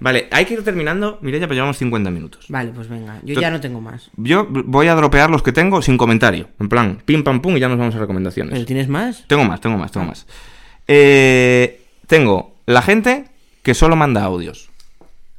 Vale, 0.00 0.26
hay 0.32 0.44
que 0.44 0.54
ir 0.54 0.64
terminando. 0.64 1.18
Mira, 1.22 1.38
ya 1.38 1.46
llevamos 1.46 1.76
50 1.78 2.10
minutos. 2.10 2.46
Vale, 2.48 2.72
pues 2.74 2.88
venga. 2.88 3.20
Yo 3.22 3.34
Tú- 3.36 3.40
ya 3.40 3.50
no 3.52 3.60
tengo 3.60 3.80
más. 3.80 4.10
Yo 4.16 4.48
voy 4.50 4.88
a 4.88 4.94
dropear 4.96 5.30
los 5.30 5.42
que 5.44 5.52
tengo 5.52 5.82
sin 5.82 5.96
comentario. 5.96 6.48
En 6.58 6.68
plan, 6.68 7.00
pim 7.04 7.22
pam 7.22 7.40
pum 7.40 7.56
y 7.56 7.60
ya 7.60 7.68
nos 7.68 7.78
vamos 7.78 7.94
a 7.94 7.98
recomendaciones. 8.00 8.52
¿Pero 8.54 8.64
tienes 8.66 8.88
más? 8.88 9.24
Tengo 9.28 9.44
más, 9.44 9.60
tengo 9.60 9.78
más, 9.78 9.92
tengo 9.92 10.06
más. 10.06 10.26
Eh, 10.88 11.80
tengo 12.08 12.56
la 12.66 12.82
gente 12.82 13.26
que 13.62 13.72
solo 13.74 13.94
manda 13.96 14.24
audios 14.24 14.70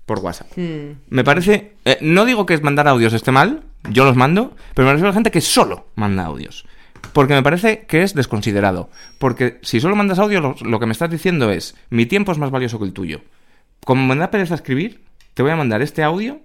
por 0.06 0.20
WhatsApp. 0.20 0.47
Hmm. 0.58 0.99
Me 1.10 1.24
parece. 1.24 1.74
eh, 1.86 1.97
no 2.01 2.26
digo 2.26 2.45
que 2.45 2.58
mandar 2.60 2.88
audios 2.88 3.14
esté 3.14 3.32
mal, 3.32 3.64
yo 3.89 4.06
los 4.06 4.16
mando, 4.16 4.56
pero 4.74 4.86
me 4.86 4.93
refiero 4.93 5.10
a 5.10 5.12
la 5.12 5.16
gente 5.16 5.32
que 5.32 5.41
solo 5.41 5.88
manda 5.95 6.26
audios. 6.26 6.66
Porque 7.14 7.34
me 7.34 7.43
parece 7.43 7.86
que 7.88 8.03
es 8.03 8.14
desconsiderado. 8.16 8.89
Porque 9.20 9.60
si 9.62 9.80
solo 9.80 9.95
mandas 9.95 10.20
audio, 10.20 10.41
lo, 10.41 10.56
lo 10.62 10.80
que 10.80 10.86
me 10.86 10.91
estás 10.91 11.10
diciendo 11.10 11.51
es: 11.51 11.76
mi 11.89 12.06
tiempo 12.06 12.32
es 12.32 12.38
más 12.38 12.51
valioso 12.51 12.80
que 12.80 12.86
el 12.86 12.93
tuyo. 12.93 13.22
Como 13.86 14.06
me 14.06 14.16
da 14.20 14.32
pereza 14.32 14.56
escribir, 14.56 15.03
te 15.34 15.43
voy 15.43 15.51
a 15.51 15.56
mandar 15.56 15.82
este 15.82 16.01
audio 16.01 16.39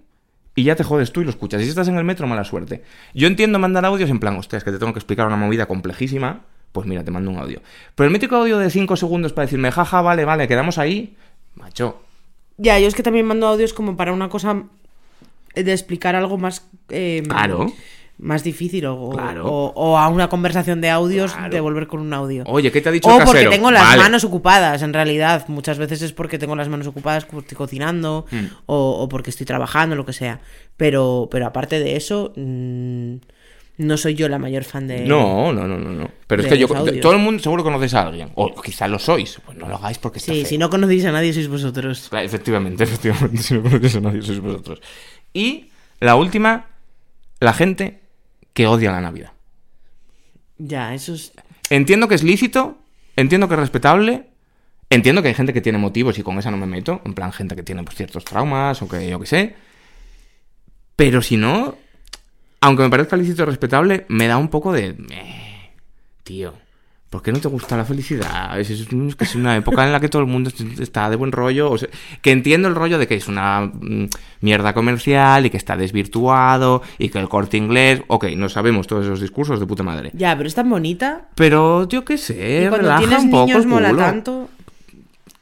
y 0.55 0.65
ya 0.65 0.77
te 0.77 0.85
jodes 0.85 1.13
tú 1.13 1.23
y 1.23 1.25
lo 1.25 1.31
escuchas. 1.31 1.61
Y 1.63 1.65
si 1.65 1.71
estás 1.71 1.89
en 1.89 1.97
el 1.97 2.05
metro, 2.05 2.27
mala 2.27 2.45
suerte. 2.45 2.83
Yo 3.15 3.27
entiendo 3.27 3.59
mandar 3.59 3.85
audios 3.87 4.11
en 4.11 4.21
plan, 4.21 4.37
hostia, 4.37 4.59
es 4.59 4.65
que 4.65 4.73
te 4.73 4.79
tengo 4.79 4.93
que 4.93 4.99
explicar 4.99 5.27
una 5.27 5.37
movida 5.37 5.67
complejísima. 5.67 6.43
Pues 6.73 6.87
mira, 6.87 7.03
te 7.03 7.11
mando 7.11 7.31
un 7.31 7.39
audio. 7.39 7.63
Pero 7.95 8.07
el 8.07 8.13
mítico 8.13 8.37
audio 8.37 8.59
de 8.59 8.69
5 8.71 8.97
segundos 8.97 9.33
para 9.33 9.47
decirme, 9.47 9.73
jaja, 9.73 10.03
vale, 10.03 10.25
vale, 10.25 10.47
quedamos 10.47 10.77
ahí. 10.79 11.17
Macho, 11.55 12.03
Ya, 12.63 12.79
yo 12.79 12.89
es 12.89 12.95
que 12.95 13.03
también 13.03 13.25
mando 13.27 13.47
audios 13.47 13.73
como 13.73 13.97
para 13.97 14.13
una 14.13 14.29
cosa 14.29 14.65
de 15.55 15.73
explicar 15.73 16.15
algo 16.15 16.37
más. 16.39 16.69
eh, 16.91 17.23
Claro. 17.27 17.73
Más 18.19 18.45
difícil 18.45 18.85
o, 18.85 19.09
Claro. 19.11 19.47
o, 19.47 19.73
o 19.75 19.97
a 19.97 20.09
una 20.09 20.29
conversación 20.29 20.83
de 20.83 20.91
audios 20.91 21.33
Claro. 21.33 21.55
de 21.55 21.59
volver 21.61 21.87
con 21.87 22.01
un 22.01 22.13
audio. 22.13 22.45
oye, 22.47 22.71
¿qué 22.71 22.83
te 22.83 22.91
ha 22.91 22.93
dicho 22.93 23.09
O 23.09 23.13
el 23.13 23.25
porque 23.25 23.33
casero? 23.45 23.51
tengo 23.51 23.71
las 23.71 23.83
Vale. 23.83 24.03
manos 24.03 24.25
ocupadas, 24.25 24.83
en 24.83 24.93
realidad. 24.93 25.47
Muchas 25.49 25.79
veces 25.79 26.03
es 26.03 26.13
porque 26.13 26.39
tengo 26.39 26.55
las 26.55 26.69
manos 26.69 26.87
ocupadas, 26.87 27.25
estoy 27.25 27.57
cocinando, 27.57 28.27
o, 28.67 28.91
o 29.03 29.09
porque 29.09 29.31
estoy 29.31 29.47
trabajando, 29.47 29.97
lo 29.97 30.05
que 30.05 30.13
sea. 30.13 30.41
Pero, 30.77 31.29
pero 31.31 31.47
aparte 31.47 31.81
de 31.81 31.97
eso, 31.97 32.35
mm, 32.37 33.15
no 33.81 33.97
soy 33.97 34.15
yo 34.15 34.29
la 34.29 34.39
mayor 34.39 34.65
fan 34.65 34.87
de. 34.87 35.07
No, 35.07 35.53
no, 35.53 35.67
no, 35.67 35.79
no, 35.79 35.91
no. 35.91 36.11
Pero 36.27 36.43
es 36.43 36.49
que 36.49 36.59
yo, 36.59 36.67
audios. 36.77 37.01
todo 37.01 37.13
el 37.13 37.19
mundo 37.19 37.43
seguro 37.43 37.63
conoces 37.63 37.95
a 37.95 38.03
alguien. 38.03 38.31
O 38.35 38.55
quizá 38.61 38.87
lo 38.89 38.99
sois. 38.99 39.41
Pues 39.45 39.57
no 39.57 39.69
lo 39.69 39.77
hagáis 39.77 39.99
porque 39.99 40.19
está 40.19 40.33
Sí, 40.33 40.41
feo. 40.41 40.49
si 40.49 40.59
no 40.59 40.69
conocéis 40.69 41.05
a 41.07 41.13
nadie, 41.13 41.33
sois 41.33 41.49
vosotros. 41.49 42.09
Claro, 42.11 42.27
Efectivamente, 42.27 42.85
efectivamente, 42.85 43.39
si 43.39 43.55
no 43.55 43.63
conoces 43.63 43.97
a 43.97 44.01
nadie, 44.01 44.23
sois 44.23 44.39
vosotros. 44.41 44.81
Y 45.33 45.71
la 46.01 46.15
última, 46.17 46.67
la 47.41 47.53
gente 47.55 48.01
que 48.53 48.67
odia 48.67 48.93
la 48.93 49.01
Navidad. 49.01 49.33
Ya, 50.59 50.95
eso 50.95 51.15
es. 51.15 51.33
Entiendo 51.71 52.07
que 52.09 52.17
es 52.17 52.23
lícito, 52.23 52.79
entiendo 53.17 53.49
que 53.49 53.55
es 53.55 53.61
respetable, 53.61 54.27
entiendo 54.91 55.23
que 55.23 55.29
hay 55.29 55.35
gente 55.35 55.53
que 55.55 55.61
tiene 55.63 55.79
motivos 55.79 56.19
y 56.19 56.23
con 56.23 56.39
esa 56.39 56.51
no 56.51 56.57
me 56.59 56.67
meto, 56.67 57.01
en 57.07 57.15
plan 57.15 57.33
gente 57.33 57.57
que 57.57 57.63
tiene 57.63 57.83
pues, 57.85 57.97
ciertos 57.97 58.25
traumas 58.25 58.83
o 58.83 58.89
que 58.89 59.09
yo 59.09 59.19
qué 59.21 59.27
sé. 59.27 59.55
Pero 60.97 61.23
si 61.23 61.37
no, 61.39 61.77
aunque 62.61 62.83
me 62.83 62.91
parezca 62.91 63.17
lícito 63.17 63.43
y 63.43 63.47
respetable, 63.47 64.07
me 64.09 64.27
da 64.27 64.37
un 64.37 64.49
poco 64.49 64.73
de... 64.73 64.89
eh, 65.11 65.71
tío, 66.23 66.53
¿por 67.09 67.23
qué 67.23 67.33
no 67.33 67.41
te 67.41 67.49
gusta 67.49 67.77
la 67.77 67.85
felicidad? 67.85 68.59
Es, 68.61 68.71
es- 68.71 68.87
es 69.19 69.35
una 69.35 69.57
época 69.57 69.85
en 69.85 69.93
la 69.93 69.99
que 70.01 70.09
todo 70.09 70.23
el 70.23 70.29
mundo 70.29 70.51
está 70.79 71.11
de 71.11 71.17
buen 71.17 71.33
rollo. 71.33 71.71
o 71.71 71.79
sea, 71.79 71.89
que 72.23 72.31
entiendo 72.31 72.69
el 72.69 72.75
rollo 72.75 72.99
de 72.99 73.07
que 73.09 73.17
es 73.17 73.27
una 73.29 73.63
mm, 73.73 74.05
mierda 74.43 74.75
comercial 74.75 75.45
y 75.47 75.51
que 75.51 75.57
está 75.57 75.77
desvirtuado 75.77 76.83
y 76.99 77.09
que 77.09 77.19
el 77.19 77.29
corte 77.29 77.57
inglés... 77.57 78.03
Ok, 78.09 78.27
no 78.37 78.49
sabemos 78.49 78.87
todos 78.87 79.07
esos 79.07 79.21
discursos 79.21 79.59
de 79.59 79.67
puta 79.67 79.83
madre. 79.83 80.11
Ya, 80.15 80.37
pero 80.37 80.47
es 80.49 80.55
tan 80.55 80.69
bonita. 80.71 81.29
Pero 81.35 81.89
yo 81.89 82.05
qué 82.05 82.17
sé, 82.19 82.65
y 82.65 82.69
cuando 82.69 82.89
relaja 82.89 83.01
tienes 83.01 83.25
un 83.25 83.31
poco 83.31 83.47
niños 83.47 83.63
el 83.63 83.69
mola 83.69 83.97
tanto. 83.97 84.49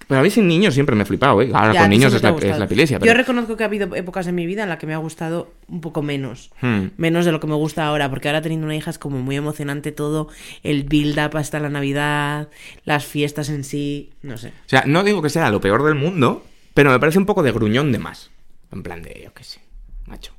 Pero 0.09 0.20
a 0.20 0.22
mí 0.22 0.30
sin 0.30 0.48
niños 0.48 0.72
siempre 0.72 0.96
me 0.96 1.02
he 1.02 1.06
flipado, 1.06 1.42
¿eh? 1.42 1.50
Ahora 1.52 1.74
Ya, 1.74 1.80
con 1.82 1.90
niños 1.90 2.14
es 2.14 2.22
la, 2.22 2.30
es 2.30 2.59
la 2.59 2.64
epilepsia. 2.64 2.96
Yo 2.96 3.00
Pero... 3.02 3.14
reconozco 3.14 3.59
que 3.59 3.62
ha 3.62 3.66
habido 3.66 3.94
épocas 3.94 4.26
en 4.26 4.34
mi 4.34 4.46
vida 4.46 4.62
en 4.62 4.70
la 4.70 4.78
que 4.78 4.86
me 4.86 4.94
ha 4.94 4.96
gustado 4.96 5.52
un 5.68 5.82
poco 5.82 6.00
menos. 6.00 6.50
Hmm. 6.62 6.86
Menos 6.96 7.26
de 7.26 7.32
lo 7.32 7.40
que 7.40 7.46
me 7.46 7.54
gusta 7.54 7.86
ahora, 7.86 8.09
porque 8.09 8.28
ahora 8.28 8.40
teniendo 8.40 8.64
una 8.64 8.74
hija 8.74 8.90
es 8.90 8.98
como 8.98 9.18
muy 9.18 9.36
emocionante 9.36 9.92
todo, 9.92 10.28
el 10.62 10.84
build-up 10.84 11.36
hasta 11.36 11.61
la 11.61 11.68
Navidad, 11.68 12.48
las 12.84 13.04
fiestas 13.04 13.50
en 13.50 13.64
sí, 13.64 14.11
no 14.22 14.38
sé. 14.38 14.48
O 14.48 14.68
sea, 14.68 14.84
no 14.86 15.04
digo 15.04 15.20
que 15.20 15.28
sea 15.28 15.50
lo 15.50 15.61
peor 15.61 15.84
del 15.84 15.94
mundo, 15.94 16.42
pero 16.72 16.90
me 16.90 16.98
parece 16.98 17.18
un 17.18 17.26
poco 17.26 17.42
de 17.42 17.52
gruñón 17.52 17.92
de 17.92 17.98
más. 17.98 18.30
En 18.72 18.82
plan 18.82 19.02
de, 19.02 19.20
yo 19.22 19.34
qué 19.34 19.44
sé, 19.44 19.61
macho. 20.06 20.32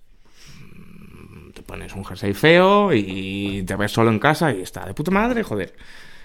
Mm, 0.64 1.52
Te 1.52 1.62
pones 1.62 1.94
un 1.94 2.06
jersey 2.06 2.34
feo 2.34 2.92
y 2.92 3.64
te 3.68 3.76
ves 3.76 3.92
solo 3.92 4.10
en 4.10 4.18
casa 4.18 4.52
y 4.52 4.62
está 4.62 4.84
de 4.86 4.96
puta 4.96 5.12
madre, 5.12 5.44
joder. 5.44 5.76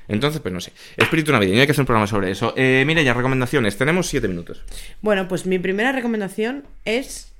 Entonces, 0.08 0.40
pues 0.40 0.52
no 0.52 0.60
sé. 0.60 0.72
Espíritu 0.96 1.32
navideño, 1.32 1.60
hay 1.60 1.66
que 1.66 1.72
hacer 1.72 1.82
un 1.82 1.86
programa 1.86 2.06
sobre 2.06 2.30
eso. 2.30 2.52
Eh, 2.56 2.84
mire, 2.86 3.04
ya 3.04 3.14
recomendaciones. 3.14 3.76
Tenemos 3.78 4.06
siete 4.06 4.28
minutos. 4.28 4.62
Bueno, 5.02 5.28
pues 5.28 5.46
mi 5.46 5.58
primera 5.58 5.92
recomendación 5.92 6.64
es. 6.84 7.32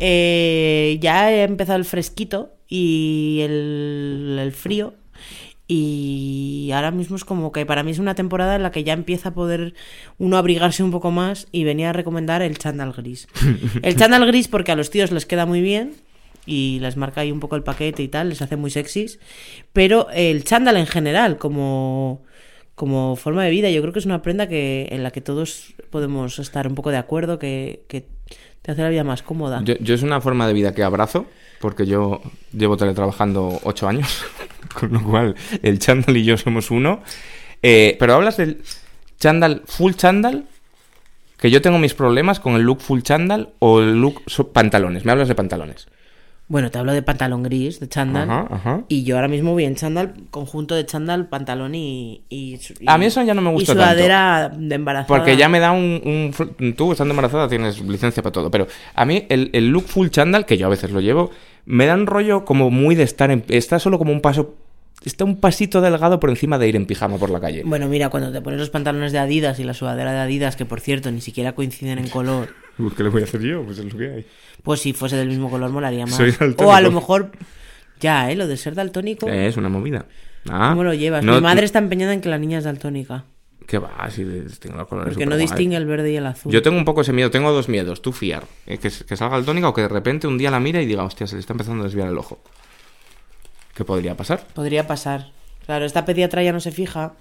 eh, 0.00 0.98
ya 1.00 1.30
he 1.32 1.42
empezado 1.42 1.78
el 1.78 1.84
fresquito 1.84 2.54
y 2.68 3.40
el, 3.42 4.38
el 4.40 4.52
frío. 4.52 4.94
Y 5.68 6.70
ahora 6.74 6.90
mismo 6.90 7.16
es 7.16 7.24
como 7.24 7.50
que 7.52 7.64
para 7.64 7.82
mí 7.82 7.92
es 7.92 7.98
una 7.98 8.14
temporada 8.14 8.56
en 8.56 8.62
la 8.62 8.70
que 8.72 8.84
ya 8.84 8.92
empieza 8.92 9.30
a 9.30 9.34
poder 9.34 9.74
uno 10.18 10.36
abrigarse 10.36 10.82
un 10.82 10.90
poco 10.90 11.10
más 11.10 11.46
y 11.50 11.64
venía 11.64 11.90
a 11.90 11.92
recomendar 11.94 12.42
el 12.42 12.58
chándal 12.58 12.92
gris. 12.92 13.26
El 13.82 13.96
chándal 13.96 14.26
gris 14.26 14.48
porque 14.48 14.72
a 14.72 14.76
los 14.76 14.90
tíos 14.90 15.12
les 15.12 15.24
queda 15.24 15.46
muy 15.46 15.60
bien 15.62 15.94
y 16.46 16.78
les 16.80 16.96
marca 16.96 17.20
ahí 17.20 17.32
un 17.32 17.40
poco 17.40 17.56
el 17.56 17.62
paquete 17.62 18.02
y 18.02 18.08
tal, 18.08 18.28
les 18.28 18.42
hace 18.42 18.56
muy 18.56 18.70
sexys. 18.70 19.18
Pero 19.72 20.08
el 20.10 20.44
chándal 20.44 20.76
en 20.76 20.86
general, 20.86 21.38
como, 21.38 22.22
como 22.74 23.16
forma 23.16 23.44
de 23.44 23.50
vida, 23.50 23.70
yo 23.70 23.80
creo 23.80 23.92
que 23.92 24.00
es 24.00 24.06
una 24.06 24.22
prenda 24.22 24.48
que, 24.48 24.88
en 24.90 25.02
la 25.02 25.10
que 25.10 25.20
todos 25.20 25.74
podemos 25.90 26.38
estar 26.38 26.66
un 26.66 26.74
poco 26.74 26.90
de 26.90 26.96
acuerdo, 26.96 27.38
que, 27.38 27.84
que 27.88 28.06
te 28.62 28.72
hace 28.72 28.82
la 28.82 28.88
vida 28.88 29.04
más 29.04 29.22
cómoda. 29.22 29.62
Yo, 29.64 29.94
es 29.94 30.02
una 30.02 30.20
forma 30.20 30.46
de 30.46 30.52
vida 30.52 30.72
que 30.72 30.82
abrazo, 30.82 31.26
porque 31.60 31.86
yo 31.86 32.22
llevo 32.52 32.76
teletrabajando 32.76 33.60
ocho 33.64 33.88
años, 33.88 34.24
con 34.78 34.92
lo 34.92 35.02
cual 35.02 35.34
el 35.62 35.78
chándal 35.78 36.16
y 36.16 36.24
yo 36.24 36.36
somos 36.36 36.70
uno. 36.70 37.02
Eh, 37.62 37.96
pero 37.98 38.14
hablas 38.14 38.36
del 38.36 38.62
chándal, 39.18 39.62
full 39.66 39.92
chándal, 39.92 40.46
que 41.38 41.50
yo 41.50 41.60
tengo 41.60 41.78
mis 41.78 41.94
problemas 41.94 42.38
con 42.38 42.54
el 42.54 42.62
look 42.62 42.80
full 42.80 43.00
chándal 43.00 43.50
o 43.58 43.80
el 43.80 44.00
look 44.00 44.22
pantalones. 44.52 45.04
Me 45.04 45.12
hablas 45.12 45.28
de 45.28 45.34
pantalones. 45.34 45.88
Bueno, 46.48 46.70
te 46.70 46.78
hablo 46.78 46.92
de 46.92 47.00
pantalón 47.02 47.42
gris, 47.44 47.80
de 47.80 47.88
chándal. 47.88 48.28
Ajá, 48.28 48.46
ajá. 48.50 48.80
Y 48.88 49.04
yo 49.04 49.16
ahora 49.16 49.28
mismo 49.28 49.52
voy 49.52 49.64
en 49.64 49.74
chándal, 49.74 50.12
conjunto 50.30 50.74
de 50.74 50.84
chándal, 50.84 51.28
pantalón 51.28 51.74
y, 51.74 52.24
y, 52.28 52.56
y- 52.56 52.84
A 52.86 52.98
mí 52.98 53.06
eso 53.06 53.22
ya 53.22 53.32
no 53.32 53.40
me 53.40 53.50
gusta 53.50 53.72
Y 53.72 53.74
sudadera 53.74 54.50
de 54.54 54.74
embarazada. 54.74 55.06
Porque 55.18 55.36
ya 55.38 55.48
me 55.48 55.60
da 55.60 55.72
un, 55.72 56.34
Tú, 56.76 56.92
estando 56.92 57.12
embarazada, 57.12 57.48
tienes 57.48 57.80
licencia 57.80 58.22
para 58.22 58.32
todo. 58.32 58.50
Pero 58.50 58.66
a 58.94 59.04
mí, 59.06 59.24
el, 59.30 59.48
el 59.54 59.68
look 59.68 59.84
full 59.84 60.08
chandal, 60.08 60.44
que 60.44 60.58
yo 60.58 60.66
a 60.66 60.70
veces 60.70 60.90
lo 60.90 61.00
llevo, 61.00 61.30
me 61.64 61.86
da 61.86 61.94
un 61.94 62.06
rollo 62.06 62.44
como 62.44 62.70
muy 62.70 62.96
de 62.96 63.04
estar 63.04 63.30
en. 63.30 63.44
Está 63.48 63.78
solo 63.78 63.96
como 63.98 64.12
un 64.12 64.20
paso. 64.20 64.54
Está 65.04 65.24
un 65.24 65.36
pasito 65.40 65.80
delgado 65.80 66.20
por 66.20 66.28
encima 66.30 66.58
de 66.58 66.68
ir 66.68 66.76
en 66.76 66.86
pijama 66.86 67.16
por 67.16 67.30
la 67.30 67.40
calle. 67.40 67.62
Bueno, 67.64 67.88
mira, 67.88 68.08
cuando 68.08 68.30
te 68.30 68.40
pones 68.40 68.60
los 68.60 68.70
pantalones 68.70 69.10
de 69.10 69.18
Adidas 69.18 69.58
y 69.58 69.64
la 69.64 69.74
sudadera 69.74 70.12
de 70.12 70.18
Adidas, 70.20 70.54
que 70.54 70.64
por 70.64 70.80
cierto 70.80 71.10
ni 71.10 71.20
siquiera 71.20 71.54
coinciden 71.56 71.98
en 71.98 72.08
color, 72.08 72.50
¿Qué 72.96 73.02
le 73.02 73.08
voy 73.10 73.22
a 73.22 73.24
hacer 73.24 73.40
yo? 73.42 73.62
Pues 73.64 73.78
es 73.78 73.92
lo 73.92 73.98
que 73.98 74.10
hay. 74.10 74.26
pues 74.62 74.80
si 74.80 74.92
fuese 74.92 75.16
del 75.16 75.28
mismo 75.28 75.50
color 75.50 75.70
molaría 75.70 76.06
más. 76.06 76.16
Soy 76.16 76.30
daltónico. 76.30 76.66
O 76.66 76.72
a 76.72 76.80
lo 76.80 76.90
mejor, 76.90 77.30
ya, 78.00 78.30
¿eh? 78.30 78.36
Lo 78.36 78.46
de 78.46 78.56
ser 78.56 78.74
daltónico. 78.74 79.28
Eh, 79.28 79.46
Es 79.46 79.56
una 79.56 79.68
movida. 79.68 80.06
Ah, 80.48 80.70
¿Cómo 80.70 80.82
lo 80.84 80.94
llevas? 80.94 81.24
no- 81.24 81.34
Mi 81.36 81.40
madre 81.40 81.64
está 81.64 81.78
empeñada 81.78 82.12
en 82.14 82.20
que 82.20 82.28
la 82.28 82.38
niña 82.38 82.58
es 82.58 82.64
daltónica. 82.64 83.24
¿Qué 83.66 83.78
va? 83.78 84.10
Si 84.10 84.24
tengo 84.58 84.76
los 84.76 84.88
colores 84.88 85.14
Porque 85.14 85.24
no 85.26 85.36
distingue 85.36 85.76
el 85.76 85.86
verde 85.86 86.10
y 86.12 86.16
el 86.16 86.26
azul. 86.26 86.50
Yo 86.52 86.62
tengo 86.62 86.76
un 86.76 86.84
poco 86.84 87.02
ese 87.02 87.12
miedo, 87.12 87.30
tengo 87.30 87.52
dos 87.52 87.68
miedos. 87.68 88.02
Tú 88.02 88.12
fiar, 88.12 88.44
eh, 88.66 88.78
que, 88.78 88.90
que 88.90 89.16
salga 89.16 89.36
el 89.36 89.44
tónica 89.44 89.68
o 89.68 89.72
que 89.74 89.82
de 89.82 89.88
repente 89.88 90.26
un 90.26 90.36
día 90.36 90.50
la 90.50 90.58
mira 90.58 90.82
y 90.82 90.86
diga, 90.86 91.04
hostia, 91.04 91.26
se 91.28 91.36
le 91.36 91.40
está 91.40 91.52
empezando 91.52 91.82
a 91.82 91.86
desviar 91.86 92.08
el 92.08 92.18
ojo. 92.18 92.42
¿Qué 93.74 93.84
podría 93.84 94.16
pasar? 94.16 94.44
Podría 94.54 94.86
pasar. 94.86 95.30
Claro, 95.64 95.84
esta 95.84 96.04
pediatra 96.04 96.42
ya 96.42 96.52
no 96.52 96.60
se 96.60 96.72
fija 96.72 97.12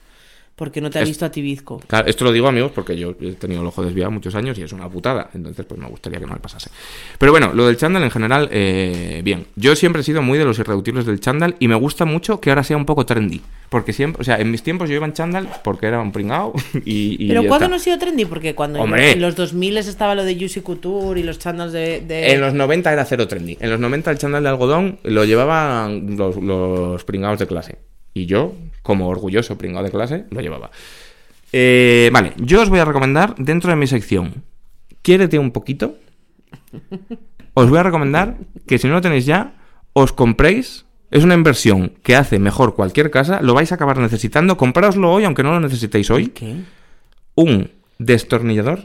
porque 0.56 0.80
no 0.82 0.89
te 0.91 0.99
ha 0.99 1.04
visto 1.04 1.26
a 1.26 1.32
ti 1.32 1.41
bizco. 1.41 1.82
Claro, 1.88 2.08
esto 2.08 2.24
lo 2.24 2.32
digo 2.32 2.47
amigos 2.47 2.72
porque 2.76 2.95
yo 2.95 3.16
he 3.20 3.32
tenido 3.34 3.62
el 3.62 3.68
ojo 3.68 3.84
desviado 3.84 4.12
muchos 4.12 4.36
años 4.36 4.58
y 4.60 4.62
es 4.62 4.72
una 4.74 4.88
putada. 4.89 5.30
Entonces, 5.34 5.66
pues 5.66 5.80
me 5.80 5.88
gustaría 5.88 6.20
que 6.20 6.26
no 6.28 6.34
me 6.34 6.39
pasase. 6.39 6.70
Pero 7.18 7.32
bueno, 7.32 7.52
lo 7.54 7.66
del 7.66 7.78
chándal 7.78 8.04
en 8.04 8.12
general, 8.12 8.47
eh, 8.52 9.22
bien. 9.24 9.47
Yo 9.56 9.76
siempre 9.76 10.02
he 10.02 10.04
sido 10.06 10.22
muy 10.22 10.38
de 10.38 10.45
los 10.45 10.60
irreductibles 10.60 11.06
del 11.08 11.20
chándal 11.20 11.56
y 11.60 11.68
me 11.68 11.76
gusta 11.76 12.06
mucho 12.06 12.39
que 12.39 12.49
ahora 12.52 12.64
sea 12.64 12.78
un 12.78 12.86
poco 12.86 13.06
trendy. 13.08 13.41
Porque 13.70 13.93
siempre, 13.93 14.22
o 14.22 14.24
sea, 14.26 14.36
en 14.39 14.52
mis 14.52 14.62
tiempos 14.64 14.89
yo 14.89 14.95
iba 14.95 15.06
en 15.06 15.14
chándal 15.14 15.47
porque 15.64 15.86
era 15.88 15.99
un 16.02 16.12
pringao 16.12 16.54
y, 16.86 17.16
y 17.24 17.28
Pero 17.30 17.41
¿cuándo 17.43 17.66
está. 17.66 17.68
no 17.70 17.76
ha 17.78 17.80
sido 17.80 17.97
trendy? 17.97 18.26
Porque 18.26 18.54
cuando 18.54 18.82
Hombre. 18.82 19.14
en 19.14 19.22
los 19.22 19.36
2000 19.36 19.78
estaba 19.78 20.14
lo 20.14 20.26
de 20.26 20.36
Juicy 20.36 20.60
Couture 20.62 21.20
y 21.20 21.24
los 21.24 21.39
chándals 21.39 21.72
de... 21.72 22.02
de- 22.02 22.34
En 22.34 22.41
los 22.41 22.54
90 22.54 22.91
era 22.91 23.06
cero 23.06 23.28
trendy. 23.28 23.58
En 23.62 23.70
los 23.70 23.80
90 23.80 24.12
el 24.12 24.18
chándal 24.18 24.43
de 24.43 24.49
algodón 24.49 24.99
lo 25.04 25.24
llevaban 25.24 26.18
los, 26.18 26.36
los 26.36 27.04
pringados 27.06 27.39
de 27.39 27.47
clase. 27.47 27.78
Y 28.14 28.26
yo, 28.26 28.53
como 28.82 29.07
orgulloso 29.07 29.57
pringado 29.57 29.86
de 29.86 29.91
clase, 29.91 30.26
lo 30.32 30.41
llevaba. 30.41 30.72
Eh, 31.53 32.09
vale, 32.14 32.34
yo 32.38 32.62
os 32.62 32.70
voy 32.70 32.80
a 32.80 32.86
recomendar 32.86 33.36
dentro 33.38 33.70
de 33.70 33.76
mi 33.76 33.86
sección 33.88 34.43
Quiérete 35.01 35.39
un 35.39 35.51
poquito. 35.51 35.97
Os 37.53 37.70
voy 37.70 37.80
a 37.80 37.84
recomendar 37.84 38.38
que 38.68 38.78
si 38.78 38.88
no 38.88 38.93
lo 38.93 39.01
tenéis 39.01 39.26
ya, 39.26 39.53
os 39.93 40.14
compréis. 40.14 40.86
Es 41.09 41.24
una 41.24 41.34
inversión 41.34 41.93
que 42.03 42.16
hace 42.16 42.39
mejor 42.39 42.76
cualquier 42.76 43.12
casa. 43.12 43.41
Lo 43.41 43.53
vais 43.53 43.72
a 43.72 43.76
acabar 43.76 43.97
necesitando. 43.97 44.55
Comprároslo 44.57 45.12
hoy, 45.12 45.26
aunque 45.26 45.43
no 45.43 45.51
lo 45.51 45.59
necesitéis 45.59 46.09
hoy. 46.12 46.28
¿Qué? 46.28 46.55
Un 47.36 47.72
destornillador 47.97 48.84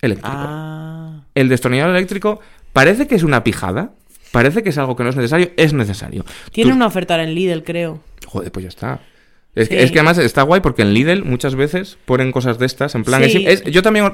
eléctrico. 0.00 0.36
Ah... 0.36 1.22
El 1.34 1.48
destornillador 1.48 1.96
eléctrico 1.96 2.40
parece 2.72 3.06
que 3.06 3.14
es 3.14 3.22
una 3.22 3.44
pijada. 3.44 3.92
Parece 4.32 4.62
que 4.62 4.70
es 4.70 4.78
algo 4.78 4.96
que 4.96 5.04
no 5.04 5.10
es 5.10 5.16
necesario. 5.16 5.50
Es 5.56 5.72
necesario. 5.72 6.24
Tiene 6.50 6.72
Tú- 6.72 6.76
una 6.76 6.86
oferta 6.86 7.22
en 7.22 7.34
Lidl, 7.34 7.62
creo. 7.64 8.00
Joder, 8.32 8.50
pues 8.50 8.62
ya 8.64 8.68
está. 8.68 9.00
Es, 9.54 9.68
que, 9.68 9.76
Sí. 9.76 9.82
es 9.82 9.92
que 9.92 9.98
además 9.98 10.16
está 10.16 10.42
guay 10.42 10.62
porque 10.62 10.80
en 10.80 10.94
Lidl 10.94 11.24
muchas 11.24 11.54
veces 11.54 11.98
ponen 12.06 12.32
cosas 12.32 12.58
de 12.58 12.64
estas. 12.64 12.94
En 12.94 13.04
plan, 13.04 13.22
Sí. 13.28 13.44
es- 13.46 13.60
es- 13.60 13.70
yo 13.70 13.82
también, 13.82 14.10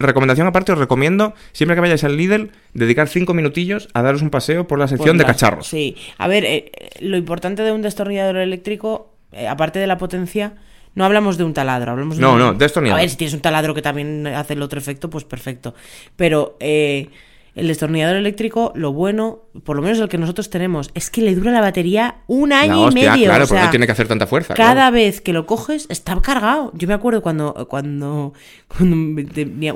recomendación 0.00 0.48
aparte, 0.48 0.72
os 0.72 0.78
recomiendo, 0.78 1.34
siempre 1.52 1.76
que 1.76 1.80
vayáis 1.82 2.02
al 2.02 2.16
Lidl, 2.16 2.50
dedicar 2.74 3.06
cinco 3.06 3.32
minutillos 3.32 3.88
a 3.94 4.02
daros 4.02 4.22
un 4.22 4.30
paseo 4.30 4.66
por 4.66 4.80
la 4.80 4.88
sección 4.88 5.16
Por 5.16 5.18
de 5.18 5.32
cacharros. 5.32 5.68
Sí. 5.68 5.96
A 6.18 6.26
ver, 6.26 6.44
eh, 6.44 6.72
lo 7.00 7.16
importante 7.16 7.62
de 7.62 7.70
un 7.70 7.82
destornillador 7.82 8.38
eléctrico, 8.38 9.12
eh, 9.30 9.46
aparte 9.46 9.78
de 9.78 9.86
la 9.86 9.98
potencia, 9.98 10.54
no 10.96 11.04
hablamos 11.04 11.38
de 11.38 11.44
un 11.44 11.54
taladro, 11.54 11.92
hablamos 11.92 12.16
de 12.16 12.22
No, 12.22 12.32
un- 12.32 12.38
no, 12.40 12.52
destornillador. 12.54 12.98
A 12.98 13.02
ver, 13.02 13.10
si 13.10 13.16
tienes 13.16 13.34
un 13.34 13.40
taladro 13.40 13.74
que 13.74 13.82
también 13.82 14.26
hace 14.26 14.54
el 14.54 14.62
otro 14.62 14.80
efecto, 14.80 15.08
pues 15.08 15.22
perfecto. 15.22 15.76
Pero 16.16 16.56
eh, 16.58 17.08
el 17.54 17.68
destornillador 17.68 18.16
eléctrico, 18.16 18.72
lo 18.74 18.92
bueno, 18.92 19.40
por 19.64 19.76
lo 19.76 19.82
menos 19.82 19.98
el 19.98 20.08
que 20.08 20.16
nosotros 20.16 20.48
tenemos, 20.48 20.90
es 20.94 21.10
que 21.10 21.20
le 21.20 21.34
dura 21.34 21.50
la 21.50 21.60
batería 21.60 22.16
un 22.26 22.52
año 22.52 22.90
y 22.90 22.94
medio. 22.94 23.26
claro, 23.26 23.44
o 23.44 23.48
porque 23.48 23.64
no 23.64 23.70
tiene 23.70 23.86
que 23.86 23.92
hacer 23.92 24.08
tanta 24.08 24.26
fuerza. 24.26 24.54
cada 24.54 24.74
claro. 24.74 24.94
vez 24.94 25.20
que 25.20 25.32
lo 25.32 25.44
coges 25.46 25.86
está 25.90 26.18
cargado. 26.20 26.72
Yo 26.74 26.88
me 26.88 26.94
acuerdo 26.94 27.20
cuando 27.22 27.66
cuando 27.68 28.32
cuando, 28.68 29.22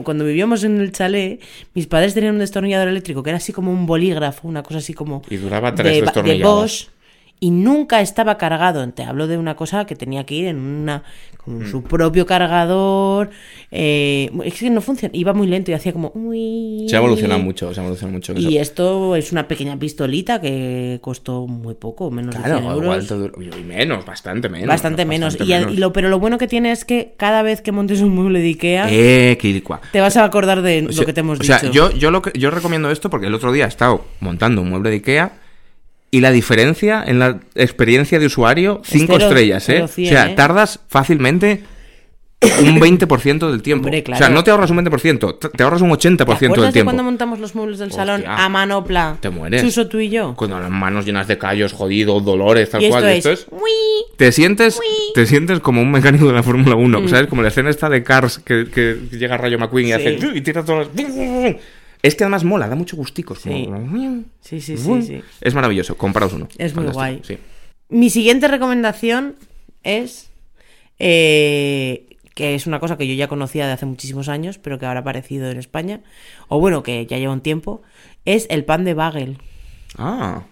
cuando 0.03 0.25
vivíamos 0.25 0.65
en 0.65 0.81
el 0.81 0.93
chalet, 0.93 1.43
mis 1.75 1.87
padres 1.87 2.15
tenían 2.15 2.35
un 2.35 2.41
destornillador 2.41 2.89
eléctrico 2.89 3.23
que 3.23 3.31
era 3.31 3.37
así 3.37 3.53
como 3.53 3.71
un 3.71 3.85
bolígrafo, 3.87 4.49
una 4.49 4.63
cosa 4.63 4.79
así 4.79 4.95
como 4.95 5.23
Y 5.29 5.37
duraba 5.37 5.75
tres 5.75 5.93
de, 5.93 5.95
de 5.97 6.03
destornillados. 6.03 6.89
Bosch 6.89 6.96
y 7.39 7.51
nunca 7.51 8.01
estaba 8.01 8.39
cargado. 8.39 8.87
Te 8.93 9.03
hablo 9.05 9.27
de 9.27 9.37
una 9.39 9.57
cosa 9.57 9.85
que 9.87 9.95
tenía 9.95 10.25
que 10.25 10.35
ir 10.35 10.47
en 10.47 10.57
una 10.59 11.03
con 11.45 11.61
Mm. 11.61 11.67
su 11.71 11.83
propio 11.85 12.27
cargador. 12.27 13.31
eh, 13.71 14.31
es 14.45 14.55
que 14.55 14.71
no 14.71 14.81
funciona, 14.81 15.15
iba 15.17 15.33
muy 15.33 15.47
lento 15.47 15.71
y 15.71 15.75
hacía 15.75 15.93
como 15.93 16.11
uy. 16.15 16.87
Se 16.89 16.97
ha 16.97 16.99
evolucionado 16.99 17.41
mucho, 17.41 17.73
se 17.75 17.81
ha 17.81 17.83
evolucionado 17.83 18.15
mucho. 18.17 18.33
eso. 18.33 18.49
Y 18.49 18.59
esto 18.59 19.17
es 19.17 19.33
una 19.33 19.47
pequeña 19.49 19.77
pistolita 19.79 20.41
que 20.41 20.99
costó 21.03 21.47
muy 21.47 21.75
poco, 21.75 22.11
menos 22.11 22.35
de 22.35 22.41
100 22.43 22.59
Claro, 22.59 22.73
euros. 22.75 23.11
igual 23.11 23.33
y 23.61 23.65
menos, 23.65 24.05
bastante 24.07 24.49
menos. 24.49 24.69
Bastante 24.69 25.05
menos. 25.05 25.35
bastante 25.35 25.51
Y, 25.51 25.55
a- 25.55 25.59
menos. 25.61 25.75
y 25.75 25.77
lo, 25.79 25.93
pero 25.93 26.09
lo 26.09 26.19
bueno 26.19 26.39
que 26.39 26.47
tiene 26.49 26.73
es 26.73 26.85
que 26.85 27.15
cada 27.17 27.43
vez 27.43 27.61
que 27.61 27.71
montes 27.73 28.01
un 28.01 28.11
mueble 28.15 28.41
de 28.41 28.47
Ikea, 28.49 28.87
Eh, 28.91 29.39
te 29.93 30.01
vas 30.01 30.17
a 30.17 30.25
acordar 30.25 30.63
de 30.63 30.87
O 30.89 30.93
lo 30.93 31.07
que 31.07 31.13
te 31.13 31.21
hemos 31.21 31.39
o 31.41 31.45
sea, 31.45 31.59
dicho. 31.59 31.73
yo, 31.73 31.91
yo, 31.93 32.11
lo 32.11 32.23
que, 32.23 32.33
yo 32.39 32.51
recomiendo 32.51 32.91
esto 32.91 33.11
porque 33.11 33.27
el 33.27 33.35
otro 33.35 33.53
día 33.53 33.67
he 33.67 33.69
estado 33.69 34.05
montando 34.21 34.63
un 34.63 34.71
mueble 34.71 34.91
de 34.91 34.97
Ikea 34.97 35.33
y 36.11 36.21
la 36.21 36.31
diferencia 36.31 37.03
en 37.07 37.19
la 37.19 37.41
experiencia 37.55 38.19
de 38.19 38.27
usuario, 38.27 38.81
cinco 38.85 39.15
cero- 39.15 39.27
estrellas, 39.27 39.69
¿eh? 39.69 39.83
o 39.83 39.89
sea, 39.89 40.31
¿eh? 40.31 40.35
tardas 40.35 40.81
fácilmente 40.89 41.63
un 42.61 42.79
20% 42.81 43.51
del 43.51 43.63
tiempo. 43.63 43.87
Hombre, 43.89 44.05
O 44.13 44.17
sea, 44.17 44.29
no 44.29 44.45
te 44.45 44.51
ahorras 44.51 44.71
un 44.71 44.77
20%, 44.79 45.51
te 45.57 45.63
ahorras 45.63 45.81
un 45.83 45.91
80% 45.91 46.39
¿Te 46.39 46.47
del 46.47 46.67
de 46.67 46.73
tiempo. 46.73 46.85
cuando 46.89 47.03
montamos 47.03 47.39
los 47.41 47.55
muebles 47.55 47.79
del 47.79 47.93
salón 47.93 48.25
a 48.27 48.49
manopla? 48.49 49.17
Te 49.21 49.31
mueres. 49.31 49.63
Chuso, 49.63 49.89
tú 49.89 49.99
y 49.99 50.11
yo. 50.11 50.35
Con 50.37 50.51
las 50.51 50.71
manos 50.71 51.07
llenas 51.07 51.27
de 51.29 51.39
callos, 51.39 51.73
jodidos, 51.73 52.25
dolores, 52.25 52.71
tal 52.71 52.83
y 52.83 52.85
esto 52.87 52.99
cual. 52.99 53.05
y 53.15 53.19
es... 53.19 53.27
esto 53.27 53.31
es... 53.33 53.47
Te 54.17 54.33
sientes, 54.33 54.79
te 55.15 55.27
sientes 55.27 55.61
como 55.61 55.81
un 55.83 55.91
mecánico 55.91 56.27
de 56.27 56.35
la 56.35 56.43
Fórmula 56.43 56.77
1, 56.77 57.01
Mm. 57.01 57.09
¿sabes? 57.09 57.27
Como 57.27 57.43
la 57.43 57.49
escena 57.49 57.71
esta 57.71 57.89
de 57.89 58.03
Cars 58.05 58.39
que, 58.39 58.67
que 58.73 58.97
llega 59.13 59.37
Rayo 59.39 59.59
McQueen 59.59 59.87
y 59.89 59.91
Sí. 59.91 59.93
hace 59.95 60.19
y 60.35 60.41
tira 60.43 60.63
todas 60.65 60.89
las... 60.95 61.07
Es 62.07 62.15
que 62.15 62.25
además 62.25 62.45
mola, 62.45 62.69
da 62.69 62.77
mucho 62.77 62.97
gustico. 62.97 63.35
es 63.35 63.41
Sí. 63.41 63.65
como- 63.65 64.25
Sí, 64.41 64.61
sí, 64.61 64.77
sí, 64.77 65.03
sí. 65.03 65.23
Es 65.41 65.55
maravilloso, 65.55 65.97
compraos 65.97 66.33
uno. 66.33 66.49
Es 66.57 66.75
muy 66.75 66.87
guay. 66.87 67.21
sí. 67.25 67.39
Mi 67.89 68.11
siguiente 68.11 68.49
recomendación 68.49 69.35
es... 69.83 70.31
eh, 70.99 72.07
que 72.35 72.55
es 72.55 72.67
una 72.67 72.81
cosa 72.81 72.99
que 72.99 73.07
yo 73.07 73.15
ya 73.15 73.29
conocía 73.29 73.67
de 73.67 73.73
hace 73.73 73.87
muchísimos 73.87 74.29
años, 74.29 74.59
pero 74.59 74.79
que 74.79 74.85
ahora 74.87 75.01
ha 75.01 75.03
aparecido 75.03 75.51
en 75.51 75.57
España, 75.59 76.01
o 76.49 76.61
bueno, 76.61 76.83
que 76.83 77.07
ya 77.07 77.17
lleva 77.19 77.33
un 77.33 77.41
tiempo, 77.41 77.81
es 78.27 78.47
el 78.51 78.65
pan 78.65 78.85
de 78.85 78.93
bagel. 78.93 79.39
Ah, 79.97 80.43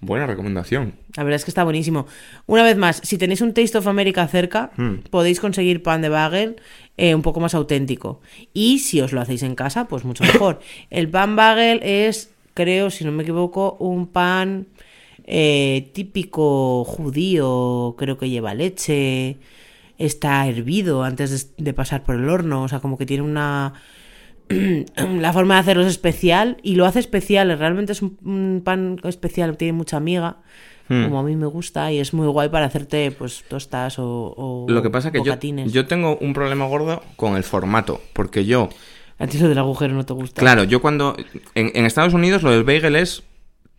buena 0.00 0.26
recomendación. 0.26 0.94
La 1.16 1.24
verdad 1.24 1.36
es 1.36 1.44
que 1.44 1.50
está 1.50 1.64
buenísimo. 1.64 2.06
Una 2.46 2.62
vez 2.62 2.76
más, 2.76 3.00
si 3.02 3.18
tenéis 3.18 3.40
un 3.40 3.52
Taste 3.54 3.78
of 3.78 3.86
America 3.86 4.26
cerca, 4.28 4.70
Hmm. 4.76 4.96
podéis 5.10 5.40
conseguir 5.40 5.82
pan 5.82 6.02
de 6.02 6.08
bagel 6.08 6.56
eh, 6.96 7.14
un 7.14 7.22
poco 7.22 7.40
más 7.40 7.54
auténtico. 7.54 8.20
Y 8.52 8.78
si 8.80 9.00
os 9.00 9.12
lo 9.12 9.20
hacéis 9.20 9.42
en 9.42 9.54
casa, 9.54 9.86
pues 9.88 10.04
mucho 10.04 10.24
mejor. 10.32 10.60
El 10.90 11.08
pan 11.08 11.36
bagel 11.36 11.80
es, 11.82 12.30
creo, 12.54 12.90
si 12.90 13.04
no 13.04 13.12
me 13.12 13.22
equivoco, 13.22 13.76
un 13.80 14.06
pan 14.06 14.66
eh, 15.24 15.90
típico 15.94 16.84
judío, 16.84 17.94
creo 17.98 18.18
que 18.18 18.30
lleva 18.30 18.54
leche, 18.54 19.36
está 19.98 20.46
hervido 20.46 21.02
antes 21.02 21.54
de, 21.56 21.64
de 21.64 21.74
pasar 21.74 22.04
por 22.04 22.14
el 22.14 22.28
horno, 22.28 22.62
o 22.62 22.68
sea, 22.68 22.80
como 22.80 22.96
que 22.98 23.06
tiene 23.06 23.22
una... 23.24 23.74
la 25.20 25.32
forma 25.32 25.54
de 25.54 25.60
hacerlo 25.60 25.82
es 25.82 25.88
especial 25.88 26.56
y 26.62 26.74
lo 26.76 26.86
hace 26.86 27.00
especial, 27.00 27.56
realmente 27.58 27.92
es 27.92 28.02
un, 28.02 28.16
un 28.24 28.62
pan 28.64 28.98
especial, 29.04 29.56
tiene 29.56 29.72
mucha 29.72 30.00
miga, 30.00 30.38
Hmm. 30.90 31.04
como 31.04 31.18
a 31.18 31.22
mí 31.22 31.36
me 31.36 31.44
gusta 31.44 31.92
y 31.92 31.98
es 31.98 32.14
muy 32.14 32.26
guay 32.28 32.48
para 32.48 32.64
hacerte 32.64 33.10
pues 33.10 33.44
tostas 33.46 33.98
o, 33.98 34.32
o 34.34 34.66
Lo 34.70 34.82
que 34.82 34.88
pasa 34.88 35.08
es 35.08 35.12
que 35.12 35.22
yo, 35.22 35.34
yo 35.66 35.86
tengo 35.86 36.16
un 36.16 36.32
problema 36.32 36.64
gordo 36.64 37.02
con 37.16 37.36
el 37.36 37.44
formato, 37.44 38.00
porque 38.14 38.46
yo, 38.46 38.70
A 39.18 39.26
ti 39.26 39.36
lo 39.36 39.50
del 39.50 39.58
agujero 39.58 39.92
no 39.92 40.06
te 40.06 40.14
gusta. 40.14 40.40
claro, 40.40 40.64
yo 40.64 40.80
cuando... 40.80 41.14
En, 41.54 41.72
en 41.74 41.84
Estados 41.84 42.14
Unidos 42.14 42.42
lo 42.42 42.52
del 42.52 42.64
bagel 42.64 42.96
es 42.96 43.22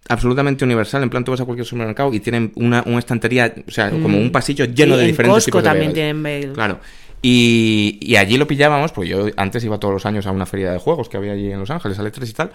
absolutamente 0.07 0.63
universal, 0.63 1.01
en 1.01 1.09
plan 1.09 1.23
tú 1.23 1.31
vas 1.31 1.41
a 1.41 1.45
cualquier 1.45 1.65
supermercado 1.65 2.13
y 2.13 2.19
tienen 2.19 2.51
una, 2.55 2.83
una 2.85 2.99
estantería, 2.99 3.55
o 3.67 3.71
sea, 3.71 3.89
como 3.89 4.19
un 4.19 4.31
pasillo 4.31 4.65
lleno 4.65 4.93
Mm. 4.93 4.97
Sí, 4.97 4.99
de 4.99 5.03
en 5.05 5.07
diferentes 5.11 5.35
Costco 5.45 5.45
tipos 5.51 5.63
de 5.63 5.69
también 5.69 5.93
tienen 5.93 6.21
bagel. 6.21 6.53
Claro. 6.53 6.79
Y, 7.21 7.97
y 8.01 8.15
allí 8.15 8.37
lo 8.37 8.47
pillábamos, 8.47 8.91
pues 8.93 9.09
yo 9.09 9.27
antes 9.35 9.63
iba 9.63 9.79
todos 9.79 9.93
los 9.93 10.05
años 10.05 10.25
a 10.25 10.31
una 10.31 10.45
feria 10.45 10.71
de 10.71 10.79
juegos 10.79 11.09
que 11.09 11.17
había 11.17 11.33
allí 11.33 11.51
en 11.51 11.59
Los 11.59 11.69
Ángeles, 11.69 11.99
a 11.99 12.03
Letras 12.03 12.29
y 12.29 12.33
tal, 12.33 12.51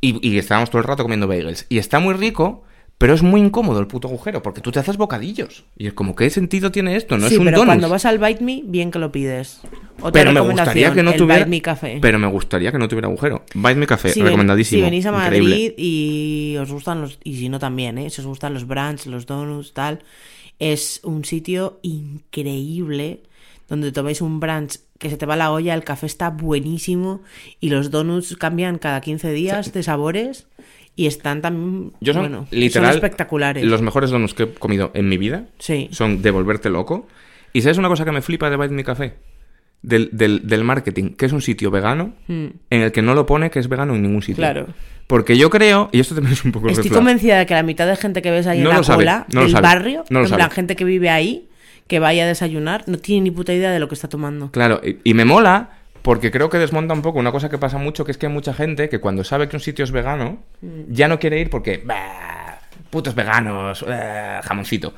y, 0.00 0.26
y 0.28 0.38
estábamos 0.38 0.68
todo 0.70 0.80
el 0.80 0.88
rato 0.88 1.02
comiendo 1.02 1.26
bagels. 1.28 1.66
Y 1.68 1.78
está 1.78 1.98
muy 1.98 2.14
rico, 2.14 2.64
Pero 2.98 3.14
es 3.14 3.22
muy 3.22 3.40
incómodo 3.40 3.80
el 3.80 3.86
puto 3.88 4.06
agujero, 4.08 4.42
porque 4.42 4.60
tú 4.60 4.70
te 4.70 4.78
haces 4.78 4.96
bocadillos. 4.96 5.64
Y 5.76 5.86
es 5.88 5.92
como, 5.94 6.14
¿qué 6.14 6.28
sentido 6.30 6.70
tiene 6.70 6.94
esto? 6.94 7.16
No 7.18 7.26
sí, 7.28 7.34
es 7.34 7.38
un 7.40 7.46
pero 7.46 7.56
donut. 7.58 7.68
cuando 7.70 7.88
vas 7.88 8.04
al 8.04 8.18
Bite 8.18 8.44
Me, 8.44 8.62
bien 8.64 8.90
que 8.92 8.98
lo 9.00 9.10
pides. 9.10 9.60
Otra 10.00 10.12
Pero 10.12 10.32
me 10.32 10.40
gustaría 10.40 10.92
que 10.92 11.02
no 11.02 11.12
tuviera. 11.14 11.38
Bite 11.44 11.50
Me 11.50 11.62
Café. 11.62 11.98
Pero 12.00 12.18
me 12.20 12.26
gustaría 12.28 12.70
que 12.70 12.78
no 12.78 12.86
tuviera 12.86 13.08
agujero. 13.08 13.44
Bite 13.54 13.74
Me 13.74 13.86
Café, 13.86 14.10
si, 14.10 14.20
ven- 14.20 14.26
recomendadísimo. 14.28 14.78
si 14.78 14.82
venís 14.84 15.06
a 15.06 15.10
Madrid 15.12 15.38
Increíble. 15.40 15.74
y 15.78 16.56
os 16.60 16.70
gustan 16.70 17.00
los. 17.00 17.18
Y 17.24 17.36
si 17.38 17.48
no 17.48 17.58
también, 17.58 17.98
¿eh? 17.98 18.08
Si 18.10 18.20
os 18.20 18.26
gustan 18.26 18.54
los 18.54 18.66
brunch, 18.68 19.06
los 19.06 19.26
donuts, 19.26 19.72
tal. 19.72 20.00
Es 20.60 21.00
un 21.02 21.24
sitio 21.24 21.80
increíble 21.82 23.22
donde 23.72 23.90
tomáis 23.90 24.20
un 24.20 24.38
brunch 24.38 24.80
que 24.98 25.08
se 25.08 25.16
te 25.16 25.24
va 25.24 25.34
la 25.34 25.50
olla, 25.50 25.72
el 25.72 25.82
café 25.82 26.04
está 26.04 26.28
buenísimo 26.28 27.22
y 27.58 27.70
los 27.70 27.90
donuts 27.90 28.36
cambian 28.36 28.76
cada 28.76 29.00
15 29.00 29.32
días 29.32 29.72
de 29.72 29.82
sabores 29.82 30.46
y 30.94 31.06
están 31.06 31.40
también. 31.40 31.92
Yo 32.02 32.12
son, 32.12 32.20
bueno, 32.24 32.46
literal, 32.50 32.90
son 32.90 32.96
espectaculares. 32.96 33.64
Los 33.64 33.80
mejores 33.80 34.10
donuts 34.10 34.34
que 34.34 34.42
he 34.42 34.52
comido 34.52 34.90
en 34.92 35.08
mi 35.08 35.16
vida 35.16 35.46
Sí. 35.58 35.88
son 35.90 36.20
de 36.20 36.30
volverte 36.30 36.68
loco. 36.68 37.08
¿Y 37.54 37.62
sabes 37.62 37.78
una 37.78 37.88
cosa 37.88 38.04
que 38.04 38.12
me 38.12 38.20
flipa 38.20 38.50
de 38.50 38.58
Bite 38.58 38.74
Me 38.74 38.84
Café? 38.84 39.14
Del, 39.80 40.10
del, 40.12 40.46
del 40.46 40.62
marketing, 40.64 41.14
que 41.14 41.26
es 41.26 41.32
un 41.32 41.40
sitio 41.40 41.70
vegano 41.70 42.12
Mm. 42.28 42.46
en 42.70 42.80
el 42.82 42.92
que 42.92 43.00
no 43.02 43.14
lo 43.14 43.24
pone 43.24 43.50
que 43.50 43.58
es 43.58 43.68
vegano 43.68 43.94
en 43.96 44.02
ningún 44.02 44.20
sitio. 44.22 44.36
Claro. 44.36 44.66
Porque 45.06 45.36
yo 45.38 45.48
creo, 45.50 45.88
y 45.92 45.98
esto 46.00 46.14
también 46.14 46.34
es 46.34 46.44
un 46.44 46.52
poco 46.52 46.68
Estoy 46.68 46.90
convencida 46.90 47.38
de 47.38 47.46
que 47.46 47.54
la 47.54 47.62
mitad 47.62 47.86
de 47.88 47.96
gente 47.96 48.20
que 48.22 48.30
ves 48.30 48.46
ahí 48.46 48.60
No 48.60 48.70
en 48.70 48.76
la 48.76 48.82
sabe, 48.84 48.98
cola 49.04 49.26
no 49.32 49.40
lo 49.40 49.46
del 49.46 49.50
sabe, 49.52 49.62
barrio, 49.62 50.04
no 50.10 50.20
en 50.20 50.26
sabe. 50.28 50.38
plan 50.38 50.50
gente 50.50 50.76
que 50.76 50.84
vive 50.84 51.08
ahí, 51.10 51.48
que 51.86 51.98
vaya 51.98 52.24
a 52.24 52.26
desayunar, 52.26 52.84
no 52.86 52.98
tiene 52.98 53.22
ni 53.22 53.30
puta 53.30 53.52
idea 53.52 53.70
de 53.70 53.78
lo 53.78 53.88
que 53.88 53.94
está 53.94 54.08
tomando. 54.08 54.50
Claro, 54.50 54.80
y, 54.84 54.98
y 55.04 55.14
me 55.14 55.24
mola 55.24 55.70
porque 56.02 56.30
creo 56.30 56.48
que 56.50 56.58
desmonta 56.58 56.94
un 56.94 57.02
poco 57.02 57.18
una 57.18 57.30
cosa 57.32 57.48
que 57.48 57.58
pasa 57.58 57.78
mucho, 57.78 58.04
que 58.04 58.10
es 58.12 58.18
que 58.18 58.26
hay 58.26 58.32
mucha 58.32 58.52
gente 58.54 58.88
que 58.88 58.98
cuando 59.00 59.22
sabe 59.24 59.48
que 59.48 59.56
un 59.56 59.60
sitio 59.60 59.84
es 59.84 59.90
vegano, 59.92 60.38
Mm. 60.60 60.82
ya 60.92 61.08
no 61.08 61.18
quiere 61.18 61.38
ir 61.40 61.48
porque, 61.50 61.82
"Bah, 61.84 62.58
putos 62.90 63.14
veganos, 63.14 63.84
eh, 63.88 64.40
jamoncito. 64.42 64.94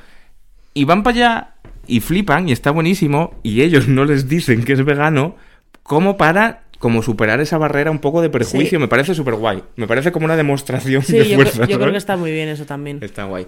Y 0.73 0.83
van 0.85 1.03
para 1.03 1.15
allá 1.15 1.47
y 1.87 1.99
flipan 2.01 2.49
y 2.49 2.51
está 2.51 2.71
buenísimo 2.71 3.35
y 3.43 3.61
ellos 3.61 3.87
no 3.87 4.03
les 4.05 4.27
dicen 4.27 4.63
que 4.63 4.73
es 4.73 4.83
vegano 4.83 5.35
como 5.83 6.17
para 6.17 6.61
como 6.79 7.01
superar 7.01 7.39
esa 7.39 7.57
barrera 7.57 7.89
un 7.89 7.99
poco 7.99 8.21
de 8.21 8.29
prejuicio. 8.29 8.77
Sí. 8.77 8.81
Me 8.81 8.87
parece 8.87 9.15
súper 9.15 9.35
guay. 9.35 9.63
Me 9.77 9.87
parece 9.87 10.11
como 10.11 10.25
una 10.25 10.35
demostración 10.35 11.01
Sí, 11.03 11.13
de 11.17 11.29
yo, 11.29 11.35
fuerza. 11.35 11.53
creo- 11.59 11.67
yo 11.69 11.79
creo 11.79 11.91
que 11.91 11.97
está 11.97 12.17
muy 12.17 12.31
bien 12.31 12.49
eso 12.49 12.65
también. 12.65 12.99
Está 13.01 13.23
guay. 13.23 13.47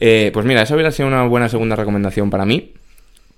Eh, 0.00 0.30
pues 0.32 0.46
mira, 0.46 0.62
esa 0.62 0.74
hubiera 0.74 0.90
sido 0.92 1.08
una 1.08 1.24
buena 1.24 1.48
segunda 1.48 1.76
recomendación 1.76 2.30
para 2.30 2.44
mí. 2.44 2.72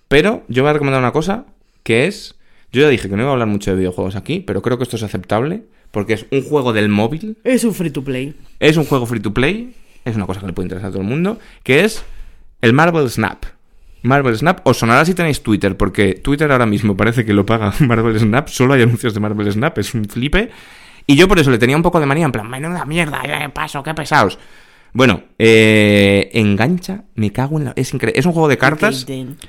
Pero 0.09 0.43
yo 0.49 0.63
voy 0.63 0.71
a 0.71 0.73
recomendar 0.75 1.01
una 1.01 1.13
cosa 1.13 1.45
que 1.83 2.07
es. 2.07 2.35
Yo 2.73 2.83
ya 2.83 2.89
dije 2.89 3.09
que 3.09 3.17
no 3.17 3.23
iba 3.23 3.31
a 3.31 3.33
hablar 3.33 3.49
mucho 3.49 3.71
de 3.71 3.77
videojuegos 3.77 4.17
aquí, 4.17 4.41
pero 4.41 4.63
creo 4.63 4.77
que 4.79 4.85
esto 4.85 4.97
es 4.97 5.03
aceptable 5.03 5.63
porque 5.91 6.15
es 6.15 6.27
un 6.31 6.43
juego 6.43 6.73
del 6.73 6.89
móvil, 6.89 7.37
Es 7.45 7.65
un 7.65 7.75
free 7.75 7.91
to 7.91 8.05
play. 8.05 8.35
es 8.61 8.77
un 8.77 8.85
juego 8.85 9.07
free 9.07 9.21
to 9.21 9.35
play, 9.35 9.75
es 10.05 10.17
una 10.17 10.27
cosa 10.27 10.41
que 10.41 10.47
le 10.47 10.53
puede 10.53 10.67
interesar 10.67 10.91
a 10.91 10.93
todo 10.93 11.03
el 11.03 11.09
mundo, 11.09 11.39
que 11.63 11.85
es 11.85 12.05
el 12.61 12.73
Marvel 12.73 13.09
Snap. 13.11 13.45
Marvel 14.03 14.37
Snap, 14.37 14.67
os 14.67 14.79
sonará 14.79 15.05
si 15.05 15.15
tenéis 15.15 15.43
Twitter, 15.43 15.77
porque 15.77 16.15
Twitter 16.15 16.51
ahora 16.53 16.67
mismo 16.67 16.97
parece 16.97 17.25
que 17.25 17.35
lo 17.35 17.45
paga 17.45 17.75
Marvel 17.81 18.19
Snap, 18.19 18.49
solo 18.49 18.75
hay 18.75 18.83
anuncios 18.83 19.15
de 19.15 19.21
Marvel 19.21 19.51
Snap, 19.53 19.79
es 19.79 19.95
un 19.95 20.05
flipe. 20.05 20.51
Y 21.07 21.17
yo 21.17 21.27
por 21.27 21.39
eso 21.39 21.51
le 21.51 21.59
tenía 21.59 21.77
un 21.77 21.83
poco 21.83 21.99
de 21.99 22.07
manía, 22.07 22.25
en 22.25 22.33
plan, 22.33 22.49
menuda 22.49 22.85
mierda, 22.85 23.21
ya 23.27 23.49
paso, 23.49 23.83
qué 23.83 23.95
pesados. 23.95 24.39
Bueno, 24.93 25.23
eh, 25.39 26.31
engancha, 26.33 27.05
me 27.15 27.31
cago 27.31 27.59
en 27.59 27.67
la... 27.67 27.73
Es 27.77 27.95
increíble, 27.95 28.19
es 28.19 28.27
un 28.27 28.33
juego 28.33 28.49
de 28.49 28.59
cartas, 28.59 29.07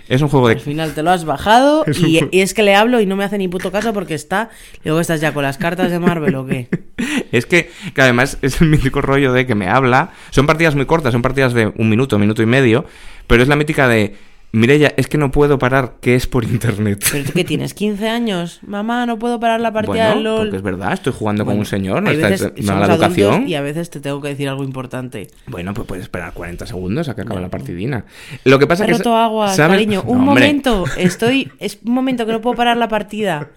es 0.08 0.22
un 0.22 0.28
juego 0.30 0.48
Al 0.48 0.56
de... 0.56 0.60
final 0.60 0.94
te 0.94 1.02
lo 1.02 1.10
has 1.10 1.26
bajado 1.26 1.84
Es 1.88 2.00
y, 2.00 2.20
y 2.32 2.42
es 2.42 2.54
que 2.54 2.62
le 2.62 2.76
hablo 2.76 3.02
y 3.02 3.08
no 3.08 3.16
me 3.16 3.24
hace 3.24 3.38
ni 3.40 3.48
puto 3.48 3.72
caso 3.72 3.92
porque 3.92 4.14
está. 4.14 4.50
Luego 4.84 5.00
estás 5.00 5.20
ya 5.20 5.34
con 5.34 5.44
las 5.44 5.58
cartas 5.58 5.90
de 5.90 6.00
Marvel 6.00 6.36
o 6.36 6.46
qué. 6.46 6.70
Es 7.32 7.46
que, 7.46 7.72
que 7.96 8.02
además 8.02 8.38
es 8.42 8.62
el 8.62 8.68
mítico 8.68 9.02
rollo 9.02 9.34
de 9.34 9.48
que 9.48 9.56
me 9.56 9.68
habla. 9.68 10.12
Son 10.30 10.46
partidas 10.46 10.76
muy 10.76 10.86
cortas, 10.86 11.14
son 11.14 11.22
partidas 11.22 11.54
de 11.54 11.72
un 11.78 11.90
minuto, 11.90 12.20
minuto 12.20 12.44
y 12.44 12.46
medio. 12.46 12.86
Pero 13.26 13.42
es 13.42 13.50
la 13.50 13.56
mítica 13.56 13.88
de. 13.88 14.16
Mireya, 14.54 14.94
es 14.98 15.08
que 15.08 15.18
no 15.18 15.32
puedo 15.32 15.58
parar, 15.60 15.94
que 16.02 16.16
es 16.16 16.28
por 16.28 16.44
internet. 16.44 17.06
¿Pero 17.12 17.24
tú 17.24 17.32
qué 17.34 17.46
tienes? 17.46 17.74
¿15 17.76 18.06
años? 18.10 18.60
Mamá, 18.68 19.06
no 19.06 19.18
puedo 19.18 19.40
parar 19.40 19.62
la 19.62 19.72
partida 19.72 20.08
de 20.10 20.14
Bueno, 20.16 20.22
LOL. 20.30 20.40
porque 20.40 20.58
es 20.58 20.62
verdad, 20.64 20.92
estoy 20.94 21.14
jugando 21.14 21.46
con 21.46 21.52
Bueno, 21.54 21.60
un 21.62 21.66
señor, 21.66 22.04
no 22.04 22.12
está 22.12 22.28
veces 22.30 22.52
no, 22.58 22.64
somos 22.64 22.66
la 22.88 22.94
adultos 22.94 23.18
educación. 23.18 23.48
y 23.48 23.56
a 23.56 23.62
veces 23.62 23.90
te 23.90 24.02
tengo 24.02 24.20
que 24.22 24.28
decir 24.28 24.50
algo 24.50 24.66
importante. 24.66 25.28
Bueno, 25.48 25.74
pues 25.74 25.88
puedes 25.88 26.04
esperar 26.04 26.34
40 26.34 26.66
segundos 26.66 27.08
a 27.08 27.16
que 27.16 27.22
acabe 27.22 27.40
la 27.40 27.50
partidina. 27.50 28.06
Lo 28.44 28.60
que 28.60 28.68
pasa 28.68 28.84
He 28.84 28.88
que. 28.88 29.10
agua, 29.10 29.54
¿sabes? 29.56 29.76
cariño. 29.78 30.04
No, 30.06 30.12
Un 30.12 30.18
hombre. 30.28 30.46
momento, 30.46 30.84
estoy. 30.98 31.50
Es 31.60 31.80
un 31.86 31.94
momento 31.94 32.26
que 32.26 32.34
no 32.34 32.42
puedo 32.42 32.58
parar 32.58 32.76
la 32.76 32.90
partida. 32.90 33.48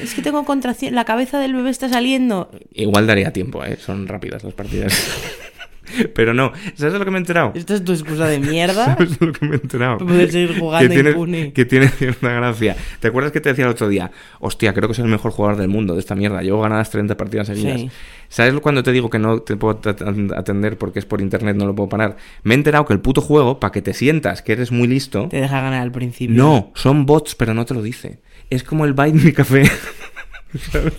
Es 0.00 0.14
que 0.14 0.22
tengo 0.22 0.44
contracción. 0.44 0.94
La 0.94 1.04
cabeza 1.04 1.38
del 1.40 1.52
bebé 1.54 1.70
está 1.70 1.88
saliendo. 1.88 2.50
Igual 2.72 3.06
daría 3.06 3.32
tiempo, 3.32 3.64
¿eh? 3.64 3.76
Son 3.76 4.06
rápidas 4.06 4.44
las 4.44 4.54
partidas. 4.54 4.94
Pero 6.14 6.34
no, 6.34 6.52
¿sabes 6.74 6.92
de 6.92 6.98
lo 6.98 7.04
que 7.04 7.10
me 7.10 7.18
he 7.18 7.20
enterado? 7.20 7.52
Esto 7.54 7.74
es 7.74 7.84
tu 7.84 7.92
excusa 7.92 8.26
de 8.26 8.38
mierda. 8.38 8.84
¿Sabes 8.96 9.18
de 9.18 9.26
lo 9.26 9.32
que 9.32 9.46
me 9.46 9.56
he 9.56 9.58
enterado? 9.60 9.98
Poder 9.98 10.30
seguir 10.30 10.58
jugando 10.58 10.88
que 10.88 11.02
tiene, 11.02 11.52
que 11.52 11.64
tiene 11.64 11.88
cierta 11.88 12.30
gracia. 12.30 12.76
¿Te 13.00 13.08
acuerdas 13.08 13.32
que 13.32 13.40
te 13.40 13.48
decía 13.50 13.64
el 13.64 13.70
otro 13.70 13.88
día? 13.88 14.10
Hostia, 14.40 14.72
creo 14.74 14.88
que 14.88 14.94
soy 14.94 15.04
el 15.04 15.10
mejor 15.10 15.32
jugador 15.32 15.58
del 15.58 15.68
mundo 15.68 15.94
de 15.94 16.00
esta 16.00 16.14
mierda. 16.14 16.42
Llevo 16.42 16.60
ganadas 16.62 16.90
30 16.90 17.16
partidas 17.16 17.46
seguidas. 17.46 17.80
Sí. 17.80 17.90
¿Sabes 18.28 18.54
cuando 18.60 18.82
te 18.82 18.90
digo 18.92 19.08
que 19.08 19.18
no 19.20 19.40
te 19.40 19.56
puedo 19.56 19.78
at- 19.88 20.32
atender 20.36 20.76
porque 20.78 20.98
es 20.98 21.04
por 21.06 21.20
internet, 21.20 21.56
no 21.56 21.64
lo 21.66 21.74
puedo 21.74 21.88
parar? 21.88 22.16
Me 22.42 22.54
he 22.54 22.56
enterado 22.56 22.84
que 22.84 22.92
el 22.92 23.00
puto 23.00 23.20
juego, 23.20 23.60
para 23.60 23.70
que 23.72 23.82
te 23.82 23.94
sientas 23.94 24.42
que 24.42 24.52
eres 24.52 24.72
muy 24.72 24.88
listo, 24.88 25.28
Te 25.28 25.40
deja 25.40 25.60
ganar 25.60 25.82
al 25.82 25.92
principio. 25.92 26.36
no, 26.36 26.72
son 26.74 27.06
bots, 27.06 27.34
pero 27.36 27.54
no 27.54 27.64
te 27.64 27.74
lo 27.74 27.82
dice. 27.82 28.18
Es 28.50 28.62
como 28.64 28.84
el 28.84 28.94
Bite 28.94 29.12
Me 29.12 29.32
Café. 29.32 29.62
¿Sabes? 30.72 30.94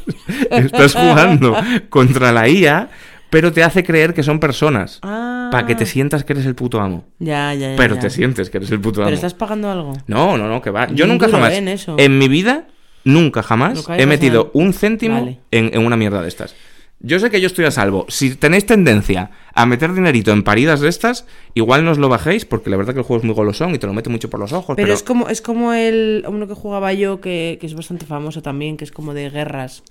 Estás 0.51 0.93
jugando 0.93 1.55
contra 1.89 2.31
la 2.31 2.47
IA, 2.47 2.89
pero 3.29 3.51
te 3.51 3.63
hace 3.63 3.83
creer 3.83 4.13
que 4.13 4.23
son 4.23 4.39
personas. 4.39 4.99
Ah. 5.03 5.49
Para 5.51 5.65
que 5.65 5.75
te 5.75 5.85
sientas 5.85 6.23
que 6.23 6.33
eres 6.33 6.45
el 6.45 6.55
puto 6.55 6.81
amo. 6.81 7.05
Ya, 7.19 7.53
ya, 7.53 7.71
ya. 7.71 7.75
Pero 7.77 7.95
ya. 7.95 8.01
te 8.01 8.09
sientes 8.09 8.49
que 8.49 8.57
eres 8.57 8.71
el 8.71 8.81
puto 8.81 9.01
amo. 9.01 9.07
Pero 9.07 9.15
estás 9.15 9.33
pagando 9.33 9.69
algo. 9.69 9.93
No, 10.07 10.37
no, 10.37 10.47
no, 10.47 10.61
que 10.61 10.71
va. 10.71 10.87
Yo 10.87 11.07
nunca 11.07 11.29
jamás. 11.29 11.53
¿eh? 11.53 11.57
en 11.57 11.67
eso. 11.69 11.95
mi 11.95 12.27
vida, 12.27 12.67
nunca 13.03 13.43
jamás 13.43 13.85
he 13.97 14.05
metido 14.05 14.51
un 14.53 14.73
céntimo 14.73 15.21
Vale. 15.21 15.39
en, 15.51 15.71
en 15.73 15.85
una 15.85 15.95
mierda 15.95 16.21
de 16.21 16.27
estas. 16.27 16.55
Yo 16.99 17.19
sé 17.19 17.29
que 17.29 17.39
yo 17.39 17.47
estoy 17.47 17.65
a 17.65 17.71
salvo. 17.71 18.07
Si 18.09 18.35
tenéis 18.35 18.65
tendencia 18.65 19.29
a 19.53 19.67
meter 19.67 19.93
dinerito 19.93 20.31
en 20.31 20.43
paridas 20.43 20.79
de 20.79 20.89
estas, 20.89 21.27
igual 21.53 21.85
no 21.85 21.91
os 21.91 21.99
lo 21.99 22.09
bajéis, 22.09 22.45
porque 22.45 22.71
la 22.71 22.77
verdad 22.77 22.93
que 22.93 22.99
el 22.99 23.05
juego 23.05 23.21
es 23.21 23.25
muy 23.25 23.35
golosón 23.35 23.75
y 23.75 23.77
te 23.77 23.85
lo 23.85 23.93
mete 23.93 24.09
mucho 24.09 24.31
por 24.31 24.39
los 24.39 24.51
ojos. 24.51 24.75
Pero, 24.75 24.87
Pero, 24.87 24.93
es 24.95 25.03
como 25.03 25.29
es 25.29 25.41
como 25.41 25.73
el 25.73 26.25
uno 26.27 26.47
que 26.47 26.55
jugaba 26.55 26.93
yo 26.93 27.21
que, 27.21 27.59
que 27.61 27.67
es 27.67 27.75
bastante 27.75 28.07
famoso 28.07 28.41
también, 28.41 28.77
que 28.77 28.83
es 28.83 28.91
como 28.91 29.13
de 29.13 29.29
guerras. 29.29 29.83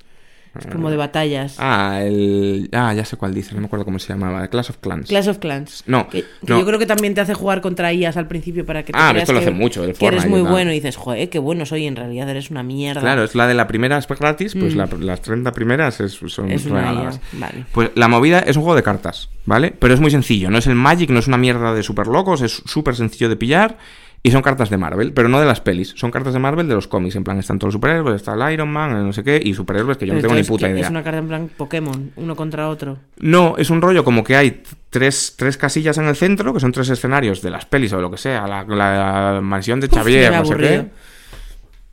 Es 0.59 0.67
como 0.67 0.91
de 0.91 0.97
batallas. 0.97 1.57
Ah, 1.59 2.01
el. 2.03 2.69
Ah, 2.73 2.93
ya 2.95 3.05
sé 3.05 3.17
cuál 3.17 3.35
dice, 3.35 3.55
no 3.55 3.61
me 3.61 3.67
acuerdo 3.67 3.85
cómo 3.85 3.99
se 3.99 4.09
llamaba. 4.13 4.47
Clash 4.49 4.71
of 4.71 4.79
Clans. 4.79 5.09
Clash 5.09 5.29
of 5.29 5.39
Clans. 5.39 5.83
No, 5.87 6.09
Que, 6.09 6.23
que 6.23 6.53
no. 6.53 6.59
yo 6.61 6.67
creo 6.67 6.79
que 6.79 6.87
también 6.87 7.15
te 7.15 7.21
hace 7.21 7.35
jugar 7.35 7.61
contra 7.61 7.93
IAs 7.93 8.17
al 8.17 8.29
principio 8.29 8.65
para 8.67 8.85
que 8.85 8.93
te 8.93 8.99
Ah, 8.99 9.13
esto 9.17 9.33
lo 9.33 9.41
que, 9.41 9.47
hace 9.47 9.55
mucho, 9.55 9.85
el 9.85 9.95
que 9.95 10.07
eres 10.07 10.27
muy 10.27 10.43
tal. 10.43 10.51
bueno 10.53 10.71
y 10.71 10.75
dices, 10.75 10.97
joder, 10.97 11.29
qué 11.29 11.39
bueno 11.39 11.67
soy, 11.67 11.87
en 11.87 11.97
realidad 11.97 12.29
eres 12.29 12.51
una 12.51 12.63
mierda. 12.63 13.01
Claro, 13.01 13.25
es 13.25 13.35
la 13.35 13.47
de 13.47 13.55
la 13.55 13.67
primera 13.67 13.99
es 13.99 14.07
gratis, 14.09 14.55
pues 14.59 14.75
la- 14.75 14.89
las 15.01 15.21
30 15.23 15.53
primeras 15.53 16.01
es- 16.01 16.13
son 16.27 16.47
Mm. 16.47 16.51
Es 16.53 16.67
una 16.67 16.81
regaladas. 16.81 17.21
Vale. 17.33 17.65
Pues 17.73 17.91
la 17.95 18.09
movida 18.09 18.39
es 18.41 18.57
un 18.57 18.63
juego 18.63 18.77
de 18.77 18.83
cartas, 18.83 19.29
¿vale? 19.45 19.75
Pero 19.79 19.95
es 19.95 20.01
muy 20.01 20.11
sencillo, 20.11 20.51
no 20.51 20.59
es 20.59 20.67
el 20.67 20.75
Magic, 20.75 21.11
no 21.11 21.19
es 21.19 21.27
una 21.29 21.37
mierda 21.39 21.75
de 21.75 21.83
super 21.83 22.07
locos, 22.07 22.41
es 22.43 22.63
súper 22.67 22.97
sencillo 22.97 23.29
de 23.29 23.37
pillar 23.37 23.79
y 24.23 24.31
son 24.33 24.43
cartas 24.43 24.71
de 24.71 24.77
Marvel, 24.77 25.13
pero 25.13 25.29
no 25.29 25.39
de 25.39 25.47
las 25.47 25.61
pelis, 25.61 25.95
son 25.97 26.11
cartas 26.11 26.33
de 26.33 26.39
Marvel 26.41 26.67
de 26.69 26.75
los 26.75 26.89
cómics, 26.89 27.15
en 27.15 27.23
plan 27.25 27.39
están 27.39 27.59
todos 27.59 27.75
los 27.75 27.79
superhéroes, 27.79 28.17
está 28.17 28.35
el 28.35 28.53
Iron 28.53 28.69
Man, 28.69 28.97
el 28.97 29.05
no 29.07 29.13
sé 29.13 29.23
qué, 29.23 29.41
y 29.43 29.55
superhéroes 29.55 29.97
que 29.99 30.07
yo 30.07 30.15
no 30.15 30.21
tengo 30.21 30.35
ni 30.35 30.43
puta 30.43 30.69
idea. 30.69 30.85
Es 30.85 30.91
una 30.91 31.05
carta 31.05 31.19
en 31.19 31.29
plan 31.29 31.51
Pokémon, 31.57 32.11
uno 32.17 32.35
contra 32.35 32.69
otro. 32.69 32.99
No, 33.19 33.55
es 33.57 33.71
un 33.71 33.81
rollo 33.81 34.05
como 34.05 34.25
que 34.25 34.35
hay 34.37 34.63
tres, 34.91 35.35
tres 35.37 35.57
casillas 35.57 35.99
en 35.99 36.07
el 36.07 36.17
centro, 36.17 36.53
que 36.53 36.61
son 36.61 36.73
tres 36.73 36.89
escenarios 36.89 37.41
de 37.43 37.51
las 37.51 37.67
pelis 37.67 37.93
o 37.93 37.97
de 37.97 38.03
lo 38.03 38.11
que 38.11 38.19
sea, 38.19 38.47
la, 38.47 38.65
la 38.65 39.41
mansión 39.41 39.81
de 39.81 39.87
Uf, 39.87 39.95
Xavier, 39.95 40.33
me 40.33 40.39
no 40.39 40.45
sé 40.45 40.57
qué. 40.57 40.87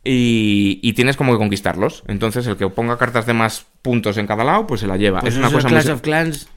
Y, 0.05 0.79
y 0.83 0.93
tienes 0.93 1.15
como 1.15 1.31
que 1.31 1.37
conquistarlos. 1.37 2.03
Entonces, 2.07 2.45
el 2.47 2.57
que 2.57 2.67
ponga 2.67 2.97
cartas 2.97 3.25
de 3.25 3.33
más 3.33 3.65
puntos 3.81 4.17
en 4.17 4.27
cada 4.27 4.43
lado, 4.43 4.67
pues 4.67 4.81
se 4.81 4.87
la 4.87 4.97
lleva. 4.97 5.21
Pues 5.21 5.35
es 5.35 5.39
una 5.39 5.49
cosa 5.49 5.69
Clash 5.69 5.85
muy. 5.85 5.93
of 5.93 6.01
Clans. 6.01 6.49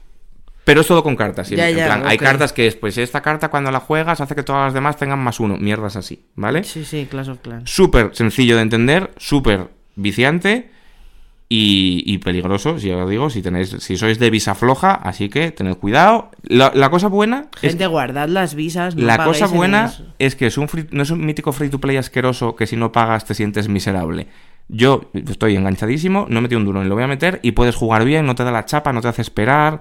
Pero 0.67 0.81
es 0.81 0.87
todo 0.87 1.01
con 1.01 1.15
cartas. 1.15 1.47
sí, 1.47 1.55
Ya, 1.55 1.69
en 1.69 1.77
ya, 1.77 1.85
plan, 1.85 2.03
hay 2.05 2.17
cartas 2.17 2.53
que 2.53 2.67
es, 2.67 2.75
pues 2.75 2.97
esta 2.99 3.21
carta 3.21 3.47
cuando 3.49 3.71
la 3.71 3.79
juegas 3.79 4.21
hace 4.21 4.35
que 4.35 4.43
todas 4.43 4.65
las 4.65 4.73
demás 4.75 4.97
tengan 4.97 5.17
más 5.19 5.39
uno. 5.39 5.57
Mierdas 5.57 5.95
así, 5.95 6.25
¿vale? 6.35 6.63
Sí, 6.63 6.83
sí, 6.85 7.07
Clash 7.09 7.29
of 7.29 7.39
Clans. 7.39 7.69
Súper 7.71 8.11
sencillo 8.13 8.55
de 8.57 8.61
entender, 8.63 9.11
súper 9.17 9.69
viciante 9.95 10.69
y, 11.49 12.03
y 12.05 12.17
peligroso, 12.17 12.77
si 12.77 12.91
os 12.91 13.09
digo, 13.09 13.29
si 13.29 13.41
tenéis, 13.41 13.69
si 13.79 13.95
sois 13.95 14.19
de 14.19 14.29
visa 14.29 14.53
floja, 14.53 14.91
así 14.95 15.29
que 15.29 15.51
tened 15.51 15.75
cuidado. 15.77 16.29
La, 16.43 16.73
la 16.75 16.89
cosa 16.89 17.07
buena 17.07 17.45
es 17.61 17.69
Gente, 17.71 17.87
guardad 17.87 18.27
las 18.27 18.53
visas. 18.53 18.95
no 18.97 19.05
la 19.05 19.23
cosa 19.23 19.45
en 19.45 19.51
buena 19.55 19.93
es 20.19 20.35
que 20.35 20.47
es 20.47 20.57
un 20.57 20.67
free- 20.67 20.87
no 20.91 21.03
es 21.03 21.09
un 21.09 21.25
mítico 21.25 21.53
free 21.53 21.69
to 21.69 21.79
play 21.79 21.95
asqueroso 21.95 22.57
que 22.57 22.67
si 22.67 22.75
no 22.75 22.91
pagas 22.91 23.23
te 23.23 23.33
sientes 23.33 23.69
miserable. 23.69 24.27
Yo 24.67 25.09
estoy 25.13 25.55
enganchadísimo, 25.55 26.25
no 26.29 26.39
he 26.39 26.41
metido 26.41 26.59
un 26.59 26.65
duro 26.65 26.83
ni 26.83 26.89
lo 26.89 26.95
voy 26.95 27.05
a 27.05 27.07
meter 27.07 27.39
y 27.41 27.53
puedes 27.53 27.75
jugar 27.77 28.03
bien, 28.03 28.25
no 28.25 28.35
te 28.35 28.43
da 28.43 28.51
la 28.51 28.65
chapa, 28.65 28.91
no 28.91 28.99
te 28.99 29.07
hace 29.07 29.21
esperar. 29.21 29.79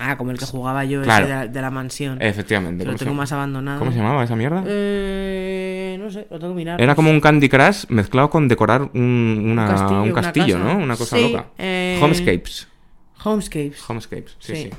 Ah, 0.00 0.16
como 0.16 0.30
el 0.30 0.38
que 0.38 0.46
jugaba 0.46 0.84
yo, 0.84 1.02
Claro. 1.02 1.24
ese 1.26 1.34
de 1.34 1.40
la, 1.40 1.46
de 1.48 1.60
la 1.62 1.70
mansión. 1.70 2.22
Efectivamente. 2.22 2.84
Lo 2.84 2.90
¿cómo 2.90 2.98
se 2.98 3.04
tengo 3.04 3.16
más 3.16 3.32
abandonado. 3.32 3.78
¿Cómo 3.80 3.90
se 3.90 3.98
llamaba 3.98 4.22
esa 4.24 4.36
mierda? 4.36 4.62
Eh, 4.66 5.96
no 6.00 6.10
sé, 6.10 6.26
lo 6.30 6.38
tengo 6.38 6.52
que 6.54 6.58
mirar. 6.58 6.80
Era 6.80 6.94
como 6.94 7.10
un 7.10 7.20
Candy 7.20 7.48
Crush 7.48 7.84
mezclado 7.88 8.30
con 8.30 8.46
decorar 8.48 8.82
un, 8.94 9.48
una- 9.52 10.00
Un 10.02 10.12
castillo, 10.12 10.56
un. 10.56 10.64
¿no? 10.64 10.76
Una 10.78 10.96
cosa 10.96 11.16
Sí, 11.16 11.32
loca. 11.32 11.46
eh, 11.58 11.98
Homescapes. 12.02 12.68
Homescapes. 13.24 13.90
Homescapes, 13.90 14.36
sí, 14.38 14.54
sí. 14.54 14.62
Sí. 14.64 14.70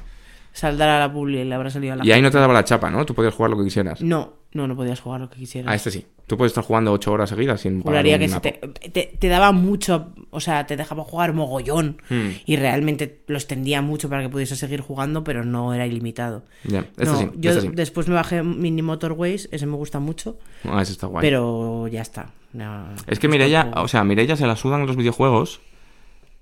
saldrá 0.53 0.95
a 0.97 0.99
la 0.99 1.11
publi 1.13 1.41
y 1.41 1.43
le 1.45 1.53
habrá 1.55 1.69
salido 1.69 1.93
a 1.93 1.95
la 1.97 2.05
Y 2.05 2.11
ahí 2.11 2.21
no 2.21 2.31
te 2.31 2.37
daba 2.37 2.53
la 2.53 2.63
chapa, 2.63 2.89
¿no? 2.89 3.05
Tú 3.05 3.13
podías 3.13 3.33
jugar 3.33 3.51
lo 3.51 3.57
que 3.57 3.65
quisieras. 3.65 4.01
No, 4.01 4.33
no, 4.51 4.67
no 4.67 4.75
podías 4.75 4.99
jugar 4.99 5.21
lo 5.21 5.29
que 5.29 5.37
quisieras. 5.39 5.71
A 5.71 5.75
este 5.75 5.91
sí. 5.91 6.05
Tú 6.27 6.37
puedes 6.37 6.51
estar 6.51 6.63
jugando 6.63 6.91
ocho 6.93 7.11
horas 7.11 7.29
seguidas 7.29 7.61
sin 7.61 7.81
Juraría 7.81 8.19
que 8.19 8.29
se 8.29 8.39
te, 8.39 8.51
te- 8.51 9.15
te 9.19 9.27
daba 9.29 9.51
mucho, 9.51 10.13
o 10.29 10.39
sea, 10.39 10.67
te 10.67 10.77
dejaba 10.77 11.03
jugar 11.03 11.33
mogollón 11.33 11.97
Hmm. 12.07 12.29
y 12.45 12.55
realmente 12.55 13.21
lo 13.25 13.37
extendía 13.37 13.81
mucho 13.81 14.09
para 14.09 14.21
que 14.21 14.29
pudiese 14.29 14.55
seguir 14.55 14.81
jugando, 14.81 15.23
pero 15.23 15.43
no 15.43 15.73
era 15.73 15.87
ilimitado. 15.87 16.45
Ya, 16.65 16.81
este 16.81 17.05
no, 17.05 17.17
sí, 17.17 17.29
yo 17.37 17.49
este 17.49 17.61
sí. 17.63 17.69
después 17.73 18.07
me 18.07 18.13
bajé 18.13 18.43
Mini 18.43 18.83
Motorways, 18.83 19.49
ese 19.51 19.65
me 19.65 19.75
gusta 19.75 19.99
mucho, 19.99 20.37
Ah, 20.65 20.81
ese 20.83 20.91
está 20.91 21.07
guay. 21.07 21.21
pero 21.21 21.87
ya 21.87 22.01
está. 22.01 22.29
No, 22.53 22.89
Es 23.07 23.17
que 23.19 23.27
tampoco- 23.27 23.81
o 23.81 23.87
sea, 23.87 24.03
Mireia 24.03 24.35
se 24.35 24.45
la 24.45 24.55
sudan 24.55 24.85
los 24.85 24.95
videojuegos, 24.97 25.61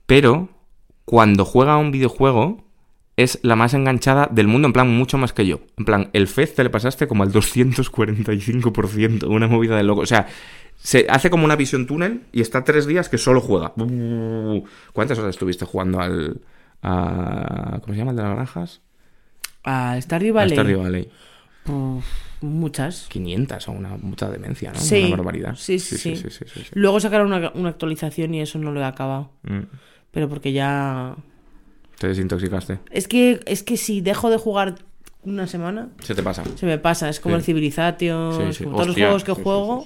pero 0.06 0.50
cuando 1.06 1.46
juega 1.46 1.74
a 1.76 1.78
un 1.78 1.92
videojuego 1.92 2.66
es 3.18 3.40
la 3.42 3.56
más 3.58 3.74
enganchada 3.74 4.30
del 4.32 4.48
mundo, 4.48 4.68
en 4.68 4.74
plan, 4.74 4.88
mucho 4.90 5.18
más 5.18 5.34
que 5.34 5.46
yo. 5.46 5.60
En 5.78 5.84
plan, 5.86 6.10
el 6.14 6.28
Fez 6.28 6.56
te 6.56 6.64
le 6.64 6.70
pasaste 6.70 7.08
como 7.08 7.24
al 7.24 7.32
245%, 7.34 9.28
una 9.28 9.48
movida 9.48 9.76
de 9.76 9.84
loco. 9.84 10.02
O 10.02 10.06
sea, 10.06 10.28
se 10.76 11.08
hace 11.10 11.30
como 11.30 11.46
una 11.46 11.56
visión 11.56 11.88
túnel 11.88 12.24
y 12.32 12.42
está 12.42 12.64
tres 12.64 12.86
días 12.86 13.10
que 13.10 13.18
solo 13.18 13.42
juega. 13.42 13.74
¿Cuántas 14.94 15.18
horas 15.20 15.32
estuviste 15.32 15.66
jugando 15.66 16.00
al... 16.00 16.40
a- 16.84 17.80
¿Cómo 17.82 17.94
se 17.94 17.98
llama 17.98 18.12
el 18.12 18.18
de 18.18 18.24
las 18.24 18.36
granjas? 18.36 18.82
A 19.64 20.00
Stardew 20.00 20.30
Al 20.30 20.34
Valley. 20.50 20.56
Stardew 20.56 20.80
Valley. 20.84 21.10
Uf, 21.66 22.06
muchas. 22.42 23.08
500 23.10 23.68
o 23.68 23.72
una 23.72 23.98
mucha 23.98 24.30
demencia, 24.30 24.72
¿no? 24.72 24.80
Sí, 24.80 25.06
Una 25.08 25.18
barbaridad. 25.18 25.56
sí, 25.56 25.80
sí, 25.80 25.98
sí, 25.98 26.16
sí. 26.16 26.24
sí, 26.24 26.30
sí, 26.30 26.46
sí, 26.54 26.60
sí. 26.64 26.70
Luego 26.74 27.00
sacaron 27.00 27.34
una, 27.34 27.52
una 27.56 27.70
actualización 27.70 28.34
y 28.36 28.42
eso 28.42 28.60
no 28.60 28.72
lo 28.72 28.80
he 28.80 28.86
acabado. 28.86 29.32
Mm. 29.44 29.62
Pero 30.12 30.30
porque 30.30 30.54
ya... 30.54 31.16
Te 32.00 32.08
desintoxicaste. 32.08 32.80
Es 32.92 33.08
que, 33.08 33.40
es 33.46 33.64
que 33.64 33.78
si 33.78 34.02
dejo 34.02 34.30
de 34.30 34.38
jugar 34.38 34.76
una 35.24 35.48
semana, 35.48 35.90
Se 36.02 36.14
te 36.16 36.24
pasa. 36.24 36.44
se 36.56 36.66
me 36.66 36.78
pasa. 36.78 37.10
Es 37.10 37.20
como 37.20 37.36
Sí. 37.36 37.40
el 37.40 37.46
Civilization, 37.46 38.36
Sí, 38.36 38.42
es 38.50 38.56
sí. 38.58 38.64
como 38.64 38.76
todos 38.78 38.88
los 38.88 38.96
juegos 38.96 39.24
que 39.24 39.32
juego. 39.34 39.86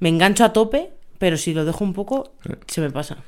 Me 0.00 0.08
engancho 0.08 0.44
a 0.44 0.52
tope, 0.52 0.90
pero 1.18 1.36
si 1.36 1.52
lo 1.54 1.64
dejo 1.64 1.84
un 1.84 1.92
poco, 1.92 2.32
se 2.66 2.80
me 2.80 2.90
pasa. 2.90 3.18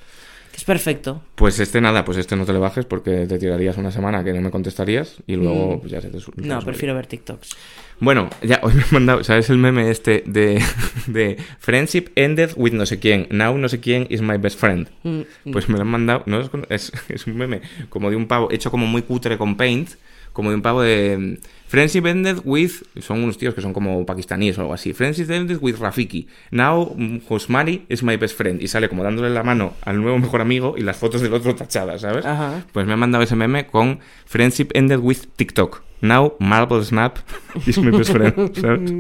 Es 0.55 0.64
perfecto. 0.64 1.22
Pues 1.35 1.59
este 1.61 1.80
nada, 1.80 2.05
pues 2.05 2.18
este 2.18 2.37
no 2.37 2.45
te 2.45 2.53
le 2.53 2.59
bajes 2.59 2.85
porque 2.85 3.26
te 3.26 3.39
tirarías 3.39 3.78
una 3.78 3.91
semana 3.91 4.22
que 4.22 4.33
no 4.35 4.41
me 4.43 4.51
contestarías 4.51 5.16
y 5.26 5.37
luego 5.37 5.76
Mm. 5.76 5.80
pues 5.80 5.93
ya 5.93 6.01
se 6.03 6.09
te 6.11 6.18
No, 6.37 6.61
prefiero 6.61 6.95
ver 6.95 7.07
TikToks. 7.07 7.51
Bueno, 8.03 8.28
ya 8.42 8.59
hoy 8.64 8.74
me 8.74 8.82
han 8.82 8.88
mandado, 8.90 9.22
¿sabes 9.22 9.48
el 9.48 9.59
meme 9.59 9.88
este 9.88 10.24
de, 10.26 10.61
de 11.07 11.36
Friendship 11.61 12.07
ended 12.16 12.50
with 12.57 12.72
no 12.72 12.84
sé 12.84 12.98
quién, 12.98 13.28
now 13.30 13.57
no 13.57 13.68
sé 13.68 13.78
quién 13.78 14.09
is 14.11 14.20
my 14.20 14.38
best 14.38 14.59
friend? 14.59 14.88
Mm, 15.05 15.20
Pues 15.53 15.68
me 15.68 15.76
lo 15.76 15.82
han 15.82 15.88
mandado, 15.88 16.24
no 16.26 16.40
es, 16.68 16.92
es 17.09 17.26
un 17.28 17.36
meme 17.36 17.61
como 17.90 18.11
de 18.11 18.16
un 18.16 18.26
pavo 18.26 18.48
hecho 18.50 18.72
como 18.72 18.88
muy 18.88 19.03
cutre 19.03 19.38
con 19.38 19.57
paint, 19.57 19.90
como 20.33 20.51
de 20.51 20.57
un 20.57 20.62
pavo 20.62 20.83
de 20.83 21.16
mm, 21.18 21.47
Friendship 21.68 22.07
ended 22.07 22.39
with, 22.45 22.72
son 23.01 23.22
unos 23.24 23.39
tíos 23.39 23.55
que 23.55 23.62
son 23.62 23.72
como 23.72 24.05
pakistaníes 24.05 24.59
o 24.59 24.62
algo 24.62 24.74
así, 24.74 24.93
Friendship 24.93 25.30
ended 25.30 25.59
with 25.61 25.76
Rafiki, 25.78 26.26
now 26.51 26.95
mm, 26.97 27.20
Hosmari 27.28 27.87
is 27.89 28.03
my 28.03 28.16
best 28.16 28.37
friend 28.37 28.61
y 28.61 28.68
sale 28.68 28.89
como 28.89 29.03
dándole 29.03 29.30
la 29.30 29.43
mano 29.43 29.74
al 29.83 30.01
nuevo 30.01 30.18
mejor 30.18 30.41
amigo 30.41 30.74
y 30.76 30.83
las 30.83 30.97
fotos 30.97 31.22
del 31.22 31.33
otro 31.33 31.55
tachadas, 31.55 32.03
¿sabes? 32.03 32.26
Ajá. 32.26 32.64
Pues 32.72 32.87
me 32.87 32.93
han 32.93 32.99
mandado 32.99 33.24
ese 33.24 33.37
meme 33.37 33.66
con 33.66 34.01
Friendship 34.26 34.68
ended 34.74 34.99
with 34.99 35.18
TikTok. 35.37 35.83
Now 36.03 36.35
Marble 36.41 36.85
Snap 36.85 37.18
is 37.66 37.78
my 37.78 37.91
best 37.91 38.12
friend. 38.12 38.55
¿sabes? 38.61 38.93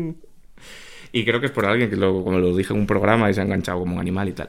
Y 1.12 1.24
creo 1.26 1.40
que 1.40 1.46
es 1.46 1.52
por 1.52 1.66
alguien 1.66 1.90
que 1.90 1.96
lo, 1.96 2.24
como 2.24 2.38
lo 2.38 2.56
dije 2.56 2.72
en 2.72 2.80
un 2.80 2.86
programa 2.86 3.28
y 3.28 3.34
se 3.34 3.40
ha 3.40 3.44
enganchado 3.44 3.80
como 3.80 3.94
un 3.94 4.00
animal 4.00 4.30
y 4.30 4.32
tal. 4.32 4.48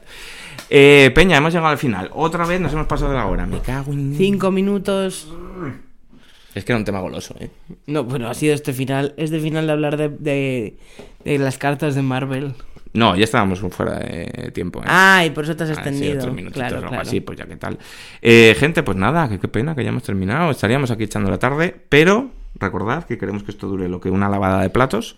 Eh, 0.70 1.10
Peña, 1.14 1.36
hemos 1.36 1.52
llegado 1.52 1.70
al 1.70 1.78
final. 1.78 2.10
Otra 2.14 2.46
vez 2.46 2.58
nos 2.58 2.72
hemos 2.72 2.86
pasado 2.86 3.10
de 3.10 3.18
la 3.18 3.26
hora. 3.26 3.44
Me 3.44 3.60
cago 3.60 3.92
en... 3.92 4.14
Cinco 4.16 4.50
minutos. 4.50 5.30
Es 6.54 6.64
que 6.64 6.72
era 6.72 6.78
un 6.78 6.84
tema 6.84 7.00
goloso, 7.00 7.34
¿eh? 7.40 7.50
No, 7.86 8.04
bueno, 8.04 8.28
ha 8.28 8.34
sido 8.34 8.54
este 8.54 8.72
final. 8.72 9.12
Es 9.16 9.30
de 9.30 9.40
final 9.40 9.66
de 9.66 9.72
hablar 9.72 9.96
de, 9.96 10.08
de, 10.08 10.76
de 11.24 11.38
las 11.38 11.58
cartas 11.58 11.94
de 11.94 12.02
Marvel. 12.02 12.54
No, 12.92 13.16
ya 13.16 13.24
estábamos 13.24 13.58
fuera 13.58 13.98
de 13.98 14.52
tiempo, 14.54 14.78
¿eh? 14.80 14.84
Ah, 14.86 15.24
y 15.26 15.30
por 15.30 15.42
eso 15.44 15.56
te 15.56 15.64
has 15.64 15.70
Ah, 15.70 15.74
sí, 15.74 15.80
extendido. 15.80 16.14
otros 16.18 16.32
minutitos 16.34 16.60
claro, 16.60 16.74
o 16.76 16.78
algo 16.78 16.88
claro. 16.90 17.02
así, 17.02 17.20
pues 17.20 17.36
ya 17.38 17.46
que 17.46 17.56
tal. 17.56 17.76
Eh, 18.22 18.54
gente, 18.56 18.84
pues 18.84 18.96
nada, 18.96 19.28
que 19.28 19.40
qué 19.40 19.48
pena 19.48 19.74
que 19.74 19.82
ya 19.82 19.88
hemos 19.88 20.04
terminado. 20.04 20.52
Estaríamos 20.52 20.92
aquí 20.92 21.02
echando 21.02 21.28
la 21.28 21.38
tarde, 21.38 21.74
pero 21.88 22.30
recordad 22.56 23.04
que 23.04 23.18
queremos 23.18 23.42
que 23.42 23.50
esto 23.50 23.66
dure 23.68 23.88
lo 23.88 24.00
que 24.00 24.10
una 24.10 24.28
lavada 24.28 24.60
de 24.62 24.70
platos. 24.70 25.16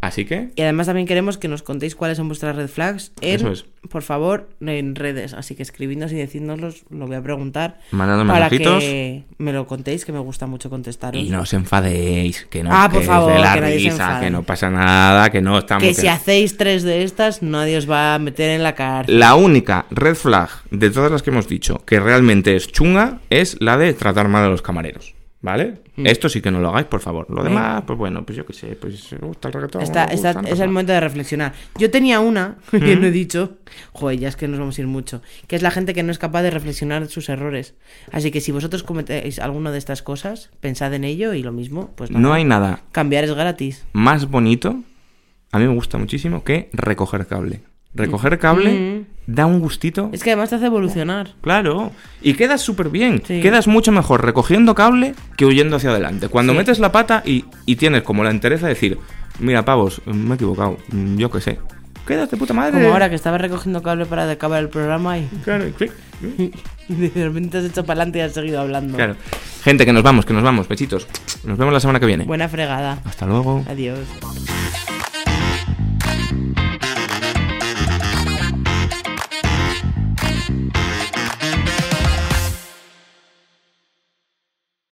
Así 0.00 0.24
que, 0.24 0.50
Y 0.56 0.62
además 0.62 0.86
también 0.86 1.06
queremos 1.06 1.38
que 1.38 1.46
nos 1.46 1.62
contéis 1.62 1.94
cuáles 1.94 2.16
son 2.16 2.26
vuestras 2.28 2.56
red 2.56 2.66
flags 2.68 3.12
en, 3.20 3.36
Eso 3.36 3.52
es. 3.52 3.66
por 3.90 4.02
favor, 4.02 4.48
en 4.60 4.94
redes. 4.96 5.34
Así 5.34 5.54
que 5.54 5.62
escribidnos 5.62 6.10
y 6.12 6.16
decidnoslos, 6.16 6.84
lo 6.90 7.06
voy 7.06 7.16
a 7.16 7.22
preguntar. 7.22 7.78
mandando 7.92 8.26
para 8.26 8.48
mensajitos. 8.50 8.82
que 8.82 9.24
me 9.38 9.52
lo 9.52 9.66
contéis, 9.66 10.04
que 10.04 10.12
me 10.12 10.18
gusta 10.18 10.46
mucho 10.46 10.68
contestaros. 10.70 11.22
Y 11.22 11.30
no 11.30 11.42
os 11.42 11.52
enfadéis, 11.52 12.46
que 12.50 12.62
no 12.64 12.70
Ah, 12.72 12.88
por 12.90 13.02
favor, 13.04 13.32
de 13.34 13.38
la 13.38 13.54
que 13.54 13.60
risa, 13.60 14.18
que 14.20 14.30
no 14.30 14.42
pasa 14.42 14.68
nada, 14.70 15.30
que 15.30 15.40
no 15.40 15.58
estamos. 15.58 15.82
que 15.82 15.90
que- 15.90 15.94
si 16.00 16.08
hacéis 16.08 16.56
tres 16.56 16.82
de 16.82 17.04
estas, 17.04 17.42
nadie 17.42 17.76
os 17.76 17.88
va 17.88 18.14
a 18.14 18.18
meter 18.18 18.50
en 18.50 18.62
la 18.64 18.74
cárcel. 18.74 19.18
La 19.20 19.34
única 19.36 19.86
red 19.90 20.14
flag 20.16 20.48
de 20.70 20.90
todas 20.90 21.12
las 21.12 21.22
que 21.22 21.30
hemos 21.30 21.46
dicho 21.48 21.84
que 21.84 22.00
realmente 22.00 22.56
es 22.56 22.66
chunga 22.72 23.20
es 23.30 23.56
la 23.60 23.76
de 23.76 23.92
tratar 23.94 24.26
mal 24.28 24.44
a 24.44 24.48
los 24.48 24.62
camareros. 24.62 25.14
¿Vale? 25.40 25.74
Esto 25.96 26.28
sí 26.28 26.40
que 26.40 26.50
no 26.50 26.58
lo 26.58 26.70
hagáis, 26.70 26.86
por 26.86 26.98
favor. 27.00 27.26
Lo 27.30 27.36
Mm. 27.42 27.44
Venga. 27.44 27.48
demás, 27.50 27.82
pues 27.86 27.96
bueno, 27.96 28.26
pues 28.26 28.36
yo 28.36 28.44
qué 28.44 28.52
sé, 28.52 28.74
pues 28.74 28.98
si 28.98 29.14
gusta 29.16 29.46
el 29.48 29.54
reggaetón. 29.54 29.82
Está, 29.82 30.06
no 30.06 30.12
está- 30.12 30.42
no 30.42 30.48
es 30.48 30.58
el 30.58 30.66
momento 30.68 30.92
de 30.92 30.98
reflexionar. 30.98 31.52
Yo 31.78 31.92
tenía 31.92 32.18
una, 32.18 32.56
que 32.72 32.96
¿Mm? 32.96 33.00
no 33.00 33.06
he 33.06 33.10
dicho, 33.12 33.56
joder, 33.92 34.18
ya 34.18 34.28
es 34.28 34.34
que 34.36 34.48
nos 34.48 34.58
vamos 34.58 34.76
a 34.78 34.80
ir 34.80 34.88
mucho, 34.88 35.22
que 35.46 35.54
es 35.54 35.62
la 35.62 35.70
gente 35.70 35.94
que 35.94 36.02
no 36.02 36.10
es 36.10 36.18
capaz 36.18 36.42
de 36.42 36.50
reflexionar 36.50 37.06
sus 37.06 37.28
errores. 37.28 37.74
Así 38.10 38.32
que 38.32 38.40
si 38.40 38.50
vosotros 38.50 38.82
cometéis 38.82 39.38
alguna 39.38 39.70
de 39.70 39.78
estas 39.78 40.02
cosas, 40.02 40.50
pensad 40.60 40.92
en 40.94 41.04
ello 41.04 41.32
y 41.34 41.44
lo 41.44 41.52
mismo, 41.52 41.92
pues 41.94 42.10
nada, 42.10 42.20
No 42.20 42.32
hay 42.32 42.42
nada 42.42 42.80
cambiar 42.90 43.22
es 43.22 43.32
gratis. 43.32 43.84
más 43.92 44.28
bonito, 44.28 44.82
a 45.52 45.58
mí 45.60 45.68
me 45.68 45.74
gusta 45.74 45.98
muchísimo, 45.98 46.42
que 46.42 46.68
recoger 46.72 47.28
cable. 47.28 47.60
Recoger 47.94 48.38
cable 48.40 48.72
Mm. 48.74 49.17
Da 49.30 49.44
un 49.44 49.60
gustito. 49.60 50.08
Es 50.12 50.22
que 50.24 50.30
además 50.30 50.48
te 50.48 50.56
hace 50.56 50.66
evolucionar. 50.66 51.34
Claro, 51.42 51.92
y 52.22 52.32
quedas 52.32 52.62
súper 52.62 52.88
bien. 52.88 53.22
Sí. 53.26 53.40
Quedas 53.42 53.68
mucho 53.68 53.92
mejor 53.92 54.24
recogiendo 54.24 54.74
cable 54.74 55.14
que 55.36 55.44
huyendo 55.44 55.76
hacia 55.76 55.90
adelante. 55.90 56.28
Cuando 56.28 56.54
Sí. 56.54 56.58
metes 56.58 56.78
la 56.78 56.90
pata 56.92 57.22
y, 57.26 57.44
y 57.66 57.76
tienes 57.76 58.02
como 58.02 58.24
la 58.24 58.30
entereza 58.30 58.66
de 58.66 58.72
decir, 58.74 58.98
mira, 59.38 59.64
pavos, 59.66 60.00
me 60.06 60.30
he 60.30 60.34
equivocado, 60.34 60.78
mm, 60.90 61.16
yo 61.18 61.30
qué 61.30 61.40
sé. 61.42 61.58
Quedas 62.06 62.30
de 62.30 62.38
puta 62.38 62.54
madre. 62.54 62.72
Como 62.80 62.90
ahora 62.90 63.10
que 63.10 63.16
estaba 63.16 63.36
recogiendo 63.36 63.82
cable 63.82 64.06
para 64.06 64.30
acabar 64.30 64.62
el 64.62 64.70
programa 64.70 65.18
y, 65.18 65.28
Claro, 65.44 65.66
y 65.66 66.94
de 66.94 67.24
repente 67.28 67.50
te 67.50 67.58
has 67.58 67.64
hecho 67.66 67.84
para 67.84 67.98
adelante 68.00 68.20
y 68.20 68.22
has 68.22 68.32
seguido 68.32 68.60
hablando. 68.62 68.96
Claro. 68.96 69.14
Gente, 69.62 69.84
que 69.84 69.92
nos 69.92 70.02
vamos, 70.02 70.24
que 70.24 70.32
nos 70.32 70.42
vamos. 70.42 70.68
Besitos. 70.68 71.06
Nos 71.44 71.58
vemos 71.58 71.74
la 71.74 71.80
semana 71.80 72.00
que 72.00 72.06
viene. 72.06 72.24
Buena 72.24 72.48
fregada. 72.48 72.98
Hasta 73.04 73.26
luego. 73.26 73.62
Adiós. 73.68 73.98